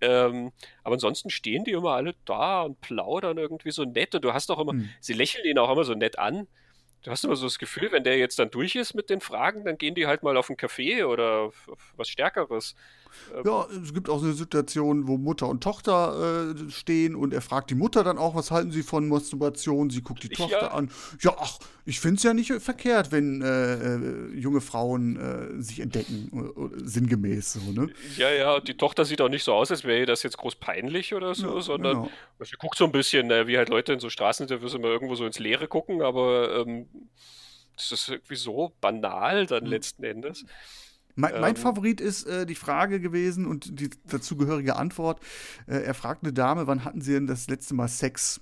Ähm, 0.00 0.52
aber 0.82 0.94
ansonsten 0.94 1.30
stehen 1.30 1.64
die 1.64 1.72
immer 1.72 1.90
alle 1.90 2.14
da 2.24 2.62
und 2.62 2.80
plaudern 2.80 3.38
irgendwie 3.38 3.70
so 3.70 3.84
nett 3.84 4.14
und 4.14 4.24
du 4.24 4.32
hast 4.32 4.50
auch 4.50 4.58
immer, 4.58 4.72
mhm. 4.72 4.88
sie 5.00 5.12
lächeln 5.12 5.44
ihn 5.44 5.58
auch 5.58 5.70
immer 5.70 5.84
so 5.84 5.94
nett 5.94 6.18
an. 6.18 6.46
Du 7.06 7.12
hast 7.12 7.22
immer 7.22 7.36
so 7.36 7.46
das 7.46 7.60
Gefühl, 7.60 7.92
wenn 7.92 8.02
der 8.02 8.18
jetzt 8.18 8.40
dann 8.40 8.50
durch 8.50 8.74
ist 8.74 8.94
mit 8.94 9.10
den 9.10 9.20
Fragen, 9.20 9.64
dann 9.64 9.78
gehen 9.78 9.94
die 9.94 10.08
halt 10.08 10.24
mal 10.24 10.36
auf 10.36 10.50
einen 10.50 10.56
Café 10.56 11.06
oder 11.06 11.42
auf 11.42 11.68
was 11.96 12.08
Stärkeres. 12.08 12.74
Ja, 13.44 13.66
es 13.82 13.92
gibt 13.92 14.08
auch 14.08 14.22
eine 14.22 14.32
Situation, 14.32 15.06
wo 15.06 15.18
Mutter 15.18 15.48
und 15.48 15.62
Tochter 15.62 16.54
äh, 16.54 16.70
stehen 16.70 17.14
und 17.14 17.34
er 17.34 17.42
fragt 17.42 17.70
die 17.70 17.74
Mutter 17.74 18.04
dann 18.04 18.18
auch, 18.18 18.34
was 18.34 18.50
halten 18.50 18.70
sie 18.70 18.82
von 18.82 19.08
Masturbation? 19.08 19.90
Sie 19.90 20.02
guckt 20.02 20.22
die 20.22 20.28
Tochter 20.28 20.62
ja. 20.62 20.70
an. 20.70 20.90
Ja, 21.20 21.34
ach, 21.38 21.58
ich 21.84 22.00
finde 22.00 22.16
es 22.16 22.22
ja 22.22 22.34
nicht 22.34 22.52
verkehrt, 22.52 23.12
wenn 23.12 23.42
äh, 23.42 23.74
äh, 23.74 24.38
junge 24.38 24.60
Frauen 24.60 25.16
äh, 25.16 25.62
sich 25.62 25.80
entdecken, 25.80 26.30
sinngemäß 26.82 27.54
so, 27.54 27.72
ne? 27.72 27.88
Ja, 28.16 28.30
ja, 28.30 28.60
die 28.60 28.76
Tochter 28.76 29.04
sieht 29.04 29.20
auch 29.20 29.28
nicht 29.28 29.44
so 29.44 29.52
aus, 29.52 29.70
als 29.70 29.84
wäre 29.84 30.00
ihr 30.00 30.06
das 30.06 30.22
jetzt 30.22 30.38
groß 30.38 30.56
peinlich 30.56 31.14
oder 31.14 31.34
so, 31.34 31.56
ja, 31.56 31.60
sondern 31.60 31.96
genau. 31.96 32.10
sie 32.40 32.56
guckt 32.56 32.76
so 32.76 32.84
ein 32.84 32.92
bisschen, 32.92 33.30
äh, 33.30 33.46
wie 33.46 33.56
halt 33.56 33.68
Leute 33.68 33.92
in 33.92 34.00
so 34.00 34.10
Straßeninterviews 34.10 34.74
immer 34.74 34.88
irgendwo 34.88 35.14
so 35.14 35.26
ins 35.26 35.38
Leere 35.38 35.68
gucken, 35.68 36.02
aber 36.02 36.56
ähm, 36.56 36.86
das 37.76 37.92
ist 37.92 38.08
irgendwie 38.08 38.36
so 38.36 38.72
banal 38.80 39.46
dann 39.46 39.64
mhm. 39.64 39.70
letzten 39.70 40.04
Endes. 40.04 40.44
Mein, 41.16 41.40
mein 41.40 41.56
ähm, 41.56 41.62
Favorit 41.62 42.00
ist 42.00 42.26
äh, 42.26 42.46
die 42.46 42.54
Frage 42.54 43.00
gewesen 43.00 43.46
und 43.46 43.80
die 43.80 43.90
dazugehörige 44.06 44.76
Antwort. 44.76 45.20
Äh, 45.66 45.78
er 45.78 45.94
fragt 45.94 46.22
eine 46.22 46.32
Dame, 46.32 46.66
wann 46.66 46.84
hatten 46.84 47.00
sie 47.00 47.14
denn 47.14 47.26
das 47.26 47.48
letzte 47.48 47.74
Mal 47.74 47.88
Sex? 47.88 48.40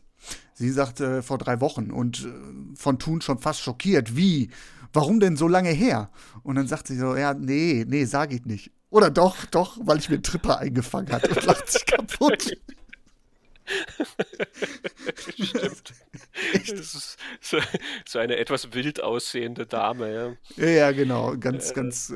Sie 0.54 0.70
sagt 0.70 1.00
äh, 1.00 1.22
vor 1.22 1.38
drei 1.38 1.60
Wochen 1.60 1.90
und 1.90 2.24
äh, 2.24 2.76
von 2.76 2.98
Thun 2.98 3.20
schon 3.20 3.38
fast 3.38 3.60
schockiert. 3.60 4.16
Wie? 4.16 4.50
Warum 4.92 5.20
denn 5.20 5.36
so 5.36 5.48
lange 5.48 5.70
her? 5.70 6.10
Und 6.42 6.56
dann 6.56 6.66
sagt 6.66 6.88
sie 6.88 6.96
so, 6.96 7.16
ja, 7.16 7.34
nee, 7.34 7.84
nee, 7.88 8.04
sag 8.04 8.32
ich 8.32 8.44
nicht. 8.44 8.70
Oder 8.90 9.10
doch, 9.10 9.44
doch, 9.46 9.78
weil 9.82 9.98
ich 9.98 10.08
mir 10.08 10.14
einen 10.14 10.22
Tripper 10.22 10.58
eingefangen 10.58 11.12
hatte 11.12 11.28
und 11.30 11.44
lacht 11.44 11.70
sich 11.70 11.84
kaputt. 11.86 12.52
Stimmt. 15.26 15.94
Das 16.52 16.94
ist 16.94 17.18
so, 17.40 17.58
so, 18.04 18.18
eine 18.18 18.36
etwas 18.36 18.74
wild 18.74 19.02
aussehende 19.02 19.66
Dame, 19.66 20.14
ja. 20.14 20.64
Ja, 20.64 20.70
ja 20.70 20.92
genau. 20.92 21.36
Ganz, 21.38 21.70
äh, 21.70 21.74
ganz 21.74 22.10
äh, 22.10 22.14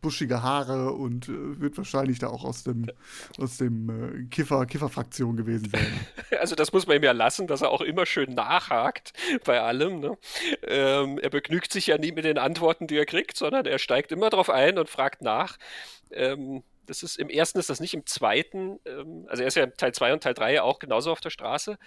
buschige 0.00 0.42
Haare 0.42 0.92
und 0.92 1.28
äh, 1.28 1.60
wird 1.60 1.76
wahrscheinlich 1.76 2.18
da 2.18 2.28
auch 2.28 2.44
aus 2.44 2.62
dem, 2.64 2.86
aus 3.38 3.56
dem 3.56 3.88
äh, 3.88 4.24
Kiffer, 4.26 4.66
Kifferfraktion 4.66 5.36
gewesen 5.36 5.70
sein. 5.70 5.86
Also 6.40 6.54
das 6.54 6.72
muss 6.72 6.86
man 6.86 6.96
ihm 6.96 7.04
ja 7.04 7.12
lassen, 7.12 7.46
dass 7.46 7.62
er 7.62 7.70
auch 7.70 7.80
immer 7.80 8.04
schön 8.04 8.34
nachhakt 8.34 9.12
bei 9.44 9.60
allem. 9.60 10.00
Ne? 10.00 10.18
Ähm, 10.62 11.18
er 11.18 11.30
begnügt 11.30 11.72
sich 11.72 11.86
ja 11.86 11.98
nie 11.98 12.12
mit 12.12 12.24
den 12.24 12.38
Antworten, 12.38 12.86
die 12.86 12.96
er 12.96 13.06
kriegt, 13.06 13.36
sondern 13.36 13.64
er 13.66 13.78
steigt 13.78 14.12
immer 14.12 14.28
drauf 14.30 14.50
ein 14.50 14.78
und 14.78 14.88
fragt 14.90 15.22
nach. 15.22 15.56
Ähm, 16.10 16.62
das 16.86 17.02
ist 17.02 17.18
im 17.18 17.28
ersten 17.28 17.58
ist 17.58 17.70
das 17.70 17.80
nicht, 17.80 17.94
im 17.94 18.06
zweiten, 18.06 18.80
ähm, 18.84 19.26
also 19.28 19.42
er 19.42 19.48
ist 19.48 19.56
ja 19.56 19.66
Teil 19.66 19.92
2 19.92 20.12
und 20.14 20.22
Teil 20.22 20.34
3 20.34 20.62
auch 20.62 20.78
genauso 20.78 21.12
auf 21.12 21.20
der 21.20 21.30
Straße. 21.30 21.78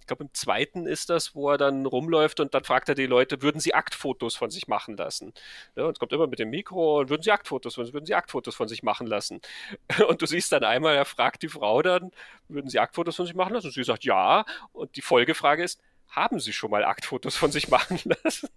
Ich 0.00 0.06
glaube, 0.06 0.24
im 0.24 0.34
zweiten 0.34 0.86
ist 0.86 1.08
das, 1.08 1.34
wo 1.34 1.50
er 1.50 1.56
dann 1.56 1.86
rumläuft 1.86 2.38
und 2.40 2.52
dann 2.54 2.64
fragt 2.64 2.88
er 2.90 2.94
die 2.94 3.06
Leute, 3.06 3.40
würden 3.40 3.58
sie 3.58 3.74
Aktfotos 3.74 4.36
von 4.36 4.50
sich 4.50 4.68
machen 4.68 4.96
lassen? 4.96 5.32
Ja, 5.76 5.84
und 5.84 5.92
es 5.92 5.98
kommt 5.98 6.12
immer 6.12 6.26
mit 6.26 6.38
dem 6.38 6.50
Mikro 6.50 7.00
und 7.00 7.08
würden 7.08 7.22
sie 7.22 7.30
Aktfotos, 7.30 7.78
würden 7.78 8.04
sie 8.04 8.14
Aktfotos 8.14 8.54
von 8.54 8.68
sich 8.68 8.82
machen 8.82 9.06
lassen? 9.06 9.40
Und 10.08 10.20
du 10.20 10.26
siehst 10.26 10.52
dann 10.52 10.64
einmal, 10.64 10.94
er 10.94 11.06
fragt 11.06 11.42
die 11.42 11.48
Frau 11.48 11.80
dann, 11.82 12.10
würden 12.48 12.68
sie 12.68 12.78
Aktfotos 12.78 13.16
von 13.16 13.26
sich 13.26 13.34
machen 13.34 13.54
lassen? 13.54 13.68
Und 13.68 13.72
sie 13.72 13.84
sagt 13.84 14.04
ja. 14.04 14.44
Und 14.72 14.96
die 14.96 15.02
Folgefrage 15.02 15.62
ist, 15.62 15.80
haben 16.08 16.38
sie 16.38 16.52
schon 16.52 16.70
mal 16.70 16.84
Aktfotos 16.84 17.36
von 17.36 17.50
sich 17.50 17.68
machen 17.70 17.98
lassen? 18.04 18.48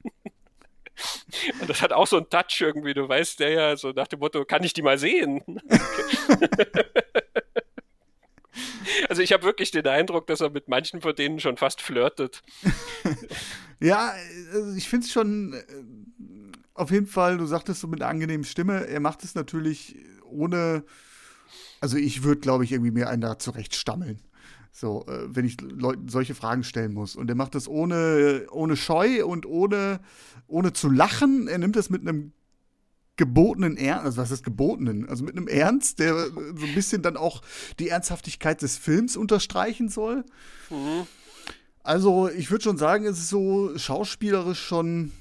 Und 1.61 1.69
das 1.69 1.81
hat 1.81 1.93
auch 1.93 2.07
so 2.07 2.17
einen 2.17 2.29
Touch 2.29 2.61
irgendwie, 2.61 2.93
du 2.93 3.07
weißt, 3.07 3.39
der 3.39 3.49
ja 3.49 3.77
so 3.77 3.91
nach 3.91 4.07
dem 4.07 4.19
Motto, 4.19 4.45
kann 4.45 4.63
ich 4.63 4.73
die 4.73 4.81
mal 4.81 4.97
sehen? 4.97 5.43
also 9.09 9.21
ich 9.21 9.33
habe 9.33 9.43
wirklich 9.43 9.71
den 9.71 9.87
Eindruck, 9.87 10.27
dass 10.27 10.41
er 10.41 10.49
mit 10.49 10.67
manchen 10.67 11.01
von 11.01 11.15
denen 11.15 11.39
schon 11.39 11.57
fast 11.57 11.81
flirtet. 11.81 12.43
ja, 13.79 14.13
also 14.53 14.75
ich 14.75 14.89
finde 14.89 15.05
es 15.05 15.11
schon 15.11 15.53
äh, 15.53 15.63
auf 16.73 16.91
jeden 16.91 17.07
Fall, 17.07 17.37
du 17.37 17.45
sagtest 17.45 17.81
so 17.81 17.87
mit 17.87 18.01
einer 18.01 18.09
angenehmen 18.09 18.45
Stimme, 18.45 18.87
er 18.87 18.99
macht 18.99 19.23
es 19.23 19.35
natürlich 19.35 19.95
ohne, 20.25 20.83
also 21.79 21.97
ich 21.97 22.23
würde, 22.23 22.41
glaube 22.41 22.63
ich, 22.63 22.71
irgendwie 22.71 22.91
mir 22.91 23.09
einen 23.09 23.21
da 23.21 23.39
zurecht 23.39 23.75
stammeln. 23.75 24.21
So, 24.79 25.07
äh, 25.07 25.35
wenn 25.35 25.43
ich 25.43 25.59
Leuten 25.59 26.07
solche 26.07 26.35
Fragen 26.35 26.63
stellen 26.63 26.93
muss. 26.93 27.15
Und 27.15 27.27
er 27.29 27.35
macht 27.35 27.55
das 27.55 27.67
ohne, 27.67 28.45
ohne 28.51 28.77
Scheu 28.77 29.25
und 29.25 29.47
ohne, 29.47 29.99
ohne 30.45 30.71
zu 30.71 30.87
lachen. 30.87 31.47
Er 31.47 31.57
nimmt 31.57 31.75
das 31.75 31.89
mit 31.89 32.01
einem 32.01 32.31
gebotenen 33.15 33.75
Ernst, 33.75 34.05
also 34.05 34.21
was 34.21 34.29
ist 34.29 34.43
gebotenen? 34.43 35.09
Also 35.09 35.23
mit 35.23 35.35
einem 35.35 35.47
Ernst, 35.47 35.97
der 35.97 36.29
so 36.29 36.39
ein 36.39 36.75
bisschen 36.75 37.01
dann 37.01 37.17
auch 37.17 37.41
die 37.79 37.89
Ernsthaftigkeit 37.89 38.61
des 38.61 38.77
Films 38.77 39.17
unterstreichen 39.17 39.89
soll. 39.89 40.23
Mhm. 40.69 41.07
Also 41.81 42.29
ich 42.29 42.51
würde 42.51 42.65
schon 42.65 42.77
sagen, 42.77 43.05
es 43.05 43.17
ist 43.17 43.29
so 43.29 43.75
schauspielerisch 43.79 44.63
schon 44.63 45.11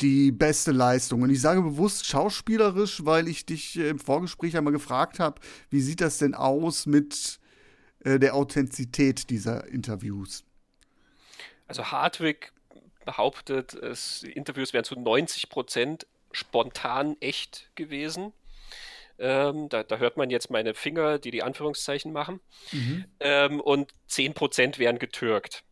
die 0.00 0.32
beste 0.32 0.72
Leistung. 0.72 1.22
Und 1.22 1.30
ich 1.30 1.40
sage 1.40 1.62
bewusst 1.62 2.06
schauspielerisch, 2.06 3.04
weil 3.04 3.28
ich 3.28 3.46
dich 3.46 3.76
im 3.76 4.00
Vorgespräch 4.00 4.56
einmal 4.56 4.72
gefragt 4.72 5.20
habe, 5.20 5.40
wie 5.68 5.80
sieht 5.80 6.00
das 6.00 6.18
denn 6.18 6.34
aus 6.34 6.86
mit 6.86 7.38
äh, 8.04 8.18
der 8.18 8.34
Authentizität 8.34 9.30
dieser 9.30 9.66
Interviews. 9.66 10.44
Also 11.66 11.86
Hartwig 11.86 12.52
behauptet, 13.04 13.74
es, 13.74 14.20
die 14.20 14.32
Interviews 14.32 14.72
wären 14.72 14.84
zu 14.84 14.98
90 14.98 15.48
Prozent 15.48 16.06
spontan 16.32 17.16
echt 17.20 17.70
gewesen. 17.74 18.32
Ähm, 19.18 19.68
da, 19.68 19.82
da, 19.82 19.98
hört 19.98 20.16
man 20.16 20.30
jetzt 20.30 20.50
meine 20.50 20.74
Finger, 20.74 21.18
die 21.18 21.30
die 21.30 21.42
Anführungszeichen 21.42 22.12
machen. 22.12 22.40
Mhm. 22.72 23.04
Ähm, 23.20 23.60
und 23.60 23.92
10 24.06 24.32
Prozent 24.34 24.78
wären 24.78 24.98
getürkt. 24.98 25.62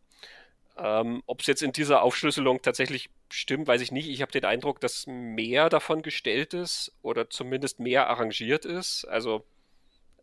Ähm, 0.77 1.23
Ob 1.25 1.41
es 1.41 1.47
jetzt 1.47 1.63
in 1.63 1.71
dieser 1.71 2.03
Aufschlüsselung 2.03 2.61
tatsächlich 2.61 3.09
stimmt, 3.29 3.67
weiß 3.67 3.81
ich 3.81 3.91
nicht. 3.91 4.07
Ich 4.07 4.21
habe 4.21 4.31
den 4.31 4.45
Eindruck, 4.45 4.79
dass 4.79 5.07
mehr 5.07 5.69
davon 5.69 6.03
gestellt 6.03 6.53
ist 6.53 6.91
oder 7.01 7.29
zumindest 7.29 7.79
mehr 7.79 8.07
arrangiert 8.07 8.65
ist. 8.65 9.05
Also 9.05 9.43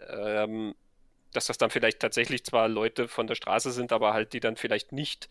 ähm, 0.09 0.75
dass 1.33 1.47
das 1.47 1.59
dann 1.59 1.71
vielleicht 1.71 2.01
tatsächlich 2.01 2.45
zwar 2.45 2.69
Leute 2.69 3.09
von 3.09 3.27
der 3.27 3.35
Straße 3.35 3.71
sind, 3.73 3.93
aber 3.93 4.15
halt 4.15 4.33
die 4.33 4.41
dann 4.41 4.57
vielleicht 4.57 4.93
nicht 4.93 5.29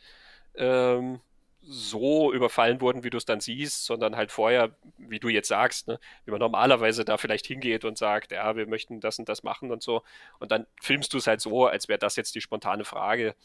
ähm, 0.56 1.20
so 1.68 2.32
überfallen 2.32 2.80
wurden, 2.80 3.04
wie 3.04 3.10
du 3.10 3.18
es 3.18 3.26
dann 3.26 3.40
siehst, 3.40 3.86
sondern 3.86 4.16
halt 4.16 4.32
vorher, 4.32 4.76
wie 4.98 5.20
du 5.20 5.30
jetzt 5.30 5.48
sagst, 5.48 5.88
ne, 5.88 6.00
wie 6.26 6.32
man 6.32 6.40
normalerweise 6.40 7.06
da 7.06 7.18
vielleicht 7.18 7.48
hingeht 7.48 7.86
und 7.86 7.98
sagt, 7.98 8.32
ja, 8.32 8.56
wir 8.56 8.68
möchten 8.68 9.00
das 9.00 9.18
und 9.18 9.28
das 9.28 9.44
machen 9.44 9.72
und 9.72 9.82
so. 9.82 10.04
Und 10.40 10.52
dann 10.52 10.68
filmst 10.82 11.14
du 11.14 11.18
es 11.18 11.28
halt 11.28 11.42
so, 11.42 11.66
als 11.66 11.88
wäre 11.88 11.98
das 11.98 12.16
jetzt 12.16 12.36
die 12.36 12.42
spontane 12.42 12.86
Frage. 12.86 13.36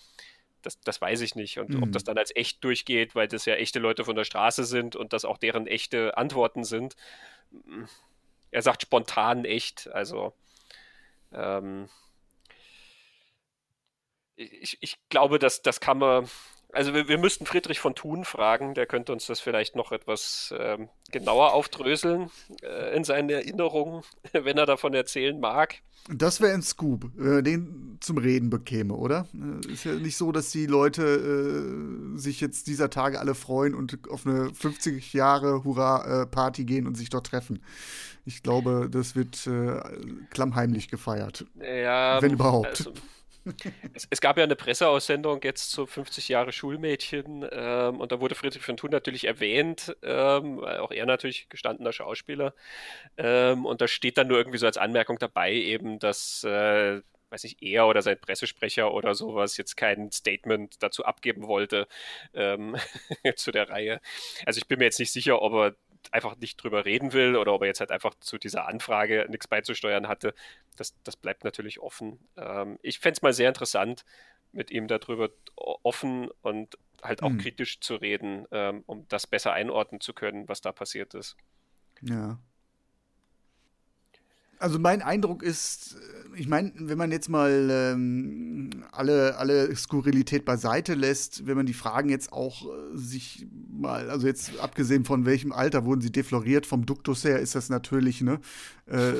Das, 0.62 0.78
das 0.80 1.00
weiß 1.00 1.22
ich 1.22 1.34
nicht. 1.34 1.58
Und 1.58 1.70
mhm. 1.70 1.82
ob 1.82 1.92
das 1.92 2.04
dann 2.04 2.18
als 2.18 2.34
echt 2.36 2.62
durchgeht, 2.62 3.14
weil 3.14 3.28
das 3.28 3.46
ja 3.46 3.54
echte 3.54 3.78
Leute 3.78 4.04
von 4.04 4.16
der 4.16 4.24
Straße 4.24 4.64
sind 4.64 4.96
und 4.96 5.14
das 5.14 5.24
auch 5.24 5.38
deren 5.38 5.66
echte 5.66 6.18
Antworten 6.18 6.64
sind. 6.64 6.96
Er 8.50 8.60
sagt 8.60 8.82
spontan 8.82 9.46
echt, 9.46 9.88
also 9.88 10.34
ähm, 11.32 11.88
ich, 14.40 14.78
ich 14.80 14.98
glaube, 15.08 15.38
dass 15.38 15.62
das 15.62 15.80
kann 15.80 15.98
man 15.98 16.28
also 16.72 16.94
wir, 16.94 17.08
wir 17.08 17.18
müssten 17.18 17.46
Friedrich 17.46 17.80
von 17.80 17.94
Thun 17.94 18.24
fragen, 18.24 18.74
der 18.74 18.86
könnte 18.86 19.12
uns 19.12 19.26
das 19.26 19.40
vielleicht 19.40 19.76
noch 19.76 19.92
etwas 19.92 20.54
ähm, 20.56 20.88
genauer 21.10 21.52
aufdröseln 21.52 22.30
äh, 22.62 22.94
in 22.94 23.04
seinen 23.04 23.30
Erinnerungen, 23.30 24.02
wenn 24.32 24.58
er 24.58 24.66
davon 24.66 24.94
erzählen 24.94 25.38
mag. 25.38 25.76
Das 26.08 26.40
wäre 26.40 26.54
ein 26.54 26.62
Scoop, 26.62 27.10
wenn 27.14 27.34
man 27.34 27.44
den 27.44 27.98
zum 28.00 28.18
Reden 28.18 28.50
bekäme, 28.50 28.94
oder? 28.94 29.26
Äh, 29.34 29.72
ist 29.72 29.84
ja 29.84 29.94
nicht 29.94 30.16
so, 30.16 30.32
dass 30.32 30.50
die 30.50 30.66
Leute 30.66 31.02
äh, 31.02 32.18
sich 32.18 32.40
jetzt 32.40 32.66
dieser 32.66 32.90
Tage 32.90 33.20
alle 33.20 33.34
freuen 33.34 33.74
und 33.74 34.08
auf 34.08 34.26
eine 34.26 34.54
50 34.54 35.12
Jahre 35.12 35.64
Hurra-Party 35.64 36.64
gehen 36.64 36.86
und 36.86 36.96
sich 36.96 37.10
dort 37.10 37.26
treffen. 37.26 37.62
Ich 38.24 38.42
glaube, 38.42 38.88
das 38.90 39.16
wird 39.16 39.46
äh, 39.46 39.80
klammheimlich 40.30 40.88
gefeiert. 40.88 41.46
Ja, 41.60 42.20
wenn 42.22 42.32
überhaupt. 42.32 42.86
Also, 42.86 42.92
es, 43.94 44.06
es, 44.10 44.20
gab 44.20 44.36
ja 44.38 44.44
eine 44.44 44.56
Presseaussendung 44.56 45.40
jetzt 45.42 45.70
zu 45.70 45.86
50 45.86 46.28
Jahre 46.28 46.52
Schulmädchen 46.52 47.46
ähm, 47.50 48.00
und 48.00 48.12
da 48.12 48.20
wurde 48.20 48.34
Friedrich 48.34 48.62
von 48.62 48.76
Thun 48.76 48.90
natürlich 48.90 49.26
erwähnt, 49.26 49.96
ähm, 50.02 50.62
auch 50.62 50.90
er 50.90 51.06
natürlich 51.06 51.48
gestandener 51.48 51.92
Schauspieler. 51.92 52.54
Ähm, 53.16 53.66
und 53.66 53.80
da 53.80 53.88
steht 53.88 54.18
dann 54.18 54.28
nur 54.28 54.38
irgendwie 54.38 54.58
so 54.58 54.66
als 54.66 54.76
Anmerkung 54.76 55.18
dabei 55.18 55.52
eben, 55.52 55.98
dass 55.98 56.44
äh, 56.44 57.00
weiß 57.30 57.44
nicht, 57.44 57.62
er 57.62 57.86
oder 57.86 58.02
sein 58.02 58.20
Pressesprecher 58.20 58.92
oder 58.92 59.14
sowas 59.14 59.56
jetzt 59.56 59.76
kein 59.76 60.10
Statement 60.10 60.82
dazu 60.82 61.04
abgeben 61.04 61.46
wollte 61.46 61.86
ähm, 62.34 62.76
zu 63.36 63.52
der 63.52 63.68
Reihe. 63.70 64.00
Also 64.44 64.58
ich 64.58 64.68
bin 64.68 64.78
mir 64.78 64.86
jetzt 64.86 64.98
nicht 64.98 65.12
sicher, 65.12 65.40
ob 65.40 65.52
er 65.54 65.76
einfach 66.12 66.36
nicht 66.36 66.56
drüber 66.56 66.84
reden 66.84 67.12
will 67.12 67.36
oder 67.36 67.52
ob 67.52 67.62
er 67.62 67.68
jetzt 67.68 67.80
halt 67.80 67.90
einfach 67.90 68.14
zu 68.20 68.38
dieser 68.38 68.66
Anfrage 68.66 69.26
nichts 69.28 69.48
beizusteuern 69.48 70.08
hatte, 70.08 70.34
das, 70.76 70.94
das 71.04 71.16
bleibt 71.16 71.44
natürlich 71.44 71.80
offen. 71.80 72.18
Ähm, 72.36 72.78
ich 72.82 72.98
fände 72.98 73.16
es 73.18 73.22
mal 73.22 73.32
sehr 73.32 73.48
interessant, 73.48 74.04
mit 74.52 74.70
ihm 74.70 74.88
darüber 74.88 75.30
offen 75.56 76.28
und 76.42 76.76
halt 77.02 77.22
auch 77.22 77.30
mhm. 77.30 77.38
kritisch 77.38 77.80
zu 77.80 77.94
reden, 77.96 78.46
ähm, 78.50 78.82
um 78.86 79.06
das 79.08 79.26
besser 79.26 79.52
einordnen 79.52 80.00
zu 80.00 80.12
können, 80.12 80.48
was 80.48 80.60
da 80.60 80.72
passiert 80.72 81.14
ist. 81.14 81.36
Ja. 82.02 82.38
Also 84.60 84.78
mein 84.78 85.00
Eindruck 85.00 85.42
ist, 85.42 85.96
ich 86.36 86.46
meine, 86.46 86.70
wenn 86.76 86.98
man 86.98 87.10
jetzt 87.10 87.30
mal 87.30 87.68
ähm, 87.70 88.68
alle, 88.92 89.38
alle 89.38 89.74
Skurrilität 89.74 90.44
beiseite 90.44 90.92
lässt, 90.92 91.46
wenn 91.46 91.56
man 91.56 91.64
die 91.64 91.72
Fragen 91.72 92.10
jetzt 92.10 92.30
auch 92.30 92.66
äh, 92.66 92.68
sich 92.94 93.46
mal, 93.72 94.10
also 94.10 94.26
jetzt 94.26 94.58
abgesehen 94.60 95.06
von 95.06 95.24
welchem 95.24 95.52
Alter 95.52 95.86
wurden 95.86 96.02
sie 96.02 96.12
defloriert, 96.12 96.66
vom 96.66 96.84
Duktus 96.84 97.24
her 97.24 97.38
ist 97.38 97.54
das 97.54 97.70
natürlich, 97.70 98.20
ne, 98.20 98.38
äh, 98.90 99.14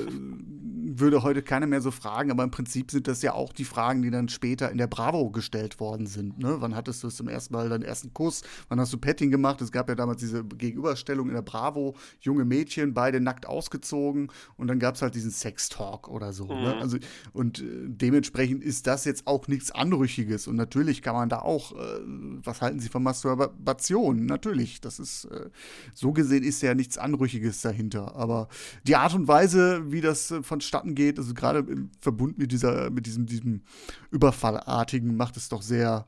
würde 0.98 1.22
heute 1.22 1.42
keiner 1.42 1.66
mehr 1.66 1.80
so 1.80 1.90
fragen, 1.90 2.30
aber 2.30 2.42
im 2.42 2.50
Prinzip 2.50 2.90
sind 2.90 3.06
das 3.06 3.22
ja 3.22 3.32
auch 3.32 3.52
die 3.52 3.64
Fragen, 3.64 4.02
die 4.02 4.10
dann 4.10 4.28
später 4.28 4.70
in 4.70 4.78
der 4.78 4.86
Bravo 4.86 5.30
gestellt 5.30 5.80
worden 5.80 6.06
sind. 6.06 6.38
Ne? 6.38 6.56
Wann 6.58 6.74
hattest 6.74 7.02
du 7.02 7.08
es 7.08 7.16
zum 7.16 7.28
ersten 7.28 7.54
Mal 7.54 7.68
deinen 7.68 7.82
ersten 7.82 8.12
Kuss? 8.12 8.42
Wann 8.68 8.80
hast 8.80 8.92
du 8.92 8.98
Petting 8.98 9.30
gemacht? 9.30 9.60
Es 9.60 9.72
gab 9.72 9.88
ja 9.88 9.94
damals 9.94 10.20
diese 10.20 10.44
Gegenüberstellung 10.44 11.28
in 11.28 11.34
der 11.34 11.42
Bravo, 11.42 11.96
junge 12.20 12.44
Mädchen, 12.44 12.94
beide 12.94 13.20
nackt 13.20 13.46
ausgezogen 13.46 14.30
und 14.56 14.68
dann 14.68 14.78
gab 14.78 14.96
es 14.96 15.02
halt 15.02 15.14
diesen 15.14 15.30
Sex-Talk 15.30 16.08
oder 16.08 16.32
so. 16.32 16.46
Ne? 16.46 16.54
Mhm. 16.54 16.60
Ne? 16.62 16.76
Also, 16.76 16.98
und 17.32 17.60
äh, 17.60 17.64
dementsprechend 17.86 18.64
ist 18.64 18.86
das 18.86 19.04
jetzt 19.04 19.26
auch 19.26 19.48
nichts 19.48 19.70
Anrüchiges 19.70 20.46
und 20.46 20.56
natürlich 20.56 21.02
kann 21.02 21.14
man 21.14 21.28
da 21.28 21.40
auch, 21.40 21.72
äh, 21.72 22.00
was 22.44 22.60
halten 22.60 22.80
Sie 22.80 22.88
von 22.88 23.02
Masturbation? 23.02 24.26
Natürlich, 24.26 24.80
das 24.80 24.98
ist, 24.98 25.26
äh, 25.26 25.50
so 25.94 26.12
gesehen 26.12 26.42
ist 26.42 26.62
ja 26.62 26.74
nichts 26.74 26.98
Anrüchiges 26.98 27.62
dahinter, 27.62 28.16
aber 28.16 28.48
die 28.84 28.96
Art 28.96 29.14
und 29.14 29.28
Weise, 29.28 29.59
Weise, 29.60 29.92
wie 29.92 30.00
das 30.00 30.30
äh, 30.30 30.42
vonstatten 30.42 30.94
geht, 30.94 31.18
also 31.18 31.34
gerade 31.34 31.60
im 31.60 31.90
Verbund 32.00 32.38
mit 32.38 32.52
dieser, 32.52 32.90
mit 32.90 33.06
diesem, 33.06 33.26
diesem 33.26 33.62
Überfallartigen, 34.10 35.16
macht 35.16 35.36
es 35.36 35.48
doch 35.48 35.62
sehr 35.62 36.06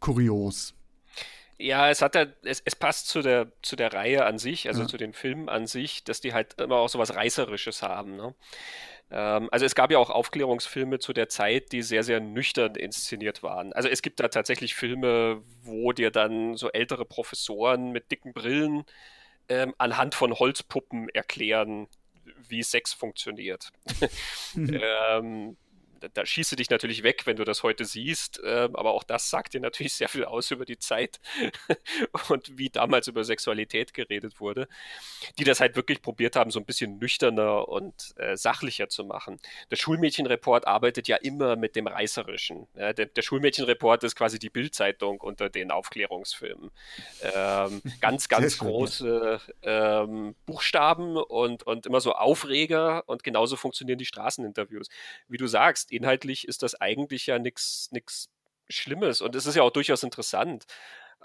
kurios. 0.00 0.74
Ja, 1.58 1.90
es 1.90 2.02
hat 2.02 2.14
ja, 2.16 2.26
es, 2.42 2.60
es 2.64 2.74
passt 2.74 3.08
zu 3.08 3.22
der, 3.22 3.52
zu 3.62 3.76
der 3.76 3.92
Reihe 3.92 4.24
an 4.24 4.38
sich, 4.38 4.66
also 4.68 4.82
ja. 4.82 4.88
zu 4.88 4.96
den 4.96 5.12
Filmen 5.12 5.48
an 5.48 5.66
sich, 5.66 6.02
dass 6.02 6.20
die 6.20 6.32
halt 6.32 6.60
immer 6.60 6.76
auch 6.76 6.88
so 6.88 6.98
was 6.98 7.14
Reißerisches 7.14 7.82
haben. 7.82 8.16
Ne? 8.16 8.34
Ähm, 9.12 9.48
also 9.52 9.64
es 9.64 9.76
gab 9.76 9.92
ja 9.92 9.98
auch 9.98 10.10
Aufklärungsfilme 10.10 10.98
zu 10.98 11.12
der 11.12 11.28
Zeit, 11.28 11.70
die 11.70 11.82
sehr, 11.82 12.02
sehr 12.02 12.18
nüchtern 12.18 12.74
inszeniert 12.74 13.44
waren. 13.44 13.72
Also 13.74 13.88
es 13.88 14.02
gibt 14.02 14.18
da 14.18 14.26
tatsächlich 14.26 14.74
Filme, 14.74 15.42
wo 15.62 15.92
dir 15.92 16.10
dann 16.10 16.56
so 16.56 16.68
ältere 16.70 17.04
Professoren 17.04 17.92
mit 17.92 18.10
dicken 18.10 18.32
Brillen 18.32 18.84
ähm, 19.48 19.72
anhand 19.78 20.16
von 20.16 20.34
Holzpuppen 20.34 21.08
erklären, 21.10 21.86
wie 22.48 22.62
Sex 22.62 22.92
funktioniert. 22.92 23.70
Mhm. 24.54 24.80
ähm, 24.82 25.56
da 26.14 26.26
schießt 26.26 26.52
du 26.52 26.56
dich 26.56 26.70
natürlich 26.70 27.02
weg, 27.02 27.22
wenn 27.26 27.36
du 27.36 27.44
das 27.44 27.62
heute 27.62 27.84
siehst, 27.84 28.40
äh, 28.42 28.68
aber 28.72 28.92
auch 28.92 29.04
das 29.04 29.30
sagt 29.30 29.54
dir 29.54 29.60
natürlich 29.60 29.94
sehr 29.94 30.08
viel 30.08 30.24
aus 30.24 30.50
über 30.50 30.64
die 30.64 30.78
Zeit 30.78 31.20
und 32.28 32.58
wie 32.58 32.70
damals 32.70 33.08
über 33.08 33.24
Sexualität 33.24 33.94
geredet 33.94 34.40
wurde, 34.40 34.68
die 35.38 35.44
das 35.44 35.60
halt 35.60 35.76
wirklich 35.76 36.02
probiert 36.02 36.36
haben, 36.36 36.50
so 36.50 36.58
ein 36.58 36.64
bisschen 36.64 36.98
nüchterner 36.98 37.68
und 37.68 38.14
äh, 38.16 38.36
sachlicher 38.36 38.88
zu 38.88 39.04
machen. 39.04 39.38
Der 39.70 39.76
Schulmädchenreport 39.76 40.66
arbeitet 40.66 41.08
ja 41.08 41.16
immer 41.16 41.56
mit 41.56 41.76
dem 41.76 41.86
Reißerischen. 41.86 42.66
Ja, 42.74 42.92
der, 42.92 43.06
der 43.06 43.22
Schulmädchenreport 43.22 44.04
ist 44.04 44.16
quasi 44.16 44.38
die 44.38 44.50
Bildzeitung 44.50 45.20
unter 45.20 45.48
den 45.48 45.70
Aufklärungsfilmen. 45.70 46.70
Ähm, 47.22 47.82
ganz, 48.00 48.28
ganz 48.28 48.58
große 48.58 49.40
ähm, 49.62 50.34
Buchstaben 50.46 51.16
und, 51.16 51.62
und 51.64 51.86
immer 51.86 52.00
so 52.00 52.12
Aufreger 52.12 53.04
und 53.06 53.22
genauso 53.22 53.56
funktionieren 53.56 53.98
die 53.98 54.06
Straßeninterviews. 54.06 54.88
Wie 55.28 55.36
du 55.36 55.46
sagst, 55.46 55.91
inhaltlich 55.92 56.48
ist 56.48 56.62
das 56.62 56.80
eigentlich 56.80 57.26
ja 57.26 57.38
nichts 57.38 58.30
Schlimmes 58.68 59.20
und 59.20 59.34
es 59.36 59.46
ist 59.46 59.54
ja 59.54 59.62
auch 59.62 59.70
durchaus 59.70 60.02
interessant. 60.02 60.66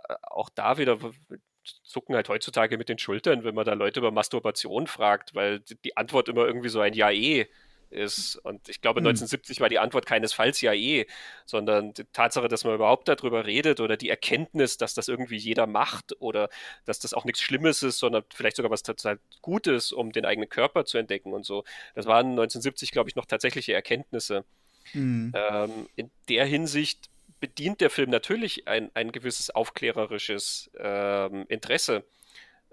Äh, 0.07 0.15
auch 0.23 0.49
da 0.49 0.77
wieder 0.77 0.97
zucken 1.83 2.15
halt 2.15 2.29
heutzutage 2.29 2.77
mit 2.77 2.89
den 2.89 2.97
Schultern, 2.97 3.43
wenn 3.43 3.55
man 3.55 3.65
da 3.65 3.73
Leute 3.73 3.99
über 3.99 4.11
Masturbation 4.11 4.87
fragt, 4.87 5.35
weil 5.35 5.59
die 5.59 5.97
Antwort 5.97 6.29
immer 6.29 6.45
irgendwie 6.45 6.69
so 6.69 6.79
ein 6.79 6.93
Ja 6.93 7.11
eh 7.11 7.47
ist. 7.89 8.35
Und 8.37 8.69
ich 8.69 8.81
glaube, 8.81 8.99
1970 8.99 9.57
hm. 9.57 9.61
war 9.61 9.69
die 9.69 9.79
Antwort 9.79 10.05
keinesfalls 10.05 10.61
ja 10.61 10.73
eh, 10.73 11.05
sondern 11.45 11.93
die 11.93 12.05
Tatsache, 12.05 12.47
dass 12.47 12.63
man 12.63 12.75
überhaupt 12.75 13.07
darüber 13.07 13.45
redet 13.45 13.79
oder 13.79 13.97
die 13.97 14.09
Erkenntnis, 14.09 14.77
dass 14.77 14.93
das 14.93 15.07
irgendwie 15.07 15.37
jeder 15.37 15.67
macht 15.67 16.19
oder 16.21 16.49
dass 16.85 16.99
das 16.99 17.13
auch 17.13 17.25
nichts 17.25 17.41
Schlimmes 17.41 17.83
ist, 17.83 17.99
sondern 17.99 18.23
vielleicht 18.33 18.57
sogar 18.57 18.71
was 18.71 18.83
total 18.83 19.19
Gutes, 19.41 19.91
um 19.91 20.11
den 20.11 20.25
eigenen 20.25 20.49
Körper 20.49 20.85
zu 20.85 20.97
entdecken 20.97 21.33
und 21.33 21.45
so. 21.45 21.63
Das 21.95 22.05
waren 22.05 22.31
1970, 22.31 22.91
glaube 22.91 23.09
ich, 23.09 23.15
noch 23.15 23.25
tatsächliche 23.25 23.73
Erkenntnisse. 23.73 24.43
Mhm. 24.93 25.33
Ähm, 25.35 25.87
in 25.95 26.11
der 26.29 26.45
Hinsicht 26.45 27.09
bedient 27.39 27.81
der 27.81 27.89
Film 27.89 28.09
natürlich 28.09 28.67
ein, 28.67 28.89
ein 28.93 29.11
gewisses 29.11 29.49
aufklärerisches 29.49 30.71
ähm, 30.79 31.45
Interesse 31.49 32.03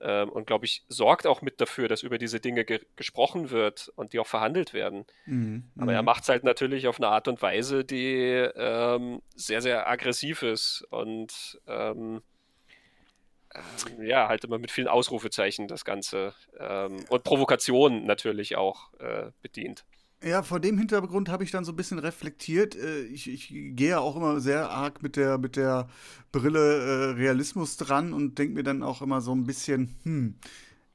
ähm, 0.00 0.28
und, 0.30 0.46
glaube 0.46 0.64
ich, 0.64 0.84
sorgt 0.88 1.26
auch 1.26 1.42
mit 1.42 1.60
dafür, 1.60 1.88
dass 1.88 2.02
über 2.02 2.18
diese 2.18 2.40
Dinge 2.40 2.64
ge 2.64 2.80
gesprochen 2.96 3.50
wird 3.50 3.92
und 3.96 4.12
die 4.12 4.18
auch 4.18 4.26
verhandelt 4.26 4.72
werden. 4.72 5.04
Mhm. 5.26 5.70
Aber 5.78 5.92
er 5.92 6.02
mhm. 6.02 6.06
macht 6.06 6.24
es 6.24 6.28
halt 6.28 6.44
natürlich 6.44 6.86
auf 6.88 6.98
eine 6.98 7.08
Art 7.08 7.28
und 7.28 7.40
Weise, 7.42 7.84
die 7.84 8.22
ähm, 8.56 9.22
sehr, 9.34 9.62
sehr 9.62 9.88
aggressiv 9.88 10.42
ist 10.42 10.84
und 10.90 11.60
ähm, 11.66 12.22
ähm, 13.54 14.04
ja, 14.04 14.28
halt 14.28 14.44
immer 14.44 14.58
mit 14.58 14.70
vielen 14.70 14.88
Ausrufezeichen 14.88 15.68
das 15.68 15.84
Ganze 15.84 16.34
ähm, 16.58 17.04
und 17.08 17.24
Provokationen 17.24 18.04
natürlich 18.04 18.56
auch 18.56 18.92
äh, 18.98 19.30
bedient. 19.42 19.84
Ja, 20.24 20.42
vor 20.42 20.58
dem 20.58 20.78
Hintergrund 20.78 21.28
habe 21.28 21.44
ich 21.44 21.50
dann 21.50 21.66
so 21.66 21.72
ein 21.72 21.76
bisschen 21.76 21.98
reflektiert. 21.98 22.74
Äh, 22.76 23.02
ich, 23.02 23.28
ich 23.28 23.48
gehe 23.48 23.90
ja 23.90 23.98
auch 23.98 24.16
immer 24.16 24.40
sehr 24.40 24.70
arg 24.70 25.02
mit 25.02 25.16
der, 25.16 25.36
mit 25.36 25.56
der 25.56 25.88
Brille 26.32 26.58
äh, 26.58 27.10
Realismus 27.12 27.76
dran 27.76 28.14
und 28.14 28.38
denke 28.38 28.54
mir 28.54 28.62
dann 28.62 28.82
auch 28.82 29.02
immer 29.02 29.20
so 29.20 29.34
ein 29.34 29.44
bisschen, 29.44 29.94
hm, 30.04 30.36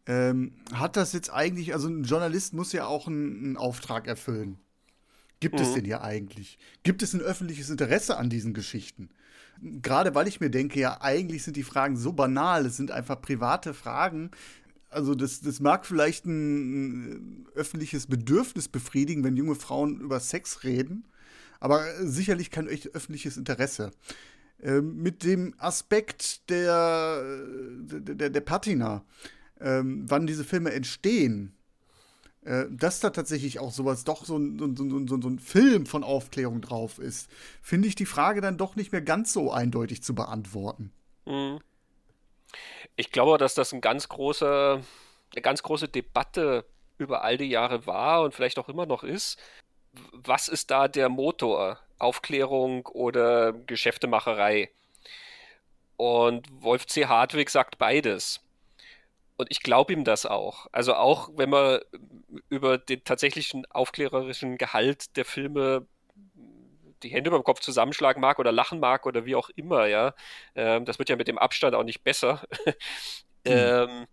ähm, 0.07 0.53
hat 0.73 0.97
das 0.97 1.13
jetzt 1.13 1.31
eigentlich, 1.31 1.73
also 1.73 1.87
ein 1.87 2.03
Journalist 2.03 2.55
muss 2.55 2.73
ja 2.73 2.87
auch 2.87 3.07
einen, 3.07 3.45
einen 3.45 3.57
Auftrag 3.57 4.07
erfüllen. 4.07 4.57
Gibt 5.39 5.55
mhm. 5.55 5.61
es 5.61 5.73
den 5.73 5.85
ja 5.85 6.01
eigentlich? 6.01 6.57
Gibt 6.81 7.03
es 7.03 7.13
ein 7.13 7.21
öffentliches 7.21 7.69
Interesse 7.69 8.17
an 8.17 8.31
diesen 8.31 8.55
Geschichten? 8.55 9.09
Gerade 9.61 10.15
weil 10.15 10.27
ich 10.27 10.39
mir 10.39 10.49
denke, 10.49 10.79
ja, 10.79 11.01
eigentlich 11.01 11.43
sind 11.43 11.55
die 11.55 11.63
Fragen 11.63 11.97
so 11.97 12.13
banal, 12.13 12.65
es 12.65 12.77
sind 12.77 12.91
einfach 12.91 13.21
private 13.21 13.73
Fragen, 13.73 14.31
also 14.89 15.15
das, 15.15 15.41
das 15.41 15.59
mag 15.59 15.85
vielleicht 15.85 16.25
ein, 16.25 17.47
öffentliches 17.53 18.07
Bedürfnis 18.07 18.67
befriedigen, 18.67 19.23
wenn 19.23 19.37
junge 19.37 19.55
Frauen 19.55 19.99
über 19.99 20.19
Sex 20.19 20.63
reden, 20.63 21.07
aber 21.59 21.85
sicherlich 22.05 22.51
kein 22.51 22.67
öffentliches 22.67 23.37
Interesse. 23.37 23.91
ähm, 24.61 25.01
mit 25.01 25.23
dem 25.23 25.53
Aspekt 25.57 26.49
der, 26.49 27.23
der, 27.81 28.29
der 28.29 28.41
Patina, 28.41 29.03
ähm, 29.59 30.05
wann 30.07 30.27
diese 30.27 30.43
Filme 30.43 30.71
entstehen, 30.73 31.53
äh, 32.43 32.65
dass 32.69 32.99
da 32.99 33.09
tatsächlich 33.09 33.59
auch 33.59 33.71
sowas, 33.71 34.03
doch 34.03 34.25
so 34.25 34.37
ein, 34.37 34.57
so, 34.57 34.73
so, 34.75 35.07
so, 35.07 35.21
so 35.21 35.29
ein 35.29 35.39
Film 35.39 35.85
von 35.85 36.03
Aufklärung 36.03 36.61
drauf 36.61 36.99
ist, 36.99 37.29
finde 37.61 37.87
ich 37.87 37.95
die 37.95 38.05
Frage 38.05 38.41
dann 38.41 38.57
doch 38.57 38.75
nicht 38.75 38.91
mehr 38.91 39.01
ganz 39.01 39.33
so 39.33 39.51
eindeutig 39.51 40.03
zu 40.03 40.15
beantworten. 40.15 40.91
Mhm. 41.25 41.59
Ich 42.99 43.13
glaube, 43.13 43.37
dass 43.37 43.53
das 43.53 43.71
ein 43.71 43.79
ganz 43.79 44.09
großer, 44.09 44.81
eine 45.31 45.41
ganz 45.41 45.63
große 45.63 45.87
Debatte 45.87 46.65
über 46.97 47.23
all 47.23 47.37
die 47.37 47.45
Jahre 47.45 47.85
war 47.85 48.23
und 48.23 48.33
vielleicht 48.33 48.59
auch 48.59 48.67
immer 48.67 48.85
noch 48.85 49.05
ist. 49.05 49.39
Was 50.11 50.49
ist 50.49 50.69
da 50.69 50.89
der 50.89 51.07
Motor? 51.07 51.79
Aufklärung 51.97 52.85
oder 52.87 53.53
Geschäftemacherei? 53.53 54.69
Und 55.95 56.45
Wolf 56.61 56.87
C. 56.87 57.05
Hartwig 57.05 57.49
sagt 57.49 57.77
beides. 57.77 58.41
Und 59.37 59.49
ich 59.49 59.61
glaube 59.61 59.93
ihm 59.93 60.03
das 60.03 60.25
auch. 60.25 60.67
Also 60.73 60.93
auch 60.95 61.29
wenn 61.37 61.51
man 61.51 61.79
über 62.49 62.77
den 62.77 63.01
tatsächlichen 63.05 63.65
aufklärerischen 63.67 64.57
Gehalt 64.57 65.15
der 65.15 65.23
Filme 65.23 65.87
die 67.03 67.09
Hände 67.09 67.29
über 67.29 67.39
dem 67.39 67.43
Kopf 67.43 67.59
zusammenschlagen 67.59 68.21
mag 68.21 68.39
oder 68.39 68.51
lachen 68.51 68.79
mag 68.79 69.05
oder 69.05 69.25
wie 69.25 69.35
auch 69.35 69.49
immer, 69.55 69.87
ja. 69.87 70.13
Ähm, 70.55 70.85
das 70.85 70.99
wird 70.99 71.09
ja 71.09 71.15
mit 71.15 71.27
dem 71.27 71.37
Abstand 71.37 71.75
auch 71.75 71.83
nicht 71.83 72.03
besser. 72.03 72.41
mhm. 72.65 72.73
ähm, 73.45 74.07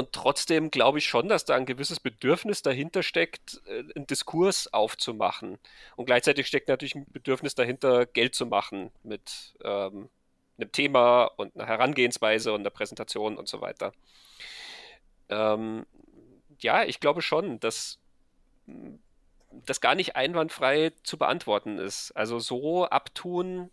und 0.00 0.12
trotzdem 0.12 0.70
glaube 0.70 0.98
ich 0.98 1.06
schon, 1.06 1.28
dass 1.28 1.44
da 1.44 1.56
ein 1.56 1.66
gewisses 1.66 2.00
Bedürfnis 2.00 2.62
dahinter 2.62 3.02
steckt, 3.02 3.60
äh, 3.66 3.84
einen 3.94 4.06
Diskurs 4.06 4.72
aufzumachen. 4.72 5.58
Und 5.96 6.06
gleichzeitig 6.06 6.46
steckt 6.46 6.68
natürlich 6.68 6.94
ein 6.94 7.06
Bedürfnis 7.10 7.54
dahinter, 7.54 8.06
Geld 8.06 8.34
zu 8.34 8.46
machen 8.46 8.90
mit 9.02 9.54
ähm, 9.62 10.08
einem 10.58 10.72
Thema 10.72 11.24
und 11.36 11.54
einer 11.54 11.66
Herangehensweise 11.66 12.52
und 12.52 12.60
einer 12.60 12.70
Präsentation 12.70 13.36
und 13.36 13.48
so 13.48 13.60
weiter. 13.60 13.92
Ähm, 15.28 15.84
ja, 16.60 16.84
ich 16.84 17.00
glaube 17.00 17.22
schon, 17.22 17.60
dass 17.60 17.98
das 19.66 19.80
gar 19.80 19.94
nicht 19.94 20.16
einwandfrei 20.16 20.92
zu 21.02 21.18
beantworten 21.18 21.78
ist. 21.78 22.12
Also 22.12 22.38
so 22.38 22.86
abtun 22.86 23.70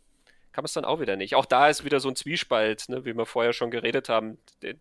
kann 0.51 0.63
man 0.63 0.65
es 0.65 0.73
dann 0.73 0.85
auch 0.85 0.99
wieder 0.99 1.15
nicht. 1.15 1.35
Auch 1.35 1.45
da 1.45 1.69
ist 1.69 1.85
wieder 1.85 1.99
so 1.99 2.09
ein 2.09 2.15
Zwiespalt, 2.15 2.89
ne, 2.89 3.05
wie 3.05 3.13
wir 3.13 3.25
vorher 3.25 3.53
schon 3.53 3.69
geredet 3.69 4.09
haben. 4.09 4.39
Die, 4.63 4.75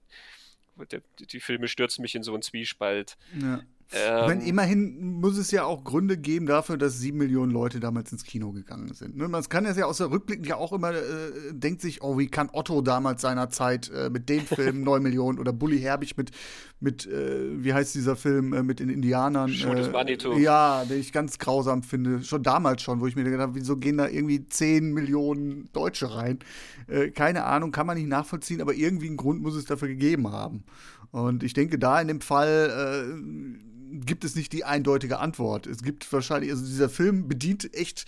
die, 0.91 1.27
die 1.27 1.41
Filme 1.41 1.69
stürzen 1.69 2.03
mich 2.03 2.15
in 2.15 2.23
so 2.23 2.33
einen 2.33 2.43
Zwiespalt. 2.43 3.17
Ja. 3.39 3.61
Ähm, 3.93 4.21
ich 4.21 4.27
meine, 4.27 4.45
immerhin 4.45 5.21
muss 5.21 5.39
es 5.39 5.51
ja 5.53 5.65
auch 5.65 5.85
Gründe 5.85 6.17
geben 6.17 6.47
dafür, 6.47 6.77
dass 6.77 6.99
sieben 6.99 7.19
Millionen 7.19 7.53
Leute 7.53 7.79
damals 7.79 8.11
ins 8.11 8.25
Kino 8.25 8.51
gegangen 8.51 8.93
sind. 8.95 9.17
Ne? 9.17 9.29
Man 9.29 9.43
kann 9.45 9.65
das 9.65 9.77
ja 9.77 9.85
aus 9.85 9.99
der 9.99 10.11
Rückblick 10.11 10.47
ja 10.47 10.57
auch 10.57 10.73
immer, 10.73 10.93
äh, 10.93 11.53
denkt 11.53 11.83
sich, 11.83 12.03
oh, 12.03 12.19
wie 12.19 12.27
kann 12.27 12.51
Otto 12.53 12.83
damals 12.83 13.23
seiner 13.23 13.49
Zeit 13.49 13.91
äh, 13.91 14.11
mit 14.11 14.29
dem 14.29 14.41
Film 14.47 14.83
neun 14.83 15.03
Millionen 15.03 15.39
oder 15.39 15.53
Bully 15.53 15.79
Herbig 15.79 16.17
mit, 16.17 16.33
mit 16.81 17.07
äh, 17.07 17.63
wie 17.63 17.73
heißt 17.73 17.95
dieser 17.95 18.17
Film, 18.17 18.53
äh, 18.53 18.65
mit 18.65 18.81
den 18.81 18.89
Indianern? 18.89 19.51
Des 19.51 19.93
Manitou. 19.93 20.37
Ja, 20.37 20.85
den 20.85 20.99
ich 20.99 21.13
ganz 21.13 21.39
grausam 21.39 21.85
finde. 21.85 22.25
Schon 22.25 22.43
damals 22.43 22.83
schon, 22.83 23.01
wo 23.01 23.07
ich 23.07 23.15
mir 23.15 23.23
gedacht 23.23 23.41
habe, 23.41 23.55
wieso 23.55 23.77
gehen 23.77 23.99
da 23.99 24.09
irgendwie 24.09 24.49
zehn 24.49 24.93
Millionen 24.93 25.69
Deutsche 25.73 26.13
rein? 26.13 26.41
Äh, 26.89 27.11
keine 27.11 27.45
Ahnung, 27.45 27.71
kann 27.71 27.87
man 27.87 27.97
nicht 27.97 28.09
nachvollziehen, 28.09 28.61
aber 28.61 28.75
irgendwie 28.75 29.07
einen 29.07 29.17
Grund 29.17 29.43
muss 29.43 29.55
es 29.55 29.65
dafür 29.65 29.89
gegeben 29.89 30.33
haben. 30.33 30.65
Und 31.13 31.43
ich 31.43 31.53
denke, 31.53 31.79
da 31.79 32.01
in 32.01 32.09
dem 32.09 32.21
Fall 32.21 33.07
äh, 33.07 33.76
gibt 33.91 34.25
es 34.25 34.35
nicht 34.35 34.53
die 34.53 34.65
eindeutige 34.65 35.19
Antwort. 35.19 35.67
Es 35.67 35.83
gibt 35.83 36.11
wahrscheinlich, 36.13 36.51
also 36.51 36.65
dieser 36.65 36.89
Film 36.89 37.29
bedient 37.29 37.75
echt, 37.75 38.07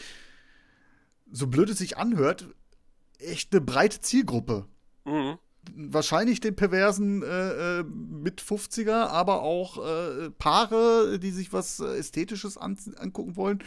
so 1.30 1.46
blöd 1.46 1.70
es 1.70 1.78
sich 1.78 1.96
anhört, 1.96 2.48
echt 3.18 3.52
eine 3.52 3.60
breite 3.60 4.00
Zielgruppe. 4.00 4.66
Mhm 5.04 5.38
wahrscheinlich 5.76 6.40
den 6.40 6.56
perversen 6.56 7.22
äh, 7.22 7.80
äh 7.80 7.84
mit 7.84 8.42
50er, 8.42 9.08
aber 9.08 9.42
auch 9.42 9.78
äh, 9.78 10.30
Paare, 10.30 11.18
die 11.20 11.30
sich 11.30 11.52
was 11.52 11.80
äh, 11.80 11.96
Ästhetisches 11.96 12.58
an, 12.58 12.76
angucken 12.96 13.36
wollen, 13.36 13.60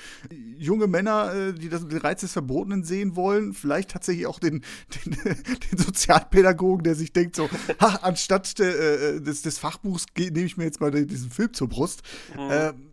junge 0.57 0.87
Männer, 0.87 1.33
äh, 1.33 1.53
die 1.53 1.69
das, 1.69 1.87
den 1.87 1.97
Reiz 1.97 2.21
des 2.21 2.33
Verbotenen 2.33 2.83
sehen 2.83 3.15
wollen, 3.15 3.53
vielleicht 3.53 3.91
tatsächlich 3.91 4.27
auch 4.27 4.39
den, 4.39 4.63
den, 5.05 5.17
den 5.23 5.77
Sozialpädagogen, 5.77 6.83
der 6.83 6.95
sich 6.95 7.13
denkt 7.13 7.35
so, 7.35 7.49
ha, 7.79 7.99
anstatt 8.01 8.59
de, 8.59 9.15
äh, 9.15 9.21
des, 9.21 9.41
des 9.41 9.57
Fachbuchs 9.57 10.05
nehme 10.17 10.41
ich 10.41 10.57
mir 10.57 10.65
jetzt 10.65 10.81
mal 10.81 10.91
diesen 10.91 11.31
Film 11.31 11.53
zur 11.53 11.69
Brust. 11.69 12.01
Mhm. 12.35 12.91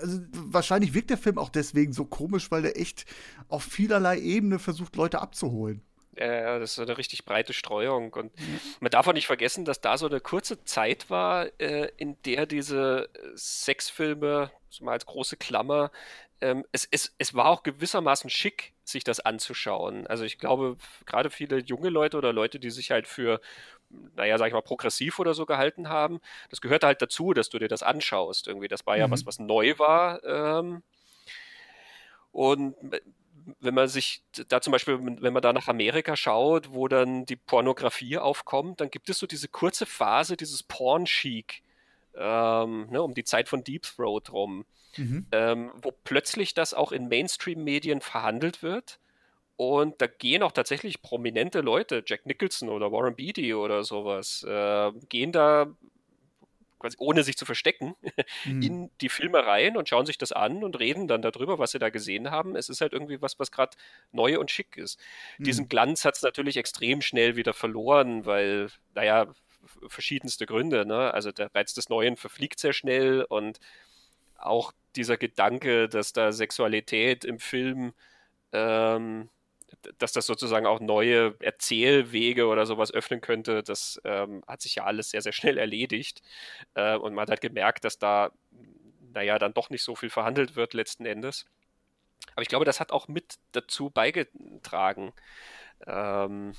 also 0.00 0.20
wahrscheinlich 0.32 0.94
wirkt 0.94 1.10
der 1.10 1.18
Film 1.18 1.38
auch 1.38 1.48
deswegen 1.48 1.92
so 1.92 2.04
komisch, 2.04 2.50
weil 2.50 2.64
er 2.64 2.78
echt 2.78 3.06
auf 3.48 3.62
vielerlei 3.62 4.18
Ebene 4.20 4.58
versucht, 4.58 4.96
Leute 4.96 5.20
abzuholen. 5.20 5.82
Ja, 6.18 6.58
das 6.58 6.72
ist 6.72 6.78
eine 6.78 6.98
richtig 6.98 7.24
breite 7.24 7.52
Streuung. 7.52 8.12
Und 8.12 8.32
man 8.80 8.90
darf 8.90 9.06
auch 9.06 9.12
nicht 9.12 9.26
vergessen, 9.26 9.64
dass 9.64 9.80
da 9.80 9.98
so 9.98 10.06
eine 10.06 10.20
kurze 10.20 10.64
Zeit 10.64 11.10
war, 11.10 11.46
äh, 11.60 11.90
in 11.96 12.16
der 12.24 12.46
diese 12.46 13.08
äh, 13.14 13.36
Sexfilme, 13.36 14.50
so 14.70 14.84
mal 14.84 14.92
als 14.92 15.06
große 15.06 15.36
Klammer, 15.36 15.90
ähm, 16.40 16.64
es, 16.72 16.86
es, 16.90 17.14
es 17.18 17.34
war 17.34 17.46
auch 17.46 17.62
gewissermaßen 17.62 18.28
schick, 18.28 18.72
sich 18.84 19.04
das 19.04 19.20
anzuschauen. 19.20 20.06
Also 20.06 20.24
ich 20.24 20.38
glaube, 20.38 20.76
gerade 21.06 21.30
viele 21.30 21.58
junge 21.58 21.88
Leute 21.88 22.18
oder 22.18 22.32
Leute, 22.32 22.58
die 22.58 22.70
sich 22.70 22.90
halt 22.90 23.08
für, 23.08 23.40
naja, 24.16 24.36
sag 24.36 24.48
ich 24.48 24.52
mal, 24.52 24.60
progressiv 24.60 25.18
oder 25.18 25.32
so 25.32 25.46
gehalten 25.46 25.88
haben, 25.88 26.20
das 26.50 26.60
gehört 26.60 26.84
halt 26.84 27.00
dazu, 27.00 27.32
dass 27.32 27.48
du 27.48 27.58
dir 27.58 27.68
das 27.68 27.82
anschaust. 27.82 28.46
Irgendwie, 28.46 28.68
das 28.68 28.86
war 28.86 28.96
ja 28.96 29.06
mhm. 29.06 29.12
was, 29.12 29.26
was 29.26 29.38
neu 29.38 29.78
war. 29.78 30.22
Ähm, 30.24 30.82
und 32.32 32.74
wenn 33.60 33.74
man 33.74 33.88
sich 33.88 34.22
da 34.48 34.60
zum 34.60 34.72
Beispiel, 34.72 34.98
wenn 35.00 35.32
man 35.32 35.42
da 35.42 35.52
nach 35.52 35.68
Amerika 35.68 36.16
schaut, 36.16 36.72
wo 36.72 36.88
dann 36.88 37.26
die 37.26 37.36
Pornografie 37.36 38.18
aufkommt, 38.18 38.80
dann 38.80 38.90
gibt 38.90 39.08
es 39.10 39.18
so 39.18 39.26
diese 39.26 39.48
kurze 39.48 39.86
Phase, 39.86 40.36
dieses 40.36 40.62
Porn-Chic, 40.62 41.62
ähm, 42.16 42.86
ne, 42.90 43.02
um 43.02 43.14
die 43.14 43.24
Zeit 43.24 43.48
von 43.48 43.64
Deep 43.64 43.82
Throat 43.82 44.32
rum, 44.32 44.64
mhm. 44.96 45.26
ähm, 45.32 45.72
wo 45.82 45.92
plötzlich 46.04 46.54
das 46.54 46.74
auch 46.74 46.92
in 46.92 47.08
Mainstream-Medien 47.08 48.00
verhandelt 48.00 48.62
wird. 48.62 48.98
Und 49.56 50.00
da 50.00 50.06
gehen 50.08 50.42
auch 50.42 50.52
tatsächlich 50.52 51.00
prominente 51.00 51.60
Leute, 51.60 52.02
Jack 52.04 52.26
Nicholson 52.26 52.68
oder 52.68 52.90
Warren 52.90 53.14
Beatty 53.14 53.54
oder 53.54 53.84
sowas, 53.84 54.44
äh, 54.48 54.90
gehen 55.08 55.30
da 55.30 55.66
quasi 56.84 56.96
ohne 57.00 57.22
sich 57.22 57.36
zu 57.36 57.46
verstecken, 57.46 57.94
mhm. 58.44 58.62
in 58.62 58.90
die 59.00 59.08
Filme 59.08 59.46
rein 59.46 59.76
und 59.76 59.88
schauen 59.88 60.04
sich 60.04 60.18
das 60.18 60.32
an 60.32 60.62
und 60.62 60.78
reden 60.78 61.08
dann 61.08 61.22
darüber, 61.22 61.58
was 61.58 61.70
sie 61.70 61.78
da 61.78 61.88
gesehen 61.88 62.30
haben. 62.30 62.56
Es 62.56 62.68
ist 62.68 62.82
halt 62.82 62.92
irgendwie 62.92 63.22
was, 63.22 63.38
was 63.38 63.50
gerade 63.50 63.76
neu 64.12 64.38
und 64.38 64.50
schick 64.50 64.76
ist. 64.76 65.00
Mhm. 65.38 65.44
Diesen 65.44 65.68
Glanz 65.68 66.04
hat 66.04 66.16
es 66.16 66.22
natürlich 66.22 66.58
extrem 66.58 67.00
schnell 67.00 67.36
wieder 67.36 67.54
verloren, 67.54 68.26
weil, 68.26 68.68
naja, 68.94 69.26
verschiedenste 69.86 70.44
Gründe. 70.44 70.84
Ne? 70.84 71.14
Also 71.14 71.32
der 71.32 71.54
Reiz 71.54 71.72
des 71.72 71.88
Neuen 71.88 72.16
verfliegt 72.16 72.60
sehr 72.60 72.74
schnell 72.74 73.24
und 73.24 73.60
auch 74.36 74.72
dieser 74.94 75.16
Gedanke, 75.16 75.88
dass 75.88 76.12
da 76.12 76.32
Sexualität 76.32 77.24
im 77.24 77.38
Film 77.38 77.94
ähm, 78.52 79.30
dass 79.98 80.12
das 80.12 80.26
sozusagen 80.26 80.66
auch 80.66 80.80
neue 80.80 81.34
Erzählwege 81.40 82.46
oder 82.46 82.66
sowas 82.66 82.92
öffnen 82.92 83.20
könnte, 83.20 83.62
das 83.62 84.00
ähm, 84.04 84.42
hat 84.46 84.62
sich 84.62 84.76
ja 84.76 84.84
alles 84.84 85.10
sehr, 85.10 85.22
sehr 85.22 85.32
schnell 85.32 85.58
erledigt. 85.58 86.22
Äh, 86.74 86.96
und 86.96 87.14
man 87.14 87.28
hat 87.28 87.40
gemerkt, 87.40 87.84
dass 87.84 87.98
da, 87.98 88.30
naja, 89.12 89.38
dann 89.38 89.54
doch 89.54 89.70
nicht 89.70 89.82
so 89.82 89.94
viel 89.94 90.10
verhandelt 90.10 90.56
wird 90.56 90.74
letzten 90.74 91.06
Endes. 91.06 91.46
Aber 92.32 92.42
ich 92.42 92.48
glaube, 92.48 92.64
das 92.64 92.80
hat 92.80 92.92
auch 92.92 93.08
mit 93.08 93.36
dazu 93.52 93.90
beigetragen. 93.90 95.12
Ähm, 95.86 96.54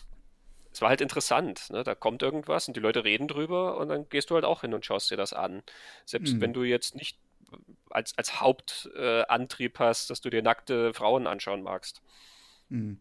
es 0.72 0.82
war 0.82 0.90
halt 0.90 1.02
interessant. 1.02 1.70
Ne? 1.70 1.84
Da 1.84 1.96
kommt 1.96 2.22
irgendwas 2.22 2.68
und 2.68 2.76
die 2.76 2.82
Leute 2.82 3.04
reden 3.04 3.28
drüber 3.28 3.78
und 3.78 3.90
dann 3.90 4.10
gehst 4.10 4.30
du 4.30 4.36
halt 4.36 4.46
auch 4.46 4.62
hin 4.62 4.74
und 4.74 4.86
schaust 4.86 5.10
dir 5.10 5.18
das 5.18 5.34
an. 5.34 5.64
Selbst 6.06 6.36
mhm. 6.36 6.42
wenn 6.42 6.54
du 6.54 6.64
jetzt 6.64 6.96
nicht 6.96 7.18
als, 7.90 8.18
als 8.18 8.42
Hauptantrieb 8.42 9.80
äh, 9.80 9.84
hast, 9.84 10.10
dass 10.10 10.22
du 10.22 10.30
dir 10.30 10.42
nackte 10.42 10.94
Frauen 10.94 11.28
anschauen 11.28 11.64
magst. 11.64 12.02
Mhm. 12.70 12.98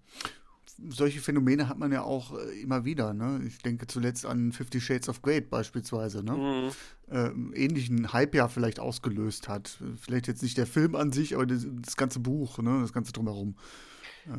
Solche 0.88 1.20
Phänomene 1.20 1.68
hat 1.68 1.78
man 1.78 1.92
ja 1.92 2.02
auch 2.02 2.36
äh, 2.36 2.60
immer 2.60 2.84
wieder. 2.84 3.14
Ne? 3.14 3.42
Ich 3.46 3.58
denke 3.58 3.86
zuletzt 3.86 4.26
an 4.26 4.52
Fifty 4.52 4.80
Shades 4.80 5.08
of 5.08 5.22
Grey 5.22 5.40
beispielsweise. 5.40 6.24
Ne? 6.24 6.32
Mhm. 6.32 7.14
Äh, 7.14 7.62
ähnlichen 7.64 8.12
Hype 8.12 8.34
ja 8.34 8.48
vielleicht 8.48 8.80
ausgelöst 8.80 9.48
hat. 9.48 9.78
Vielleicht 10.00 10.26
jetzt 10.26 10.42
nicht 10.42 10.58
der 10.58 10.66
Film 10.66 10.96
an 10.96 11.12
sich, 11.12 11.34
aber 11.34 11.46
das, 11.46 11.66
das 11.82 11.96
ganze 11.96 12.18
Buch, 12.18 12.58
ne? 12.58 12.80
das 12.80 12.92
ganze 12.92 13.12
drumherum. 13.12 13.56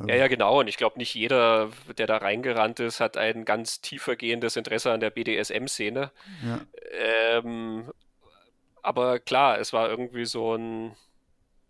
Ja, 0.08 0.16
ja, 0.16 0.28
genau. 0.28 0.60
Und 0.60 0.68
ich 0.68 0.78
glaube, 0.78 0.98
nicht 0.98 1.14
jeder, 1.14 1.70
der 1.98 2.08
da 2.08 2.18
reingerannt 2.18 2.80
ist, 2.80 3.00
hat 3.00 3.18
ein 3.18 3.46
ganz 3.46 3.82
tiefergehendes 3.82 4.56
Interesse 4.56 4.92
an 4.92 5.00
der 5.00 5.12
BDSM-Szene. 5.12 6.12
Ja. 6.44 6.62
Ähm, 7.38 7.92
aber 8.82 9.20
klar, 9.20 9.60
es 9.60 9.74
war 9.74 9.90
irgendwie 9.90 10.26
so 10.26 10.56
ein 10.56 10.96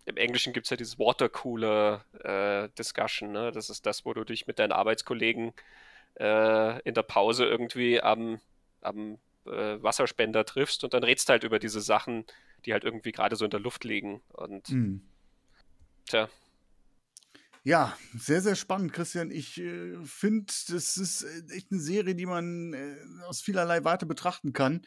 im 0.06 0.18
Englischen 0.18 0.52
gibt 0.54 0.68
es 0.68 0.70
ja 0.70 0.78
dieses 0.78 1.00
Watercooler-Discussion. 1.00 3.30
Äh, 3.30 3.34
ne? 3.34 3.52
Das 3.52 3.70
ist 3.70 3.86
das, 3.86 4.06
wo 4.06 4.14
du 4.14 4.24
dich 4.24 4.48
mit 4.48 4.60
deinen 4.60 4.72
Arbeitskollegen 4.72 5.52
äh, 6.20 6.80
in 6.82 6.94
der 6.94 7.04
Pause 7.04 7.46
irgendwie 7.46 8.02
am, 8.02 8.40
am 8.82 9.18
äh, 9.46 9.82
Wasserspender 9.82 10.46
triffst 10.46 10.84
und 10.84 10.94
dann 10.94 11.04
redst 11.04 11.30
halt 11.30 11.44
über 11.44 11.60
diese 11.60 11.82
Sachen, 11.82 12.26
die 12.66 12.74
halt 12.74 12.84
irgendwie 12.84 13.12
gerade 13.12 13.36
so 13.36 13.46
in 13.46 13.52
der 13.52 13.60
Luft 13.60 13.84
liegen. 13.84 14.22
Und 14.30 14.70
mhm. 14.70 15.02
tja. 16.06 16.30
Ja, 17.64 17.98
sehr, 18.16 18.42
sehr 18.42 18.56
spannend, 18.56 18.94
Christian. 18.94 19.32
Ich 19.32 19.60
äh, 19.60 19.96
finde, 20.06 20.54
das 20.70 20.98
ist 20.98 21.24
äh, 21.24 21.56
echt 21.56 21.72
eine 21.72 21.82
Serie, 21.82 22.14
die 22.14 22.28
man 22.28 22.74
äh, 22.74 22.96
aus 23.26 23.42
vielerlei 23.42 23.84
Warte 23.84 24.06
betrachten 24.06 24.54
kann. 24.54 24.86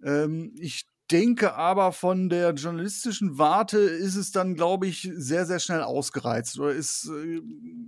Ähm, 0.00 0.54
ich 0.60 0.86
denke 1.10 1.54
aber, 1.54 1.92
von 1.92 2.28
der 2.28 2.52
journalistischen 2.52 3.38
Warte 3.38 3.78
ist 3.78 4.16
es 4.16 4.30
dann, 4.30 4.54
glaube 4.54 4.86
ich, 4.86 5.08
sehr, 5.14 5.46
sehr 5.46 5.60
schnell 5.60 5.82
ausgereizt. 5.82 6.58
Oder 6.58 6.74
äh, 6.74 7.40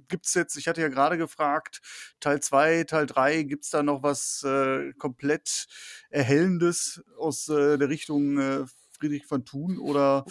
gibt 0.09 0.26
es 0.26 0.34
jetzt, 0.34 0.56
ich 0.56 0.68
hatte 0.68 0.80
ja 0.80 0.88
gerade 0.88 1.16
gefragt, 1.16 1.80
Teil 2.20 2.40
2, 2.40 2.84
Teil 2.84 3.06
3, 3.06 3.43
gibt 3.44 3.64
es 3.64 3.70
da 3.70 3.82
noch 3.82 4.02
was 4.02 4.43
äh, 4.44 4.93
komplett 4.94 5.66
Erhellendes 6.10 7.02
aus 7.18 7.48
äh, 7.48 7.78
der 7.78 7.88
Richtung 7.88 8.38
äh, 8.38 8.64
Friedrich 8.98 9.26
von 9.26 9.44
Thun 9.44 9.78
oder 9.78 10.24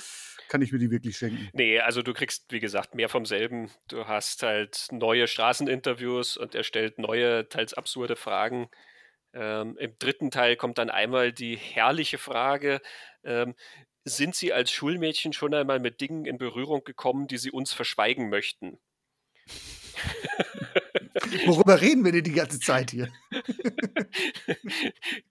kann 0.49 0.61
ich 0.61 0.71
mir 0.71 0.79
die 0.79 0.91
wirklich 0.91 1.17
schenken? 1.17 1.49
Nee, 1.53 1.79
also 1.79 2.01
du 2.01 2.13
kriegst, 2.13 2.51
wie 2.51 2.59
gesagt, 2.59 2.95
mehr 2.95 3.09
vom 3.09 3.25
selben. 3.25 3.69
Du 3.87 4.07
hast 4.07 4.43
halt 4.43 4.87
neue 4.91 5.27
Straßeninterviews 5.27 6.37
und 6.37 6.55
er 6.55 6.63
stellt 6.63 6.97
neue, 6.99 7.47
teils 7.47 7.73
absurde 7.73 8.15
Fragen. 8.15 8.67
Ähm, 9.35 9.77
Im 9.77 9.99
dritten 9.99 10.31
Teil 10.31 10.55
kommt 10.55 10.77
dann 10.77 10.89
einmal 10.89 11.33
die 11.33 11.57
herrliche 11.57 12.17
Frage, 12.17 12.81
ähm, 13.23 13.53
sind 14.05 14.35
Sie 14.35 14.53
als 14.53 14.71
Schulmädchen 14.71 15.33
schon 15.33 15.53
einmal 15.53 15.79
mit 15.79 15.99
Dingen 15.99 16.25
in 16.25 16.37
Berührung 16.37 16.83
gekommen, 16.83 17.27
die 17.27 17.37
Sie 17.37 17.51
uns 17.51 17.73
verschweigen 17.73 18.29
möchten? 18.29 18.79
Worüber 21.45 21.81
reden 21.81 22.05
wir 22.05 22.11
denn 22.11 22.23
die 22.23 22.33
ganze 22.33 22.59
Zeit 22.59 22.91
hier? 22.91 23.11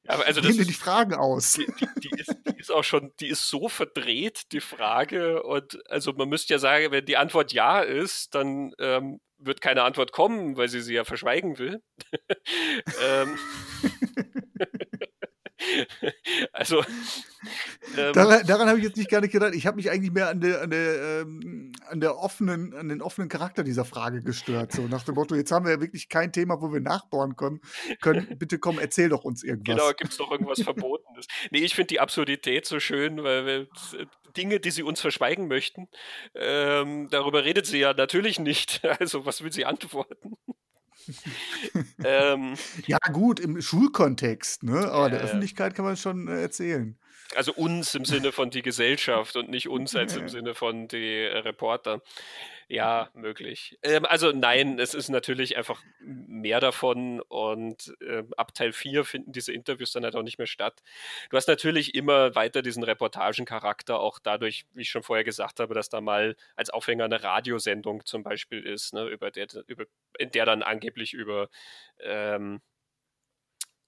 Aber 0.07 0.27
also 0.27 0.43
wir 0.43 0.65
die 0.65 0.73
Fragen 0.73 1.15
aus. 1.15 1.53
Die, 1.53 1.67
die, 1.67 1.87
die, 2.01 2.11
ist, 2.21 2.37
die, 2.47 2.59
ist, 2.59 2.73
auch 2.73 2.85
schon, 2.85 3.13
die 3.21 3.29
ist 3.29 3.49
so 3.49 3.69
verdreht, 3.69 4.53
die 4.53 4.61
Frage. 4.61 5.43
Und 5.43 5.79
also 5.89 6.13
man 6.13 6.29
müsste 6.29 6.55
ja 6.55 6.59
sagen, 6.59 6.91
wenn 6.91 7.07
die 7.07 7.17
Antwort 7.17 7.53
ja 7.53 7.81
ist, 7.81 8.35
dann 8.35 8.75
ähm, 8.79 9.21
wird 9.39 9.61
keine 9.61 9.83
Antwort 9.83 10.13
kommen, 10.13 10.57
weil 10.57 10.69
sie 10.69 10.81
sie 10.81 10.95
ja 10.95 11.05
verschweigen 11.05 11.59
will. 11.59 11.83
ähm, 13.03 13.39
also. 16.53 16.85
Ähm, 17.97 18.13
daran, 18.15 18.47
daran 18.47 18.69
habe 18.69 18.79
ich 18.79 18.85
jetzt 18.85 18.97
nicht 18.97 19.11
gar 19.11 19.21
nicht 19.21 19.33
gedacht. 19.33 19.55
Ich 19.55 19.67
habe 19.67 19.77
mich 19.77 19.91
eigentlich 19.91 20.13
mehr 20.13 20.29
an 20.29 20.41
der, 20.41 20.63
an 20.63 20.71
der, 20.71 21.21
ähm, 21.23 21.73
an 21.89 22.01
der 22.01 22.19
offenen, 22.19 22.75
an 22.75 22.89
den 22.89 23.03
offenen 23.03 23.29
Charakter 23.29 23.63
dieser 23.65 23.85
Frage 23.85 24.23
gestört. 24.23 24.73
So 24.73 24.83
nach 24.83 25.05
dem 25.05 25.15
Motto, 25.15 25.35
jetzt 25.35 25.53
haben 25.53 25.67
wir 25.67 25.73
ja 25.73 25.81
wirklich 25.81 26.09
kein 26.09 26.33
Thema, 26.33 26.61
wo 26.61 26.73
wir 26.73 26.81
nachbohren 26.81 27.37
können. 27.37 27.61
können 28.01 28.39
bitte 28.39 28.59
komm, 28.59 28.79
erzähl 28.79 29.11
doch 29.11 29.25
uns 29.25 29.43
irgendwas. 29.43 29.77
Genau, 29.77 29.91
gibt 29.93 30.13
es 30.13 30.17
doch 30.17 30.31
irgendwas 30.31 30.61
Verbotenes. 30.63 31.27
Nee, 31.51 31.59
ich 31.59 31.75
finde 31.75 31.89
die 31.89 32.01
Absurdität 32.01 32.67
so 32.67 32.81
schön, 32.81 33.23
weil 33.23 33.47
wir, 33.47 33.67
Dinge, 34.37 34.61
die 34.61 34.71
sie 34.71 34.83
uns 34.83 35.01
verschweigen 35.01 35.49
möchten, 35.49 35.89
ähm, 36.35 37.09
darüber 37.11 37.45
redet 37.45 37.67
sie 37.67 37.79
ja 37.79 37.93
natürlich 37.93 38.39
nicht. 38.39 38.83
Also, 39.05 39.27
was 39.27 39.43
will 39.43 39.53
sie 39.53 39.65
antworten? 39.65 40.37
Ähm, 42.05 42.55
ja, 42.87 42.99
gut, 43.13 43.41
im 43.41 43.61
Schulkontext, 43.61 44.63
ne? 44.63 44.91
aber 44.91 45.07
äh, 45.07 45.11
der 45.11 45.21
Öffentlichkeit 45.21 45.75
kann 45.75 45.85
man 45.85 45.97
schon 45.97 46.29
äh, 46.29 46.43
erzählen. 46.43 46.97
Also 47.37 47.53
uns 47.53 47.95
im 47.95 48.05
Sinne 48.05 48.33
von 48.33 48.51
die 48.51 48.63
Gesellschaft 48.63 49.37
und 49.37 49.49
nicht 49.49 49.69
uns 49.69 49.95
als 49.97 50.17
im 50.17 50.29
Sinne 50.29 50.55
von 50.55 50.89
die 50.89 51.23
äh, 51.25 51.39
Reporter. 51.39 52.01
Ja, 52.69 53.11
möglich. 53.15 53.79
Ähm, 53.83 54.07
also 54.07 54.33
nein, 54.33 54.79
es 54.79 54.95
ist 54.95 55.11
natürlich 55.11 55.57
einfach 55.57 55.83
mehr 56.01 56.61
davon 56.61 57.21
und 57.21 57.95
äh, 58.01 58.23
ab 58.37 58.55
Teil 58.55 58.73
4 58.73 59.05
finden 59.05 59.33
diese 59.33 59.53
Interviews 59.53 59.93
dann 59.93 60.05
halt 60.05 60.17
auch 60.17 60.23
nicht 60.23 60.39
mehr 60.39 60.47
statt. 60.47 60.83
Du 61.31 61.37
hast 61.37 61.47
natürlich 61.47 61.95
immer 61.95 62.35
weiter 62.35 62.63
diesen 62.63 62.83
Reportagencharakter, 62.83 64.01
auch 64.01 64.19
dadurch, 64.19 64.65
wie 64.73 64.83
ich 64.83 64.89
schon 64.89 65.03
vorher 65.03 65.25
gesagt 65.25 65.61
habe, 65.61 65.75
dass 65.75 65.91
da 65.91 66.01
mal 66.01 66.37
als 66.57 66.71
Aufhänger 66.71 67.05
eine 67.05 67.23
Radiosendung 67.23 68.07
zum 68.07 68.23
Beispiel 68.23 68.65
ist, 68.65 68.95
ne, 68.95 69.07
über 69.09 69.31
der, 69.31 69.47
über, 69.67 69.85
in 70.19 70.31
der 70.31 70.47
dann 70.47 70.63
angeblich 70.63 71.13
über 71.13 71.49
ähm, 72.01 72.61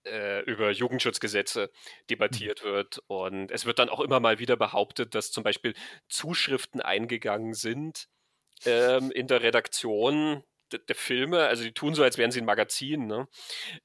äh, 0.07 0.41
über 0.43 0.70
Jugendschutzgesetze 0.70 1.70
debattiert 2.11 2.65
mhm. 2.65 2.69
wird. 2.69 3.03
Und 3.07 3.51
es 3.51 3.66
wird 3.66 3.78
dann 3.78 3.89
auch 3.89 4.01
immer 4.01 4.20
mal 4.20 4.39
wieder 4.39 4.57
behauptet, 4.57 5.15
dass 5.15 5.31
zum 5.31 5.45
Beispiel 5.45 5.74
Zuschriften 6.09 6.81
eingegangen 6.81 7.55
sind 7.55 8.09
ähm, 8.65 9.11
in 9.11 9.27
der 9.27 9.43
Redaktion 9.43 10.43
der, 10.73 10.81
der, 10.81 10.97
Filme, 10.97 11.47
also 11.47 11.62
die 11.62 11.73
tun 11.73 11.95
so, 11.95 12.03
als 12.03 12.19
wären 12.19 12.33
sie 12.33 12.41
ein 12.41 12.47
Magazin, 12.47 13.07
ne? 13.07 13.28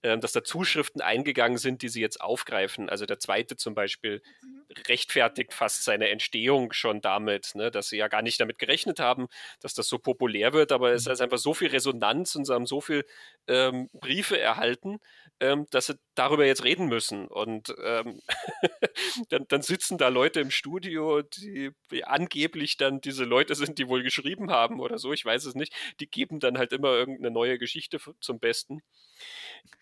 ähm, 0.01 0.19
dass 0.19 0.31
da 0.31 0.43
Zuschriften 0.43 1.01
eingegangen 1.01 1.57
sind, 1.57 1.83
die 1.83 1.89
sie 1.89 2.01
jetzt 2.01 2.21
aufgreifen. 2.21 2.89
Also 2.89 3.05
der 3.05 3.19
zweite 3.19 3.55
zum 3.55 3.75
Beispiel 3.75 4.21
mhm. 4.41 4.60
Rechtfertigt 4.87 5.53
fast 5.53 5.83
seine 5.83 6.09
Entstehung 6.09 6.73
schon 6.73 7.01
damit, 7.01 7.55
ne? 7.55 7.71
dass 7.71 7.89
sie 7.89 7.97
ja 7.97 8.07
gar 8.07 8.21
nicht 8.21 8.39
damit 8.39 8.57
gerechnet 8.57 8.99
haben, 8.99 9.27
dass 9.61 9.73
das 9.73 9.87
so 9.87 9.97
populär 9.97 10.53
wird, 10.53 10.71
aber 10.71 10.91
es 10.91 11.05
mhm. 11.05 11.11
ist 11.13 11.21
einfach 11.21 11.37
so 11.37 11.53
viel 11.53 11.69
Resonanz 11.69 12.35
und 12.35 12.45
sie 12.45 12.53
haben 12.53 12.65
so 12.65 12.81
viele 12.81 13.05
ähm, 13.47 13.89
Briefe 13.93 14.39
erhalten, 14.39 14.99
ähm, 15.39 15.67
dass 15.71 15.87
sie 15.87 15.95
darüber 16.15 16.45
jetzt 16.45 16.63
reden 16.63 16.87
müssen. 16.87 17.27
Und 17.27 17.73
ähm, 17.83 18.21
dann, 19.29 19.45
dann, 19.47 19.61
sitzen 19.61 19.97
da 19.97 20.07
Leute 20.07 20.39
im 20.39 20.51
Studio, 20.51 21.21
die, 21.21 21.71
die 21.91 22.03
angeblich 22.03 22.77
dann 22.77 23.01
diese 23.01 23.25
Leute 23.25 23.55
sind, 23.55 23.77
die 23.79 23.87
wohl 23.87 24.03
geschrieben 24.03 24.51
haben 24.51 24.79
oder 24.79 24.97
so, 24.97 25.13
ich 25.13 25.25
weiß 25.25 25.45
es 25.45 25.55
nicht, 25.55 25.73
die 25.99 26.09
geben 26.09 26.39
dann 26.39 26.57
halt 26.57 26.73
immer 26.73 26.89
irgendeine 26.89 27.31
neue 27.31 27.57
Geschichte 27.57 27.99
zum 28.19 28.39
Besten. 28.39 28.81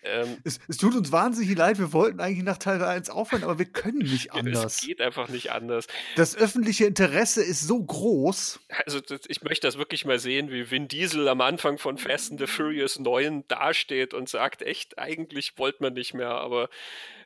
Ähm, 0.01 0.37
es, 0.45 0.59
es, 0.69 0.77
tut 0.77 0.95
uns 0.95 1.11
wahnsinnig 1.11 1.57
leid, 1.57 1.77
wir 1.77 1.91
wollten 1.91 2.21
eigentlich 2.21 2.45
nach 2.45 2.57
Teil 2.57 2.81
1 2.81 3.09
aufhören, 3.09 3.43
aber 3.43 3.59
wir 3.59 3.65
können 3.65 3.97
nicht 3.97 4.31
anders. 4.33 4.75
Es 4.75 4.81
geht 4.87 5.01
einfach 5.01 5.27
nicht 5.27 5.51
anders. 5.51 5.87
Das 6.15 6.37
öffentliche 6.37 6.85
Interesse 6.85 7.43
ist 7.43 7.67
so 7.67 7.83
groß. 7.83 8.61
Also 8.85 9.01
das, 9.01 9.21
ich 9.27 9.41
möchte 9.41 9.67
das 9.67 9.77
wirklich 9.77 10.05
mal 10.05 10.17
sehen, 10.17 10.51
wie 10.51 10.71
Vin 10.71 10.87
Diesel 10.87 11.27
am 11.27 11.41
Anfang 11.41 11.77
von 11.77 11.97
Fast 11.97 12.31
and 12.31 12.39
the 12.39 12.47
Furious 12.47 12.97
9 12.97 13.45
dasteht 13.49 14.13
und 14.13 14.29
sagt, 14.29 14.61
echt, 14.61 14.97
eigentlich 14.97 15.57
wollte 15.57 15.83
man 15.83 15.93
nicht 15.93 16.13
mehr, 16.13 16.31
aber 16.31 16.69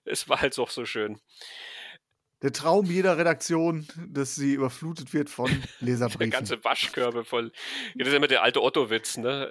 es 0.05 0.27
war 0.27 0.41
halt 0.41 0.57
doch 0.57 0.71
so 0.71 0.85
schön 0.85 1.19
der 2.43 2.51
Traum 2.51 2.85
jeder 2.85 3.17
Redaktion, 3.17 3.87
dass 4.09 4.35
sie 4.35 4.53
überflutet 4.53 5.13
wird 5.13 5.29
von 5.29 5.49
Leserbriefen. 5.79 6.19
Der 6.19 6.39
ganze 6.39 6.63
Waschkörbe 6.63 7.23
voll. 7.23 7.53
Das 7.95 8.09
ist 8.09 8.13
immer 8.13 8.27
der 8.27 8.43
alte 8.43 8.61
Otto-Witz, 8.61 9.17
ne? 9.17 9.47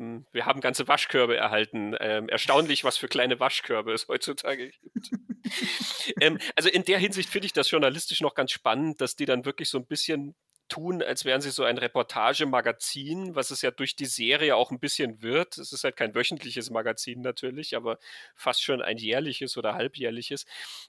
Ähm, 0.00 0.24
wir 0.32 0.46
haben 0.46 0.62
ganze 0.62 0.88
Waschkörbe 0.88 1.36
erhalten. 1.36 1.94
Ähm, 2.00 2.30
erstaunlich, 2.30 2.82
was 2.82 2.96
für 2.96 3.08
kleine 3.08 3.38
Waschkörbe 3.38 3.92
es 3.92 4.08
heutzutage 4.08 4.70
gibt. 4.70 5.10
ähm, 6.20 6.38
also 6.56 6.70
in 6.70 6.84
der 6.84 6.98
Hinsicht 6.98 7.28
finde 7.28 7.44
ich 7.44 7.52
das 7.52 7.70
journalistisch 7.70 8.22
noch 8.22 8.34
ganz 8.34 8.52
spannend, 8.52 9.02
dass 9.02 9.16
die 9.16 9.26
dann 9.26 9.44
wirklich 9.44 9.68
so 9.68 9.76
ein 9.76 9.86
bisschen 9.86 10.34
tun, 10.70 11.02
als 11.02 11.26
wären 11.26 11.42
sie 11.42 11.50
so 11.50 11.64
ein 11.64 11.76
Reportagemagazin, 11.76 13.34
was 13.34 13.50
es 13.50 13.60
ja 13.60 13.70
durch 13.70 13.96
die 13.96 14.06
Serie 14.06 14.56
auch 14.56 14.70
ein 14.70 14.80
bisschen 14.80 15.20
wird. 15.20 15.58
Es 15.58 15.72
ist 15.72 15.84
halt 15.84 15.96
kein 15.96 16.14
wöchentliches 16.14 16.70
Magazin 16.70 17.20
natürlich, 17.20 17.76
aber 17.76 17.98
fast 18.34 18.62
schon 18.62 18.80
ein 18.80 18.96
jährliches 18.96 19.58
oder 19.58 19.74
halbjährliches. 19.74 20.46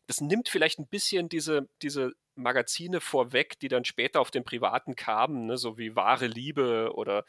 Das 0.08 0.22
nimmt 0.22 0.48
vielleicht 0.48 0.80
ein 0.80 0.88
bisschen 0.88 1.28
diese, 1.28 1.68
diese 1.82 2.14
Magazine 2.36 3.02
vorweg, 3.02 3.60
die 3.60 3.68
dann 3.68 3.84
später 3.84 4.22
auf 4.22 4.32
den 4.32 4.46
Privaten 4.46 4.96
kamen, 4.96 5.48
ne, 5.48 5.58
so 5.58 5.78
wie 5.78 5.96
Wahre 5.96 6.28
Liebe 6.28 6.94
oder 6.96 7.26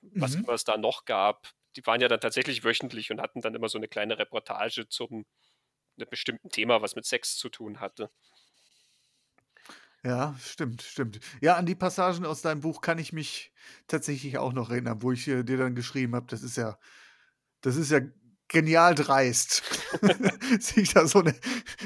was 0.00 0.34
mhm. 0.34 0.44
immer 0.44 0.54
es 0.54 0.64
da 0.64 0.78
noch 0.78 1.04
gab. 1.04 1.50
Die 1.76 1.86
waren 1.86 2.00
ja 2.00 2.08
dann 2.08 2.20
tatsächlich 2.20 2.64
wöchentlich 2.64 3.10
und 3.10 3.20
hatten 3.20 3.42
dann 3.42 3.54
immer 3.54 3.68
so 3.68 3.78
eine 3.78 3.88
kleine 3.88 4.18
Reportage 4.18 4.88
zum 4.88 5.26
bestimmten 6.06 6.48
Thema, 6.48 6.80
was 6.80 6.96
mit 6.96 7.04
Sex 7.04 7.36
zu 7.36 7.48
tun 7.48 7.80
hatte. 7.80 8.10
Ja, 10.04 10.34
stimmt, 10.40 10.80
stimmt. 10.82 11.20
Ja, 11.42 11.56
an 11.56 11.66
die 11.66 11.74
Passagen 11.74 12.24
aus 12.24 12.40
deinem 12.40 12.60
Buch 12.62 12.80
kann 12.80 12.98
ich 12.98 13.12
mich 13.12 13.52
tatsächlich 13.86 14.38
auch 14.38 14.52
noch 14.54 14.70
erinnern, 14.70 15.02
wo 15.02 15.12
ich 15.12 15.28
äh, 15.28 15.42
dir 15.44 15.58
dann 15.58 15.74
geschrieben 15.74 16.14
habe, 16.14 16.26
das 16.26 16.42
ist 16.42 16.56
ja, 16.56 16.78
das 17.62 17.76
ist 17.76 17.90
ja 17.90 18.00
genial 18.50 18.94
dreist, 18.94 19.62
sich 20.60 20.92
da 20.92 21.06
so 21.06 21.20
eine, 21.20 21.34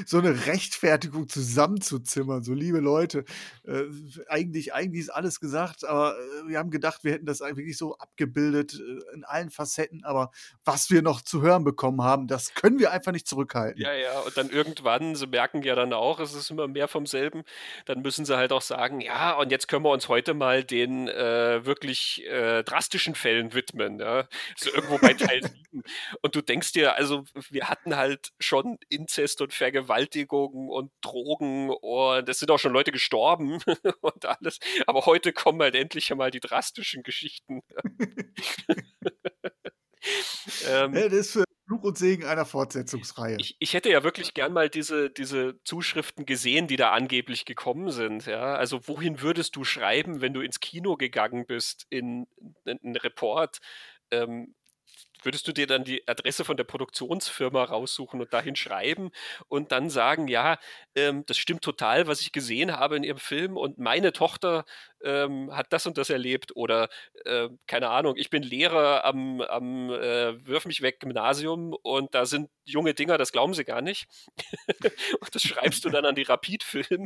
so 0.05 0.17
eine 0.17 0.47
Rechtfertigung 0.47 1.29
zusammenzuzimmern. 1.29 2.43
So, 2.43 2.53
liebe 2.53 2.79
Leute, 2.79 3.23
äh, 3.65 3.83
eigentlich, 4.27 4.73
eigentlich 4.73 5.01
ist 5.01 5.09
alles 5.09 5.39
gesagt, 5.39 5.85
aber 5.85 6.15
äh, 6.17 6.49
wir 6.49 6.57
haben 6.57 6.71
gedacht, 6.71 7.03
wir 7.03 7.13
hätten 7.13 7.27
das 7.27 7.39
wirklich 7.39 7.77
so 7.77 7.97
abgebildet 7.97 8.73
äh, 8.73 9.15
in 9.15 9.23
allen 9.23 9.51
Facetten, 9.51 10.03
aber 10.03 10.31
was 10.65 10.89
wir 10.89 11.03
noch 11.03 11.21
zu 11.21 11.41
hören 11.43 11.63
bekommen 11.63 12.01
haben, 12.01 12.27
das 12.27 12.55
können 12.55 12.79
wir 12.79 12.91
einfach 12.91 13.11
nicht 13.11 13.27
zurückhalten. 13.27 13.81
Ja, 13.81 13.93
ja, 13.93 14.19
und 14.21 14.35
dann 14.35 14.49
irgendwann, 14.49 15.15
sie 15.15 15.27
merken 15.27 15.61
ja 15.61 15.75
dann 15.75 15.93
auch, 15.93 16.19
es 16.19 16.33
ist 16.33 16.49
immer 16.49 16.67
mehr 16.67 16.87
vom 16.87 17.05
selben, 17.05 17.43
dann 17.85 18.01
müssen 18.01 18.25
sie 18.25 18.35
halt 18.35 18.51
auch 18.51 18.63
sagen, 18.63 19.01
ja, 19.01 19.33
und 19.33 19.51
jetzt 19.51 19.67
können 19.67 19.85
wir 19.85 19.91
uns 19.91 20.09
heute 20.09 20.33
mal 20.33 20.63
den 20.63 21.07
äh, 21.07 21.63
wirklich 21.63 22.25
äh, 22.25 22.63
drastischen 22.63 23.13
Fällen 23.13 23.53
widmen. 23.53 23.99
Ja? 23.99 24.27
So 24.57 24.71
irgendwo 24.71 24.97
bei 24.97 25.13
Teil 25.13 25.41
7. 25.71 25.83
Und 26.21 26.35
du 26.35 26.41
denkst, 26.41 26.54
denkst 26.55 26.71
dir, 26.71 26.95
also 26.95 27.25
wir 27.49 27.67
hatten 27.67 27.97
halt 27.97 28.31
schon 28.39 28.77
Inzest 28.87 29.41
und 29.41 29.53
Vergewaltigung 29.53 30.69
und 30.69 30.89
Drogen 31.01 31.69
und 31.69 32.29
es 32.29 32.39
sind 32.39 32.49
auch 32.49 32.59
schon 32.59 32.71
Leute 32.71 32.93
gestorben 32.93 33.59
und 34.01 34.25
alles. 34.25 34.59
Aber 34.87 35.05
heute 35.05 35.33
kommen 35.33 35.61
halt 35.61 35.75
endlich 35.75 36.09
einmal 36.13 36.31
die 36.31 36.39
drastischen 36.39 37.03
Geschichten. 37.03 37.59
ähm, 40.69 40.93
ja, 40.95 41.09
das 41.09 41.13
ist 41.13 41.31
für 41.33 41.43
Fluch 41.67 41.83
und 41.83 41.97
Segen 41.97 42.23
einer 42.23 42.45
Fortsetzungsreihe. 42.45 43.35
Ich, 43.37 43.57
ich, 43.59 43.73
hätte 43.73 43.89
ja 43.89 44.05
wirklich 44.05 44.33
gern 44.33 44.53
mal 44.53 44.69
diese, 44.69 45.09
diese 45.09 45.61
Zuschriften 45.65 46.25
gesehen, 46.25 46.67
die 46.67 46.77
da 46.77 46.91
angeblich 46.91 47.43
gekommen 47.43 47.91
sind. 47.91 48.27
Ja? 48.27 48.55
Also 48.55 48.87
wohin 48.87 49.19
würdest 49.19 49.57
du 49.57 49.65
schreiben, 49.65 50.21
wenn 50.21 50.33
du 50.33 50.39
ins 50.39 50.61
Kino 50.61 50.95
gegangen 50.95 51.45
bist, 51.45 51.85
in, 51.89 52.27
in, 52.63 52.77
in 52.77 52.95
Report? 52.95 53.57
Ähm, 54.09 54.55
würdest 55.25 55.47
du 55.47 55.51
dir 55.51 55.67
dann 55.67 55.83
die 55.83 56.07
Adresse 56.07 56.45
von 56.45 56.57
der 56.57 56.63
Produktionsfirma 56.63 57.63
raussuchen 57.63 58.21
und 58.21 58.33
dahin 58.33 58.55
schreiben 58.55 59.11
und 59.47 59.71
dann 59.71 59.89
sagen, 59.89 60.27
ja, 60.27 60.57
ähm, 60.95 61.25
das 61.25 61.37
stimmt 61.37 61.63
total, 61.63 62.07
was 62.07 62.21
ich 62.21 62.31
gesehen 62.31 62.71
habe 62.77 62.97
in 62.97 63.03
ihrem 63.03 63.17
Film 63.17 63.57
und 63.57 63.77
meine 63.77 64.13
Tochter 64.13 64.65
ähm, 65.03 65.55
hat 65.55 65.71
das 65.73 65.85
und 65.85 65.97
das 65.97 66.09
erlebt 66.09 66.55
oder 66.55 66.89
äh, 67.25 67.49
keine 67.67 67.89
Ahnung, 67.89 68.15
ich 68.17 68.29
bin 68.29 68.43
Lehrer 68.43 69.05
am, 69.05 69.41
am 69.41 69.91
äh, 69.91 70.45
Wirf 70.45 70.65
mich 70.65 70.81
weg 70.81 70.99
Gymnasium 70.99 71.73
und 71.83 72.13
da 72.15 72.25
sind 72.25 72.49
junge 72.63 72.93
Dinger, 72.93 73.17
das 73.17 73.31
glauben 73.31 73.53
sie 73.53 73.65
gar 73.65 73.81
nicht. 73.81 74.07
und 75.19 75.35
das 75.35 75.41
schreibst 75.43 75.85
du 75.85 75.89
dann 75.89 76.05
an 76.05 76.15
die 76.15 76.23
Rapid-Film 76.23 77.05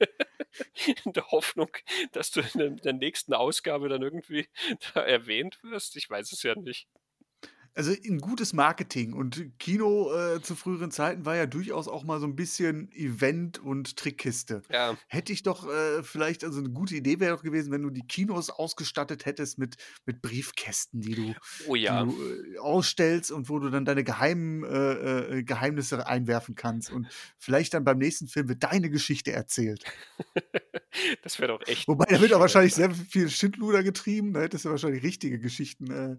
in 1.04 1.12
der 1.12 1.30
Hoffnung, 1.30 1.70
dass 2.12 2.30
du 2.30 2.40
in 2.54 2.76
der 2.78 2.92
nächsten 2.92 3.34
Ausgabe 3.34 3.88
dann 3.88 4.02
irgendwie 4.02 4.48
da 4.94 5.02
erwähnt 5.02 5.58
wirst. 5.62 5.96
Ich 5.96 6.08
weiß 6.08 6.32
es 6.32 6.42
ja 6.42 6.54
nicht 6.54 6.88
also 7.76 7.92
ein 7.92 8.18
gutes 8.20 8.54
Marketing 8.54 9.12
und 9.12 9.58
Kino 9.58 10.10
äh, 10.10 10.40
zu 10.40 10.54
früheren 10.54 10.90
Zeiten 10.90 11.26
war 11.26 11.36
ja 11.36 11.44
durchaus 11.44 11.88
auch 11.88 12.04
mal 12.04 12.18
so 12.18 12.26
ein 12.26 12.34
bisschen 12.34 12.90
Event 12.92 13.58
und 13.58 13.98
Trickkiste. 13.98 14.62
Ja. 14.72 14.96
Hätte 15.08 15.34
ich 15.34 15.42
doch 15.42 15.68
äh, 15.68 16.02
vielleicht, 16.02 16.42
also 16.42 16.58
eine 16.58 16.70
gute 16.70 16.96
Idee 16.96 17.20
wäre 17.20 17.36
doch 17.36 17.42
gewesen, 17.42 17.70
wenn 17.72 17.82
du 17.82 17.90
die 17.90 18.06
Kinos 18.06 18.48
ausgestattet 18.48 19.26
hättest 19.26 19.58
mit, 19.58 19.76
mit 20.06 20.22
Briefkästen, 20.22 21.02
die 21.02 21.14
du, 21.14 21.34
oh 21.66 21.74
ja. 21.74 22.02
die 22.02 22.10
du 22.10 22.54
äh, 22.54 22.58
ausstellst 22.58 23.30
und 23.30 23.50
wo 23.50 23.58
du 23.58 23.68
dann 23.68 23.84
deine 23.84 24.04
geheimen 24.04 24.64
äh, 24.64 25.38
äh, 25.38 25.42
Geheimnisse 25.42 26.06
einwerfen 26.06 26.54
kannst 26.54 26.90
und 26.90 27.06
vielleicht 27.36 27.74
dann 27.74 27.84
beim 27.84 27.98
nächsten 27.98 28.26
Film 28.26 28.48
wird 28.48 28.64
deine 28.64 28.88
Geschichte 28.88 29.32
erzählt. 29.32 29.84
das 31.22 31.38
wäre 31.38 31.48
doch 31.52 31.66
echt. 31.66 31.86
Wobei, 31.88 32.06
da 32.06 32.22
wird 32.22 32.32
auch 32.32 32.40
wahrscheinlich 32.40 32.74
sehr 32.74 32.90
viel 32.90 33.28
Schindluder 33.28 33.82
getrieben, 33.82 34.32
da 34.32 34.40
hättest 34.40 34.64
du 34.64 34.70
wahrscheinlich 34.70 35.02
richtige 35.02 35.38
Geschichten 35.38 35.90
äh, 35.90 36.16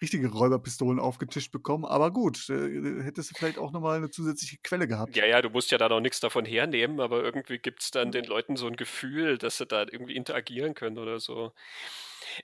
richtige 0.00 0.28
Räuberpistolen 0.28 0.98
aufgetischt 0.98 1.52
bekommen. 1.52 1.84
Aber 1.84 2.10
gut, 2.10 2.48
äh, 2.48 3.02
hättest 3.02 3.30
du 3.30 3.34
vielleicht 3.36 3.58
auch 3.58 3.72
nochmal 3.72 3.98
eine 3.98 4.10
zusätzliche 4.10 4.58
Quelle 4.62 4.88
gehabt. 4.88 5.16
Ja, 5.16 5.26
ja, 5.26 5.42
du 5.42 5.50
musst 5.50 5.70
ja 5.70 5.78
da 5.78 5.88
noch 5.88 6.00
nichts 6.00 6.20
davon 6.20 6.44
hernehmen, 6.44 7.00
aber 7.00 7.22
irgendwie 7.22 7.58
gibt 7.58 7.82
es 7.82 7.90
dann 7.90 8.12
den 8.12 8.24
Leuten 8.24 8.56
so 8.56 8.66
ein 8.66 8.76
Gefühl, 8.76 9.38
dass 9.38 9.58
sie 9.58 9.66
da 9.66 9.80
irgendwie 9.80 10.16
interagieren 10.16 10.74
können 10.74 10.98
oder 10.98 11.20
so. 11.20 11.52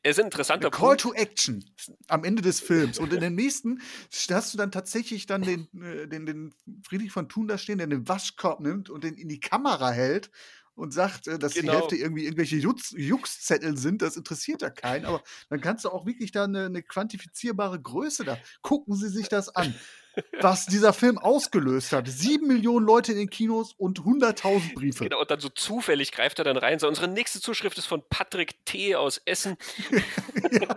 Es 0.02 0.12
ist 0.12 0.20
ein 0.20 0.26
interessanter 0.26 0.70
Call 0.70 0.96
Punkt. 0.96 1.00
to 1.02 1.12
Action 1.14 1.64
am 2.08 2.24
Ende 2.24 2.42
des 2.42 2.60
Films. 2.60 2.98
Und 2.98 3.12
in 3.12 3.20
den 3.20 3.34
nächsten 3.34 3.80
hast 4.30 4.52
du 4.52 4.58
dann 4.58 4.72
tatsächlich 4.72 5.26
dann 5.26 5.42
den, 5.42 5.68
äh, 5.80 6.08
den, 6.08 6.26
den 6.26 6.54
Friedrich 6.86 7.12
von 7.12 7.28
Thun 7.28 7.48
da 7.48 7.58
stehen, 7.58 7.78
der 7.78 7.86
den 7.86 8.08
Waschkorb 8.08 8.60
nimmt 8.60 8.90
und 8.90 9.04
den 9.04 9.14
in 9.14 9.28
die 9.28 9.40
Kamera 9.40 9.90
hält 9.90 10.30
und 10.76 10.92
sagt, 10.92 11.26
äh, 11.26 11.38
dass 11.38 11.54
genau. 11.54 11.72
die 11.72 11.78
Hälfte 11.78 11.96
irgendwie 11.96 12.24
irgendwelche 12.24 12.56
Juxzettel 12.56 13.76
sind, 13.76 14.02
das 14.02 14.16
interessiert 14.16 14.62
ja 14.62 14.70
keinen. 14.70 15.06
Aber 15.06 15.22
dann 15.48 15.60
kannst 15.60 15.84
du 15.84 15.90
auch 15.90 16.06
wirklich 16.06 16.30
da 16.30 16.44
eine, 16.44 16.66
eine 16.66 16.82
quantifizierbare 16.82 17.80
Größe 17.80 18.24
da. 18.24 18.38
Gucken 18.62 18.94
Sie 18.94 19.08
sich 19.08 19.28
das 19.28 19.48
an. 19.48 19.74
was 20.40 20.64
dieser 20.64 20.94
Film 20.94 21.18
ausgelöst 21.18 21.92
hat. 21.92 22.08
Sieben 22.08 22.46
Millionen 22.46 22.86
Leute 22.86 23.12
in 23.12 23.18
den 23.18 23.28
Kinos 23.28 23.74
und 23.76 24.00
100.000 24.00 24.74
Briefe. 24.74 25.04
Genau, 25.04 25.20
und 25.20 25.30
dann 25.30 25.40
so 25.40 25.50
zufällig 25.50 26.10
greift 26.10 26.38
er 26.38 26.44
dann 26.44 26.56
rein. 26.56 26.78
So, 26.78 26.88
unsere 26.88 27.08
nächste 27.08 27.40
Zuschrift 27.40 27.76
ist 27.76 27.84
von 27.84 28.02
Patrick 28.08 28.64
T. 28.64 28.96
aus 28.96 29.20
Essen. 29.26 29.58
ja. 30.50 30.76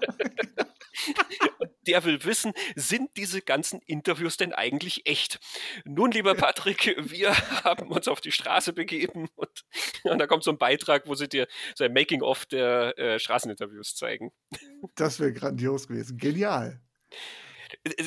Der 1.90 2.04
will 2.06 2.24
wissen, 2.24 2.54
sind 2.76 3.10
diese 3.18 3.42
ganzen 3.42 3.82
Interviews 3.82 4.38
denn 4.38 4.54
eigentlich 4.54 5.08
echt? 5.08 5.40
Nun, 5.86 6.12
lieber 6.12 6.36
Patrick, 6.36 6.96
wir 7.00 7.32
haben 7.64 7.88
uns 7.88 8.08
auf 8.08 8.22
die 8.22 8.32
Straße 8.32 8.74
begeben 8.74 9.28
und, 9.36 9.66
und 10.04 10.20
da 10.20 10.28
kommt 10.28 10.44
so 10.44 10.52
ein 10.52 10.60
Beitrag, 10.60 11.08
wo 11.08 11.16
sie 11.16 11.28
dir 11.28 11.48
so 11.74 11.84
ein 11.84 11.94
Making-of 11.94 12.46
der 12.46 12.98
äh, 13.00 13.20
Straßeninterviews 13.20 13.96
zeigen. 13.96 14.32
Das 14.96 15.20
wäre 15.20 15.34
grandios 15.34 15.88
gewesen. 15.88 16.18
Genial. 16.18 16.80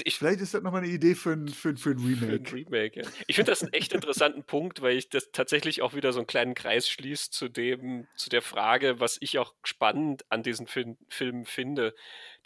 Ich, 0.05 0.17
Vielleicht 0.17 0.41
ist 0.41 0.55
das 0.55 0.63
nochmal 0.63 0.83
eine 0.83 0.93
Idee 0.93 1.15
für 1.15 1.33
ein, 1.33 1.49
für, 1.49 1.77
für 1.77 1.91
ein 1.91 1.99
Remake. 1.99 2.49
Für 2.49 2.57
ein 2.57 2.65
Remake 2.65 3.01
ja. 3.01 3.09
Ich 3.27 3.37
finde 3.37 3.53
das 3.53 3.63
einen 3.63 3.73
echt 3.73 3.93
interessanten 3.93 4.45
Punkt, 4.45 4.83
weil 4.83 4.97
ich 4.97 5.09
das 5.09 5.31
tatsächlich 5.33 5.83
auch 5.83 5.95
wieder 5.95 6.13
so 6.13 6.21
einen 6.21 6.27
kleinen 6.27 6.55
Kreis 6.55 6.89
schließt 6.89 7.33
zu 7.33 7.49
dem, 7.49 8.07
zu 8.17 8.31
der 8.31 8.43
Frage, 8.43 9.01
was 9.01 9.19
ich 9.21 9.39
auch 9.39 9.55
spannend 9.63 10.25
an 10.31 10.43
diesen 10.43 10.67
Film, 10.67 10.97
Filmen 11.09 11.45
finde, 11.45 11.95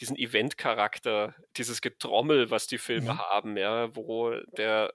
diesen 0.00 0.16
Event-Charakter, 0.16 1.34
dieses 1.56 1.80
Getrommel, 1.80 2.50
was 2.50 2.66
die 2.66 2.78
Filme 2.78 3.14
mhm. 3.14 3.18
haben, 3.18 3.56
ja, 3.56 3.94
wo 3.96 4.32
der 4.56 4.92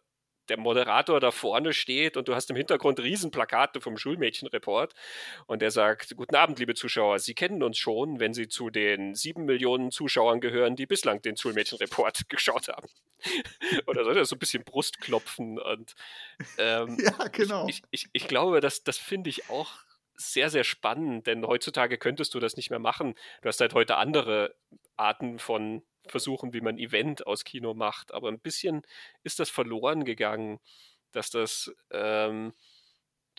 der 0.50 0.58
Moderator 0.58 1.20
da 1.20 1.32
vorne 1.32 1.74
steht 1.74 2.18
und 2.18 2.28
du 2.28 2.36
hast 2.36 2.50
im 2.50 2.56
Hintergrund 2.56 3.00
Riesenplakate 3.00 3.82
vom 3.82 3.98
Schulmädchenreport 3.98 4.94
und 5.48 5.62
der 5.62 5.72
sagt, 5.72 6.16
guten 6.16 6.36
Abend, 6.36 6.60
liebe 6.60 6.74
Zuschauer, 6.74 7.20
Sie 7.20 7.34
kennen 7.34 7.64
uns 7.64 7.78
schon, 7.78 8.20
wenn 8.20 8.34
Sie 8.34 8.48
zu 8.48 8.70
den 8.70 9.16
sieben 9.16 9.46
Millionen 9.46 9.92
Zuschauern 9.92 10.42
gehören, 10.42 10.76
die 10.76 10.86
bislang 10.86 11.22
den 11.22 11.38
Schulmädchenreport 11.38 12.22
geschaut 12.30 12.68
haben. 12.68 12.88
Oder 13.88 14.04
so, 14.04 14.24
so 14.24 14.36
ein 14.36 14.40
bisschen 14.40 14.64
Brustklopfen 14.64 15.60
und 15.60 15.96
ähm, 16.58 16.98
ja, 17.04 17.28
genau. 17.28 17.68
Ich, 17.68 17.82
ich, 17.92 18.10
ich 18.14 18.28
glaube, 18.28 18.62
das, 18.62 18.84
das 18.84 18.98
finde 18.98 19.30
ich 19.30 19.50
auch 19.50 19.72
sehr, 20.16 20.50
sehr 20.50 20.64
spannend, 20.64 21.28
denn 21.28 21.46
heutzutage 21.46 21.98
könntest 21.98 22.34
du 22.34 22.40
das 22.40 22.56
nicht 22.56 22.70
mehr 22.70 22.80
machen. 22.80 23.16
Du 23.42 23.48
hast 23.48 23.60
halt 23.60 23.74
heute 23.74 23.98
andere 23.98 24.56
Arten 24.96 25.40
von 25.40 25.84
versuchen, 26.07 26.53
wie 26.53 26.61
man 26.61 26.78
Event 26.78 27.28
aus 27.28 27.44
Kino 27.44 27.73
macht. 27.73 28.14
Aber 28.14 28.30
ein 28.30 28.40
bisschen 28.40 28.82
ist 29.23 29.40
das 29.40 29.49
verloren 29.49 30.03
gegangen, 30.03 30.60
dass 31.11 31.30
das, 31.30 31.72
ähm, 31.91 32.53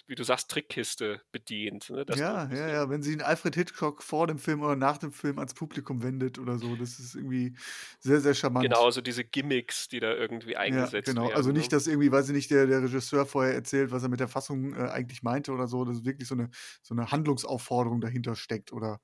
wie 0.06 0.14
du 0.14 0.24
sagst, 0.24 0.50
Trickkiste 0.50 1.20
bedient. 1.32 1.90
Ne? 1.90 2.04
ja, 2.16 2.48
ja, 2.50 2.68
ja. 2.68 2.90
Wenn 2.90 3.02
sie 3.02 3.12
einen 3.12 3.20
Alfred 3.20 3.54
Hitchcock 3.54 4.02
vor 4.02 4.26
dem 4.26 4.38
Film 4.38 4.62
oder 4.62 4.74
nach 4.74 4.98
dem 4.98 5.12
Film 5.12 5.38
ans 5.38 5.54
Publikum 5.54 6.02
wendet 6.02 6.38
oder 6.38 6.58
so, 6.58 6.76
das 6.76 6.98
ist 6.98 7.14
irgendwie 7.14 7.54
sehr, 8.00 8.20
sehr 8.20 8.34
charmant. 8.34 8.64
Genau, 8.64 8.90
so 8.90 9.00
diese 9.00 9.24
Gimmicks, 9.24 9.88
die 9.88 10.00
da 10.00 10.12
irgendwie 10.14 10.56
eingesetzt 10.56 11.08
ja, 11.08 11.14
genau. 11.14 11.26
werden. 11.26 11.36
Also 11.36 11.52
nicht, 11.52 11.70
ne? 11.70 11.76
dass 11.76 11.86
irgendwie, 11.86 12.10
weiß 12.10 12.28
ich 12.28 12.34
nicht, 12.34 12.50
der, 12.50 12.66
der 12.66 12.82
Regisseur 12.82 13.26
vorher 13.26 13.54
erzählt, 13.54 13.90
was 13.90 14.02
er 14.02 14.08
mit 14.08 14.20
der 14.20 14.28
Fassung 14.28 14.74
äh, 14.74 14.88
eigentlich 14.88 15.22
meinte 15.22 15.52
oder 15.52 15.66
so, 15.66 15.84
dass 15.84 16.04
wirklich 16.04 16.28
so 16.28 16.34
eine, 16.34 16.50
so 16.82 16.94
eine 16.94 17.10
Handlungsaufforderung 17.10 18.00
dahinter 18.00 18.34
steckt 18.34 18.72
oder 18.72 19.00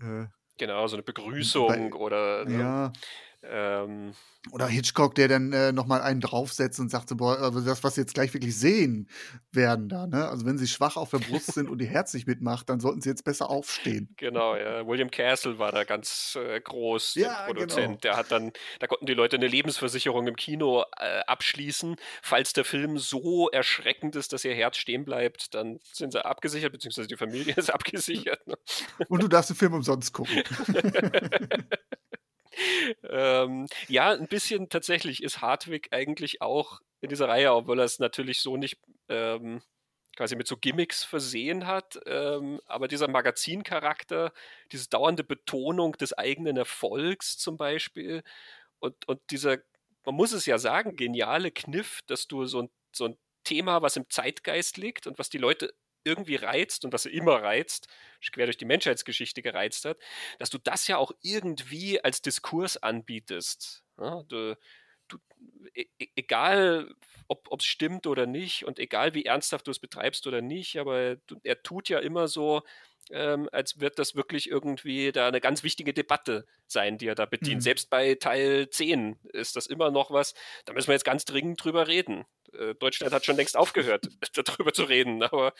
äh, 0.00 0.26
Genau, 0.58 0.86
so 0.86 0.96
eine 0.96 1.02
Begrüßung 1.02 1.68
Bei, 1.68 1.92
oder. 1.92 2.44
Ne, 2.44 2.60
ja. 2.60 2.92
Ähm, 3.42 4.12
oder 4.52 4.66
Hitchcock, 4.66 5.14
der 5.14 5.28
dann 5.28 5.52
äh, 5.52 5.72
nochmal 5.72 6.02
einen 6.02 6.20
draufsetzt 6.20 6.78
und 6.78 6.90
sagt, 6.90 7.08
so, 7.08 7.16
boah, 7.16 7.38
also 7.38 7.60
das, 7.60 7.82
was 7.82 7.96
Sie 7.96 8.00
jetzt 8.00 8.14
gleich 8.14 8.32
wirklich 8.32 8.56
sehen 8.56 9.08
werden 9.52 9.88
da, 9.88 10.06
ne? 10.06 10.28
Also 10.28 10.46
wenn 10.46 10.58
Sie 10.58 10.68
schwach 10.68 10.96
auf 10.96 11.10
der 11.10 11.18
Brust 11.18 11.54
sind 11.54 11.68
und 11.68 11.80
Ihr 11.80 11.88
Herz 11.88 12.14
nicht 12.14 12.26
mitmacht, 12.26 12.68
dann 12.68 12.80
sollten 12.80 13.00
Sie 13.00 13.08
jetzt 13.08 13.24
besser 13.24 13.50
aufstehen. 13.50 14.14
Genau, 14.16 14.54
ja. 14.54 14.86
William 14.86 15.10
Castle 15.10 15.58
war 15.58 15.72
da 15.72 15.84
ganz 15.84 16.38
äh, 16.40 16.60
groß, 16.60 17.16
ja, 17.16 17.46
Produzent. 17.46 17.86
Genau. 17.86 17.96
Der 18.02 18.16
hat 18.16 18.30
dann, 18.30 18.52
da 18.78 18.86
konnten 18.86 19.06
die 19.06 19.14
Leute 19.14 19.36
eine 19.36 19.48
Lebensversicherung 19.48 20.26
im 20.28 20.36
Kino 20.36 20.84
äh, 20.98 21.20
abschließen. 21.26 21.96
Falls 22.22 22.52
der 22.52 22.64
Film 22.64 22.98
so 22.98 23.48
erschreckend 23.50 24.16
ist, 24.16 24.32
dass 24.32 24.44
ihr 24.44 24.54
Herz 24.54 24.76
stehen 24.76 25.04
bleibt, 25.04 25.54
dann 25.54 25.80
sind 25.82 26.12
sie 26.12 26.24
abgesichert, 26.24 26.72
beziehungsweise 26.72 27.08
die 27.08 27.16
Familie 27.16 27.54
ist 27.56 27.70
abgesichert. 27.70 28.46
Ne? 28.46 28.54
Und 29.08 29.22
du 29.22 29.28
darfst 29.28 29.50
den 29.50 29.56
Film 29.56 29.74
umsonst 29.74 30.12
gucken. 30.12 30.42
ähm, 33.08 33.66
ja, 33.88 34.10
ein 34.12 34.28
bisschen 34.28 34.68
tatsächlich 34.68 35.22
ist 35.22 35.40
Hartwig 35.40 35.88
eigentlich 35.92 36.42
auch 36.42 36.80
in 37.00 37.08
dieser 37.08 37.28
Reihe, 37.28 37.52
obwohl 37.52 37.78
er 37.78 37.84
es 37.84 37.98
natürlich 37.98 38.40
so 38.40 38.56
nicht 38.56 38.78
ähm, 39.08 39.62
quasi 40.16 40.34
mit 40.34 40.48
so 40.48 40.56
Gimmicks 40.56 41.04
versehen 41.04 41.66
hat. 41.66 41.98
Ähm, 42.06 42.60
aber 42.66 42.88
dieser 42.88 43.08
Magazincharakter, 43.08 44.32
diese 44.72 44.88
dauernde 44.88 45.24
Betonung 45.24 45.92
des 45.92 46.12
eigenen 46.14 46.56
Erfolgs 46.56 47.38
zum 47.38 47.56
Beispiel 47.56 48.22
und, 48.78 49.06
und 49.08 49.20
dieser, 49.30 49.58
man 50.04 50.14
muss 50.14 50.32
es 50.32 50.46
ja 50.46 50.58
sagen, 50.58 50.96
geniale 50.96 51.50
Kniff, 51.50 52.00
dass 52.06 52.26
du 52.26 52.46
so 52.46 52.62
ein, 52.62 52.70
so 52.92 53.06
ein 53.06 53.18
Thema, 53.44 53.82
was 53.82 53.96
im 53.96 54.08
Zeitgeist 54.10 54.76
liegt 54.76 55.06
und 55.06 55.18
was 55.18 55.28
die 55.28 55.38
Leute 55.38 55.72
irgendwie 56.06 56.36
reizt 56.36 56.84
und 56.84 56.92
was 56.92 57.04
er 57.06 57.12
immer 57.12 57.42
reizt, 57.42 57.88
quer 58.32 58.46
durch 58.46 58.56
die 58.56 58.64
Menschheitsgeschichte 58.64 59.42
gereizt 59.42 59.84
hat, 59.84 59.98
dass 60.38 60.50
du 60.50 60.58
das 60.58 60.88
ja 60.88 60.96
auch 60.96 61.12
irgendwie 61.22 62.02
als 62.02 62.22
Diskurs 62.22 62.76
anbietest. 62.76 63.84
Ja, 63.98 64.22
du, 64.28 64.56
du, 65.08 65.18
e, 65.74 65.86
e 65.98 66.08
egal, 66.16 66.94
ob 67.28 67.60
es 67.60 67.66
stimmt 67.66 68.06
oder 68.06 68.26
nicht 68.26 68.64
und 68.64 68.78
egal, 68.78 69.14
wie 69.14 69.24
ernsthaft 69.24 69.66
du 69.66 69.70
es 69.70 69.78
betreibst 69.78 70.26
oder 70.26 70.40
nicht, 70.40 70.78
aber 70.78 71.16
du, 71.26 71.36
er 71.42 71.62
tut 71.62 71.88
ja 71.88 71.98
immer 71.98 72.28
so, 72.28 72.62
ähm, 73.10 73.48
als 73.52 73.80
wird 73.80 73.98
das 73.98 74.14
wirklich 74.14 74.50
irgendwie 74.50 75.12
da 75.12 75.28
eine 75.28 75.40
ganz 75.40 75.62
wichtige 75.62 75.92
Debatte 75.92 76.46
sein, 76.66 76.98
die 76.98 77.06
er 77.06 77.14
da 77.14 77.26
bedient. 77.26 77.58
Mhm. 77.58 77.62
Selbst 77.62 77.90
bei 77.90 78.14
Teil 78.16 78.68
10 78.68 79.18
ist 79.32 79.56
das 79.56 79.66
immer 79.66 79.90
noch 79.90 80.10
was, 80.10 80.34
da 80.64 80.72
müssen 80.72 80.88
wir 80.88 80.94
jetzt 80.94 81.04
ganz 81.04 81.24
dringend 81.24 81.62
drüber 81.62 81.88
reden. 81.88 82.24
Äh, 82.54 82.74
Deutschland 82.74 83.12
hat 83.12 83.24
schon 83.24 83.36
längst 83.36 83.56
aufgehört, 83.56 84.08
darüber 84.34 84.72
zu 84.72 84.84
reden, 84.84 85.22
aber 85.22 85.52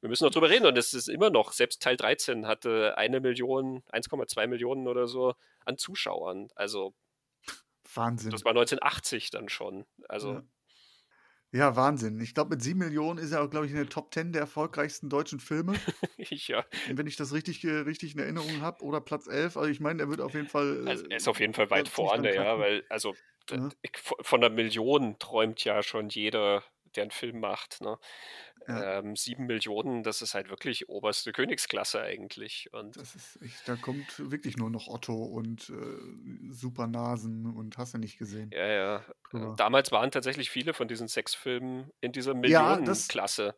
wir 0.00 0.08
müssen 0.08 0.24
noch 0.24 0.32
drüber 0.32 0.50
reden 0.50 0.66
und 0.66 0.76
es 0.78 0.94
ist 0.94 1.08
immer 1.08 1.30
noch, 1.30 1.52
selbst 1.52 1.82
Teil 1.82 1.96
13 1.96 2.46
hatte 2.46 2.96
eine 2.96 3.20
Million, 3.20 3.82
1,2 3.92 4.46
Millionen 4.46 4.88
oder 4.88 5.06
so 5.06 5.34
an 5.64 5.78
Zuschauern. 5.78 6.48
Also 6.54 6.94
Wahnsinn. 7.94 8.30
Das 8.30 8.44
war 8.44 8.50
1980 8.50 9.30
dann 9.30 9.48
schon. 9.48 9.84
Also. 10.08 10.34
Ja. 10.34 10.42
Ja, 11.52 11.76
Wahnsinn. 11.76 12.20
Ich 12.20 12.34
glaube, 12.34 12.50
mit 12.50 12.62
sieben 12.62 12.80
Millionen 12.80 13.20
ist 13.20 13.30
er 13.30 13.40
auch, 13.40 13.48
glaube 13.48 13.66
ich, 13.66 13.70
in 13.70 13.78
der 13.78 13.88
Top 13.88 14.12
10 14.12 14.32
der 14.32 14.40
erfolgreichsten 14.40 15.08
deutschen 15.08 15.38
Filme. 15.38 15.74
ja. 16.18 16.64
Wenn 16.90 17.06
ich 17.06 17.14
das 17.14 17.32
richtig, 17.32 17.64
richtig 17.64 18.14
in 18.14 18.18
Erinnerung 18.18 18.60
habe. 18.60 18.82
Oder 18.82 19.00
Platz 19.00 19.28
11. 19.28 19.56
Also 19.56 19.70
ich 19.70 19.78
meine, 19.78 20.02
er 20.02 20.08
wird 20.08 20.20
auf 20.20 20.34
jeden 20.34 20.48
Fall. 20.48 20.82
Also 20.88 21.06
er 21.06 21.16
ist 21.16 21.28
auf 21.28 21.38
jeden 21.38 21.54
Fall 21.54 21.70
weit 21.70 21.88
vorne, 21.88 22.34
ja, 22.34 22.58
weil, 22.58 22.84
also 22.88 23.14
ja. 23.50 23.68
von 24.22 24.42
einer 24.42 24.54
Million 24.54 25.18
träumt 25.18 25.64
ja 25.64 25.82
schon 25.82 26.08
jeder, 26.08 26.62
der 26.96 27.04
einen 27.04 27.10
Film 27.10 27.40
macht. 27.40 27.80
Ne? 27.80 27.98
Ja. 28.66 28.98
Ähm, 28.98 29.14
sieben 29.16 29.46
Millionen, 29.46 30.02
das 30.02 30.22
ist 30.22 30.34
halt 30.34 30.48
wirklich 30.48 30.88
oberste 30.88 31.32
Königsklasse 31.32 32.00
eigentlich. 32.00 32.72
Und 32.72 32.96
echt, 32.96 33.66
da 33.66 33.76
kommt 33.76 34.30
wirklich 34.30 34.56
nur 34.56 34.70
noch 34.70 34.86
Otto 34.86 35.14
und 35.24 35.68
äh, 35.70 36.52
Supernasen 36.52 37.46
und 37.46 37.76
hast 37.76 37.94
du 37.94 37.98
nicht 37.98 38.18
gesehen. 38.18 38.50
Ja, 38.52 38.66
ja. 38.66 39.04
Drüber. 39.30 39.54
Damals 39.56 39.92
waren 39.92 40.10
tatsächlich 40.10 40.50
viele 40.50 40.72
von 40.72 40.88
diesen 40.88 41.08
Sexfilmen 41.08 41.90
in 42.00 42.12
dieser 42.12 42.34
Millionenklasse. 42.34 43.46
Ja, 43.46 43.54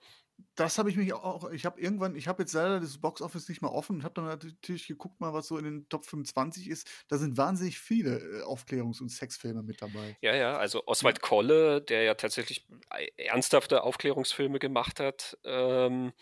das 0.55 0.79
habe 0.79 0.91
ich 0.91 0.97
mich 0.97 1.13
auch, 1.13 1.51
ich 1.51 1.65
habe 1.67 1.81
irgendwann, 1.81 2.15
ich 2.15 2.29
habe 2.29 2.43
jetzt 2.43 2.53
leider 2.55 2.81
das 2.81 2.99
Boxoffice 2.99 3.49
nicht 3.49 3.63
mehr 3.63 3.73
offen 3.73 3.97
und 3.97 4.05
habe 4.05 4.15
dann 4.15 4.27
natürlich 4.27 4.87
geguckt 4.87 5.21
mal, 5.21 5.33
was 5.33 5.49
so 5.49 5.59
in 5.59 5.65
den 5.65 5.89
Top 5.89 6.07
25 6.07 6.69
ist. 6.69 6.89
Da 7.09 7.19
sind 7.19 7.37
wahnsinnig 7.37 7.79
viele 7.79 8.19
äh, 8.19 8.43
Aufklärungs- 8.43 9.01
und 9.01 9.11
Sexfilme 9.11 9.63
mit 9.63 9.81
dabei. 9.81 10.17
Ja, 10.21 10.35
ja, 10.35 10.57
also 10.57 10.87
Oswald 10.87 11.21
Kolle, 11.21 11.83
der 11.83 12.03
ja 12.03 12.15
tatsächlich 12.15 12.67
äh, 12.91 13.09
ernsthafte 13.17 13.83
Aufklärungsfilme 13.83 14.59
gemacht 14.59 15.01
hat, 15.01 15.39
ähm, 15.45 16.13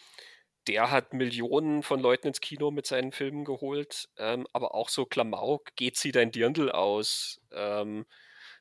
der 0.66 0.90
hat 0.90 1.12
Millionen 1.12 1.82
von 1.82 2.00
Leuten 2.00 2.28
ins 2.28 2.40
Kino 2.40 2.70
mit 2.70 2.86
seinen 2.86 3.12
Filmen 3.12 3.44
geholt, 3.44 4.08
ähm, 4.16 4.46
aber 4.52 4.74
auch 4.74 4.88
so 4.88 5.06
Klamauk, 5.06 5.76
geht 5.76 5.96
sie 5.96 6.10
dein 6.10 6.30
Dirndl 6.32 6.70
aus, 6.70 7.40
ähm, 7.52 8.06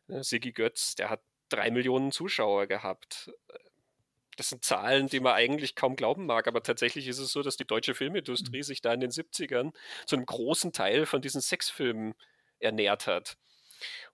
ne, 0.08 0.24
Siggi 0.24 0.52
Götz, 0.52 0.96
der 0.96 1.10
hat 1.10 1.22
drei 1.50 1.72
Millionen 1.72 2.12
Zuschauer 2.12 2.68
gehabt 2.68 3.32
das 4.38 4.50
sind 4.50 4.64
Zahlen, 4.64 5.08
die 5.08 5.20
man 5.20 5.34
eigentlich 5.34 5.76
kaum 5.76 5.96
glauben 5.96 6.26
mag, 6.26 6.48
aber 6.48 6.64
tatsächlich 6.64 7.08
ist 7.08 7.20
es 7.20 7.32
so, 7.32 7.42
dass 7.42 7.58
die 7.58 7.66
deutsche 7.66 7.94
Filmindustrie 7.96 8.58
mhm. 8.58 8.64
sich 8.64 8.82
da 8.82 8.94
in 8.94 9.00
den 9.00 9.12
70ern 9.12 9.74
zu 10.06 10.16
einem 10.16 10.26
großen 10.26 10.72
Teil 10.72 11.06
von 11.06 11.22
diesen 11.22 11.42
Sexfilmen 11.42 12.14
ernährt 12.60 13.08
hat. 13.08 13.38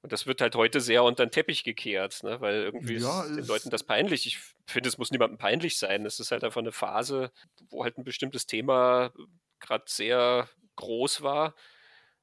Und 0.01 0.11
das 0.13 0.25
wird 0.25 0.41
halt 0.41 0.55
heute 0.55 0.81
sehr 0.81 1.03
unter 1.03 1.25
den 1.25 1.31
Teppich 1.31 1.63
gekehrt, 1.63 2.23
ne? 2.23 2.41
weil 2.41 2.55
irgendwie 2.63 2.97
ja, 2.97 3.23
ist 3.23 3.35
den 3.35 3.45
Leuten 3.45 3.69
das 3.69 3.83
peinlich. 3.83 4.25
Ich 4.25 4.39
finde, 4.65 4.89
es 4.89 4.97
muss 4.97 5.11
niemandem 5.11 5.37
peinlich 5.37 5.77
sein. 5.77 6.05
Es 6.05 6.19
ist 6.19 6.31
halt 6.31 6.43
einfach 6.43 6.61
eine 6.61 6.71
Phase, 6.71 7.31
wo 7.69 7.83
halt 7.83 7.97
ein 7.97 8.03
bestimmtes 8.03 8.45
Thema 8.47 9.11
gerade 9.59 9.83
sehr 9.87 10.49
groß 10.75 11.21
war. 11.21 11.53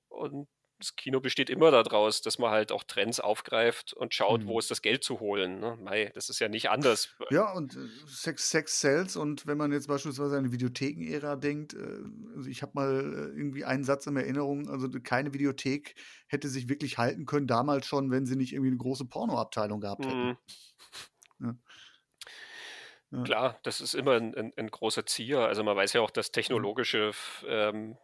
Und 0.09 0.49
das 0.79 0.95
Kino 0.97 1.21
besteht 1.21 1.49
immer 1.49 1.71
daraus, 1.71 2.21
dass 2.21 2.39
man 2.39 2.51
halt 2.51 2.71
auch 2.71 2.85
Trends 2.85 3.19
aufgreift 3.19 3.95
und 3.95 4.13
schaut, 4.13 4.43
mhm. 4.43 4.49
wo 4.49 4.59
ist 4.59 4.71
das 4.71 4.83
Geld 4.83 5.03
zu 5.03 5.21
holen. 5.21 5.59
Ne? 5.61 5.79
Mei, 5.81 6.11
das 6.15 6.29
ist 6.29 6.39
ja 6.39 6.49
nicht 6.49 6.69
anders. 6.69 7.15
Ja, 7.31 7.53
und 7.53 7.77
äh, 7.77 7.89
Sex, 8.07 8.51
Sex 8.51 8.81
sells. 8.81 9.17
Und 9.17 9.47
wenn 9.47 9.57
man 9.57 9.73
jetzt 9.73 9.89
beispielsweise 9.89 10.37
an 10.37 10.45
die 10.45 10.53
Videotheken-Ära 10.53 11.37
denkt, 11.37 11.75
äh, 11.75 12.01
also 12.37 12.51
ich 12.51 12.63
habe 12.63 12.73
mal 12.75 13.01
äh, 13.01 13.39
irgendwie 13.39 13.65
einen 13.65 13.85
Satz 13.85 14.07
in 14.07 14.17
Erinnerung, 14.17 14.69
also 14.69 14.89
keine 15.03 15.33
Videothek 15.33 15.95
hätte 16.27 16.49
sich 16.49 16.69
wirklich 16.69 16.99
halten 16.99 17.25
können, 17.25 17.47
damals 17.47 17.87
schon, 17.87 18.11
wenn 18.11 18.27
sie 18.27 18.37
nicht 18.37 18.53
irgendwie 18.53 18.71
eine 18.71 18.79
große 18.79 19.07
Pornoabteilung 19.07 19.81
gehabt 19.81 20.05
hätten. 20.05 20.29
Mhm. 20.29 20.37
Ja. 21.39 21.55
Ja. 23.13 23.23
Klar, 23.23 23.61
das 23.63 23.81
ist 23.81 23.95
immer 23.95 24.13
ein, 24.13 24.35
ein, 24.35 24.53
ein, 24.57 24.69
großer 24.69 25.05
Zier. 25.07 25.41
Also 25.41 25.63
man 25.63 25.77
weiß 25.77 25.93
ja 25.93 26.01
auch, 26.01 26.11
dass 26.11 26.29
mhm. 26.29 26.33
technologische 26.33 27.13
ähm, 27.47 27.97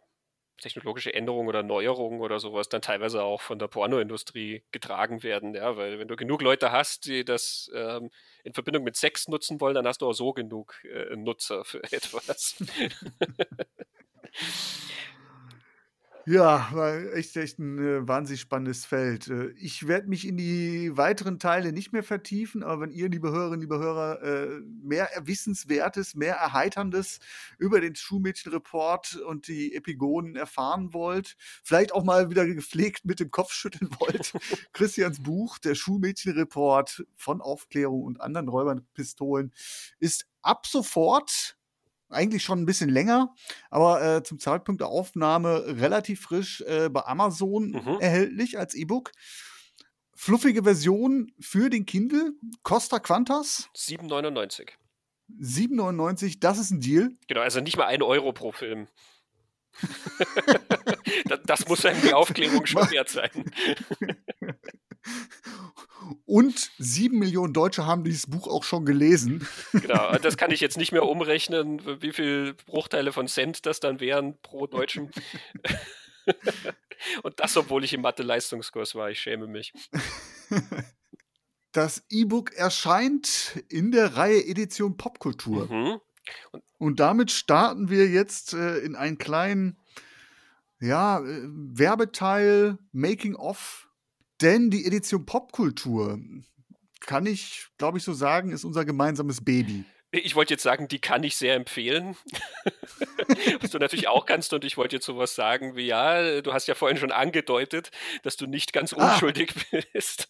technologische 0.61 1.13
Änderungen 1.13 1.49
oder 1.49 1.63
Neuerungen 1.63 2.21
oder 2.21 2.39
sowas 2.39 2.69
dann 2.69 2.81
teilweise 2.81 3.23
auch 3.23 3.41
von 3.41 3.59
der 3.59 3.67
Pornoindustrie 3.67 4.63
getragen 4.71 5.23
werden, 5.23 5.55
ja, 5.55 5.75
weil 5.77 5.99
wenn 5.99 6.07
du 6.07 6.15
genug 6.15 6.41
Leute 6.41 6.71
hast, 6.71 7.05
die 7.05 7.25
das 7.25 7.69
ähm, 7.75 8.09
in 8.43 8.53
Verbindung 8.53 8.83
mit 8.83 8.95
Sex 8.95 9.27
nutzen 9.27 9.59
wollen, 9.61 9.75
dann 9.75 9.87
hast 9.87 10.01
du 10.01 10.07
auch 10.07 10.13
so 10.13 10.33
genug 10.33 10.75
äh, 10.85 11.15
Nutzer 11.15 11.65
für 11.65 11.83
etwas. 11.91 12.55
Ja, 16.25 16.69
war 16.71 17.13
echt, 17.15 17.35
echt 17.35 17.59
ein 17.59 17.77
äh, 17.79 18.07
wahnsinnig 18.07 18.39
spannendes 18.39 18.85
Feld. 18.85 19.27
Äh, 19.27 19.49
ich 19.57 19.87
werde 19.89 20.07
mich 20.07 20.25
in 20.25 20.37
die 20.37 20.95
weiteren 20.95 21.37
Teile 21.37 21.73
nicht 21.73 21.91
mehr 21.91 22.01
vertiefen, 22.03 22.63
aber 22.63 22.83
wenn 22.83 22.91
ihr, 22.91 23.09
liebe 23.09 23.29
Hörerinnen, 23.29 23.59
liebe 23.59 23.77
Hörer, 23.77 24.21
äh, 24.23 24.61
mehr 24.81 25.09
Wissenswertes, 25.23 26.15
mehr 26.15 26.35
Erheiterndes 26.35 27.19
über 27.57 27.81
den 27.81 27.95
Schulmädchenreport 27.95 29.17
und 29.17 29.49
die 29.49 29.75
Epigonen 29.75 30.37
erfahren 30.37 30.93
wollt, 30.93 31.35
vielleicht 31.61 31.91
auch 31.93 32.05
mal 32.05 32.29
wieder 32.29 32.45
gepflegt 32.45 33.03
mit 33.03 33.19
dem 33.19 33.29
Kopf 33.29 33.51
schütteln 33.51 33.89
wollt, 33.99 34.31
Christians 34.71 35.21
Buch, 35.21 35.57
der 35.57 35.75
Schulmädchenreport 35.75 37.03
von 37.17 37.41
Aufklärung 37.41 38.03
und 38.03 38.21
anderen 38.21 38.47
Räubernpistolen, 38.47 39.51
ist 39.99 40.25
ab 40.41 40.67
sofort 40.67 41.57
eigentlich 42.13 42.43
schon 42.43 42.61
ein 42.61 42.65
bisschen 42.65 42.89
länger, 42.89 43.33
aber 43.69 44.17
äh, 44.17 44.23
zum 44.23 44.39
Zeitpunkt 44.39 44.81
der 44.81 44.89
Aufnahme 44.89 45.63
relativ 45.79 46.21
frisch 46.21 46.61
äh, 46.61 46.89
bei 46.89 47.01
Amazon 47.05 47.71
mhm. 47.71 47.97
erhältlich 47.99 48.57
als 48.57 48.73
E-Book. 48.73 49.11
Fluffige 50.15 50.63
Version 50.63 51.31
für 51.39 51.69
den 51.69 51.85
Kindle, 51.85 52.33
Costa 52.61 52.99
Quantas? 52.99 53.69
7,99. 53.75 54.69
7,99, 55.39 56.39
das 56.39 56.59
ist 56.59 56.71
ein 56.71 56.79
Deal. 56.79 57.11
Genau, 57.27 57.41
also 57.41 57.59
nicht 57.59 57.77
mal 57.77 57.87
ein 57.87 58.01
Euro 58.01 58.31
pro 58.33 58.51
Film. 58.51 58.87
das, 61.25 61.39
das, 61.45 61.67
muss 61.67 61.85
einem 61.85 62.01
die 62.01 62.13
Aufklärung 62.13 62.65
schon 62.65 62.89
wert 62.91 63.09
sein. 63.09 63.29
Und 66.25 66.71
sieben 66.77 67.19
Millionen 67.19 67.53
Deutsche 67.53 67.85
haben 67.85 68.03
dieses 68.03 68.27
Buch 68.27 68.47
auch 68.47 68.63
schon 68.63 68.85
gelesen. 68.85 69.47
Genau, 69.71 70.17
das 70.17 70.37
kann 70.37 70.51
ich 70.51 70.61
jetzt 70.61 70.77
nicht 70.77 70.91
mehr 70.91 71.05
umrechnen, 71.05 72.01
wie 72.01 72.11
viele 72.11 72.53
Bruchteile 72.53 73.11
von 73.11 73.27
Cent 73.27 73.65
das 73.65 73.79
dann 73.79 73.99
wären 73.99 74.39
pro 74.41 74.67
Deutschen. 74.67 75.11
Und 77.23 77.39
das, 77.39 77.57
obwohl 77.57 77.83
ich 77.83 77.93
im 77.93 78.01
Mathe-Leistungskurs 78.01 78.95
war, 78.95 79.09
ich 79.09 79.19
schäme 79.19 79.47
mich. 79.47 79.73
Das 81.73 82.03
E-Book 82.09 82.53
erscheint 82.53 83.63
in 83.67 83.91
der 83.91 84.15
Reihe 84.15 84.45
Edition 84.45 84.95
Popkultur. 84.95 85.65
Mhm. 85.65 85.99
Und, 86.51 86.63
Und, 86.77 86.99
damit 86.99 87.31
starten 87.31 87.89
wir 87.89 88.07
jetzt 88.07 88.53
äh, 88.53 88.77
in 88.77 88.95
einen 88.95 89.17
kleinen 89.17 89.77
ja, 90.79 91.19
äh, 91.19 91.41
Werbeteil, 91.47 92.77
Making 92.91 93.35
of 93.35 93.89
denn 94.43 94.69
die 94.69 94.85
Edition 94.85 95.25
Popkultur, 95.25 96.19
kann 96.99 97.25
ich, 97.25 97.67
glaube 97.77 97.97
ich, 97.97 98.03
so 98.03 98.13
sagen, 98.13 98.51
ist 98.51 98.63
unser 98.63 98.85
gemeinsames 98.85 99.43
Baby. 99.43 99.85
Ich 100.11 100.35
wollte 100.35 100.53
jetzt 100.53 100.63
sagen, 100.63 100.87
die 100.87 100.99
kann 100.99 101.23
ich 101.23 101.35
sehr 101.35 101.55
empfehlen. 101.55 102.15
Was 103.61 103.71
du 103.71 103.79
natürlich 103.79 104.07
auch 104.07 104.25
kannst. 104.25 104.53
Und 104.53 104.63
ich 104.63 104.77
wollte 104.77 104.97
jetzt 104.97 105.05
sowas 105.05 105.33
sagen 105.33 105.75
wie, 105.75 105.87
ja, 105.87 106.41
du 106.41 106.53
hast 106.53 106.67
ja 106.67 106.75
vorhin 106.75 106.97
schon 106.97 107.11
angedeutet, 107.11 107.89
dass 108.21 108.37
du 108.37 108.45
nicht 108.45 108.73
ganz 108.73 108.93
ah. 108.93 109.13
unschuldig 109.13 109.53
ah. 109.71 109.79
bist. 109.93 110.29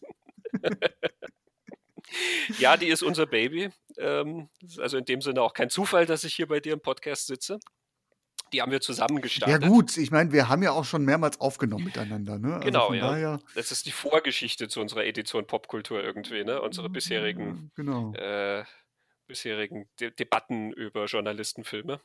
ja, 2.60 2.78
die 2.78 2.88
ist 2.88 3.04
unser 3.04 3.26
Baby. 3.26 3.72
Ähm, 3.98 4.50
also 4.78 4.98
in 4.98 5.06
dem 5.06 5.22
Sinne 5.22 5.42
auch 5.42 5.54
kein 5.54 5.70
Zufall, 5.70 6.06
dass 6.06 6.24
ich 6.24 6.34
hier 6.34 6.48
bei 6.48 6.62
dir 6.62 6.74
im 6.74 6.82
Podcast 6.82 7.28
sitze. 7.28 7.60
Die 8.54 8.62
haben 8.62 8.72
wir 8.72 8.82
zusammen 8.82 9.20
gestartet. 9.20 9.64
Ja 9.64 9.68
gut, 9.68 9.98
ich 9.98 10.12
meine, 10.12 10.32
wir 10.32 10.48
haben 10.48 10.64
ja 10.64 10.72
auch 10.72 10.86
schon 10.86 11.04
mehrmals 11.04 11.42
aufgenommen 11.42 11.86
miteinander. 11.86 12.38
Ne? 12.38 12.54
Also 12.54 12.66
genau, 12.66 12.94
ja. 12.94 13.02
Daher... 13.02 13.40
Das 13.56 13.72
ist 13.72 13.86
die 13.88 13.92
Vorgeschichte 13.92 14.68
zu 14.68 14.80
unserer 14.80 15.06
Edition 15.06 15.48
Popkultur 15.48 16.04
irgendwie, 16.04 16.44
ne? 16.44 16.62
Unsere 16.62 16.90
bisherigen, 16.90 17.72
genau. 17.76 18.14
äh, 18.14 18.64
bisherigen 19.28 19.90
De 20.00 20.12
Debatten 20.12 20.72
über 20.72 21.06
Journalistenfilme. 21.06 22.00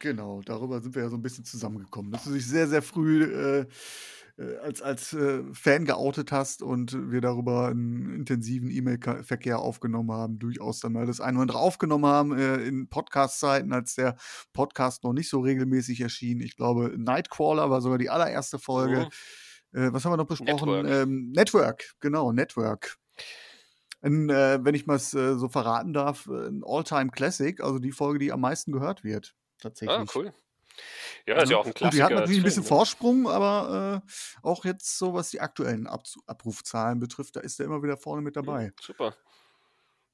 Genau, 0.00 0.40
darüber 0.42 0.80
sind 0.80 0.94
wir 0.94 1.02
ja 1.02 1.08
so 1.08 1.16
ein 1.16 1.22
bisschen 1.22 1.44
zusammengekommen. 1.44 2.10
Dass 2.10 2.24
du 2.24 2.32
dich 2.32 2.46
sehr, 2.46 2.66
sehr 2.66 2.82
früh 2.82 3.24
äh, 3.24 3.66
als, 4.62 4.82
als 4.82 5.12
äh, 5.14 5.42
Fan 5.52 5.84
geoutet 5.84 6.30
hast 6.30 6.62
und 6.62 7.10
wir 7.10 7.20
darüber 7.20 7.68
einen 7.68 8.14
intensiven 8.14 8.70
E-Mail-Verkehr 8.70 9.58
aufgenommen 9.58 10.12
haben, 10.12 10.38
durchaus 10.38 10.80
dann 10.80 10.92
mal 10.92 11.06
das 11.06 11.20
eine 11.20 11.38
oder 11.38 11.42
andere 11.42 11.58
aufgenommen 11.58 12.06
haben 12.06 12.38
äh, 12.38 12.56
in 12.62 12.88
Podcast-Zeiten, 12.88 13.72
als 13.72 13.96
der 13.96 14.16
Podcast 14.52 15.02
noch 15.02 15.12
nicht 15.12 15.28
so 15.28 15.40
regelmäßig 15.40 16.00
erschien. 16.00 16.40
Ich 16.40 16.56
glaube, 16.56 16.94
Nightcrawler 16.96 17.68
war 17.70 17.80
sogar 17.80 17.98
die 17.98 18.10
allererste 18.10 18.58
Folge. 18.58 19.08
Äh, 19.72 19.92
was 19.92 20.04
haben 20.04 20.12
wir 20.12 20.16
noch 20.16 20.26
besprochen? 20.26 20.70
Network, 20.70 20.88
ähm, 20.88 21.32
Network 21.32 21.94
genau, 22.00 22.32
Network. 22.32 22.96
Ein, 24.00 24.30
äh, 24.30 24.60
wenn 24.62 24.74
ich 24.74 24.86
mal 24.86 24.96
äh, 24.96 24.98
so 24.98 25.48
verraten 25.48 25.92
darf, 25.92 26.28
ein 26.28 26.62
All-Time-Classic, 26.64 27.60
also 27.60 27.80
die 27.80 27.92
Folge, 27.92 28.20
die 28.20 28.32
am 28.32 28.40
meisten 28.40 28.70
gehört 28.70 29.02
wird. 29.02 29.34
Ah, 29.34 29.62
tatsächlich. 29.62 29.98
Ah, 29.98 30.04
cool. 30.14 30.32
Ja, 31.26 31.42
ist 31.42 31.50
ja 31.50 31.56
auch 31.58 31.66
ein 31.66 31.74
Klassiker. 31.74 32.04
Und 32.04 32.10
die 32.10 32.14
hat 32.14 32.20
natürlich 32.20 32.40
ein 32.40 32.44
bisschen 32.44 32.62
ne? 32.62 32.68
Vorsprung, 32.68 33.28
aber 33.28 34.02
äh, 34.04 34.10
auch 34.42 34.64
jetzt 34.64 34.98
so, 34.98 35.14
was 35.14 35.30
die 35.30 35.40
aktuellen 35.40 35.86
Ab 35.86 36.04
Abrufzahlen 36.26 37.00
betrifft, 37.00 37.36
da 37.36 37.40
ist 37.40 37.60
er 37.60 37.66
immer 37.66 37.82
wieder 37.82 37.96
vorne 37.96 38.22
mit 38.22 38.36
dabei. 38.36 38.72
Super. 38.80 39.14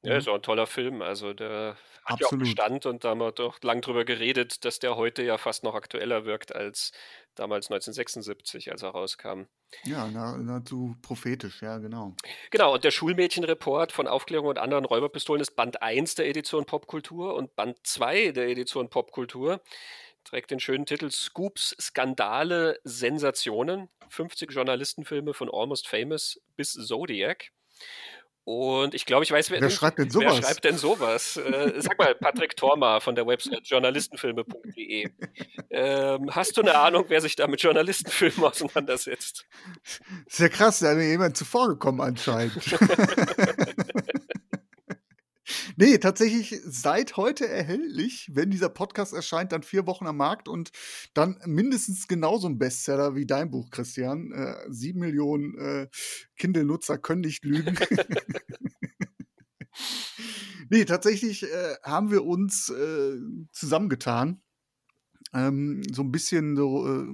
Ja, 0.05 0.19
ist 0.19 0.29
auch 0.29 0.35
ein 0.35 0.43
toller 0.43 0.67
Film. 0.67 1.01
Also 1.01 1.33
der 1.33 1.77
hat 2.05 2.21
ja 2.21 2.27
auch 2.27 2.33
Absolut. 2.33 2.45
Bestand 2.45 2.85
und 2.85 3.05
da 3.05 3.11
haben 3.11 3.21
wir 3.21 3.33
doch 3.33 3.63
lang 3.63 3.81
drüber 3.81 4.05
geredet, 4.05 4.65
dass 4.67 4.79
der 4.79 4.97
heute 4.97 5.23
ja 5.23 5.39
fast 5.39 5.65
noch 5.65 5.75
aktueller 5.75 6.27
wirkt 6.27 6.55
als 6.55 6.93
damals 7.35 7.71
1976, 7.71 8.71
als 8.71 8.83
er 8.83 8.91
rauskam. 8.91 9.45
Ja, 9.85 10.09
na, 10.13 10.37
nahezu 10.37 10.95
prophetisch, 11.01 11.63
ja, 11.63 11.79
genau. 11.79 12.15
Genau, 12.51 12.75
und 12.75 12.85
der 12.85 12.91
Schulmädchenreport 12.91 13.93
von 13.93 14.07
Aufklärung 14.07 14.49
und 14.49 14.59
anderen 14.59 14.85
Räuberpistolen 14.85 15.41
ist 15.41 15.57
Band 15.57 15.81
1 15.81 16.17
der 16.17 16.29
Edition 16.29 16.67
Popkultur 16.67 17.35
und 17.35 17.57
Band 17.57 17.79
2 17.83 18.33
der 18.33 18.49
Edition 18.49 18.91
Popkultur 18.91 19.63
trägt 20.25 20.51
den 20.51 20.61
schönen 20.61 20.87
Titel 20.87 21.11
Scoops, 21.11 21.77
Skandale, 21.81 22.79
Sensationen. 22.85 23.89
50 24.09 24.53
Journalistenfilme 24.53 25.35
von 25.35 25.51
Almost 25.53 25.89
Famous 25.89 26.41
bis 26.57 26.73
Zodiac. 26.73 27.51
Und 28.47 28.95
ich 28.95 29.07
glaube, 29.07 29.25
ich 29.25 29.33
weiß, 29.33 29.51
Wer 29.51 29.71
schreibt 29.71 29.99
denn 29.99 30.11
sowas? 30.11 30.37
Wer 30.37 30.43
schreibt 30.43 30.65
denn 30.65 30.77
sowas? 30.77 31.39
äh, 31.39 31.73
sag 31.79 31.99
mal, 31.99 32.15
Patrick 32.15 32.55
Torma 32.57 33.01
von 33.01 33.15
der 33.15 33.27
Website 33.27 33.63
journalistenfilme.de. 33.65 35.09
Ähm, 35.71 36.35
hast 36.35 36.57
du 36.59 36.61
eine 36.61 36.77
Ahnung, 36.77 37.07
wer 37.09 37.23
sich 37.23 37.37
da 37.37 37.47
mit 37.47 37.63
Journalistenfilmen 37.63 38.45
auseinandersetzt? 38.45 39.47
Ja 40.31 40.49
krass, 40.51 40.81
da 40.81 40.91
ist 40.91 40.99
mir 40.99 41.09
jemand 41.09 41.39
zuvor 41.39 41.69
gekommen 41.69 42.03
anscheinend. 42.03 42.53
nee, 45.77 45.99
tatsächlich 45.99 46.61
seit 46.65 47.17
heute 47.17 47.49
erhältlich. 47.49 48.31
Wenn 48.33 48.51
dieser 48.51 48.69
Podcast 48.69 49.13
erscheint, 49.13 49.53
dann 49.53 49.63
vier 49.63 49.87
Wochen 49.87 50.07
am 50.07 50.17
Markt 50.17 50.49
und 50.49 50.71
dann 51.15 51.39
mindestens 51.47 52.09
genauso 52.09 52.49
ein 52.49 52.59
Bestseller 52.59 53.15
wie 53.15 53.27
dein 53.27 53.51
Buch, 53.51 53.71
Christian. 53.71 54.33
Äh, 54.33 54.57
sieben 54.69 55.01
Millionen 55.01 55.57
äh, 55.59 55.89
Kindle-Nutzer 56.37 56.99
können 56.99 57.23
nicht 57.23 57.45
lügen. 57.45 57.79
nee, 60.71 60.85
tatsächlich 60.85 61.45
äh, 61.45 61.75
haben 61.83 62.11
wir 62.11 62.25
uns 62.25 62.71
äh, 62.71 63.17
zusammengetan. 63.53 64.41
Ähm, 65.33 65.83
so 65.93 66.03
ein 66.03 66.13
bisschen 66.13 66.57
so, 66.57 66.87
äh, 66.87 67.07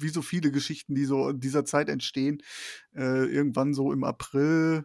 wie 0.00 0.08
so 0.08 0.22
viele 0.22 0.50
Geschichten, 0.50 0.94
die 0.94 1.04
so 1.04 1.28
in 1.28 1.40
dieser 1.40 1.64
Zeit 1.64 1.88
entstehen. 1.88 2.42
Äh, 2.94 3.26
irgendwann 3.26 3.72
so 3.72 3.92
im 3.92 4.02
April 4.02 4.84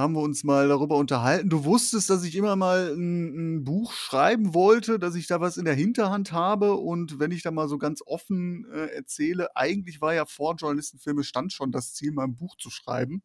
haben 0.00 0.14
wir 0.14 0.22
uns 0.22 0.44
mal 0.44 0.68
darüber 0.68 0.96
unterhalten. 0.96 1.48
Du 1.48 1.64
wusstest, 1.64 2.10
dass 2.10 2.24
ich 2.24 2.34
immer 2.34 2.56
mal 2.56 2.92
ein, 2.94 3.58
ein, 3.58 3.64
Buch 3.64 3.92
schreiben 3.92 4.54
wollte, 4.54 4.98
dass 4.98 5.14
ich 5.14 5.26
da 5.26 5.40
was 5.40 5.56
in 5.56 5.64
der 5.64 5.74
Hinterhand 5.74 6.32
habe. 6.32 6.74
Und 6.74 7.18
wenn 7.18 7.30
ich 7.30 7.42
da 7.42 7.50
mal 7.50 7.68
so 7.68 7.78
ganz 7.78 8.02
offen 8.04 8.66
äh, 8.72 8.86
erzähle, 8.94 9.54
eigentlich 9.56 10.00
war 10.00 10.14
ja 10.14 10.26
vor 10.26 10.56
Journalistenfilme 10.56 11.24
stand 11.24 11.52
schon 11.52 11.72
das 11.72 11.94
Ziel, 11.94 12.12
mal 12.12 12.24
ein 12.24 12.36
Buch 12.36 12.56
zu 12.56 12.70
schreiben. 12.70 13.22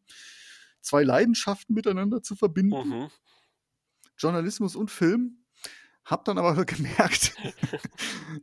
Zwei 0.80 1.02
Leidenschaften 1.02 1.74
miteinander 1.74 2.22
zu 2.22 2.36
verbinden. 2.36 2.88
Mhm. 2.88 3.10
Journalismus 4.18 4.76
und 4.76 4.90
Film. 4.90 5.38
Hab 6.04 6.24
dann 6.24 6.38
aber 6.38 6.64
gemerkt, 6.64 7.34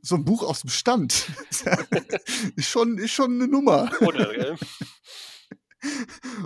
so 0.01 0.15
ein 0.15 0.25
Buch 0.25 0.43
aus 0.43 0.61
dem 0.61 0.69
Stand 0.69 1.31
ist 2.55 2.67
schon, 2.67 2.97
ist 2.97 3.11
schon 3.11 3.33
eine 3.35 3.47
Nummer. 3.47 3.89
Oder, 4.01 4.33
gell? 4.33 4.57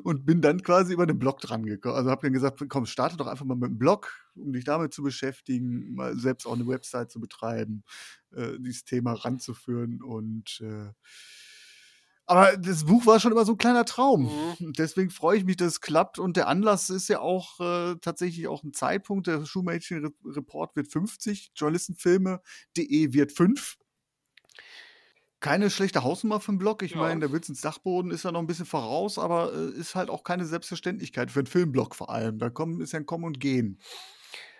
Und 0.04 0.26
bin 0.26 0.42
dann 0.42 0.64
quasi 0.64 0.94
über 0.94 1.06
den 1.06 1.20
Blog 1.20 1.40
dran 1.40 1.66
gekommen. 1.66 1.96
Also 1.96 2.10
habe 2.10 2.22
dann 2.24 2.34
gesagt, 2.34 2.64
komm, 2.70 2.86
starte 2.86 3.18
doch 3.18 3.28
einfach 3.28 3.46
mal 3.46 3.56
mit 3.56 3.70
dem 3.70 3.78
Blog, 3.78 4.12
um 4.36 4.54
dich 4.54 4.66
damit 4.66 4.94
zu 4.94 5.04
beschäftigen, 5.04 5.94
mal 5.94 6.18
selbst 6.18 6.46
auch 6.46 6.54
eine 6.54 6.68
Website 6.68 7.12
zu 7.12 7.20
betreiben, 7.20 7.84
äh, 8.36 8.58
dieses 8.60 8.86
Thema 8.86 9.14
ranzuführen 9.14 10.02
und 10.02 10.62
äh, 10.62 10.92
aber 12.30 12.58
das 12.58 12.84
Buch 12.84 13.06
war 13.06 13.22
schon 13.22 13.32
immer 13.32 13.46
so 13.46 13.54
ein 13.54 13.58
kleiner 13.58 13.86
Traum. 13.86 14.30
Mhm. 14.60 14.74
Deswegen 14.74 15.10
freue 15.10 15.38
ich 15.38 15.46
mich, 15.46 15.56
dass 15.56 15.68
es 15.68 15.82
klappt. 15.82 16.20
Und 16.20 16.36
der 16.36 16.50
Anlass 16.50 16.90
ist 16.90 17.08
ja 17.08 17.22
auch 17.22 17.58
äh, 17.62 17.96
tatsächlich 18.02 18.50
auch 18.50 18.64
ein 18.64 18.74
Zeitpunkt. 18.74 19.28
Der 19.28 19.46
Schulmädchen-Report 19.46 20.76
wird 20.76 20.92
50, 20.92 21.54
Journalistenfilme.de 21.56 23.14
wird 23.14 23.32
5 23.32 23.78
keine 25.40 25.70
schlechte 25.70 26.04
Hausnummer 26.04 26.40
für 26.40 26.50
einen 26.50 26.58
Blog. 26.58 26.82
Ich 26.82 26.92
ja. 26.92 26.98
meine, 26.98 27.20
der 27.20 27.32
Witz 27.32 27.50
ins 27.50 27.62
Dachboden 27.62 28.12
ist 28.12 28.24
ja 28.24 28.32
noch 28.32 28.40
ein 28.40 28.48
bisschen 28.48 28.66
voraus, 28.66 29.20
aber 29.20 29.54
äh, 29.54 29.80
ist 29.80 29.96
halt 29.96 30.10
auch 30.10 30.24
keine 30.24 30.46
Selbstverständlichkeit 30.46 31.32
für 31.32 31.40
einen 31.40 31.48
Filmblog 31.48 31.96
vor 31.96 32.10
allem. 32.10 32.40
Da 32.40 32.50
kommen, 32.50 32.82
ist 32.82 32.94
ja 32.94 33.00
ein 33.00 33.06
Kommen 33.06 33.26
und 33.26 33.40
Gehen. 33.40 33.80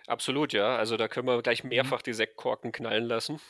Absolut, 0.06 0.52
ja. 0.52 0.76
Also 0.76 0.96
da 0.96 1.08
können 1.08 1.26
wir 1.26 1.42
gleich 1.42 1.64
mhm. 1.64 1.70
mehrfach 1.70 2.02
die 2.02 2.14
Sektkorken 2.14 2.72
knallen 2.72 3.04
lassen. 3.04 3.40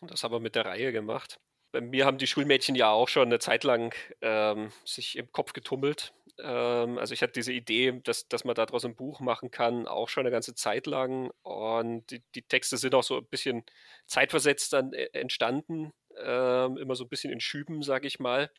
Das 0.00 0.24
haben 0.24 0.32
wir 0.32 0.40
mit 0.40 0.54
der 0.54 0.64
Reihe 0.64 0.92
gemacht. 0.92 1.40
Bei 1.72 1.80
mir 1.80 2.06
haben 2.06 2.18
die 2.18 2.26
Schulmädchen 2.26 2.74
ja 2.74 2.90
auch 2.90 3.08
schon 3.08 3.28
eine 3.28 3.38
Zeit 3.38 3.64
lang 3.64 3.94
ähm, 4.22 4.72
sich 4.84 5.16
im 5.16 5.30
Kopf 5.30 5.52
getummelt. 5.52 6.14
Ähm, 6.42 6.98
also 6.98 7.12
ich 7.12 7.22
hatte 7.22 7.34
diese 7.34 7.52
Idee, 7.52 8.00
dass, 8.02 8.26
dass 8.28 8.44
man 8.44 8.54
daraus 8.54 8.84
ein 8.84 8.96
Buch 8.96 9.20
machen 9.20 9.50
kann, 9.50 9.86
auch 9.86 10.08
schon 10.08 10.22
eine 10.22 10.30
ganze 10.30 10.54
Zeit 10.54 10.86
lang. 10.86 11.30
Und 11.42 12.10
die, 12.10 12.22
die 12.34 12.42
Texte 12.42 12.76
sind 12.76 12.94
auch 12.94 13.02
so 13.02 13.18
ein 13.18 13.26
bisschen 13.26 13.64
zeitversetzt 14.06 14.72
dann 14.72 14.92
äh, 14.92 15.10
entstanden 15.12 15.92
ähm, 16.24 16.76
immer 16.76 16.94
so 16.94 17.04
ein 17.04 17.08
bisschen 17.08 17.32
in 17.32 17.40
Schüben, 17.40 17.82
sage 17.82 18.06
ich 18.06 18.20
mal. 18.20 18.50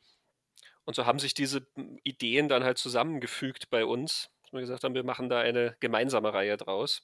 Und 0.86 0.96
so 0.96 1.06
haben 1.06 1.20
sich 1.20 1.34
diese 1.34 1.68
hm, 1.76 2.00
Ideen 2.04 2.50
dann 2.50 2.64
halt 2.64 2.78
zusammengefügt 2.78 3.70
bei 3.70 3.86
uns, 3.86 4.30
dass 4.44 4.54
wir 4.54 4.62
gesagt 4.62 4.84
haben, 4.84 4.96
wir 4.96 5.04
machen 5.04 5.30
da 5.30 5.40
eine 5.40 5.76
gemeinsame 5.80 6.34
Reihe 6.34 6.58
draus. 6.58 7.02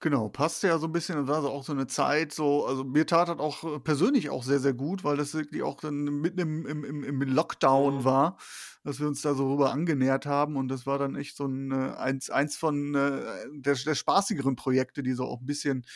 Genau, 0.00 0.28
passt 0.28 0.64
ja 0.64 0.78
so 0.78 0.86
ein 0.86 0.92
bisschen, 0.92 1.16
das 1.16 1.28
war 1.28 1.42
so 1.42 1.50
auch 1.50 1.62
so 1.62 1.72
eine 1.72 1.86
Zeit, 1.86 2.32
so, 2.32 2.66
also 2.66 2.82
mir 2.82 3.06
tat 3.06 3.28
das 3.28 3.38
auch 3.38 3.62
äh, 3.62 3.78
persönlich 3.78 4.30
auch 4.30 4.42
sehr, 4.42 4.58
sehr 4.58 4.72
gut, 4.72 5.04
weil 5.04 5.16
das 5.16 5.34
wirklich 5.34 5.62
auch 5.62 5.80
dann 5.80 6.04
mitten 6.04 6.40
im, 6.40 6.66
im, 6.84 7.04
im 7.04 7.20
Lockdown 7.22 7.98
mhm. 7.98 8.04
war, 8.04 8.38
dass 8.82 8.98
wir 8.98 9.06
uns 9.06 9.22
da 9.22 9.34
so 9.34 9.52
rüber 9.52 9.72
angenähert 9.72 10.26
haben 10.26 10.56
und 10.56 10.68
das 10.68 10.86
war 10.86 10.98
dann 10.98 11.14
echt 11.14 11.36
so 11.36 11.46
ein, 11.46 11.70
äh, 11.70 11.94
eins, 11.96 12.30
eins 12.30 12.56
von 12.56 12.94
äh, 12.96 13.22
der, 13.52 13.74
der 13.74 13.94
spaßigeren 13.94 14.56
Projekte, 14.56 15.04
die 15.04 15.12
so 15.12 15.24
auch 15.26 15.40
ein 15.40 15.46
bisschen, 15.46 15.86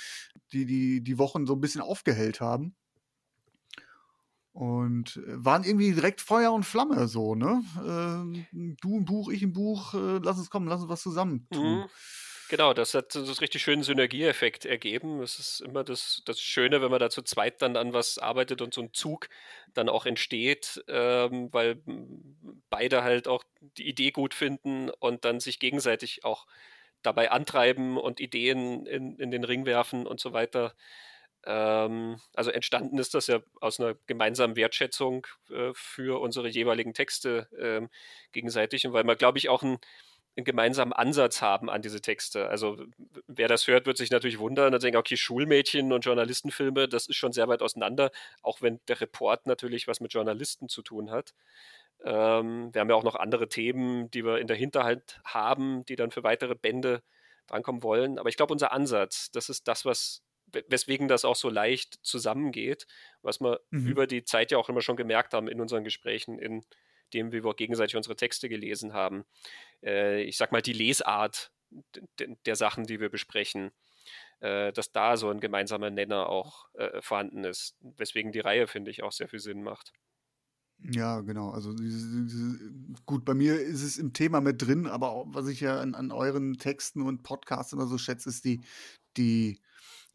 die, 0.53 0.67
die, 0.67 1.03
die 1.03 1.19
Wochen 1.19 1.47
so 1.47 1.55
ein 1.55 1.61
bisschen 1.61 1.81
aufgehellt 1.81 2.41
haben. 2.41 2.77
Und 4.57 5.19
äh, 5.19 5.45
waren 5.45 5.65
irgendwie 5.65 5.93
direkt 5.93 6.23
Feuer 6.23 6.51
und 6.51 6.65
Flamme 6.65 7.09
so, 7.09 7.35
ne? 7.35 7.63
Äh, 7.77 8.47
du 8.81 8.97
ein 8.97 9.05
Buch, 9.05 9.29
ich 9.29 9.43
ein 9.43 9.53
Buch, 9.53 9.93
äh, 9.93 10.19
lass 10.23 10.39
uns 10.39 10.49
kommen, 10.49 10.67
lass 10.67 10.81
uns 10.81 10.89
was 10.89 11.03
zusammen 11.03 11.47
tun. 11.53 11.85
Mhm. 11.85 11.91
Genau, 12.49 12.73
das 12.73 12.95
hat 12.95 13.13
so 13.13 13.21
einen 13.21 13.29
richtig 13.35 13.61
schönen 13.63 13.83
Synergieeffekt 13.83 14.65
ergeben. 14.65 15.21
Es 15.21 15.39
ist 15.39 15.61
immer 15.61 15.85
das, 15.85 16.23
das 16.25 16.41
Schöne, 16.41 16.81
wenn 16.81 16.91
man 16.91 17.01
da 17.01 17.11
zu 17.11 17.23
zweit 17.23 17.61
dann 17.61 17.77
an 17.77 17.93
was 17.93 18.19
arbeitet 18.19 18.63
und 18.63 18.73
so 18.73 18.81
ein 18.83 18.95
Zug 18.95 19.29
dann 19.75 19.89
auch 19.91 20.07
entsteht, 20.07 20.83
ähm, 20.89 21.53
weil 21.53 21.83
beide 22.71 23.03
halt 23.03 23.29
auch 23.29 23.45
die 23.61 23.87
Idee 23.89 24.11
gut 24.11 24.33
finden 24.33 24.91
und 24.91 25.25
dann 25.27 25.41
sich 25.41 25.59
gegenseitig 25.59 26.25
auch 26.25 26.47
dabei 27.03 27.31
antreiben 27.31 27.99
und 27.99 28.21
Ideen 28.21 28.87
in, 28.87 29.17
in 29.19 29.31
den 29.31 29.45
Ring 29.45 29.67
werfen 29.67 30.07
und 30.07 30.21
so 30.21 30.33
weiter. 30.33 30.75
Ähm, 31.47 32.21
also 32.35 32.51
entstanden 32.51 32.99
ist 32.99 33.15
das 33.15 33.29
ja 33.29 33.41
aus 33.61 33.79
einer 33.79 33.95
gemeinsamen 34.07 34.57
Wertschätzung 34.57 35.27
äh, 35.51 35.71
für 35.75 36.21
unsere 36.21 36.49
jeweiligen 36.49 36.93
Texte 36.93 37.49
ähm, 37.59 37.89
gegenseitig 38.33 38.85
und 38.87 38.93
weil 38.93 39.05
wir, 39.05 39.15
glaube 39.15 39.39
ich, 39.39 39.49
auch 39.49 39.63
einen, 39.63 39.79
einen, 40.37 40.45
gemeinsamen 40.45 40.93
Ansatz 40.93 41.43
haben 41.43 41.71
an 41.71 41.83
diese 41.83 42.01
Texte. 42.01 42.49
Also 42.49 42.85
wer 43.29 43.47
das 43.47 43.69
hört, 43.69 43.87
wird 43.87 43.97
sich 43.97 44.11
natürlich 44.11 44.41
wundern 44.41 44.75
und 44.75 44.83
denken, 44.83 44.99
okay, 44.99 45.17
Schulmädchen 45.17 45.93
und 45.93 46.05
Journalistenfilme, 46.05 46.89
das 46.89 47.07
ist 47.07 47.17
schon 47.17 47.33
sehr 47.33 47.47
weit 47.47 47.63
auseinander, 47.63 48.11
auch 48.43 48.61
wenn 48.61 48.81
der 48.89 49.01
Report 49.01 49.47
natürlich 49.47 49.87
was 49.87 50.01
mit 50.01 50.13
Journalisten 50.13 50.69
zu 50.69 50.83
tun 50.83 51.13
hat. 51.13 51.33
Ähm, 52.05 52.75
wir 52.75 52.81
haben 52.81 52.91
ja 52.91 52.97
auch 52.97 53.05
noch 53.05 53.15
andere 53.15 53.49
Themen, 53.49 54.11
die 54.11 54.25
wir 54.25 54.39
in 54.39 54.49
der 54.49 54.57
Hinterhand 54.57 55.21
haben, 55.25 55.85
die 55.87 55.97
dann 55.97 56.11
für 56.11 56.25
weitere 56.25 56.57
Bände 56.57 57.03
drankommen 57.47 57.85
wollen. 57.85 58.19
Aber 58.19 58.29
ich 58.29 58.37
glaube, 58.37 58.53
unser 58.53 58.73
Ansatz, 58.73 59.31
das 59.31 59.49
ist 59.49 59.69
das, 59.69 59.85
was 59.85 60.26
weswegen 60.69 61.09
das 61.09 61.25
auch 61.25 61.37
so 61.37 61.49
leicht 61.51 61.99
zusammengeht, 62.03 62.87
was 63.23 63.41
wir 63.41 63.61
mhm. 63.71 63.87
über 63.87 64.07
die 64.07 64.25
Zeit 64.25 64.51
ja 64.51 64.59
auch 64.59 64.69
immer 64.69 64.81
schon 64.81 64.97
gemerkt 64.97 65.35
haben 65.35 65.49
in 65.49 65.61
unseren 65.61 65.85
Gesprächen, 65.85 66.39
in 66.39 66.65
dem, 67.15 67.33
wir 67.33 67.43
gegenseitig 67.55 67.97
unsere 67.97 68.17
Texte 68.17 68.49
gelesen 68.49 68.93
haben. 68.93 69.25
Äh, 69.83 70.23
ich 70.23 70.37
sag 70.37 70.53
mal, 70.53 70.63
die 70.63 70.73
Lesart 70.73 71.53
der 72.47 72.57
Sachen, 72.57 72.85
die 72.85 73.01
wir 73.01 73.11
besprechen, 73.11 73.71
äh, 74.41 74.73
dass 74.73 74.93
da 74.93 75.17
so 75.17 75.31
ein 75.31 75.41
gemeinsamer 75.41 75.91
Nenner 75.91 76.29
auch 76.29 76.69
äh, 76.75 77.01
vorhanden 77.03 77.45
ist, 77.45 77.77
weswegen 77.81 78.33
die 78.33 78.41
Reihe, 78.41 78.67
finde 78.67 78.91
ich, 78.91 79.03
auch 79.03 79.13
sehr 79.13 79.29
viel 79.29 79.41
Sinn 79.41 79.63
macht. 79.63 79.93
Ja, 80.79 81.21
genau. 81.21 81.51
Also 81.51 81.73
diese, 81.73 82.25
diese, 82.25 82.59
gut, 83.07 83.25
bei 83.25 83.35
mir 83.35 83.59
ist 83.59 83.83
es 83.83 83.99
im 83.99 84.13
Thema 84.13 84.41
mit 84.41 84.61
drin, 84.61 84.87
aber 84.87 85.11
auch, 85.11 85.27
was 85.29 85.49
ich 85.49 85.61
ja 85.61 85.81
an, 85.81 85.95
an 85.95 86.13
euren 86.13 86.59
Texten 86.59 87.03
und 87.03 87.23
Podcasts 87.23 87.73
immer 87.73 87.87
so 87.87 87.99
schätze, 87.99 88.29
ist 88.29 88.45
die, 88.45 88.61
die 89.17 89.59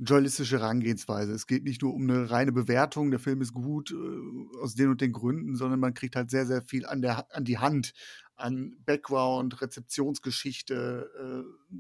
journalistische 0.02 0.60
Herangehensweise. 0.60 1.32
Es 1.32 1.45
geht 1.45 1.64
nicht 1.64 1.82
nur 1.82 1.94
um 1.94 2.10
eine 2.10 2.32
reine 2.32 2.52
Bewertung, 2.52 3.11
der 3.11 3.19
Film 3.19 3.41
ist 3.41 3.53
gut 3.53 3.91
äh, 3.91 4.57
aus 4.60 4.73
den 4.73 4.90
und 4.90 5.02
den 5.02 5.11
Gründen, 5.11 5.56
sondern 5.56 5.80
man 5.80 5.94
kriegt 5.94 6.15
halt 6.15 6.32
sehr, 6.32 6.45
sehr 6.45 6.64
viel 6.64 6.86
an, 6.86 7.02
der, 7.02 7.28
an 7.36 7.45
die 7.45 7.60
Hand, 7.60 7.94
an 8.36 8.76
Background, 8.86 9.61
Rezeptionsgeschichte. 9.61 11.45
Äh, 11.45 11.76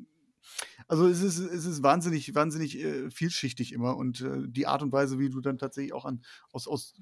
also 0.87 1.07
es 1.07 1.21
ist, 1.21 1.39
es 1.39 1.65
ist 1.65 1.81
wahnsinnig, 1.81 2.35
wahnsinnig 2.35 2.77
äh, 2.77 3.09
vielschichtig 3.09 3.73
immer 3.73 3.97
und 3.97 4.21
äh, 4.21 4.47
die 4.47 4.67
Art 4.67 4.83
und 4.83 4.91
Weise, 4.91 5.17
wie 5.17 5.29
du 5.29 5.41
dann 5.41 5.57
tatsächlich 5.57 5.93
auch 5.93 6.05
an, 6.05 6.21
aus, 6.51 6.67
aus 6.67 6.93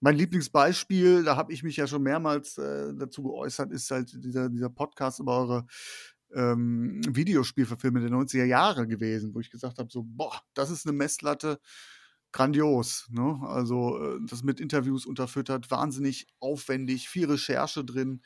mein 0.00 0.16
Lieblingsbeispiel, 0.16 1.24
da 1.24 1.36
habe 1.36 1.52
ich 1.52 1.62
mich 1.62 1.76
ja 1.76 1.86
schon 1.86 2.02
mehrmals 2.02 2.58
äh, 2.58 2.94
dazu 2.94 3.22
geäußert, 3.22 3.70
ist 3.72 3.90
halt 3.90 4.12
dieser, 4.24 4.48
dieser 4.48 4.70
Podcast 4.70 5.20
über 5.20 5.38
eure 5.38 5.66
ähm, 6.36 7.00
Videospielverfilme 7.08 8.00
der 8.00 8.10
90er 8.10 8.44
Jahre 8.44 8.86
gewesen, 8.86 9.34
wo 9.34 9.40
ich 9.40 9.50
gesagt 9.50 9.78
habe, 9.78 9.90
so, 9.90 10.04
boah, 10.06 10.42
das 10.54 10.70
ist 10.70 10.86
eine 10.86 10.96
Messlatte, 10.96 11.58
grandios. 12.32 13.08
Ne? 13.10 13.40
Also 13.42 13.98
äh, 13.98 14.18
das 14.28 14.42
mit 14.42 14.60
Interviews 14.60 15.06
unterfüttert, 15.06 15.70
wahnsinnig 15.70 16.26
aufwendig, 16.38 17.08
viel 17.08 17.30
Recherche 17.30 17.84
drin. 17.84 18.22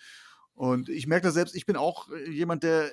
Und 0.55 0.89
ich 0.89 1.07
merke 1.07 1.29
das 1.29 1.35
selbst, 1.35 1.55
ich 1.55 1.67
bin 1.67 1.77
auch 1.77 2.11
äh, 2.11 2.31
jemand, 2.31 2.65
der 2.65 2.91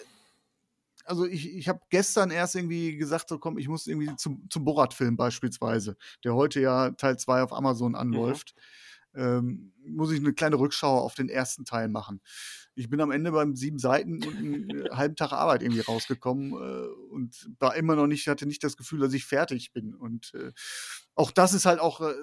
also 1.06 1.26
ich, 1.26 1.56
ich 1.56 1.70
habe 1.70 1.80
gestern 1.90 2.32
erst 2.32 2.56
irgendwie 2.56 2.98
gesagt, 2.98 3.30
so 3.30 3.40
komm, 3.40 3.58
ich 3.58 3.70
muss 3.70 3.88
irgendwie 3.88 4.14
zum, 4.18 4.46
zum 4.50 4.66
Borat-Film 4.66 5.16
beispielsweise, 5.16 5.96
der 6.26 6.36
heute 6.36 6.60
ja 6.60 6.92
Teil 6.92 7.18
2 7.18 7.44
auf 7.44 7.54
Amazon 7.54 7.94
mhm. 7.94 7.98
anläuft. 7.98 8.54
Mhm 8.56 8.62
ähm, 9.18 9.74
muss 9.86 10.12
ich 10.12 10.20
eine 10.20 10.34
kleine 10.34 10.58
Rückschau 10.58 11.00
auf 11.00 11.16
den 11.16 11.30
ersten 11.30 11.66
Teil 11.66 11.90
machen. 11.90 12.22
Ich 12.78 12.90
bin 12.90 13.02
am 13.02 13.12
Ende 13.12 13.32
beim 13.32 13.56
sieben 13.56 13.80
Seiten 13.80 14.24
und 14.24 14.38
einen 14.38 14.70
äh, 14.70 14.90
halben 14.92 15.16
Tag 15.16 15.32
Arbeit 15.32 15.64
irgendwie 15.64 15.82
rausgekommen 15.82 16.54
äh, 16.54 16.88
und 17.12 17.50
war 17.60 17.76
immer 17.76 17.96
noch 17.96 18.08
nicht, 18.08 18.28
hatte 18.28 18.46
nicht 18.46 18.64
das 18.64 18.78
Gefühl, 18.78 19.00
dass 19.00 19.14
ich 19.14 19.26
fertig 19.26 19.74
bin. 19.74 19.96
Und 19.96 20.34
äh, 20.36 20.52
auch 21.16 21.32
das 21.32 21.54
ist 21.54 21.66
halt 21.66 21.80
auch 21.80 22.02
äh, 22.02 22.14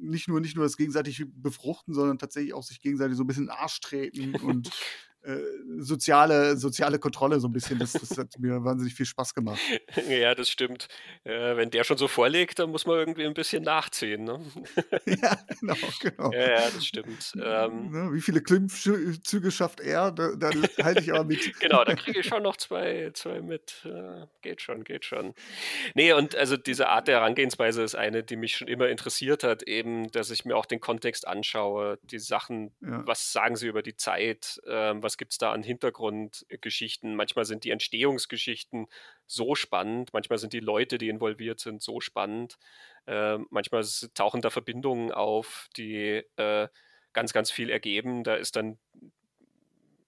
nicht 0.00 0.28
nur 0.28 0.40
nicht 0.40 0.56
nur 0.56 0.64
das 0.64 0.76
gegenseitige 0.76 1.26
Befruchten, 1.26 1.92
sondern 1.94 2.18
tatsächlich 2.18 2.54
auch 2.54 2.62
sich 2.62 2.80
gegenseitig 2.80 3.16
so 3.16 3.24
ein 3.24 3.26
bisschen 3.26 3.50
Arsch 3.50 3.80
treten 3.80 4.34
und 4.36 4.70
äh, 5.22 5.36
soziale, 5.78 6.56
soziale 6.56 6.98
Kontrolle 6.98 7.40
so 7.40 7.48
ein 7.48 7.52
bisschen. 7.52 7.78
Das, 7.78 7.92
das, 7.92 8.16
hat 8.16 8.38
mir 8.38 8.62
wahnsinnig 8.64 8.94
viel 8.94 9.06
Spaß 9.06 9.34
gemacht. 9.34 9.60
Ja, 10.08 10.34
das 10.34 10.48
stimmt. 10.48 10.88
Äh, 11.24 11.56
wenn 11.56 11.70
der 11.70 11.82
schon 11.82 11.98
so 11.98 12.06
vorlegt, 12.06 12.58
dann 12.60 12.70
muss 12.70 12.86
man 12.86 12.98
irgendwie 12.98 13.26
ein 13.26 13.34
bisschen 13.34 13.64
nachziehen. 13.64 14.24
Ne? 14.24 14.40
ja, 15.06 15.36
genau, 15.60 15.74
genau. 16.00 16.32
Ja, 16.32 16.50
ja 16.50 16.70
das 16.70 16.86
stimmt. 16.86 17.32
Ähm, 17.34 17.90
ne, 17.90 18.12
Wie 18.12 18.20
viele 18.20 18.42
Klimmzüge 18.42 19.50
schafft 19.50 19.80
er? 19.80 20.12
Da, 20.12 20.36
da 20.36 20.50
halte 20.82 21.02
ich 21.02 21.12
aber 21.12 21.24
mit. 21.24 21.52
genau, 21.60 21.84
da 21.84 21.96
kriege 21.96 22.20
ich 22.20 22.26
schon 22.26 22.44
noch 22.44 22.56
zwei, 22.56 23.10
zwei 23.14 23.40
mit. 23.40 23.84
Äh, 23.84 24.26
geht 24.42 24.62
schon, 24.62 24.84
geht 24.84 25.04
schon. 25.04 25.34
Nee, 25.94 26.12
und 26.12 26.36
also 26.36 26.56
diese 26.56 26.88
Art 26.88 27.08
der 27.08 27.16
Herangehensweise 27.16 27.82
ist 27.82 27.96
eine, 27.96 28.22
die 28.22 28.36
mich 28.36 28.56
schon 28.56 28.68
immer 28.68 28.88
interessiert 28.88 29.42
hat, 29.42 29.64
eben, 29.64 30.12
dass 30.12 30.30
ich 30.30 30.44
mir 30.44 30.56
auch 30.56 30.66
den 30.66 30.80
Kontext 30.80 31.26
anschaue, 31.26 31.98
die 32.04 32.20
Sachen, 32.20 32.72
ja. 32.80 33.04
was 33.04 33.32
sagen 33.32 33.56
sie 33.56 33.66
über 33.66 33.82
die 33.82 33.96
Zeit, 33.96 34.60
ähm, 34.68 35.02
was 35.08 35.16
gibt 35.16 35.32
es 35.32 35.38
da 35.38 35.52
an 35.52 35.62
Hintergrundgeschichten. 35.62 37.16
Manchmal 37.16 37.46
sind 37.46 37.64
die 37.64 37.70
Entstehungsgeschichten 37.70 38.88
so 39.24 39.54
spannend, 39.54 40.12
manchmal 40.12 40.38
sind 40.38 40.52
die 40.52 40.60
Leute, 40.60 40.98
die 40.98 41.08
involviert 41.08 41.60
sind, 41.60 41.80
so 41.82 42.00
spannend. 42.00 42.58
Äh, 43.06 43.38
manchmal 43.48 43.82
tauchen 44.12 44.42
da 44.42 44.50
Verbindungen 44.50 45.10
auf, 45.10 45.70
die 45.78 46.22
äh, 46.36 46.68
ganz, 47.14 47.32
ganz 47.32 47.50
viel 47.50 47.70
ergeben. 47.70 48.22
Da 48.22 48.34
ist 48.34 48.56
dann 48.56 48.78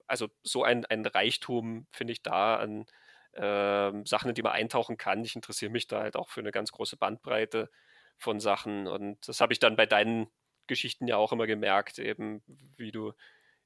also 0.05 0.29
so 0.43 0.63
ein, 0.63 0.85
ein 0.85 1.03
Reichtum, 1.03 1.87
finde 1.89 2.13
ich, 2.13 2.21
da 2.21 2.57
an 2.57 2.85
äh, 3.31 4.05
Sachen, 4.05 4.29
in 4.29 4.35
die 4.35 4.43
man 4.43 4.51
eintauchen 4.51 4.97
kann. 4.97 5.23
Ich 5.23 5.35
interessiere 5.35 5.71
mich 5.71 5.87
da 5.87 6.01
halt 6.01 6.15
auch 6.15 6.29
für 6.29 6.41
eine 6.41 6.51
ganz 6.51 6.71
große 6.71 6.97
Bandbreite 6.97 7.71
von 8.17 8.39
Sachen. 8.39 8.85
Und 8.85 9.27
das 9.27 9.41
habe 9.41 9.51
ich 9.51 9.57
dann 9.57 9.75
bei 9.75 9.87
deinen 9.87 10.27
Geschichten 10.67 11.07
ja 11.07 11.17
auch 11.17 11.31
immer 11.31 11.47
gemerkt, 11.47 11.97
eben 11.97 12.43
wie 12.77 12.91
du 12.91 13.13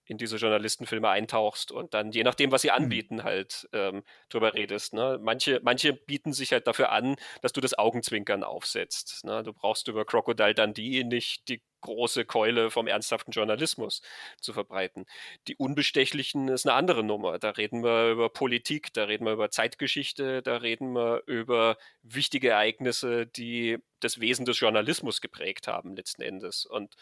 in 0.06 0.18
diese 0.18 0.38
Journalistenfilme 0.38 1.10
eintauchst 1.10 1.72
und 1.72 1.94
dann 1.94 2.11
je 2.11 2.23
nachdem, 2.23 2.52
was 2.52 2.61
sie 2.61 2.69
mhm. 2.69 2.76
anbieten, 2.76 3.23
halt 3.23 3.68
ähm, 3.73 4.03
drüber 4.30 4.53
redest. 4.53 4.94
Ne? 4.94 5.19
Manche, 5.22 5.60
manche 5.64 5.94
bieten 5.94 6.34
sich 6.34 6.52
halt 6.52 6.68
dafür 6.68 6.91
an, 6.91 7.15
dass 7.41 7.53
du 7.53 7.61
das 7.61 7.77
Augenzwinkern 7.77 8.44
aufsetzt. 8.44 9.23
Ne? 9.26 9.44
Du 9.44 9.53
brauchst 9.53 9.88
über 9.88 10.06
Crocodile 10.06 10.53
Dundee 10.53 11.03
nicht 11.03 11.49
die 11.49 11.61
große 11.82 12.26
Keule 12.26 12.72
vom 12.72 12.88
ernsthaften 12.88 13.32
Journalismus 13.32 14.02
zu 14.41 14.53
verbreiten. 14.53 15.06
Die 15.48 15.56
Unbestechlichen 15.56 16.48
ist 16.48 16.65
eine 16.65 16.76
andere 16.76 17.03
Nummer. 17.03 17.38
Da 17.38 17.52
reden 17.52 17.84
wir 17.84 18.11
über 18.11 18.30
Politik, 18.30 18.91
da 18.94 19.03
reden 19.06 19.26
wir 19.26 19.34
über 19.34 19.52
Zeitgeschichte, 19.52 20.41
da 20.41 20.57
reden 20.57 20.94
wir 20.94 21.22
über 21.27 21.77
wichtige 22.02 22.49
Ereignisse, 22.49 23.27
die 23.27 23.77
das 23.99 24.19
Wesen 24.19 24.45
des 24.45 24.60
Journalismus 24.60 25.22
geprägt 25.22 25.68
haben 25.68 25.95
letzten 25.95 26.23
Endes. 26.23 26.65
Und 26.65 26.95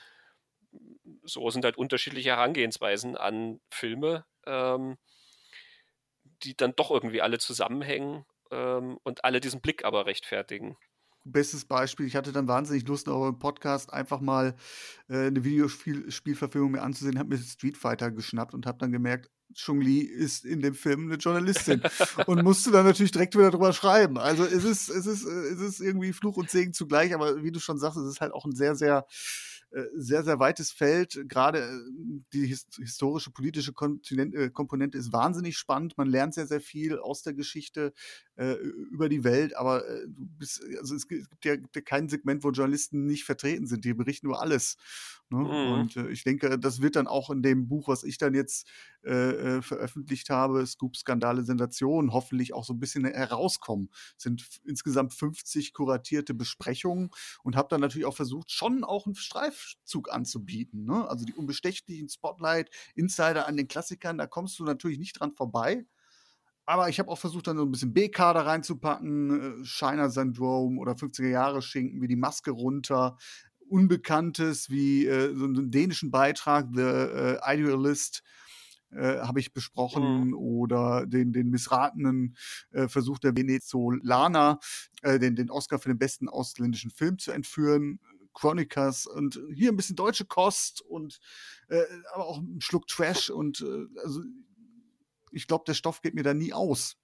so 1.23 1.49
sind 1.49 1.65
halt 1.65 1.77
unterschiedliche 1.77 2.29
Herangehensweisen 2.29 3.17
an 3.17 3.59
Filme, 3.69 4.25
ähm, 4.45 4.97
die 6.43 6.55
dann 6.55 6.75
doch 6.75 6.91
irgendwie 6.91 7.21
alle 7.21 7.39
zusammenhängen 7.39 8.25
ähm, 8.51 8.97
und 9.03 9.23
alle 9.23 9.39
diesen 9.39 9.61
Blick 9.61 9.85
aber 9.85 10.05
rechtfertigen. 10.05 10.77
Bestes 11.25 11.63
Beispiel, 11.63 12.05
ich 12.05 12.17
hatte 12.17 12.33
dann 12.33 12.49
wahnsinnig 12.49 12.85
Lust, 12.85 13.07
auf 13.07 13.23
einen 13.23 13.39
Podcast 13.39 13.93
einfach 13.93 14.19
mal 14.19 14.55
äh, 15.07 15.27
eine 15.27 15.45
Videospielverfilmung 15.45 16.71
mir 16.71 16.81
anzusehen, 16.81 17.17
habe 17.17 17.29
mir 17.29 17.37
Street 17.37 17.77
Fighter 17.77 18.11
geschnappt 18.11 18.53
und 18.53 18.65
habe 18.65 18.77
dann 18.77 18.91
gemerkt, 18.91 19.29
Chung 19.55 19.79
Li 19.79 19.99
ist 19.99 20.43
in 20.43 20.61
dem 20.61 20.73
Film 20.73 21.05
eine 21.05 21.15
Journalistin 21.15 21.81
und 22.25 22.43
musste 22.43 22.71
dann 22.71 22.85
natürlich 22.85 23.11
direkt 23.11 23.35
wieder 23.35 23.51
drüber 23.51 23.71
schreiben. 23.71 24.17
Also 24.17 24.43
es 24.43 24.65
ist, 24.65 24.89
es 24.89 25.05
ist, 25.05 25.23
es 25.23 25.61
ist 25.61 25.79
irgendwie 25.79 26.11
Fluch 26.11 26.35
und 26.35 26.49
Segen 26.49 26.73
zugleich, 26.73 27.13
aber 27.13 27.41
wie 27.41 27.51
du 27.51 27.59
schon 27.59 27.77
sagst, 27.77 27.97
es 27.97 28.09
ist 28.09 28.19
halt 28.19 28.33
auch 28.33 28.45
ein 28.45 28.55
sehr, 28.55 28.75
sehr 28.75 29.05
äh, 29.07 29.52
sehr, 29.95 30.23
sehr 30.23 30.39
weites 30.39 30.71
Feld. 30.71 31.19
Gerade 31.27 31.59
äh, 31.59 32.21
die 32.33 32.45
historische, 32.45 33.31
politische 33.31 33.71
äh, 33.71 34.49
Komponente 34.49 34.97
ist 34.97 35.11
wahnsinnig 35.11 35.57
spannend. 35.57 35.97
Man 35.97 36.09
lernt 36.09 36.33
sehr, 36.33 36.47
sehr 36.47 36.61
viel 36.61 36.99
aus 36.99 37.23
der 37.23 37.33
Geschichte 37.33 37.93
äh, 38.35 38.53
über 38.53 39.09
die 39.09 39.23
Welt, 39.23 39.55
aber 39.55 39.87
äh, 39.87 40.05
bist, 40.07 40.63
also 40.79 40.95
es 40.95 41.07
gibt 41.07 41.27
ja, 41.43 41.57
kein 41.85 42.09
Segment, 42.09 42.43
wo 42.43 42.51
Journalisten 42.51 43.05
nicht 43.05 43.23
vertreten 43.23 43.65
sind. 43.65 43.83
Die 43.85 43.93
berichten 43.93 44.27
über 44.27 44.41
alles. 44.41 44.77
Ne? 45.33 45.39
Mhm. 45.39 45.71
Und 45.73 45.97
äh, 45.97 46.09
ich 46.09 46.23
denke, 46.23 46.57
das 46.57 46.81
wird 46.81 46.95
dann 46.95 47.07
auch 47.07 47.29
in 47.29 47.41
dem 47.41 47.67
Buch, 47.67 47.87
was 47.87 48.03
ich 48.03 48.17
dann 48.17 48.33
jetzt 48.33 48.69
veröffentlicht 49.05 50.29
habe, 50.29 50.65
Scoop, 50.65 50.95
Skandale, 50.95 51.43
Sensationen, 51.43 52.13
hoffentlich 52.13 52.53
auch 52.53 52.63
so 52.63 52.71
ein 52.71 52.79
bisschen 52.79 53.03
herauskommen. 53.03 53.89
Es 54.15 54.23
sind 54.23 54.47
insgesamt 54.65 55.13
50 55.13 55.73
kuratierte 55.73 56.33
Besprechungen 56.33 57.09
und 57.43 57.57
habe 57.57 57.67
dann 57.69 57.81
natürlich 57.81 58.05
auch 58.05 58.15
versucht, 58.15 58.49
schon 58.49 58.85
auch 58.85 59.05
einen 59.05 59.15
Streif 59.15 59.43
Streifzug 59.53 60.11
anzubieten. 60.11 60.85
Ne? 60.85 61.07
Also 61.07 61.25
die 61.25 61.33
unbestechlichen 61.33 62.09
Spotlight, 62.09 62.69
Insider 62.95 63.47
an 63.47 63.57
den 63.57 63.67
Klassikern, 63.67 64.17
da 64.17 64.27
kommst 64.27 64.59
du 64.59 64.63
natürlich 64.63 64.99
nicht 64.99 65.19
dran 65.19 65.33
vorbei. 65.33 65.85
Aber 66.65 66.87
ich 66.87 66.97
habe 66.99 67.09
auch 67.09 67.17
versucht, 67.17 67.47
dann 67.47 67.57
so 67.57 67.63
ein 67.63 67.71
bisschen 67.71 67.93
B-Kader 67.93 68.45
reinzupacken, 68.45 69.61
äh, 69.61 69.65
Shiner 69.65 70.09
Syndrome 70.09 70.79
oder 70.79 70.93
50er 70.93 71.27
Jahre 71.27 71.61
Schinken 71.61 72.01
wie 72.01 72.07
die 72.07 72.15
Maske 72.15 72.51
runter, 72.51 73.17
Unbekanntes 73.67 74.69
wie 74.69 75.05
äh, 75.05 75.35
so 75.35 75.45
einen 75.45 75.71
dänischen 75.71 76.11
Beitrag, 76.11 76.67
The 76.73 76.81
äh, 76.81 77.37
Idealist, 77.45 78.23
äh, 78.91 79.19
habe 79.19 79.39
ich 79.39 79.53
besprochen 79.53 80.27
mhm. 80.27 80.33
oder 80.35 81.05
den, 81.07 81.33
den 81.33 81.49
missratenen 81.49 82.35
äh, 82.71 82.87
Versuch 82.87 83.19
der 83.19 83.35
Venezolaner, 83.35 84.59
äh, 85.01 85.19
den, 85.19 85.35
den 85.35 85.49
Oscar 85.49 85.79
für 85.79 85.89
den 85.89 85.97
besten 85.97 86.29
ausländischen 86.29 86.91
Film 86.91 87.17
zu 87.17 87.31
entführen. 87.31 87.99
Chronicles 88.33 89.05
und 89.05 89.39
hier 89.53 89.71
ein 89.71 89.75
bisschen 89.75 89.95
deutsche 89.95 90.25
Kost 90.25 90.81
und 90.81 91.19
äh, 91.69 91.83
aber 92.13 92.25
auch 92.25 92.39
ein 92.39 92.61
Schluck 92.61 92.87
Trash 92.87 93.29
und 93.29 93.61
äh, 93.61 93.99
also 94.03 94.21
ich 95.31 95.47
glaube, 95.47 95.65
der 95.67 95.73
Stoff 95.73 96.01
geht 96.01 96.15
mir 96.15 96.23
da 96.23 96.33
nie 96.33 96.53
aus. 96.53 96.97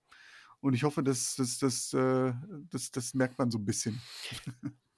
Und 0.62 0.74
ich 0.74 0.84
hoffe, 0.84 1.04
das, 1.04 1.36
das, 1.36 1.58
das, 1.58 1.94
äh, 1.94 2.34
das, 2.70 2.92
das 2.92 3.14
merkt 3.14 3.38
man 3.38 3.50
so 3.50 3.58
ein 3.58 3.66
bisschen. 3.66 4.02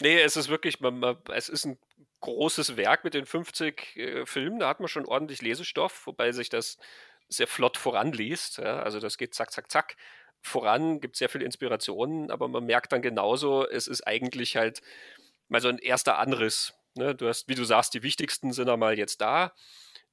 Nee, 0.00 0.20
es 0.20 0.36
ist 0.36 0.48
wirklich, 0.48 0.80
man, 0.80 0.98
man, 0.98 1.16
es 1.32 1.48
ist 1.48 1.64
ein 1.64 1.78
großes 2.20 2.76
Werk 2.76 3.04
mit 3.04 3.14
den 3.14 3.26
50 3.26 3.96
äh, 3.96 4.26
Filmen, 4.26 4.58
da 4.58 4.68
hat 4.68 4.80
man 4.80 4.88
schon 4.88 5.06
ordentlich 5.06 5.42
Lesestoff, 5.42 6.06
wobei 6.06 6.32
sich 6.32 6.48
das 6.48 6.78
sehr 7.28 7.46
flott 7.46 7.76
voranliest. 7.76 8.58
Ja? 8.58 8.80
Also 8.80 9.00
das 9.00 9.18
geht 9.18 9.34
zack, 9.34 9.50
zack, 9.52 9.70
zack 9.70 9.96
voran, 10.42 11.00
gibt 11.00 11.16
sehr 11.16 11.28
viel 11.28 11.42
Inspirationen, 11.42 12.30
aber 12.30 12.48
man 12.48 12.64
merkt 12.64 12.92
dann 12.92 13.02
genauso, 13.02 13.66
es 13.66 13.88
ist 13.88 14.06
eigentlich 14.06 14.56
halt 14.56 14.80
mal 15.48 15.60
so 15.60 15.68
ein 15.68 15.78
erster 15.78 16.18
Anriss. 16.18 16.74
Ne? 16.94 17.14
Du 17.14 17.28
hast, 17.28 17.48
wie 17.48 17.54
du 17.54 17.64
sagst, 17.64 17.94
die 17.94 18.02
wichtigsten 18.02 18.52
sind 18.52 18.68
einmal 18.68 18.98
jetzt 18.98 19.20
da 19.20 19.52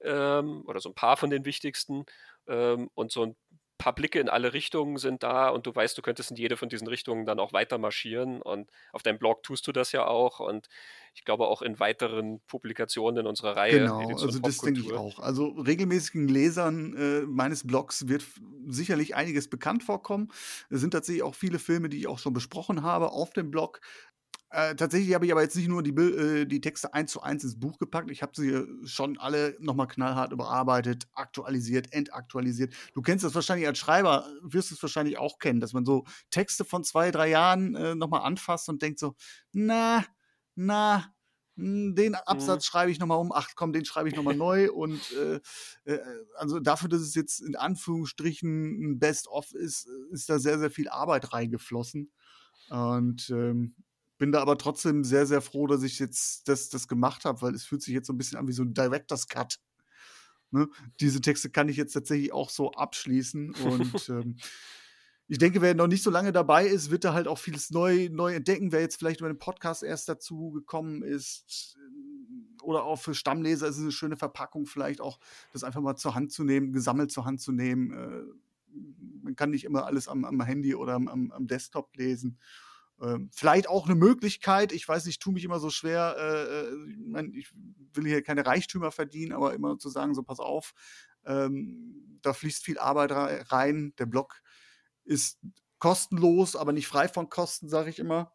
ähm, 0.01 0.63
oder 0.65 0.79
so 0.79 0.89
ein 0.89 0.95
paar 0.95 1.17
von 1.17 1.29
den 1.29 1.45
wichtigsten 1.45 2.05
ähm, 2.47 2.89
und 2.93 3.11
so 3.11 3.23
ein 3.27 3.35
paar 3.77 3.93
Blicke 3.95 4.19
in 4.19 4.29
alle 4.29 4.53
Richtungen 4.53 4.97
sind 4.97 5.23
da 5.23 5.49
und 5.49 5.65
du 5.65 5.75
weißt, 5.75 5.97
du 5.97 6.01
könntest 6.01 6.31
in 6.31 6.37
jede 6.37 6.57
von 6.57 6.69
diesen 6.69 6.87
Richtungen 6.87 7.25
dann 7.25 7.39
auch 7.39 7.53
weiter 7.53 7.77
marschieren 7.77 8.41
und 8.41 8.69
auf 8.91 9.03
deinem 9.03 9.19
Blog 9.19 9.43
tust 9.43 9.67
du 9.67 9.71
das 9.71 9.91
ja 9.91 10.05
auch 10.07 10.39
und 10.39 10.67
ich 11.15 11.25
glaube 11.25 11.47
auch 11.47 11.61
in 11.61 11.79
weiteren 11.79 12.39
Publikationen 12.47 13.21
in 13.21 13.27
unserer 13.27 13.55
Reihe. 13.55 13.79
Genau, 13.79 14.07
also 14.09 14.39
das 14.39 14.57
denke 14.59 14.81
ich 14.81 14.93
auch. 14.93 15.19
Also 15.19 15.47
regelmäßigen 15.47 16.27
Lesern 16.27 16.95
äh, 16.95 17.21
meines 17.21 17.65
Blogs 17.65 18.07
wird 18.07 18.23
sicherlich 18.67 19.15
einiges 19.15 19.49
bekannt 19.49 19.83
vorkommen. 19.83 20.31
Es 20.69 20.81
sind 20.81 20.91
tatsächlich 20.91 21.23
auch 21.23 21.35
viele 21.35 21.59
Filme, 21.59 21.89
die 21.89 21.97
ich 21.99 22.07
auch 22.07 22.19
schon 22.19 22.33
besprochen 22.33 22.83
habe 22.83 23.11
auf 23.11 23.31
dem 23.31 23.51
Blog. 23.51 23.81
Äh, 24.53 24.75
tatsächlich 24.75 25.15
habe 25.15 25.25
ich 25.25 25.31
aber 25.31 25.41
jetzt 25.41 25.55
nicht 25.55 25.67
nur 25.67 25.81
die, 25.81 25.89
äh, 25.89 26.45
die 26.45 26.61
Texte 26.61 26.93
eins 26.93 27.11
zu 27.11 27.23
eins 27.23 27.43
ins 27.43 27.59
Buch 27.59 27.79
gepackt, 27.79 28.11
ich 28.11 28.21
habe 28.21 28.33
sie 28.35 28.63
schon 28.87 29.17
alle 29.17 29.57
nochmal 29.59 29.87
knallhart 29.87 30.31
überarbeitet, 30.31 31.07
aktualisiert, 31.13 31.91
entaktualisiert. 31.91 32.71
Du 32.93 33.01
kennst 33.01 33.25
das 33.25 33.33
wahrscheinlich 33.33 33.65
als 33.65 33.79
Schreiber, 33.79 34.27
wirst 34.43 34.71
es 34.71 34.79
wahrscheinlich 34.83 35.17
auch 35.17 35.39
kennen, 35.39 35.59
dass 35.59 35.73
man 35.73 35.85
so 35.85 36.03
Texte 36.29 36.65
von 36.65 36.83
zwei, 36.83 37.09
drei 37.09 37.29
Jahren 37.29 37.73
äh, 37.73 37.95
nochmal 37.95 38.21
anfasst 38.21 38.69
und 38.69 38.83
denkt 38.83 38.99
so, 38.99 39.15
na, 39.53 40.05
na, 40.53 41.11
hm, 41.57 41.95
den 41.95 42.13
Absatz 42.13 42.63
mhm. 42.63 42.67
schreibe 42.67 42.91
ich 42.91 42.99
nochmal 42.99 43.17
um, 43.17 43.31
ach 43.31 43.49
komm, 43.55 43.73
den 43.73 43.85
schreibe 43.85 44.09
ich 44.09 44.15
nochmal 44.15 44.35
neu. 44.35 44.71
Und 44.71 45.01
äh, 45.13 45.39
äh, 45.85 45.99
also 46.35 46.59
dafür, 46.59 46.89
dass 46.89 47.01
es 47.01 47.15
jetzt 47.15 47.39
in 47.39 47.55
Anführungsstrichen 47.55 48.91
ein 48.91 48.99
Best-of 48.99 49.51
ist, 49.55 49.87
ist 50.11 50.29
da 50.29 50.37
sehr, 50.37 50.59
sehr 50.59 50.69
viel 50.69 50.89
Arbeit 50.89 51.33
reingeflossen. 51.33 52.11
Und 52.69 53.31
ähm, 53.31 53.73
bin 54.23 54.31
da 54.31 54.41
aber 54.41 54.57
trotzdem 54.57 55.03
sehr, 55.03 55.25
sehr 55.25 55.41
froh, 55.41 55.67
dass 55.67 55.83
ich 55.83 55.99
jetzt 55.99 56.47
das, 56.47 56.69
das 56.69 56.87
gemacht 56.87 57.25
habe, 57.25 57.41
weil 57.41 57.53
es 57.53 57.65
fühlt 57.65 57.81
sich 57.81 57.93
jetzt 57.93 58.07
so 58.07 58.13
ein 58.13 58.17
bisschen 58.17 58.37
an 58.37 58.47
wie 58.47 58.53
so 58.53 58.63
ein 58.63 58.73
Director's 58.73 59.27
Cut. 59.27 59.59
Ne? 60.49 60.69
Diese 61.01 61.19
Texte 61.19 61.49
kann 61.49 61.67
ich 61.67 61.75
jetzt 61.75 61.91
tatsächlich 61.91 62.31
auch 62.31 62.49
so 62.49 62.71
abschließen. 62.71 63.53
Und 63.53 63.91
ähm, 64.09 64.37
ich 65.27 65.39
denke, 65.39 65.61
wer 65.61 65.75
noch 65.75 65.87
nicht 65.87 66.03
so 66.03 66.09
lange 66.09 66.31
dabei 66.31 66.65
ist, 66.65 66.89
wird 66.89 67.03
da 67.03 67.13
halt 67.13 67.27
auch 67.27 67.37
vieles 67.37 67.69
neu, 67.69 68.07
neu 68.13 68.33
entdecken. 68.33 68.71
Wer 68.71 68.79
jetzt 68.79 68.95
vielleicht 68.95 69.19
über 69.19 69.27
den 69.27 69.39
Podcast 69.39 69.83
erst 69.83 70.07
dazu 70.07 70.51
gekommen 70.51 71.03
ist 71.03 71.75
äh, 71.77 72.63
oder 72.63 72.85
auch 72.85 73.01
für 73.01 73.15
Stammleser 73.15 73.67
ist 73.67 73.75
es 73.75 73.81
eine 73.81 73.91
schöne 73.91 74.15
Verpackung, 74.15 74.67
vielleicht 74.67 75.01
auch 75.01 75.19
das 75.51 75.65
einfach 75.65 75.81
mal 75.81 75.97
zur 75.97 76.15
Hand 76.15 76.31
zu 76.31 76.45
nehmen, 76.45 76.71
gesammelt 76.71 77.11
zur 77.11 77.25
Hand 77.25 77.41
zu 77.41 77.51
nehmen. 77.51 77.91
Äh, 77.91 78.23
man 79.21 79.35
kann 79.35 79.49
nicht 79.49 79.65
immer 79.65 79.85
alles 79.85 80.07
am, 80.07 80.23
am 80.23 80.41
Handy 80.41 80.75
oder 80.75 80.93
am, 80.93 81.09
am 81.09 81.45
Desktop 81.45 81.93
lesen. 81.97 82.39
Ähm, 83.03 83.29
vielleicht 83.33 83.67
auch 83.67 83.85
eine 83.85 83.95
Möglichkeit, 83.95 84.71
ich 84.71 84.87
weiß 84.87 85.05
nicht, 85.05 85.15
ich 85.15 85.19
tue 85.19 85.33
mich 85.33 85.43
immer 85.43 85.59
so 85.59 85.69
schwer, 85.69 86.15
äh, 86.17 87.19
äh, 87.19 87.29
ich, 87.33 87.51
will 87.93 88.05
hier 88.05 88.23
keine 88.23 88.45
Reichtümer 88.45 88.91
verdienen, 88.91 89.33
aber 89.33 89.53
immer 89.53 89.77
zu 89.77 89.89
sagen, 89.89 90.15
so 90.15 90.23
pass 90.23 90.39
auf, 90.39 90.73
ähm, 91.25 92.19
da 92.21 92.33
fließt 92.33 92.63
viel 92.63 92.79
Arbeit 92.79 93.11
rein, 93.51 93.93
der 93.99 94.05
Blog 94.05 94.41
ist 95.03 95.39
kostenlos, 95.79 96.55
aber 96.55 96.71
nicht 96.71 96.87
frei 96.87 97.09
von 97.09 97.29
Kosten, 97.29 97.67
sage 97.67 97.89
ich 97.89 97.99
immer. 97.99 98.31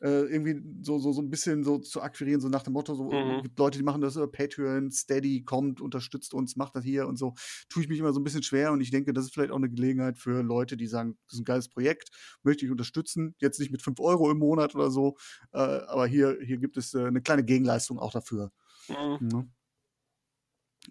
Äh, 0.00 0.24
irgendwie 0.26 0.62
so, 0.82 0.98
so, 0.98 1.12
so 1.12 1.22
ein 1.22 1.30
bisschen 1.30 1.64
so 1.64 1.78
zu 1.78 2.02
akquirieren, 2.02 2.40
so 2.40 2.50
nach 2.50 2.62
dem 2.62 2.74
Motto, 2.74 2.94
so 2.94 3.10
mhm. 3.10 3.42
gibt 3.42 3.58
Leute, 3.58 3.78
die 3.78 3.84
machen 3.84 4.02
das 4.02 4.16
über 4.16 4.30
Patreon, 4.30 4.90
Steady, 4.90 5.42
kommt, 5.42 5.80
unterstützt 5.80 6.34
uns, 6.34 6.54
macht 6.56 6.76
das 6.76 6.84
hier 6.84 7.06
und 7.08 7.16
so. 7.16 7.34
Tue 7.70 7.82
ich 7.82 7.88
mich 7.88 7.98
immer 7.98 8.12
so 8.12 8.20
ein 8.20 8.24
bisschen 8.24 8.42
schwer 8.42 8.72
und 8.72 8.82
ich 8.82 8.90
denke, 8.90 9.14
das 9.14 9.24
ist 9.24 9.32
vielleicht 9.32 9.52
auch 9.52 9.56
eine 9.56 9.70
Gelegenheit 9.70 10.18
für 10.18 10.42
Leute, 10.42 10.76
die 10.76 10.86
sagen, 10.86 11.16
das 11.26 11.34
ist 11.34 11.40
ein 11.40 11.44
geiles 11.46 11.68
Projekt, 11.68 12.10
möchte 12.42 12.66
ich 12.66 12.70
unterstützen. 12.70 13.34
Jetzt 13.38 13.58
nicht 13.58 13.72
mit 13.72 13.80
5 13.80 13.98
Euro 14.00 14.30
im 14.30 14.38
Monat 14.38 14.74
oder 14.74 14.90
so, 14.90 15.16
äh, 15.52 15.58
aber 15.58 16.06
hier, 16.06 16.36
hier 16.44 16.58
gibt 16.58 16.76
es 16.76 16.92
äh, 16.92 17.06
eine 17.06 17.22
kleine 17.22 17.44
Gegenleistung 17.44 17.98
auch 17.98 18.12
dafür. 18.12 18.52
Mhm. 18.88 19.28
Ja. 19.32 19.46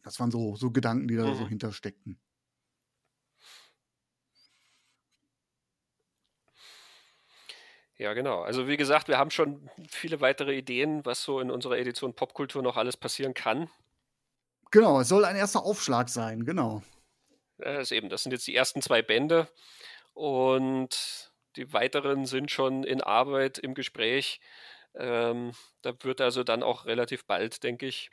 Das 0.04 0.20
waren 0.20 0.32
so, 0.32 0.56
so 0.56 0.72
Gedanken, 0.72 1.08
die 1.08 1.16
da 1.16 1.28
mhm. 1.28 1.36
so 1.36 1.48
hintersteckten. 1.48 2.20
Ja, 7.98 8.14
genau. 8.14 8.42
Also 8.42 8.68
wie 8.68 8.78
gesagt, 8.78 9.08
wir 9.08 9.18
haben 9.18 9.32
schon 9.32 9.70
viele 9.90 10.20
weitere 10.20 10.56
Ideen, 10.56 11.06
was 11.06 11.24
so 11.24 11.40
in 11.40 11.50
unserer 11.50 11.78
Edition 11.78 12.14
Popkultur 12.14 12.62
noch 12.62 12.78
alles 12.78 12.98
passieren 12.98 13.34
kann. 13.34 13.70
Genau, 14.72 15.00
es 15.00 15.08
soll 15.08 15.24
ein 15.24 15.38
erster 15.38 15.64
Aufschlag 15.64 16.10
sein, 16.10 16.46
genau. 16.46 16.84
Ja, 17.60 17.78
das, 17.78 17.92
eben, 17.92 18.10
das 18.10 18.24
sind 18.24 18.34
jetzt 18.34 18.48
die 18.48 18.56
ersten 18.56 18.82
zwei 18.82 19.02
Bände 19.02 19.48
und 20.14 21.32
die 21.56 21.72
weiteren 21.72 22.26
sind 22.26 22.52
schon 22.52 22.84
in 22.84 23.00
Arbeit, 23.00 23.58
im 23.58 23.74
Gespräch. 23.74 24.42
Ähm, 24.96 25.54
da 25.82 25.94
wird 26.02 26.20
also 26.20 26.44
dann 26.44 26.64
auch 26.64 26.86
relativ 26.86 27.26
bald, 27.26 27.64
denke 27.64 27.86
ich, 27.86 28.12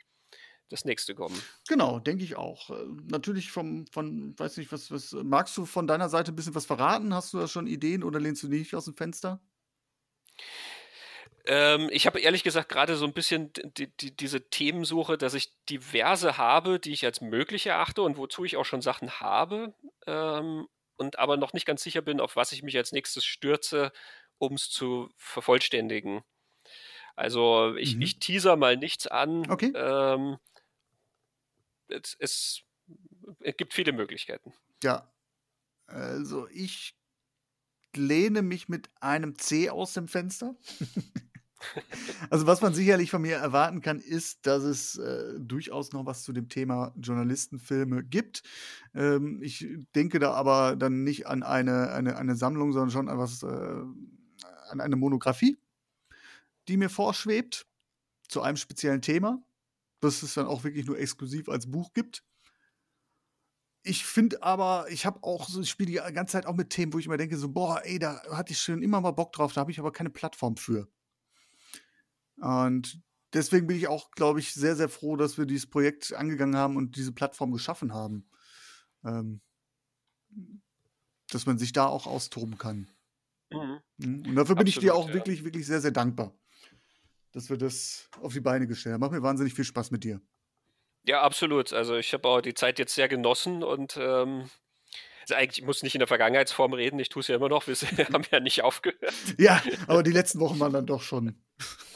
das 0.69 0.85
nächste 0.85 1.13
kommen. 1.13 1.39
Genau, 1.67 1.99
denke 1.99 2.23
ich 2.23 2.37
auch. 2.37 2.69
Äh, 2.69 2.85
natürlich 3.09 3.51
vom, 3.51 3.85
von, 3.87 4.37
weiß 4.39 4.57
nicht, 4.57 4.71
was, 4.71 4.91
was, 4.91 5.11
magst 5.11 5.57
du 5.57 5.65
von 5.65 5.87
deiner 5.87 6.07
Seite 6.07 6.31
ein 6.31 6.35
bisschen 6.35 6.55
was 6.55 6.65
verraten? 6.65 7.13
Hast 7.13 7.33
du 7.33 7.39
da 7.39 7.47
schon 7.47 7.67
Ideen 7.67 8.03
oder 8.03 8.21
lehnst 8.21 8.43
du 8.43 8.47
nicht 8.47 8.73
aus 8.73 8.85
dem 8.85 8.95
Fenster? 8.95 9.41
Ähm, 11.45 11.89
ich 11.91 12.05
habe 12.07 12.19
ehrlich 12.19 12.43
gesagt 12.43 12.69
gerade 12.69 12.95
so 12.95 13.05
ein 13.05 13.13
bisschen 13.13 13.51
die, 13.53 13.87
die, 13.97 14.15
diese 14.15 14.49
Themensuche, 14.49 15.17
dass 15.17 15.33
ich 15.33 15.51
diverse 15.69 16.37
habe, 16.37 16.79
die 16.79 16.93
ich 16.93 17.03
als 17.05 17.19
möglich 17.19 17.65
erachte 17.65 18.01
und 18.01 18.17
wozu 18.17 18.45
ich 18.45 18.55
auch 18.55 18.63
schon 18.63 18.81
Sachen 18.81 19.19
habe 19.19 19.73
ähm, 20.07 20.67
und 20.95 21.19
aber 21.19 21.35
noch 21.35 21.51
nicht 21.51 21.65
ganz 21.65 21.83
sicher 21.83 22.01
bin, 22.01 22.21
auf 22.21 22.37
was 22.37 22.53
ich 22.53 22.63
mich 22.63 22.77
als 22.77 22.93
nächstes 22.93 23.25
stürze, 23.25 23.91
um 24.37 24.53
es 24.53 24.69
zu 24.69 25.09
vervollständigen. 25.17 26.23
Also 27.15 27.75
ich, 27.75 27.95
mhm. 27.95 28.03
ich 28.03 28.19
teaser 28.19 28.55
mal 28.55 28.77
nichts 28.77 29.07
an. 29.07 29.49
Okay. 29.51 29.73
Ähm, 29.75 30.37
es, 31.89 32.15
es, 32.19 32.61
es 33.41 33.57
gibt 33.57 33.73
viele 33.73 33.91
Möglichkeiten. 33.91 34.53
Ja. 34.81 35.11
Also 35.87 36.47
ich 36.49 36.95
lehne 37.97 38.41
mich 38.41 38.69
mit 38.69 38.89
einem 38.99 39.37
C 39.37 39.69
aus 39.69 39.93
dem 39.93 40.07
Fenster. 40.07 40.55
also 42.29 42.47
was 42.47 42.61
man 42.61 42.73
sicherlich 42.73 43.11
von 43.11 43.21
mir 43.21 43.37
erwarten 43.37 43.81
kann, 43.81 43.99
ist, 43.99 44.45
dass 44.45 44.63
es 44.63 44.97
äh, 44.97 45.39
durchaus 45.39 45.91
noch 45.93 46.05
was 46.05 46.23
zu 46.23 46.33
dem 46.33 46.49
Thema 46.49 46.93
Journalistenfilme 46.95 48.03
gibt. 48.03 48.43
Ähm, 48.93 49.41
ich 49.41 49.67
denke 49.95 50.19
da 50.19 50.33
aber 50.33 50.75
dann 50.75 51.03
nicht 51.03 51.27
an 51.27 51.43
eine, 51.43 51.91
eine, 51.91 52.17
eine 52.17 52.35
Sammlung, 52.35 52.71
sondern 52.71 52.91
schon 52.91 53.09
an 53.09 53.17
was, 53.17 53.43
äh, 53.43 53.47
an 54.69 54.81
eine 54.81 54.95
Monographie, 54.95 55.57
die 56.67 56.77
mir 56.77 56.89
vorschwebt 56.89 57.65
zu 58.27 58.41
einem 58.41 58.57
speziellen 58.57 59.01
Thema, 59.01 59.43
das 59.99 60.23
es 60.23 60.33
dann 60.33 60.47
auch 60.47 60.63
wirklich 60.63 60.85
nur 60.85 60.97
exklusiv 60.97 61.49
als 61.49 61.69
Buch 61.69 61.93
gibt. 61.93 62.23
Ich 63.83 64.05
finde 64.05 64.41
aber, 64.41 64.85
ich 64.89 65.05
habe 65.05 65.21
auch 65.23 65.49
so, 65.49 65.61
ich 65.61 65.69
spiele 65.69 65.91
die 65.91 66.13
ganze 66.13 66.31
Zeit 66.31 66.45
auch 66.45 66.55
mit 66.55 66.69
Themen, 66.69 66.93
wo 66.93 66.99
ich 66.99 67.05
immer 67.05 67.17
denke, 67.17 67.37
so, 67.37 67.49
boah, 67.49 67.81
ey, 67.83 67.99
da 67.99 68.21
hatte 68.31 68.53
ich 68.53 68.59
schon 68.59 68.81
immer 68.81 69.01
mal 69.01 69.11
Bock 69.11 69.33
drauf, 69.33 69.53
da 69.53 69.61
habe 69.61 69.71
ich 69.71 69.79
aber 69.79 69.91
keine 69.91 70.09
Plattform 70.09 70.55
für. 70.55 70.87
Und 72.37 73.01
deswegen 73.33 73.67
bin 73.67 73.77
ich 73.77 73.87
auch, 73.87 74.11
glaube 74.11 74.39
ich, 74.39 74.53
sehr, 74.53 74.75
sehr 74.77 74.89
froh, 74.89 75.17
dass 75.17 75.37
wir 75.37 75.45
dieses 75.45 75.69
Projekt 75.69 76.13
angegangen 76.13 76.55
haben 76.55 76.77
und 76.77 76.95
diese 76.95 77.11
Plattform 77.11 77.51
geschaffen 77.51 77.93
haben. 77.93 78.25
Ähm, 79.03 79.41
dass 81.33 81.45
man 81.45 81.57
sich 81.57 81.73
da 81.73 81.87
auch 81.87 82.07
austoben 82.07 82.57
kann. 82.57 82.87
Mhm. 83.51 83.79
mhm. 83.97 84.25
Und 84.27 84.35
dafür 84.35 84.55
bin 84.55 84.67
Absolut, 84.67 84.67
ich 84.67 84.79
dir 84.79 84.95
auch 84.95 85.07
ja. 85.09 85.13
wirklich, 85.13 85.43
wirklich 85.43 85.65
sehr, 85.65 85.81
sehr 85.81 85.91
dankbar, 85.91 86.33
dass 87.31 87.49
wir 87.49 87.57
das 87.57 88.09
auf 88.21 88.33
die 88.33 88.41
Beine 88.41 88.67
gestellt 88.67 88.93
haben. 88.93 89.01
Macht 89.01 89.11
mir 89.11 89.23
wahnsinnig 89.23 89.53
viel 89.53 89.65
Spaß 89.65 89.91
mit 89.91 90.03
dir. 90.03 90.21
Ja, 91.05 91.21
absolut. 91.21 91.73
Also 91.73 91.95
ich 91.95 92.13
habe 92.13 92.27
auch 92.27 92.41
die 92.41 92.53
Zeit 92.53 92.79
jetzt 92.79 92.95
sehr 92.95 93.07
genossen 93.07 93.63
und 93.63 93.97
ähm, 93.99 94.49
also 95.21 95.35
eigentlich 95.35 95.59
ich 95.59 95.65
muss 95.65 95.83
nicht 95.83 95.95
in 95.95 95.99
der 95.99 96.07
Vergangenheitsform 96.07 96.73
reden, 96.73 96.99
ich 96.99 97.09
tue 97.09 97.21
es 97.21 97.27
ja 97.27 97.35
immer 97.35 97.49
noch, 97.49 97.67
wir 97.67 97.75
haben 98.13 98.25
ja 98.31 98.39
nicht 98.39 98.63
aufgehört. 98.63 99.13
Ja, 99.37 99.61
aber 99.87 100.03
die 100.03 100.11
letzten 100.11 100.39
Wochen 100.39 100.59
waren 100.59 100.73
dann 100.73 100.85
doch 100.85 101.01
schon. 101.01 101.35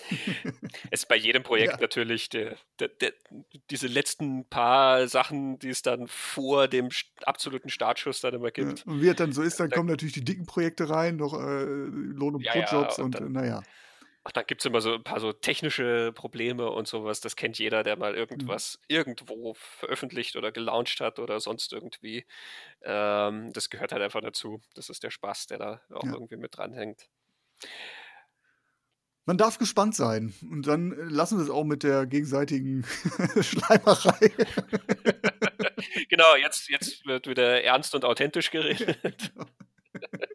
es 0.92 1.02
ist 1.02 1.10
bei 1.10 1.16
jedem 1.16 1.44
Projekt 1.44 1.74
ja. 1.74 1.80
natürlich 1.82 2.30
der, 2.30 2.56
der, 2.80 2.88
der, 2.88 3.14
diese 3.70 3.88
letzten 3.88 4.46
paar 4.46 5.08
Sachen, 5.08 5.60
die 5.60 5.70
es 5.70 5.82
dann 5.82 6.08
vor 6.08 6.68
dem 6.68 6.90
absoluten 7.24 7.70
Startschuss 7.70 8.22
dann 8.22 8.34
immer 8.34 8.52
gibt. 8.52 8.80
Ja, 8.80 8.86
und 8.86 9.02
wie 9.02 9.10
es 9.10 9.16
dann 9.16 9.34
so 9.34 9.42
ist, 9.42 9.60
dann 9.60 9.70
da, 9.70 9.76
kommen 9.76 9.90
natürlich 9.90 10.14
die 10.14 10.24
dicken 10.24 10.46
Projekte 10.46 10.90
rein, 10.90 11.18
noch 11.18 11.34
äh, 11.34 11.64
Lohn- 11.66 12.36
und 12.36 12.44
ja, 12.44 12.54
Brotjobs 12.54 13.00
und, 13.00 13.20
und 13.20 13.34
naja. 13.34 13.62
Ach, 14.28 14.32
da 14.34 14.44
gibt 14.44 14.60
es 14.62 14.66
immer 14.66 14.82
so 14.82 14.96
ein 14.96 15.04
paar 15.04 15.22
so 15.22 15.32
technische 15.32 16.12
Probleme 16.12 16.70
und 16.70 16.86
sowas. 16.86 17.22
Das 17.22 17.38
kennt 17.38 17.60
jeder, 17.60 17.84
der 17.84 17.96
mal 17.96 18.12
mhm. 18.12 18.18
irgendwas 18.18 18.78
mhm. 18.82 18.96
irgendwo 18.96 19.54
veröffentlicht 19.54 20.36
oder 20.36 20.52
gelauncht 20.52 21.00
hat 21.00 21.20
oder 21.20 21.40
sonst 21.40 21.72
irgendwie. 21.72 22.26
Ähm, 22.82 23.54
das 23.54 23.70
gehört 23.70 23.94
halt 23.94 24.02
einfach 24.02 24.20
dazu. 24.20 24.60
Das 24.76 24.90
ist 24.90 25.02
der 25.04 25.12
Spaß, 25.12 25.48
der 25.48 25.60
da 25.60 25.82
auch 25.92 26.04
ja. 26.04 26.12
irgendwie 26.12 26.36
mit 26.36 26.58
dranhängt. 26.58 27.08
Man 29.24 29.38
darf 29.38 29.60
gespannt 29.60 29.96
sein. 29.96 30.34
Und 30.42 30.68
dann 30.68 30.92
äh, 30.92 31.04
lassen 31.04 31.38
wir 31.38 31.46
es 31.46 31.50
auch 31.50 31.64
mit 31.64 31.84
der 31.84 32.06
gegenseitigen 32.06 32.84
Schleimerei. 33.40 34.30
genau, 36.10 36.36
jetzt, 36.36 36.68
jetzt 36.68 37.06
wird 37.06 37.28
wieder 37.28 37.64
ernst 37.64 37.96
und 37.96 38.04
authentisch 38.04 38.52
geredet. 38.52 39.32
Genau 40.00 40.27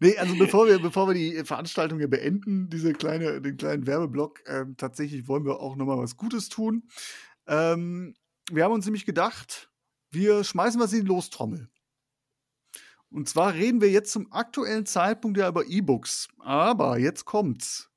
nee, 0.00 0.16
also 0.16 0.36
bevor 0.36 0.66
wir, 0.66 0.78
bevor 0.78 1.08
wir 1.08 1.14
die 1.14 1.44
Veranstaltung 1.44 1.98
hier 1.98 2.08
beenden, 2.08 2.68
diese 2.68 2.92
kleine, 2.92 3.40
den 3.40 3.56
kleinen 3.56 3.86
Werbeblock, 3.86 4.42
ähm, 4.46 4.76
tatsächlich 4.76 5.28
wollen 5.28 5.44
wir 5.44 5.60
auch 5.60 5.76
nochmal 5.76 5.98
was 5.98 6.16
Gutes 6.16 6.48
tun. 6.48 6.88
Ähm, 7.46 8.14
wir 8.50 8.64
haben 8.64 8.72
uns 8.72 8.84
nämlich 8.84 9.06
gedacht, 9.06 9.70
wir 10.10 10.44
schmeißen 10.44 10.80
was 10.80 10.92
in 10.92 11.00
die 11.00 11.06
Lostrommel. 11.06 11.68
Und 13.10 13.28
zwar 13.28 13.54
reden 13.54 13.80
wir 13.80 13.90
jetzt 13.90 14.12
zum 14.12 14.32
aktuellen 14.32 14.86
Zeitpunkt 14.86 15.38
ja 15.38 15.48
über 15.48 15.66
E-Books. 15.66 16.28
Aber 16.38 16.98
jetzt 16.98 17.24
kommt's. 17.24 17.90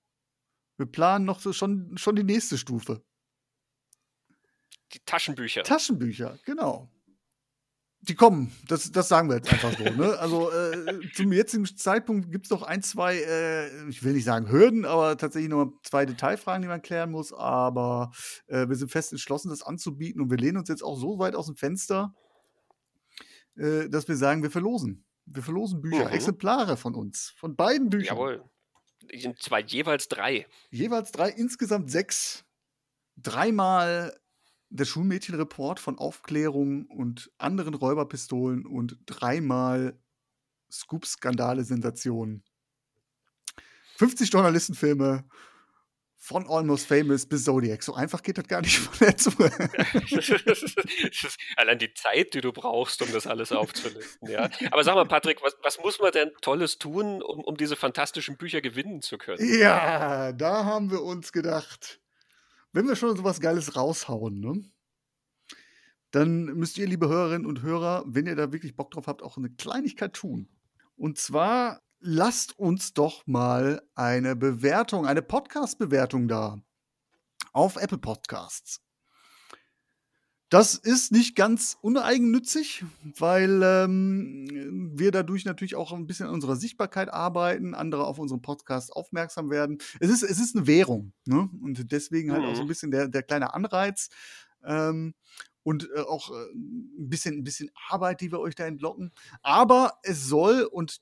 Wir 0.77 0.85
planen 0.85 1.25
noch 1.25 1.41
so 1.41 1.51
schon, 1.51 1.97
schon 1.97 2.15
die 2.15 2.23
nächste 2.23 2.57
Stufe. 2.57 3.03
Die 4.93 4.99
Taschenbücher. 5.05 5.63
Taschenbücher, 5.63 6.39
genau. 6.45 6.89
Die 8.01 8.15
kommen, 8.15 8.55
das, 8.67 8.91
das 8.91 9.09
sagen 9.09 9.27
wir 9.27 9.35
jetzt 9.35 9.51
einfach 9.51 9.77
so. 9.77 9.83
Ne? 9.83 10.17
Also 10.19 10.49
äh, 10.51 11.01
zum 11.15 11.33
jetzigen 11.33 11.65
Zeitpunkt 11.65 12.31
gibt 12.31 12.45
es 12.45 12.49
noch 12.49 12.63
ein, 12.63 12.81
zwei, 12.81 13.17
äh, 13.17 13.89
ich 13.89 14.03
will 14.03 14.13
nicht 14.13 14.23
sagen 14.23 14.49
Hürden, 14.49 14.85
aber 14.85 15.17
tatsächlich 15.17 15.49
noch 15.49 15.73
zwei 15.83 16.05
Detailfragen, 16.05 16.61
die 16.61 16.69
man 16.69 16.81
klären 16.81 17.11
muss. 17.11 17.33
Aber 17.33 18.11
äh, 18.47 18.69
wir 18.69 18.75
sind 18.77 18.89
fest 18.89 19.11
entschlossen, 19.11 19.49
das 19.49 19.63
anzubieten 19.63 20.21
und 20.21 20.31
wir 20.31 20.37
lehnen 20.37 20.57
uns 20.57 20.69
jetzt 20.69 20.81
auch 20.81 20.97
so 20.97 21.19
weit 21.19 21.35
aus 21.35 21.47
dem 21.47 21.57
Fenster, 21.57 22.15
äh, 23.57 23.89
dass 23.89 24.07
wir 24.07 24.15
sagen, 24.15 24.43
wir 24.43 24.51
verlosen. 24.51 25.05
Wir 25.25 25.43
verlosen 25.43 25.81
Bücher, 25.81 26.05
mhm. 26.05 26.13
Exemplare 26.13 26.77
von 26.77 26.95
uns, 26.95 27.33
von 27.37 27.57
beiden 27.57 27.89
Büchern. 27.89 28.15
Jawohl. 28.15 28.43
Zwar 29.39 29.59
jeweils 29.59 30.07
drei. 30.07 30.47
Jeweils 30.71 31.11
drei, 31.11 31.29
insgesamt 31.29 31.91
sechs. 31.91 32.45
Dreimal 33.17 34.17
der 34.69 34.85
Schulmädchenreport 34.85 35.79
von 35.79 35.97
Aufklärung 35.97 36.85
und 36.85 37.31
anderen 37.37 37.73
Räuberpistolen 37.73 38.65
und 38.65 38.97
dreimal 39.05 39.99
Scoop-Skandale, 40.71 41.63
Sensationen. 41.63 42.43
50 43.97 44.31
Journalistenfilme 44.31 45.25
von 46.21 46.45
Almost 46.47 46.85
Famous 46.85 47.25
bis 47.25 47.45
Zodiac. 47.45 47.81
So 47.81 47.93
einfach 47.93 48.21
geht 48.21 48.37
das 48.37 48.47
gar 48.47 48.61
nicht 48.61 48.77
von 48.77 49.07
der 49.07 49.17
Zunge. 49.17 49.51
Allein 51.55 51.79
die 51.79 51.93
Zeit, 51.93 52.33
die 52.33 52.41
du 52.41 52.51
brauchst, 52.51 53.01
um 53.01 53.11
das 53.11 53.25
alles 53.25 53.51
aufzulisten. 53.51 54.29
Ja. 54.29 54.49
Aber 54.71 54.83
sag 54.83 54.95
mal, 54.95 55.05
Patrick, 55.05 55.41
was, 55.41 55.55
was 55.63 55.79
muss 55.79 55.99
man 55.99 56.11
denn 56.11 56.31
Tolles 56.41 56.77
tun, 56.77 57.21
um, 57.21 57.39
um 57.39 57.57
diese 57.57 57.75
fantastischen 57.75 58.37
Bücher 58.37 58.61
gewinnen 58.61 59.01
zu 59.01 59.17
können? 59.17 59.39
Ja, 59.59 60.33
da 60.33 60.65
haben 60.65 60.91
wir 60.91 61.01
uns 61.01 61.31
gedacht, 61.31 61.99
wenn 62.71 62.87
wir 62.87 62.95
schon 62.95 63.15
sowas 63.15 63.39
Geiles 63.39 63.75
raushauen, 63.75 64.39
ne? 64.39 64.63
dann 66.11 66.45
müsst 66.45 66.77
ihr, 66.77 66.87
liebe 66.87 67.07
Hörerinnen 67.07 67.45
und 67.45 67.61
Hörer, 67.61 68.03
wenn 68.07 68.25
ihr 68.25 68.35
da 68.35 68.51
wirklich 68.51 68.75
Bock 68.75 68.91
drauf 68.91 69.07
habt, 69.07 69.21
auch 69.21 69.37
eine 69.37 69.49
Kleinigkeit 69.49 70.13
tun. 70.13 70.49
Und 70.95 71.17
zwar 71.17 71.81
lasst 71.99 72.57
uns 72.57 72.93
doch 72.93 73.27
mal 73.27 73.81
eine 73.95 74.35
Bewertung, 74.35 75.05
eine 75.05 75.21
Podcast-Bewertung 75.21 76.27
da 76.27 76.61
auf 77.53 77.75
Apple 77.75 77.97
Podcasts. 77.97 78.81
Das 80.49 80.73
ist 80.73 81.11
nicht 81.11 81.35
ganz 81.35 81.77
uneigennützig, 81.81 82.83
weil 83.17 83.61
ähm, 83.63 84.91
wir 84.95 85.11
dadurch 85.11 85.45
natürlich 85.45 85.75
auch 85.75 85.91
ein 85.91 86.07
bisschen 86.07 86.25
an 86.25 86.33
unserer 86.33 86.55
Sichtbarkeit 86.55 87.13
arbeiten, 87.13 87.75
andere 87.75 88.05
auf 88.05 88.17
unseren 88.17 88.41
Podcast 88.41 88.91
aufmerksam 88.91 89.51
werden. 89.51 89.77
Es 89.99 90.09
ist, 90.09 90.23
es 90.23 90.39
ist 90.39 90.55
eine 90.55 90.65
Währung 90.65 91.13
ne? 91.25 91.47
und 91.61 91.91
deswegen 91.91 92.31
halt 92.31 92.41
mhm. 92.41 92.47
auch 92.47 92.55
so 92.55 92.61
ein 92.63 92.67
bisschen 92.67 92.89
der, 92.89 93.07
der 93.07 93.21
kleine 93.21 93.53
Anreiz 93.53 94.09
ähm, 94.63 95.13
und 95.61 95.87
äh, 95.95 95.99
auch 95.99 96.31
äh, 96.31 96.51
ein, 96.55 97.09
bisschen, 97.09 97.35
ein 97.35 97.43
bisschen 97.43 97.69
Arbeit, 97.87 98.21
die 98.21 98.31
wir 98.31 98.39
euch 98.39 98.55
da 98.55 98.65
entlocken. 98.65 99.11
Aber 99.43 99.99
es 100.01 100.25
soll, 100.25 100.63
und 100.63 100.99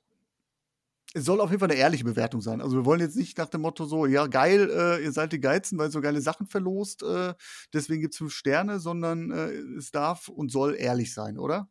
es 1.13 1.25
soll 1.25 1.41
auf 1.41 1.49
jeden 1.49 1.59
Fall 1.59 1.71
eine 1.71 1.79
ehrliche 1.79 2.03
Bewertung 2.03 2.41
sein. 2.41 2.61
Also 2.61 2.75
wir 2.75 2.85
wollen 2.85 2.99
jetzt 2.99 3.15
nicht 3.15 3.37
nach 3.37 3.49
dem 3.49 3.61
Motto 3.61 3.85
so, 3.85 4.05
ja 4.05 4.27
geil, 4.27 4.69
äh, 4.69 5.03
ihr 5.03 5.11
seid 5.11 5.31
die 5.31 5.39
Geizten, 5.39 5.77
weil 5.77 5.87
ihr 5.87 5.91
so 5.91 6.01
geile 6.01 6.21
Sachen 6.21 6.47
verlost, 6.47 7.03
äh, 7.03 7.33
deswegen 7.73 8.01
gibt 8.01 8.13
es 8.13 8.17
fünf 8.17 8.33
Sterne, 8.33 8.79
sondern 8.79 9.31
äh, 9.31 9.51
es 9.77 9.91
darf 9.91 10.27
und 10.27 10.51
soll 10.51 10.75
ehrlich 10.75 11.13
sein, 11.13 11.37
oder? 11.37 11.69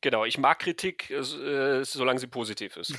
Genau, 0.00 0.24
ich 0.24 0.38
mag 0.38 0.58
Kritik, 0.58 1.10
äh, 1.10 1.84
solange 1.84 2.20
sie 2.20 2.26
positiv 2.26 2.76
ist. 2.76 2.94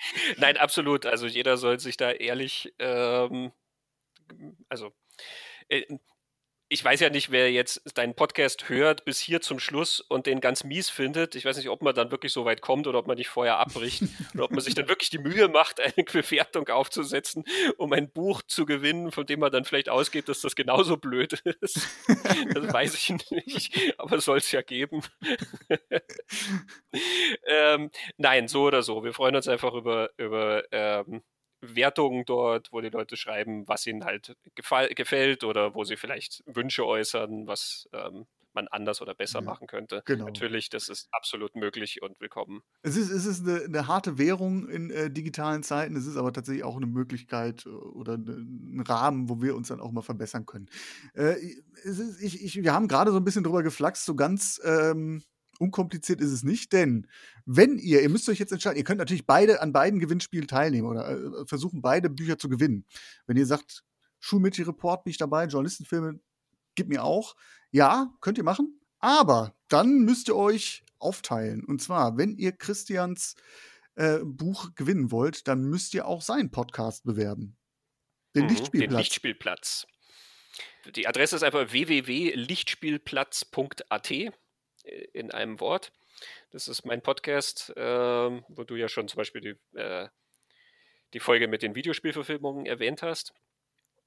Nein, 0.36 0.56
absolut. 0.56 1.06
Also 1.06 1.26
jeder 1.26 1.56
soll 1.56 1.80
sich 1.80 1.96
da 1.96 2.10
ehrlich, 2.10 2.72
ähm, 2.78 3.52
also 4.68 4.92
äh, 5.68 5.82
ich 6.72 6.84
weiß 6.84 7.00
ja 7.00 7.10
nicht, 7.10 7.32
wer 7.32 7.50
jetzt 7.50 7.82
deinen 7.98 8.14
Podcast 8.14 8.68
hört 8.68 9.04
bis 9.04 9.18
hier 9.18 9.40
zum 9.40 9.58
Schluss 9.58 9.98
und 9.98 10.26
den 10.26 10.40
ganz 10.40 10.62
mies 10.62 10.88
findet. 10.88 11.34
Ich 11.34 11.44
weiß 11.44 11.56
nicht, 11.56 11.68
ob 11.68 11.82
man 11.82 11.96
dann 11.96 12.12
wirklich 12.12 12.32
so 12.32 12.44
weit 12.44 12.60
kommt 12.60 12.86
oder 12.86 13.00
ob 13.00 13.08
man 13.08 13.18
nicht 13.18 13.28
vorher 13.28 13.58
abbricht 13.58 14.04
oder 14.34 14.44
ob 14.44 14.52
man 14.52 14.60
sich 14.60 14.76
dann 14.76 14.88
wirklich 14.88 15.10
die 15.10 15.18
Mühe 15.18 15.48
macht, 15.48 15.80
eine 15.80 16.04
Bewertung 16.04 16.68
aufzusetzen, 16.68 17.44
um 17.76 17.92
ein 17.92 18.08
Buch 18.08 18.42
zu 18.42 18.66
gewinnen, 18.66 19.10
von 19.10 19.26
dem 19.26 19.40
man 19.40 19.50
dann 19.50 19.64
vielleicht 19.64 19.88
ausgeht, 19.88 20.28
dass 20.28 20.42
das 20.42 20.54
genauso 20.54 20.96
blöd 20.96 21.32
ist. 21.60 21.88
Das 22.54 22.72
weiß 22.72 22.94
ich 22.94 23.10
nicht, 23.30 23.94
aber 23.98 24.20
soll 24.20 24.38
es 24.38 24.50
ja 24.52 24.62
geben. 24.62 25.02
ähm, 27.46 27.90
nein, 28.16 28.48
so 28.48 28.62
oder 28.64 28.82
so. 28.82 29.02
Wir 29.04 29.12
freuen 29.12 29.36
uns 29.36 29.48
einfach 29.48 29.74
über, 29.74 30.10
über 30.16 30.62
ähm, 30.72 31.22
Wertungen 31.60 32.24
dort, 32.24 32.72
wo 32.72 32.80
die 32.80 32.88
Leute 32.88 33.16
schreiben, 33.16 33.66
was 33.68 33.86
ihnen 33.86 34.04
halt 34.04 34.36
gefällt 34.54 35.44
oder 35.44 35.74
wo 35.74 35.84
sie 35.84 35.96
vielleicht 35.96 36.42
Wünsche 36.46 36.86
äußern, 36.86 37.46
was 37.46 37.88
ähm, 37.92 38.26
man 38.52 38.68
anders 38.68 39.00
oder 39.00 39.14
besser 39.14 39.40
ja, 39.40 39.44
machen 39.44 39.66
könnte. 39.66 40.02
Genau. 40.06 40.26
Natürlich, 40.26 40.70
das 40.70 40.88
ist 40.88 41.08
absolut 41.12 41.54
möglich 41.56 42.02
und 42.02 42.20
willkommen. 42.20 42.62
Es 42.82 42.96
ist, 42.96 43.10
es 43.10 43.26
ist 43.26 43.46
eine, 43.46 43.64
eine 43.64 43.86
harte 43.86 44.18
Währung 44.18 44.68
in 44.68 44.90
äh, 44.90 45.10
digitalen 45.10 45.62
Zeiten, 45.62 45.96
es 45.96 46.06
ist 46.06 46.16
aber 46.16 46.32
tatsächlich 46.32 46.64
auch 46.64 46.76
eine 46.76 46.86
Möglichkeit 46.86 47.66
äh, 47.66 47.68
oder 47.68 48.14
ein 48.14 48.82
Rahmen, 48.86 49.28
wo 49.28 49.40
wir 49.40 49.54
uns 49.54 49.68
dann 49.68 49.80
auch 49.80 49.92
mal 49.92 50.02
verbessern 50.02 50.46
können. 50.46 50.68
Äh, 51.14 51.36
ist, 51.82 52.20
ich, 52.22 52.42
ich, 52.42 52.62
wir 52.62 52.72
haben 52.72 52.88
gerade 52.88 53.10
so 53.10 53.18
ein 53.18 53.24
bisschen 53.24 53.44
drüber 53.44 53.62
geflaxt, 53.62 54.04
so 54.04 54.14
ganz 54.14 54.60
ähm, 54.64 55.22
unkompliziert 55.60 56.20
ist 56.20 56.32
es 56.32 56.42
nicht, 56.42 56.72
denn 56.72 57.06
wenn 57.44 57.78
ihr, 57.78 58.02
ihr 58.02 58.08
müsst 58.08 58.28
euch 58.28 58.38
jetzt 58.38 58.52
entscheiden, 58.52 58.78
ihr 58.78 58.84
könnt 58.84 58.98
natürlich 58.98 59.26
beide 59.26 59.60
an 59.60 59.72
beiden 59.72 60.00
Gewinnspielen 60.00 60.48
teilnehmen 60.48 60.88
oder 60.88 61.10
äh, 61.10 61.46
versuchen, 61.46 61.82
beide 61.82 62.08
Bücher 62.08 62.38
zu 62.38 62.48
gewinnen. 62.48 62.86
Wenn 63.26 63.36
ihr 63.36 63.46
sagt, 63.46 63.84
Schulmädchen-Report 64.20 65.04
bin 65.04 65.10
ich 65.10 65.18
dabei, 65.18 65.44
Journalistenfilme, 65.44 66.20
gib 66.74 66.88
mir 66.88 67.04
auch. 67.04 67.36
Ja, 67.70 68.12
könnt 68.20 68.38
ihr 68.38 68.44
machen, 68.44 68.80
aber 68.98 69.54
dann 69.68 70.00
müsst 70.00 70.28
ihr 70.28 70.36
euch 70.36 70.84
aufteilen. 70.98 71.64
Und 71.64 71.82
zwar, 71.82 72.16
wenn 72.16 72.36
ihr 72.36 72.52
Christians 72.52 73.34
äh, 73.94 74.18
Buch 74.22 74.74
gewinnen 74.74 75.10
wollt, 75.10 75.46
dann 75.46 75.64
müsst 75.64 75.92
ihr 75.94 76.06
auch 76.06 76.22
seinen 76.22 76.50
Podcast 76.50 77.04
bewerben. 77.04 77.58
Den 78.34 78.44
mhm, 78.44 78.50
Lichtspielplatz. 78.50 78.90
Den 78.90 78.98
Lichtspielplatz. 78.98 79.86
Die 80.96 81.06
Adresse 81.06 81.36
ist 81.36 81.42
einfach 81.42 81.70
www.lichtspielplatz.at 81.70 84.10
in 84.84 85.30
einem 85.30 85.60
Wort. 85.60 85.92
Das 86.50 86.68
ist 86.68 86.84
mein 86.84 87.02
Podcast, 87.02 87.70
äh, 87.76 87.82
wo 88.48 88.64
du 88.64 88.76
ja 88.76 88.88
schon 88.88 89.08
zum 89.08 89.18
Beispiel 89.18 89.40
die, 89.40 89.78
äh, 89.78 90.08
die 91.12 91.20
Folge 91.20 91.48
mit 91.48 91.62
den 91.62 91.74
Videospielverfilmungen 91.74 92.66
erwähnt 92.66 93.02
hast. 93.02 93.32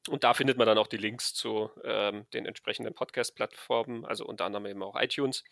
Und 0.10 0.24
da 0.24 0.34
findet 0.34 0.58
man 0.58 0.68
dann 0.68 0.78
auch 0.78 0.88
die 0.88 0.98
Links 0.98 1.34
zu 1.34 1.70
ähm, 1.84 2.26
den 2.34 2.46
entsprechenden 2.46 2.94
Podcast-Plattformen, 2.94 4.06
also 4.06 4.26
unter 4.26 4.46
anderem 4.46 4.66
eben 4.66 4.84
auch 4.84 5.00
iTunes. 5.00 5.44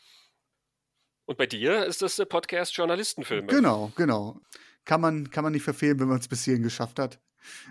Und 1.25 1.37
bei 1.37 1.45
dir 1.45 1.85
ist 1.85 2.01
das 2.01 2.17
der 2.17 2.25
Podcast 2.25 2.75
Journalistenfilme. 2.75 3.47
Genau, 3.47 3.93
genau. 3.95 4.41
Kann 4.83 4.99
man, 4.99 5.29
kann 5.29 5.43
man 5.43 5.53
nicht 5.53 5.63
verfehlen, 5.63 5.99
wenn 5.99 6.09
man 6.09 6.19
es 6.19 6.27
bis 6.27 6.43
hierhin 6.43 6.63
geschafft 6.63 6.99
hat. 6.99 7.19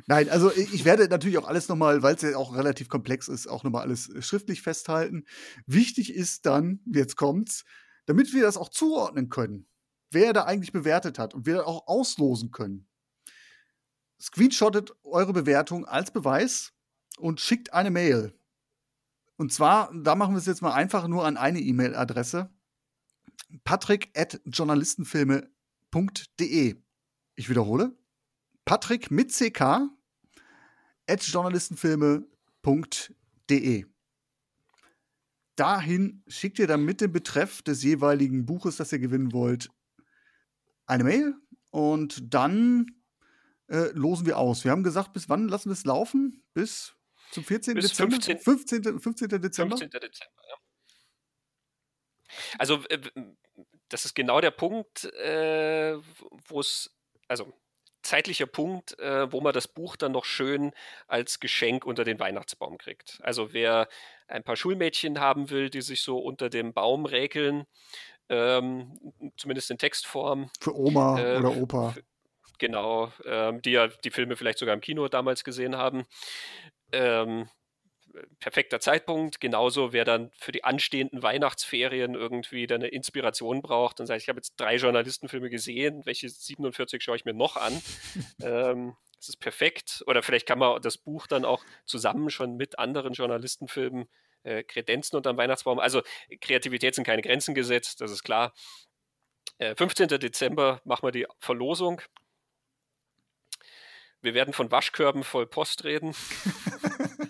Nein, 0.06 0.28
also 0.28 0.52
ich 0.52 0.84
werde 0.84 1.08
natürlich 1.08 1.38
auch 1.38 1.48
alles 1.48 1.68
nochmal, 1.68 2.02
weil 2.02 2.14
es 2.14 2.22
ja 2.22 2.36
auch 2.36 2.54
relativ 2.54 2.88
komplex 2.88 3.28
ist, 3.28 3.46
auch 3.46 3.64
nochmal 3.64 3.82
alles 3.82 4.08
äh, 4.08 4.22
schriftlich 4.22 4.62
festhalten. 4.62 5.24
Wichtig 5.66 6.14
ist 6.14 6.46
dann, 6.46 6.80
jetzt 6.86 7.16
kommt's, 7.16 7.64
damit 8.06 8.32
wir 8.32 8.42
das 8.42 8.56
auch 8.56 8.68
zuordnen 8.68 9.28
können, 9.28 9.66
wer 10.10 10.32
da 10.32 10.44
eigentlich 10.44 10.72
bewertet 10.72 11.18
hat 11.18 11.34
und 11.34 11.46
wir 11.46 11.66
auch 11.66 11.86
auslosen 11.86 12.50
können. 12.50 12.86
Screenshottet 14.20 14.92
eure 15.02 15.32
Bewertung 15.32 15.86
als 15.86 16.10
Beweis 16.10 16.72
und 17.18 17.40
schickt 17.40 17.72
eine 17.72 17.90
Mail. 17.90 18.34
Und 19.36 19.52
zwar, 19.52 19.92
da 19.94 20.16
machen 20.16 20.34
wir 20.34 20.38
es 20.38 20.46
jetzt 20.46 20.60
mal 20.60 20.74
einfach 20.74 21.08
nur 21.08 21.24
an 21.24 21.38
eine 21.38 21.60
E-Mail-Adresse. 21.60 22.50
patrick 23.64 24.10
at 24.14 24.38
journalistenfilme.de. 24.44 26.76
Ich 27.36 27.48
wiederhole, 27.48 27.96
Patrick 28.64 29.10
mit 29.10 29.32
CK 29.32 29.88
at 31.08 31.22
journalistenfilme.de. 31.22 33.86
Dahin 35.56 36.22
schickt 36.26 36.58
ihr 36.58 36.66
dann 36.66 36.84
mit 36.84 37.00
dem 37.00 37.12
Betreff 37.12 37.62
des 37.62 37.82
jeweiligen 37.82 38.44
Buches, 38.46 38.76
das 38.76 38.92
ihr 38.92 38.98
gewinnen 38.98 39.32
wollt, 39.32 39.70
eine 40.86 41.04
Mail 41.04 41.34
und 41.70 42.32
dann 42.32 42.86
äh, 43.68 43.90
losen 43.92 44.26
wir 44.26 44.38
aus. 44.38 44.64
Wir 44.64 44.70
haben 44.70 44.82
gesagt, 44.82 45.12
bis 45.12 45.28
wann 45.28 45.48
lassen 45.48 45.68
wir 45.68 45.74
es 45.74 45.84
laufen? 45.84 46.42
Bis 46.54 46.94
zum 47.30 47.44
14. 47.44 47.74
Bis 47.74 47.88
Dezember? 47.88 48.16
15. 48.16 48.38
15. 48.38 49.00
15. 49.00 49.28
Dezember? 49.28 49.76
15. 49.76 50.00
Dezember, 50.00 50.42
ja. 50.48 50.56
Also, 52.58 52.82
äh, 52.88 53.00
das 53.88 54.04
ist 54.04 54.14
genau 54.14 54.40
der 54.40 54.50
Punkt, 54.50 55.04
äh, 55.14 55.96
wo 56.48 56.60
es, 56.60 56.96
also 57.28 57.52
zeitlicher 58.02 58.46
Punkt, 58.46 58.98
äh, 58.98 59.30
wo 59.32 59.40
man 59.40 59.52
das 59.52 59.68
Buch 59.68 59.96
dann 59.96 60.12
noch 60.12 60.24
schön 60.24 60.72
als 61.06 61.40
Geschenk 61.40 61.84
unter 61.84 62.04
den 62.04 62.18
Weihnachtsbaum 62.18 62.78
kriegt. 62.78 63.18
Also 63.22 63.52
wer 63.52 63.88
ein 64.28 64.44
paar 64.44 64.56
Schulmädchen 64.56 65.20
haben 65.20 65.50
will, 65.50 65.70
die 65.70 65.82
sich 65.82 66.02
so 66.02 66.18
unter 66.18 66.48
dem 66.48 66.72
Baum 66.72 67.04
räkeln, 67.04 67.66
ähm, 68.28 68.98
zumindest 69.36 69.70
in 69.70 69.78
Textform. 69.78 70.50
Für 70.60 70.76
Oma 70.76 71.20
äh, 71.20 71.38
oder 71.38 71.56
Opa. 71.56 71.94
Genau, 72.58 73.10
ähm, 73.24 73.62
die 73.62 73.72
ja 73.72 73.88
die 73.88 74.10
Filme 74.10 74.36
vielleicht 74.36 74.58
sogar 74.58 74.74
im 74.74 74.82
Kino 74.82 75.08
damals 75.08 75.44
gesehen 75.44 75.76
haben. 75.76 76.04
Ähm, 76.92 77.48
perfekter 78.38 78.80
Zeitpunkt. 78.80 79.40
Genauso, 79.40 79.92
wer 79.92 80.04
dann 80.04 80.30
für 80.38 80.52
die 80.52 80.64
anstehenden 80.64 81.22
Weihnachtsferien 81.22 82.14
irgendwie 82.14 82.66
dann 82.66 82.82
eine 82.82 82.88
Inspiration 82.88 83.62
braucht 83.62 84.00
und 84.00 84.06
sagt, 84.06 84.22
ich 84.22 84.28
habe 84.28 84.38
jetzt 84.38 84.56
drei 84.56 84.76
Journalistenfilme 84.76 85.50
gesehen, 85.50 86.04
welche 86.04 86.28
47 86.28 87.02
schaue 87.02 87.16
ich 87.16 87.24
mir 87.24 87.34
noch 87.34 87.56
an. 87.56 87.80
ähm, 88.42 88.96
das 89.16 89.28
ist 89.28 89.40
perfekt. 89.40 90.02
Oder 90.06 90.22
vielleicht 90.22 90.46
kann 90.46 90.58
man 90.58 90.80
das 90.80 90.98
Buch 90.98 91.26
dann 91.26 91.44
auch 91.44 91.64
zusammen 91.84 92.30
schon 92.30 92.56
mit 92.56 92.78
anderen 92.78 93.12
Journalistenfilmen 93.12 94.08
äh, 94.42 94.62
kredenzen 94.62 95.16
unterm 95.16 95.36
Weihnachtsbaum. 95.36 95.78
Also 95.78 96.02
Kreativität 96.40 96.94
sind 96.94 97.04
keine 97.04 97.22
Grenzen 97.22 97.54
gesetzt, 97.54 98.00
das 98.00 98.10
ist 98.10 98.22
klar. 98.22 98.54
Äh, 99.58 99.74
15. 99.76 100.08
Dezember 100.08 100.80
machen 100.84 101.06
wir 101.06 101.12
die 101.12 101.26
Verlosung. 101.38 102.00
Wir 104.22 104.34
werden 104.34 104.54
von 104.54 104.70
Waschkörben 104.70 105.24
voll 105.24 105.46
Post 105.46 105.84
reden. 105.84 106.14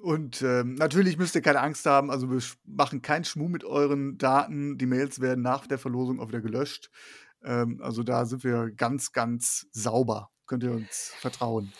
Und 0.00 0.42
ähm, 0.42 0.74
natürlich 0.74 1.18
müsst 1.18 1.34
ihr 1.34 1.42
keine 1.42 1.60
Angst 1.60 1.84
haben. 1.84 2.10
Also 2.10 2.30
wir 2.30 2.42
machen 2.64 3.02
keinen 3.02 3.24
Schmuh 3.24 3.48
mit 3.48 3.64
euren 3.64 4.16
Daten. 4.16 4.78
Die 4.78 4.86
Mails 4.86 5.20
werden 5.20 5.42
nach 5.42 5.66
der 5.66 5.78
Verlosung 5.78 6.20
auch 6.20 6.28
wieder 6.28 6.40
gelöscht. 6.40 6.90
Ähm, 7.42 7.80
also 7.82 8.02
da 8.02 8.24
sind 8.24 8.42
wir 8.42 8.70
ganz, 8.70 9.12
ganz 9.12 9.66
sauber. 9.72 10.30
Könnt 10.46 10.62
ihr 10.62 10.72
uns 10.72 11.12
vertrauen. 11.18 11.72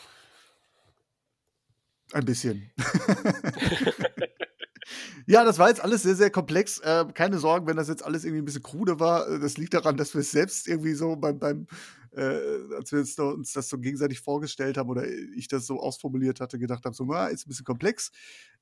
Ein 2.12 2.24
bisschen. 2.24 2.70
ja, 5.26 5.44
das 5.44 5.58
war 5.58 5.68
jetzt 5.68 5.80
alles 5.80 6.02
sehr, 6.02 6.16
sehr 6.16 6.30
komplex. 6.30 6.78
Äh, 6.80 7.06
keine 7.14 7.38
Sorgen, 7.38 7.66
wenn 7.66 7.76
das 7.76 7.88
jetzt 7.88 8.04
alles 8.04 8.24
irgendwie 8.24 8.42
ein 8.42 8.44
bisschen 8.44 8.62
krude 8.62 9.00
war. 9.00 9.28
Äh, 9.28 9.38
das 9.38 9.56
liegt 9.56 9.74
daran, 9.74 9.96
dass 9.96 10.14
wir 10.14 10.20
es 10.20 10.30
selbst 10.30 10.68
irgendwie 10.68 10.94
so 10.94 11.16
beim, 11.16 11.38
beim 11.38 11.66
äh, 12.12 12.74
als 12.76 12.92
wir 12.92 13.00
uns 13.24 13.52
das 13.52 13.68
so 13.68 13.78
gegenseitig 13.78 14.20
vorgestellt 14.20 14.76
haben 14.76 14.90
oder 14.90 15.06
ich 15.06 15.48
das 15.48 15.66
so 15.66 15.80
ausformuliert 15.80 16.40
hatte, 16.40 16.58
gedacht 16.58 16.84
habe, 16.84 16.94
so, 16.94 17.04
na, 17.04 17.28
ist 17.28 17.46
ein 17.46 17.48
bisschen 17.48 17.64
komplex. 17.64 18.10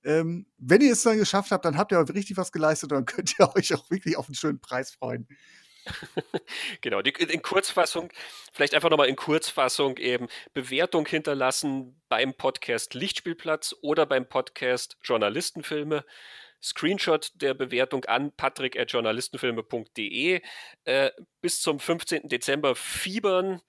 Ähm, 0.04 0.46
wenn 0.58 0.80
ihr 0.80 0.92
es 0.92 1.02
dann 1.02 1.18
geschafft 1.18 1.50
habt, 1.50 1.64
dann 1.64 1.76
habt 1.76 1.92
ihr 1.92 2.08
richtig 2.14 2.36
was 2.36 2.52
geleistet 2.52 2.92
und 2.92 2.96
dann 2.96 3.06
könnt 3.16 3.38
ihr 3.38 3.54
euch 3.56 3.74
auch 3.74 3.90
wirklich 3.90 4.16
auf 4.16 4.26
einen 4.26 4.34
schönen 4.34 4.60
Preis 4.60 4.90
freuen. 4.90 5.26
genau, 6.80 7.02
die, 7.02 7.10
in 7.10 7.42
Kurzfassung, 7.42 8.10
vielleicht 8.52 8.74
einfach 8.74 8.90
nochmal 8.90 9.08
in 9.08 9.16
Kurzfassung 9.16 9.96
eben 9.96 10.28
Bewertung 10.52 11.06
hinterlassen 11.06 12.00
beim 12.08 12.34
Podcast 12.34 12.94
Lichtspielplatz 12.94 13.74
oder 13.80 14.06
beim 14.06 14.28
Podcast 14.28 14.98
Journalistenfilme. 15.02 16.04
Screenshot 16.62 17.30
der 17.34 17.54
Bewertung 17.54 18.04
an 18.06 18.32
patrick.journalistenfilme.de 18.32 20.40
äh, 20.84 21.10
bis 21.40 21.60
zum 21.60 21.78
15. 21.78 22.28
Dezember 22.28 22.74
fiebern 22.74 23.60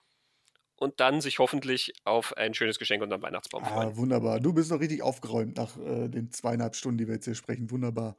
und 0.75 0.99
dann 0.99 1.21
sich 1.21 1.39
hoffentlich 1.39 1.93
auf 2.05 2.35
ein 2.37 2.53
schönes 2.53 2.79
Geschenk 2.79 3.03
unter 3.03 3.17
dem 3.17 3.21
Weihnachtsbaum 3.21 3.63
ah, 3.65 3.67
freuen. 3.67 3.89
Ah, 3.89 3.97
wunderbar. 3.97 4.39
Du 4.39 4.53
bist 4.53 4.71
noch 4.71 4.79
richtig 4.79 5.01
aufgeräumt 5.01 5.57
nach 5.57 5.77
äh, 5.77 6.07
den 6.07 6.31
zweieinhalb 6.31 6.75
Stunden, 6.75 6.97
die 6.97 7.07
wir 7.07 7.15
jetzt 7.15 7.25
hier 7.25 7.35
sprechen. 7.35 7.69
Wunderbar. 7.69 8.15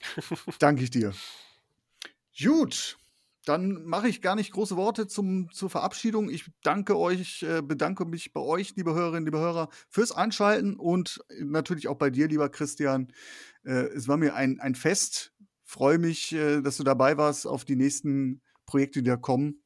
Danke 0.58 0.84
ich 0.84 0.90
dir. 0.90 1.14
Gut, 2.38 2.97
dann 3.48 3.84
mache 3.84 4.08
ich 4.08 4.20
gar 4.20 4.34
nicht 4.34 4.52
große 4.52 4.76
Worte 4.76 5.06
zum, 5.06 5.50
zur 5.52 5.70
Verabschiedung. 5.70 6.28
Ich 6.28 6.50
danke 6.62 6.98
euch, 6.98 7.42
äh, 7.42 7.62
bedanke 7.62 8.04
mich 8.04 8.32
bei 8.32 8.40
euch, 8.40 8.76
liebe 8.76 8.94
Hörerinnen, 8.94 9.24
liebe 9.24 9.38
Hörer, 9.38 9.68
fürs 9.88 10.12
Einschalten 10.12 10.76
und 10.76 11.24
natürlich 11.38 11.88
auch 11.88 11.96
bei 11.96 12.10
dir, 12.10 12.28
lieber 12.28 12.48
Christian. 12.50 13.12
Äh, 13.64 13.86
es 13.94 14.06
war 14.06 14.16
mir 14.16 14.34
ein, 14.34 14.60
ein 14.60 14.74
Fest. 14.74 15.32
Freue 15.64 15.98
mich, 15.98 16.32
äh, 16.32 16.60
dass 16.60 16.76
du 16.76 16.84
dabei 16.84 17.16
warst 17.16 17.46
auf 17.46 17.64
die 17.64 17.76
nächsten 17.76 18.42
Projekte, 18.66 19.02
die 19.02 19.08
da 19.08 19.16
kommen. 19.16 19.62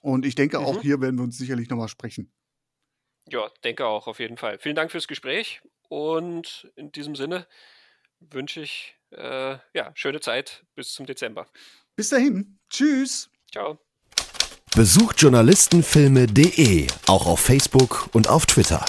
Und 0.00 0.24
ich 0.24 0.34
denke, 0.34 0.58
mhm. 0.58 0.64
auch 0.64 0.80
hier 0.80 1.00
werden 1.00 1.16
wir 1.16 1.24
uns 1.24 1.36
sicherlich 1.36 1.68
nochmal 1.68 1.88
sprechen. 1.88 2.32
Ja, 3.28 3.50
denke 3.62 3.86
auch, 3.86 4.06
auf 4.06 4.20
jeden 4.20 4.36
Fall. 4.36 4.58
Vielen 4.58 4.74
Dank 4.74 4.90
fürs 4.90 5.06
Gespräch 5.06 5.60
und 5.88 6.72
in 6.76 6.90
diesem 6.92 7.14
Sinne 7.14 7.46
wünsche 8.20 8.62
ich 8.62 8.96
äh, 9.10 9.58
ja, 9.74 9.92
schöne 9.94 10.20
Zeit 10.20 10.64
bis 10.74 10.92
zum 10.92 11.06
Dezember. 11.06 11.46
Bis 11.96 12.08
dahin. 12.08 12.58
Tschüss. 12.70 13.28
Ciao. 13.50 13.78
Besucht 14.74 15.20
journalistenfilme.de 15.20 16.86
auch 17.06 17.26
auf 17.26 17.40
Facebook 17.40 18.08
und 18.12 18.28
auf 18.28 18.46
Twitter. 18.46 18.84